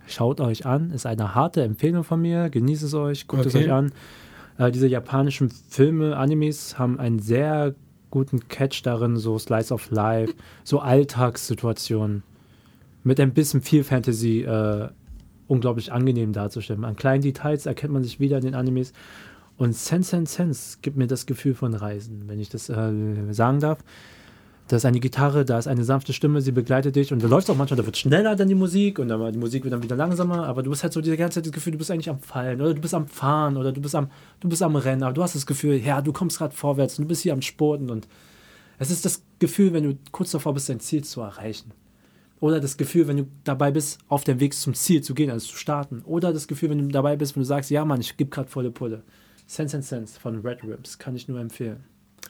Schaut 0.07 0.41
euch 0.41 0.65
an. 0.65 0.91
Ist 0.91 1.05
eine 1.05 1.35
harte 1.35 1.63
Empfehlung 1.63 2.03
von 2.03 2.21
mir. 2.21 2.49
Genießt 2.49 2.83
es 2.83 2.93
euch. 2.93 3.27
Guckt 3.27 3.45
es 3.45 3.55
Okay. 3.55 3.65
euch 3.65 3.71
an. 3.71 3.91
Äh, 4.57 4.71
diese 4.71 4.87
japanischen 4.87 5.49
Filme, 5.49 6.17
Animes 6.17 6.77
haben 6.77 6.99
einen 6.99 7.19
sehr 7.19 7.73
guten 8.11 8.47
Catch 8.47 8.83
darin, 8.83 9.17
so 9.17 9.39
Slice 9.39 9.73
of 9.73 9.89
Life, 9.89 10.33
so 10.63 10.79
Alltagssituationen. 10.79 12.21
Mit 13.03 13.19
ein 13.19 13.33
bisschen 13.33 13.61
viel 13.61 13.83
Fantasy 13.83 14.41
äh, 14.43 14.89
unglaublich 15.47 15.91
angenehm 15.91 16.31
darzustellen. 16.31 16.85
An 16.85 16.95
kleinen 16.95 17.23
Details 17.23 17.65
erkennt 17.65 17.91
man 17.93 18.03
sich 18.03 18.19
wieder 18.19 18.37
in 18.37 18.43
den 18.43 18.55
Animes. 18.55 18.93
Und 19.57 19.75
Sense 19.75 20.09
Sense 20.11 20.33
Sense 20.33 20.77
gibt 20.81 20.97
mir 20.97 21.07
das 21.07 21.25
Gefühl 21.25 21.53
von 21.53 21.73
Reisen, 21.73 22.23
wenn 22.27 22.39
ich 22.39 22.49
das 22.49 22.69
äh, 22.69 22.91
sagen 23.31 23.59
darf. 23.59 23.79
Da 24.69 24.77
ist 24.77 24.85
eine 24.85 25.01
Gitarre, 25.01 25.43
da 25.43 25.59
ist 25.59 25.67
eine 25.67 25.83
sanfte 25.83 26.13
Stimme, 26.13 26.41
sie 26.41 26.53
begleitet 26.53 26.95
dich 26.95 27.11
und 27.11 27.21
da 27.21 27.27
läuft 27.27 27.49
auch 27.49 27.57
manchmal, 27.57 27.77
da 27.77 27.85
wird 27.85 27.97
schneller 27.97 28.35
dann 28.35 28.47
die 28.47 28.55
Musik 28.55 28.97
und 28.97 29.09
dann 29.09 29.33
die 29.33 29.37
Musik 29.37 29.63
wird 29.63 29.73
dann 29.73 29.83
wieder 29.83 29.97
langsamer, 29.97 30.47
aber 30.47 30.63
du 30.63 30.71
hast 30.71 30.83
halt 30.83 30.93
so 30.93 31.01
die 31.01 31.15
ganze 31.17 31.35
Zeit 31.35 31.47
das 31.47 31.51
Gefühl, 31.51 31.73
du 31.73 31.77
bist 31.77 31.91
eigentlich 31.91 32.09
am 32.09 32.19
Fallen 32.19 32.61
oder 32.61 32.73
du 32.73 32.79
bist 32.79 32.93
am 32.93 33.07
Fahren 33.07 33.57
oder 33.57 33.73
du 33.73 33.81
bist 33.81 33.93
am, 33.93 34.09
du 34.39 34.47
bist 34.47 34.63
am 34.63 34.77
Rennen, 34.77 35.03
aber 35.03 35.13
du 35.13 35.21
hast 35.21 35.35
das 35.35 35.45
Gefühl, 35.45 35.75
ja, 35.75 36.01
du 36.01 36.13
kommst 36.13 36.37
gerade 36.37 36.55
vorwärts 36.55 36.97
und 36.97 37.03
du 37.03 37.09
bist 37.09 37.23
hier 37.23 37.33
am 37.33 37.41
Sporten 37.41 37.89
und 37.89 38.07
es 38.79 38.89
ist 38.89 39.03
das 39.05 39.21
Gefühl, 39.39 39.73
wenn 39.73 39.83
du 39.83 39.97
kurz 40.11 40.31
davor 40.31 40.53
bist, 40.53 40.69
dein 40.69 40.79
Ziel 40.79 41.03
zu 41.03 41.21
erreichen. 41.21 41.71
Oder 42.39 42.59
das 42.59 42.75
Gefühl, 42.75 43.07
wenn 43.07 43.17
du 43.17 43.27
dabei 43.43 43.71
bist, 43.71 43.99
auf 44.07 44.23
dem 44.23 44.39
Weg 44.39 44.53
zum 44.53 44.73
Ziel 44.73 45.01
zu 45.01 45.13
gehen, 45.13 45.29
also 45.29 45.47
zu 45.47 45.55
starten. 45.55 46.01
Oder 46.03 46.33
das 46.33 46.47
Gefühl, 46.47 46.69
wenn 46.69 46.79
du 46.79 46.87
dabei 46.87 47.15
bist, 47.15 47.35
wenn 47.35 47.41
du 47.41 47.47
sagst, 47.47 47.69
ja 47.69 47.85
Mann, 47.85 48.01
ich 48.01 48.17
gebe 48.17 48.29
gerade 48.29 48.49
volle 48.49 48.71
Pulle. 48.71 49.03
Sense 49.45 49.77
and 49.77 49.85
Sense 49.85 50.19
von 50.19 50.41
Red 50.41 50.63
Rims 50.63 50.97
kann 50.97 51.15
ich 51.15 51.27
nur 51.27 51.39
empfehlen. 51.39 51.83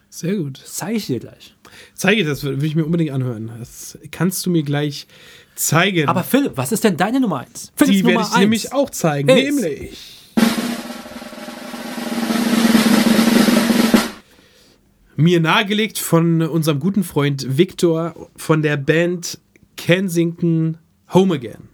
Sehr 0.10 0.36
gut. 0.36 0.62
Das 0.62 0.76
zeige 0.76 0.98
ich 0.98 1.08
dir 1.08 1.20
gleich. 1.20 1.56
Zeige 1.96 2.24
das, 2.24 2.44
will 2.44 2.64
ich 2.64 2.76
mir 2.76 2.86
unbedingt 2.86 3.12
anhören. 3.12 3.52
Das 3.60 3.98
kannst 4.12 4.46
du 4.46 4.52
mir 4.52 4.64
gleich 4.64 5.08
zeigen. 5.56 6.08
Aber 6.08 6.24
Philipp, 6.24 6.54
was 6.56 6.72
ist 6.72 6.84
denn 6.84 6.98
deine 6.98 7.20
Nummer 7.20 7.40
1? 7.40 7.72
die 7.88 8.06
werde 8.06 8.22
ich 8.22 8.28
dir 8.30 8.40
nämlich 8.40 8.74
auch 8.74 8.90
zeigen. 8.90 9.30
Ist. 9.30 9.56
Nämlich. 9.56 10.24
Mir 15.16 15.40
nahegelegt 15.40 16.00
von 16.00 16.42
unserem 16.42 16.80
guten 16.80 17.04
Freund 17.04 17.58
Victor 17.58 18.30
von 18.36 18.64
der 18.64 18.78
Band 18.78 19.40
Kensington 19.78 20.78
Home 21.14 21.36
Again. 21.36 21.73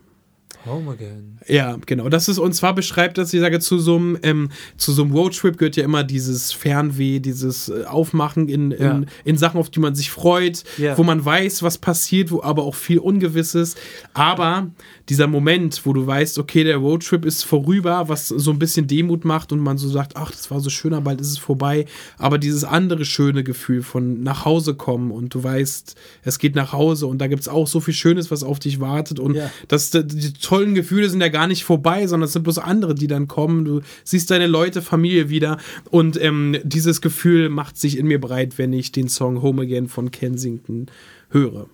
Home 0.70 0.92
again. 0.92 1.38
Ja, 1.48 1.78
genau. 1.86 2.10
Das 2.10 2.28
ist, 2.30 2.38
und 2.38 2.54
zwar 2.54 2.74
beschreibt 2.76 3.18
das, 3.18 3.34
ich 3.34 3.40
sage, 3.40 3.60
zu 3.60 3.80
so 3.80 3.96
einem, 3.96 4.18
ähm, 4.24 4.50
zu 4.78 4.92
so 4.92 5.04
einem 5.04 5.12
Roadtrip 5.14 5.58
gehört 5.58 5.76
ja 5.76 5.84
immer 5.84 6.04
dieses 6.04 6.52
Fernweh, 6.52 7.20
dieses 7.20 7.70
äh, 7.70 7.86
Aufmachen 7.86 8.48
in, 8.50 8.72
in, 8.72 8.82
Ja. 8.84 9.02
in 9.26 9.38
Sachen, 9.38 9.60
auf 9.60 9.70
die 9.70 9.80
man 9.80 9.96
sich 9.96 10.12
freut, 10.12 10.64
Ja. 10.78 10.98
wo 10.98 11.04
man 11.04 11.24
weiß, 11.24 11.64
was 11.64 11.78
passiert, 11.78 12.32
wo 12.32 12.42
aber 12.44 12.64
auch 12.64 12.76
viel 12.76 13.00
Ungewisses. 13.00 13.76
Aber 14.14 14.70
dieser 15.10 15.28
Moment, 15.28 15.82
wo 15.86 15.94
du 15.94 16.06
weißt, 16.06 16.38
okay, 16.40 16.64
der 16.64 16.78
Roadtrip 16.78 17.26
ist 17.26 17.44
vorüber, 17.44 18.10
was 18.10 18.28
so 18.28 18.52
ein 18.52 18.60
bisschen 18.60 18.86
Demut 18.88 19.26
macht 19.26 19.52
und 19.52 19.60
man 19.60 19.78
so 19.78 19.90
sagt, 19.90 20.16
ach, 20.16 20.32
das 20.32 20.52
war 20.52 20.60
so 20.60 20.70
schön, 20.70 20.94
aber 20.94 21.06
bald 21.06 21.22
ist 21.22 21.32
es 21.32 21.38
vorbei. 21.38 21.86
Aber 22.18 22.38
dieses 22.38 22.64
andere 22.64 23.06
schöne 23.06 23.44
Gefühl 23.44 23.82
von 23.82 24.22
nach 24.22 24.46
Hause 24.46 24.76
kommen 24.76 25.12
und 25.12 25.34
du 25.34 25.44
weißt, 25.44 25.96
es 26.24 26.38
geht 26.40 26.56
nach 26.56 26.74
Hause 26.74 27.08
und 27.08 27.18
da 27.20 27.28
gibt 27.28 27.42
es 27.42 27.48
auch 27.48 27.68
so 27.68 27.80
viel 27.80 27.94
Schönes, 27.94 28.30
was 28.32 28.44
auf 28.44 28.60
dich 28.60 28.80
wartet 28.80 29.20
und 29.20 29.36
Ja. 29.36 29.50
das, 29.68 29.90
die 29.92 30.34
tollen 30.60 30.76
Gefühle 30.76 31.10
sind 31.10 31.22
ja 31.22 31.30
gar 31.30 31.48
nicht 31.48 31.64
vorbei, 31.64 32.06
sondern 32.06 32.26
es 32.26 32.34
sind 32.34 32.44
bloß 32.44 32.58
andere, 32.58 32.94
die 32.94 33.08
dann 33.08 33.28
kommen. 33.28 33.64
Du 33.64 33.82
siehst 34.04 34.30
deine 34.30 34.48
Leute, 34.48 34.82
Familie 34.82 35.30
wieder 35.30 35.58
und 35.90 36.22
ähm, 36.22 36.58
dieses 36.64 37.02
Gefühl 37.02 37.50
macht 37.50 37.78
sich 37.78 37.98
in 37.98 38.08
mir 38.08 38.20
breit, 38.20 38.58
wenn 38.58 38.74
ich 38.74 38.92
den 38.92 39.08
Song 39.08 39.42
Home 39.42 39.62
Again 39.62 39.88
von 39.88 40.12
Kensington 40.12 40.88
höre. 41.30 41.68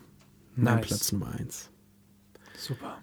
Nice. 0.54 0.86
Platz 0.86 1.12
Nummer 1.12 1.32
eins. 1.36 1.68
Super. 2.56 2.98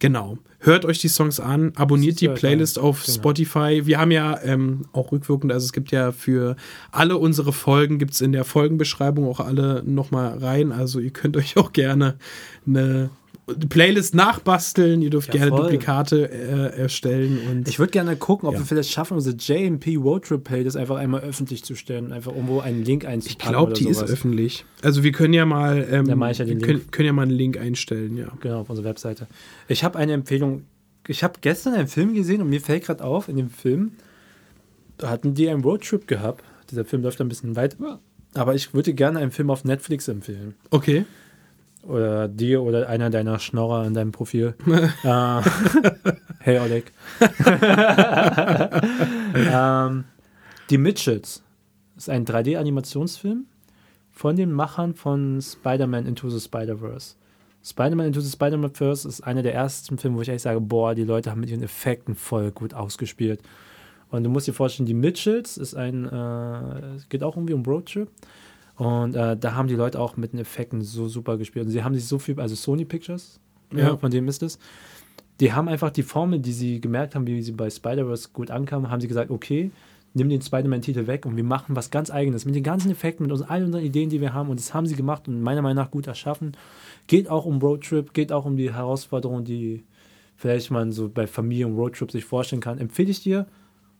Genau. 0.00 0.38
Hört 0.60 0.84
euch 0.84 0.98
die 0.98 1.08
Songs 1.08 1.40
an, 1.40 1.72
abonniert 1.76 2.20
die 2.20 2.28
Playlist 2.28 2.76
geil. 2.76 2.84
auf 2.84 3.04
Genau. 3.04 3.16
Spotify. 3.16 3.82
Wir 3.84 3.98
haben 3.98 4.10
ja 4.10 4.40
ähm, 4.42 4.86
auch 4.92 5.12
rückwirkend, 5.12 5.52
also 5.52 5.64
es 5.64 5.72
gibt 5.72 5.90
ja 5.92 6.10
für 6.12 6.56
alle 6.90 7.16
unsere 7.16 7.52
Folgen, 7.52 7.98
gibt 7.98 8.14
es 8.14 8.20
in 8.20 8.32
der 8.32 8.44
Folgenbeschreibung 8.44 9.26
auch 9.28 9.40
alle 9.40 9.82
nochmal 9.84 10.38
rein. 10.38 10.72
Also 10.72 10.98
ihr 11.00 11.10
könnt 11.10 11.36
euch 11.36 11.56
auch 11.56 11.72
gerne 11.72 12.16
eine 12.66 13.10
Playlist 13.68 14.14
nachbasteln. 14.14 15.02
Ihr 15.02 15.10
dürft 15.10 15.28
Ja, 15.28 15.40
gerne 15.40 15.50
voll. 15.50 15.62
Duplikate 15.62 16.30
äh, 16.30 16.78
erstellen. 16.80 17.38
Und 17.50 17.68
Ich 17.68 17.78
würde 17.78 17.90
gerne 17.92 18.16
gucken, 18.16 18.48
ob 18.48 18.54
Ja. 18.54 18.60
wir 18.60 18.66
vielleicht 18.66 18.90
schaffen, 18.90 19.14
unsere 19.14 19.36
JMP 19.36 19.96
Roadtrip 19.96 20.44
Playlist 20.44 20.76
einfach 20.76 20.96
einmal 20.96 21.20
öffentlich 21.22 21.64
zu 21.64 21.74
stellen. 21.74 22.12
Einfach 22.12 22.32
irgendwo 22.34 22.60
einen 22.60 22.84
Link 22.84 23.04
ich 23.04 23.08
einzupacken. 23.08 23.50
glaube, 23.52 23.72
oder 23.72 23.74
die 23.78 23.84
sowas. 23.92 24.02
ist 24.08 24.12
öffentlich. 24.12 24.64
Also 24.82 25.02
wir 25.02 25.12
können 25.12 25.34
ja 25.34 25.46
mal, 25.46 25.86
ähm, 25.90 26.06
ich 26.30 26.38
ja 26.38 26.44
können, 26.44 26.90
können 26.90 27.06
ja 27.06 27.12
mal 27.12 27.22
einen 27.22 27.30
Link 27.32 27.56
einstellen, 27.58 28.16
ja. 28.16 28.32
Genau, 28.40 28.60
auf 28.60 28.70
unserer 28.70 28.86
Webseite. 28.86 29.26
Ich 29.68 29.84
habe 29.84 29.98
eine 29.98 30.12
Empfehlung. 30.12 30.64
Ich 31.06 31.22
habe 31.24 31.34
gestern 31.40 31.74
einen 31.74 31.88
Film 31.88 32.14
gesehen 32.14 32.42
und 32.42 32.50
mir 32.50 32.60
fällt 32.60 32.84
gerade 32.84 33.02
auf, 33.02 33.28
in 33.28 33.36
dem 33.36 33.48
Film, 33.50 33.92
hatten 35.02 35.34
die 35.34 35.48
einen 35.48 35.62
Roadtrip 35.62 36.06
gehabt. 36.06 36.44
Dieser 36.70 36.84
Film 36.84 37.02
läuft 37.02 37.20
ein 37.20 37.28
bisschen 37.28 37.56
weit. 37.56 37.76
Aber 38.34 38.54
ich 38.54 38.74
würde 38.74 38.92
gerne 38.92 39.20
einen 39.20 39.30
Film 39.30 39.50
auf 39.50 39.64
Netflix 39.64 40.06
empfehlen. 40.08 40.54
Okay. 40.70 41.04
Oder 41.88 42.28
dir 42.28 42.62
oder 42.62 42.88
einer 42.88 43.08
deiner 43.08 43.38
Schnorrer 43.38 43.86
in 43.86 43.94
deinem 43.94 44.12
Profil. 44.12 44.54
äh, 44.66 45.40
hey 46.40 46.58
Oleg. 46.58 46.92
ähm, 49.34 50.04
die 50.68 50.76
Mitchells 50.76 51.42
ist 51.96 52.10
ein 52.10 52.26
3D-Animationsfilm 52.26 53.44
von 54.10 54.36
den 54.36 54.52
Machern 54.52 54.94
von 54.94 55.40
Spider-Man 55.40 56.04
Into 56.04 56.28
the 56.28 56.40
Spider-Verse. 56.40 57.14
Spider-Man 57.64 58.08
Into 58.08 58.20
the 58.20 58.30
Spider-Verse 58.30 59.08
ist 59.08 59.22
einer 59.22 59.42
der 59.42 59.54
ersten 59.54 59.96
Filme, 59.96 60.18
wo 60.18 60.22
ich 60.22 60.28
echt 60.28 60.42
sage, 60.42 60.60
boah, 60.60 60.94
die 60.94 61.04
Leute 61.04 61.30
haben 61.30 61.40
mit 61.40 61.48
ihren 61.48 61.62
Effekten 61.62 62.14
voll 62.14 62.50
gut 62.52 62.74
ausgespielt. 62.74 63.40
Und 64.10 64.24
du 64.24 64.30
musst 64.30 64.46
dir 64.46 64.52
vorstellen, 64.52 64.86
die 64.86 64.94
Mitchells 64.94 65.56
ist 65.56 65.74
ein, 65.74 66.04
äh, 66.04 66.96
es 66.96 67.08
geht 67.08 67.22
auch 67.22 67.36
irgendwie 67.36 67.54
um 67.54 67.62
Roadtrip. 67.62 68.10
Und 68.78 69.16
äh, 69.16 69.36
da 69.36 69.54
haben 69.54 69.66
die 69.66 69.74
Leute 69.74 70.00
auch 70.00 70.16
mit 70.16 70.32
den 70.32 70.38
Effekten 70.38 70.82
so 70.82 71.08
super 71.08 71.36
gespielt. 71.36 71.66
Und 71.66 71.72
sie 71.72 71.82
haben 71.82 71.94
sich 71.94 72.06
so 72.06 72.18
viel, 72.18 72.40
also 72.40 72.54
Sony 72.54 72.84
Pictures, 72.84 73.40
ja. 73.72 73.88
Ja. 73.88 73.96
von 73.96 74.10
dem 74.10 74.28
ist 74.28 74.42
es, 74.42 74.58
die 75.40 75.52
haben 75.52 75.68
einfach 75.68 75.90
die 75.90 76.04
Formel, 76.04 76.38
die 76.38 76.52
sie 76.52 76.80
gemerkt 76.80 77.14
haben, 77.14 77.26
wie 77.26 77.42
sie 77.42 77.52
bei 77.52 77.68
Spider-Verse 77.70 78.28
gut 78.32 78.50
ankam, 78.50 78.88
haben 78.88 79.00
sie 79.00 79.08
gesagt, 79.08 79.30
okay, 79.30 79.72
nimm 80.14 80.28
den 80.28 80.40
Spider-Man-Titel 80.40 81.08
weg 81.08 81.26
und 81.26 81.36
wir 81.36 81.44
machen 81.44 81.74
was 81.74 81.90
ganz 81.90 82.10
Eigenes 82.10 82.44
mit 82.44 82.54
den 82.54 82.62
ganzen 82.62 82.90
Effekten, 82.90 83.24
mit 83.24 83.32
unseren, 83.32 83.50
all 83.50 83.64
unseren 83.64 83.84
Ideen, 83.84 84.10
die 84.10 84.20
wir 84.20 84.32
haben. 84.32 84.48
Und 84.48 84.60
das 84.60 84.74
haben 84.74 84.86
sie 84.86 84.94
gemacht 84.94 85.26
und 85.26 85.42
meiner 85.42 85.62
Meinung 85.62 85.82
nach 85.82 85.90
gut 85.90 86.06
erschaffen. 86.06 86.56
Geht 87.08 87.28
auch 87.28 87.46
um 87.46 87.58
Roadtrip, 87.58 88.12
geht 88.14 88.30
auch 88.30 88.44
um 88.44 88.56
die 88.56 88.72
Herausforderungen, 88.72 89.44
die 89.44 89.84
vielleicht 90.36 90.70
man 90.70 90.92
so 90.92 91.08
bei 91.08 91.26
Familie 91.26 91.66
und 91.66 91.76
Roadtrip 91.76 92.12
sich 92.12 92.24
vorstellen 92.24 92.62
kann. 92.62 92.78
Empfehle 92.78 93.10
ich 93.10 93.22
dir, 93.22 93.48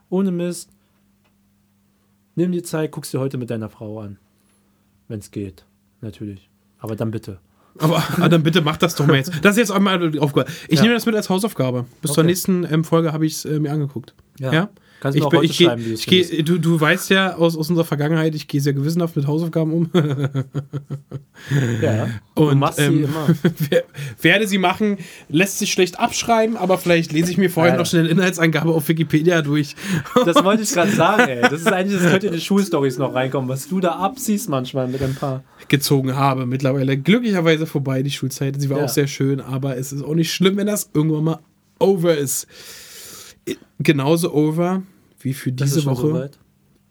ohne 0.08 0.30
Mist, 0.30 0.70
nimm 2.36 2.52
dir 2.52 2.62
Zeit, 2.62 2.92
guckst 2.92 3.12
dir 3.12 3.18
heute 3.18 3.38
mit 3.38 3.50
deiner 3.50 3.68
Frau 3.68 3.98
an. 4.00 4.18
Wenn 5.08 5.18
es 5.20 5.30
geht, 5.30 5.64
natürlich. 6.00 6.48
Aber 6.78 6.94
dann 6.96 7.10
bitte. 7.10 7.38
Aber 7.78 8.02
ah, 8.20 8.28
dann 8.28 8.42
bitte 8.42 8.60
mach 8.60 8.76
das 8.76 8.94
doch 8.94 9.06
mal 9.06 9.16
jetzt. 9.16 9.32
Das 9.42 9.52
ist 9.52 9.58
jetzt 9.58 9.70
einmal 9.70 10.10
die 10.10 10.18
Aufgabe. 10.18 10.50
Ich 10.68 10.76
Ja. 10.76 10.82
nehme 10.82 10.94
das 10.94 11.06
mit 11.06 11.14
als 11.14 11.28
Hausaufgabe. 11.30 11.86
Bis 12.02 12.12
zur 12.12 12.22
Okay. 12.22 12.28
nächsten 12.30 12.64
ähm, 12.70 12.84
Folge 12.84 13.12
habe 13.12 13.24
ich 13.26 13.34
es 13.34 13.44
äh, 13.44 13.58
mir 13.60 13.72
angeguckt. 13.72 14.14
Ja? 14.40 14.68
Kannst 15.00 15.16
du 15.18 15.22
Ich, 15.22 15.28
bin- 15.28 15.42
ich, 15.44 15.58
geh, 15.58 15.64
schreiben, 15.66 15.84
wie 15.84 15.88
du 15.90 15.94
ich 15.94 16.06
geh, 16.06 16.42
du, 16.42 16.58
du 16.58 16.80
weißt 16.80 17.10
ja 17.10 17.36
aus, 17.36 17.56
aus 17.56 17.68
unserer 17.70 17.84
Vergangenheit, 17.84 18.34
ich 18.34 18.48
gehe 18.48 18.60
sehr 18.60 18.72
gewissenhaft 18.72 19.14
mit 19.16 19.26
Hausaufgaben 19.26 19.72
um. 19.72 19.90
Ja. 21.80 22.08
du 22.34 22.48
Und, 22.50 22.58
machst 22.58 22.78
sie 22.78 22.84
ähm, 22.84 23.04
immer. 23.04 23.26
Wer- 23.70 23.84
Werde 24.20 24.48
sie 24.48 24.58
machen, 24.58 24.98
lässt 25.28 25.58
sich 25.60 25.72
schlecht 25.72 25.98
abschreiben, 26.00 26.56
aber 26.56 26.78
vielleicht 26.78 27.12
lese 27.12 27.30
ich 27.30 27.38
mir 27.38 27.48
vorher 27.48 27.74
Ja. 27.74 27.78
noch 27.78 27.86
schnell 27.86 28.02
eine 28.02 28.10
Inhaltsangabe 28.10 28.70
auf 28.70 28.88
Wikipedia 28.88 29.40
durch. 29.42 29.76
Das 30.26 30.42
wollte 30.44 30.62
ich 30.64 30.72
gerade 30.72 30.90
sagen, 30.90 31.22
ey. 31.28 31.40
Das 31.42 31.52
ist 31.60 31.68
eigentlich, 31.72 32.00
das 32.02 32.10
könnte 32.10 32.26
in 32.26 32.32
die 32.34 32.40
Schulstories 32.40 32.98
noch 32.98 33.14
reinkommen, 33.14 33.48
was 33.48 33.68
du 33.68 33.78
da 33.80 33.92
abziehst 33.92 34.48
manchmal 34.48 34.88
mit 34.88 35.00
ein 35.02 35.14
paar. 35.14 35.44
gezogen 35.68 36.16
habe. 36.16 36.44
Mittlerweile 36.46 36.98
glücklicherweise 36.98 37.66
vorbei, 37.66 38.02
die 38.02 38.10
Schulzeit. 38.10 38.60
Sie 38.60 38.68
war 38.68 38.78
Ja. 38.78 38.84
auch 38.84 38.88
sehr 38.88 39.06
schön, 39.06 39.40
aber 39.40 39.76
es 39.76 39.92
ist 39.92 40.02
auch 40.02 40.14
nicht 40.14 40.32
schlimm, 40.32 40.56
wenn 40.56 40.66
das 40.66 40.90
irgendwann 40.92 41.24
mal 41.24 41.38
over 41.78 42.16
ist. 42.16 42.46
Genauso 43.78 44.32
over 44.32 44.82
wie 45.20 45.34
für 45.34 45.52
diese 45.52 45.84
Woche 45.84 46.08
soweit. 46.08 46.38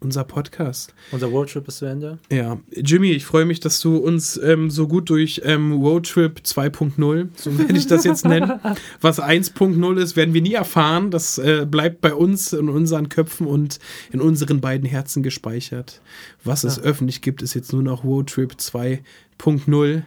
unser 0.00 0.24
Podcast. 0.24 0.94
Unser 1.12 1.26
Roadtrip 1.28 1.66
ist 1.68 1.78
zu 1.78 1.86
Ende. 1.86 2.18
Ja, 2.30 2.58
Jimmy, 2.72 3.10
ich 3.10 3.24
freue 3.26 3.44
mich, 3.46 3.58
dass 3.60 3.80
du 3.80 3.96
uns 3.96 4.36
ähm, 4.42 4.70
so 4.70 4.86
gut 4.86 5.10
durch 5.10 5.40
ähm, 5.44 5.72
Roadtrip 5.72 6.40
2.0, 6.44 7.28
so 7.34 7.58
werde 7.58 7.76
ich 7.76 7.86
das 7.86 8.04
jetzt 8.04 8.24
nennen, 8.24 8.60
was 9.00 9.20
1.0 9.20 9.96
ist, 10.00 10.14
werden 10.16 10.34
wir 10.34 10.42
nie 10.42 10.54
erfahren. 10.54 11.10
Das 11.10 11.38
äh, 11.38 11.66
bleibt 11.68 12.00
bei 12.00 12.14
uns 12.14 12.52
in 12.52 12.68
unseren 12.68 13.08
Köpfen 13.08 13.46
und 13.46 13.78
in 14.12 14.20
unseren 14.20 14.60
beiden 14.60 14.86
Herzen 14.88 15.22
gespeichert. 15.22 16.00
Was 16.44 16.64
es 16.64 16.76
Ja. 16.76 16.82
öffentlich 16.84 17.20
gibt, 17.22 17.42
ist 17.42 17.54
jetzt 17.54 17.72
nur 17.72 17.82
noch 17.82 18.04
Roadtrip 18.04 18.52
2.0. 18.52 20.02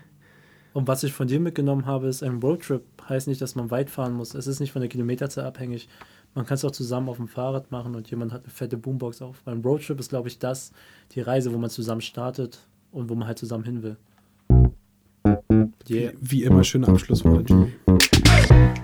Und 0.73 0.87
was 0.87 1.03
ich 1.03 1.11
von 1.11 1.27
dir 1.27 1.39
mitgenommen 1.41 1.85
habe, 1.85 2.07
ist 2.07 2.23
ein 2.23 2.39
Roadtrip. 2.39 2.83
Heißt 3.09 3.27
nicht, 3.27 3.41
dass 3.41 3.55
man 3.55 3.71
weit 3.71 3.89
fahren 3.89 4.13
muss. 4.13 4.35
Es 4.35 4.47
ist 4.47 4.61
nicht 4.61 4.71
von 4.71 4.81
der 4.81 4.87
Kilometerzahl 4.89 5.43
abhängig. 5.45 5.89
Man 6.33 6.45
kann 6.45 6.55
es 6.55 6.63
auch 6.63 6.71
zusammen 6.71 7.09
auf 7.09 7.17
dem 7.17 7.27
Fahrrad 7.27 7.71
machen 7.71 7.93
und 7.93 8.09
jemand 8.09 8.31
hat 8.31 8.43
eine 8.43 8.51
fette 8.51 8.77
Boombox 8.77 9.21
auf. 9.21 9.41
Beim 9.43 9.61
Roadtrip 9.61 9.99
ist, 9.99 10.09
glaube 10.09 10.29
ich, 10.29 10.39
das 10.39 10.71
die 11.13 11.21
Reise, 11.21 11.53
wo 11.53 11.57
man 11.57 11.69
zusammen 11.69 12.01
startet 12.01 12.59
und 12.91 13.09
wo 13.09 13.15
man 13.15 13.27
halt 13.27 13.37
zusammen 13.37 13.65
hin 13.65 13.83
will. 13.83 13.97
Yeah. 15.89 16.13
Wie 16.21 16.43
immer, 16.43 16.63
schöne 16.63 16.87
Abschlussworte, 16.87 17.43
Jimmy. 17.47 17.73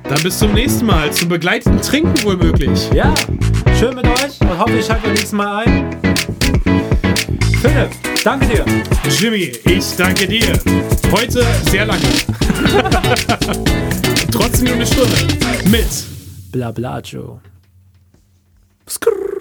Dann 0.04 0.24
bis 0.24 0.40
zum 0.40 0.54
nächsten 0.54 0.86
Mal, 0.86 1.12
zum 1.14 1.30
begleiteten 1.30 1.82
Trinken 1.82 2.22
wohl 2.24 2.36
möglich. 2.36 2.90
Ja, 2.94 3.14
schön 3.80 3.96
mit 3.96 4.06
euch 4.06 4.42
und 4.42 4.60
hoffe, 4.60 4.78
ich 4.78 4.86
schalte 4.86 5.04
beim 5.04 5.14
nächsten 5.14 5.38
Mal 5.38 5.66
ein. 5.66 5.96
Philipp, 7.62 7.92
danke 8.26 8.48
dir. 8.48 8.66
Jimmy, 9.10 9.54
ich 9.64 9.96
danke 9.96 10.28
dir. 10.28 10.60
Heute 11.12 11.46
sehr 11.70 11.86
lange. 11.86 12.02
Trotzdem 14.32 14.66
nur 14.66 14.76
eine 14.76 14.86
Stunde. 14.86 15.16
Mit 15.70 16.17
Bla 16.58 16.72
bla. 16.72 17.02
Skrrr. 18.88 19.37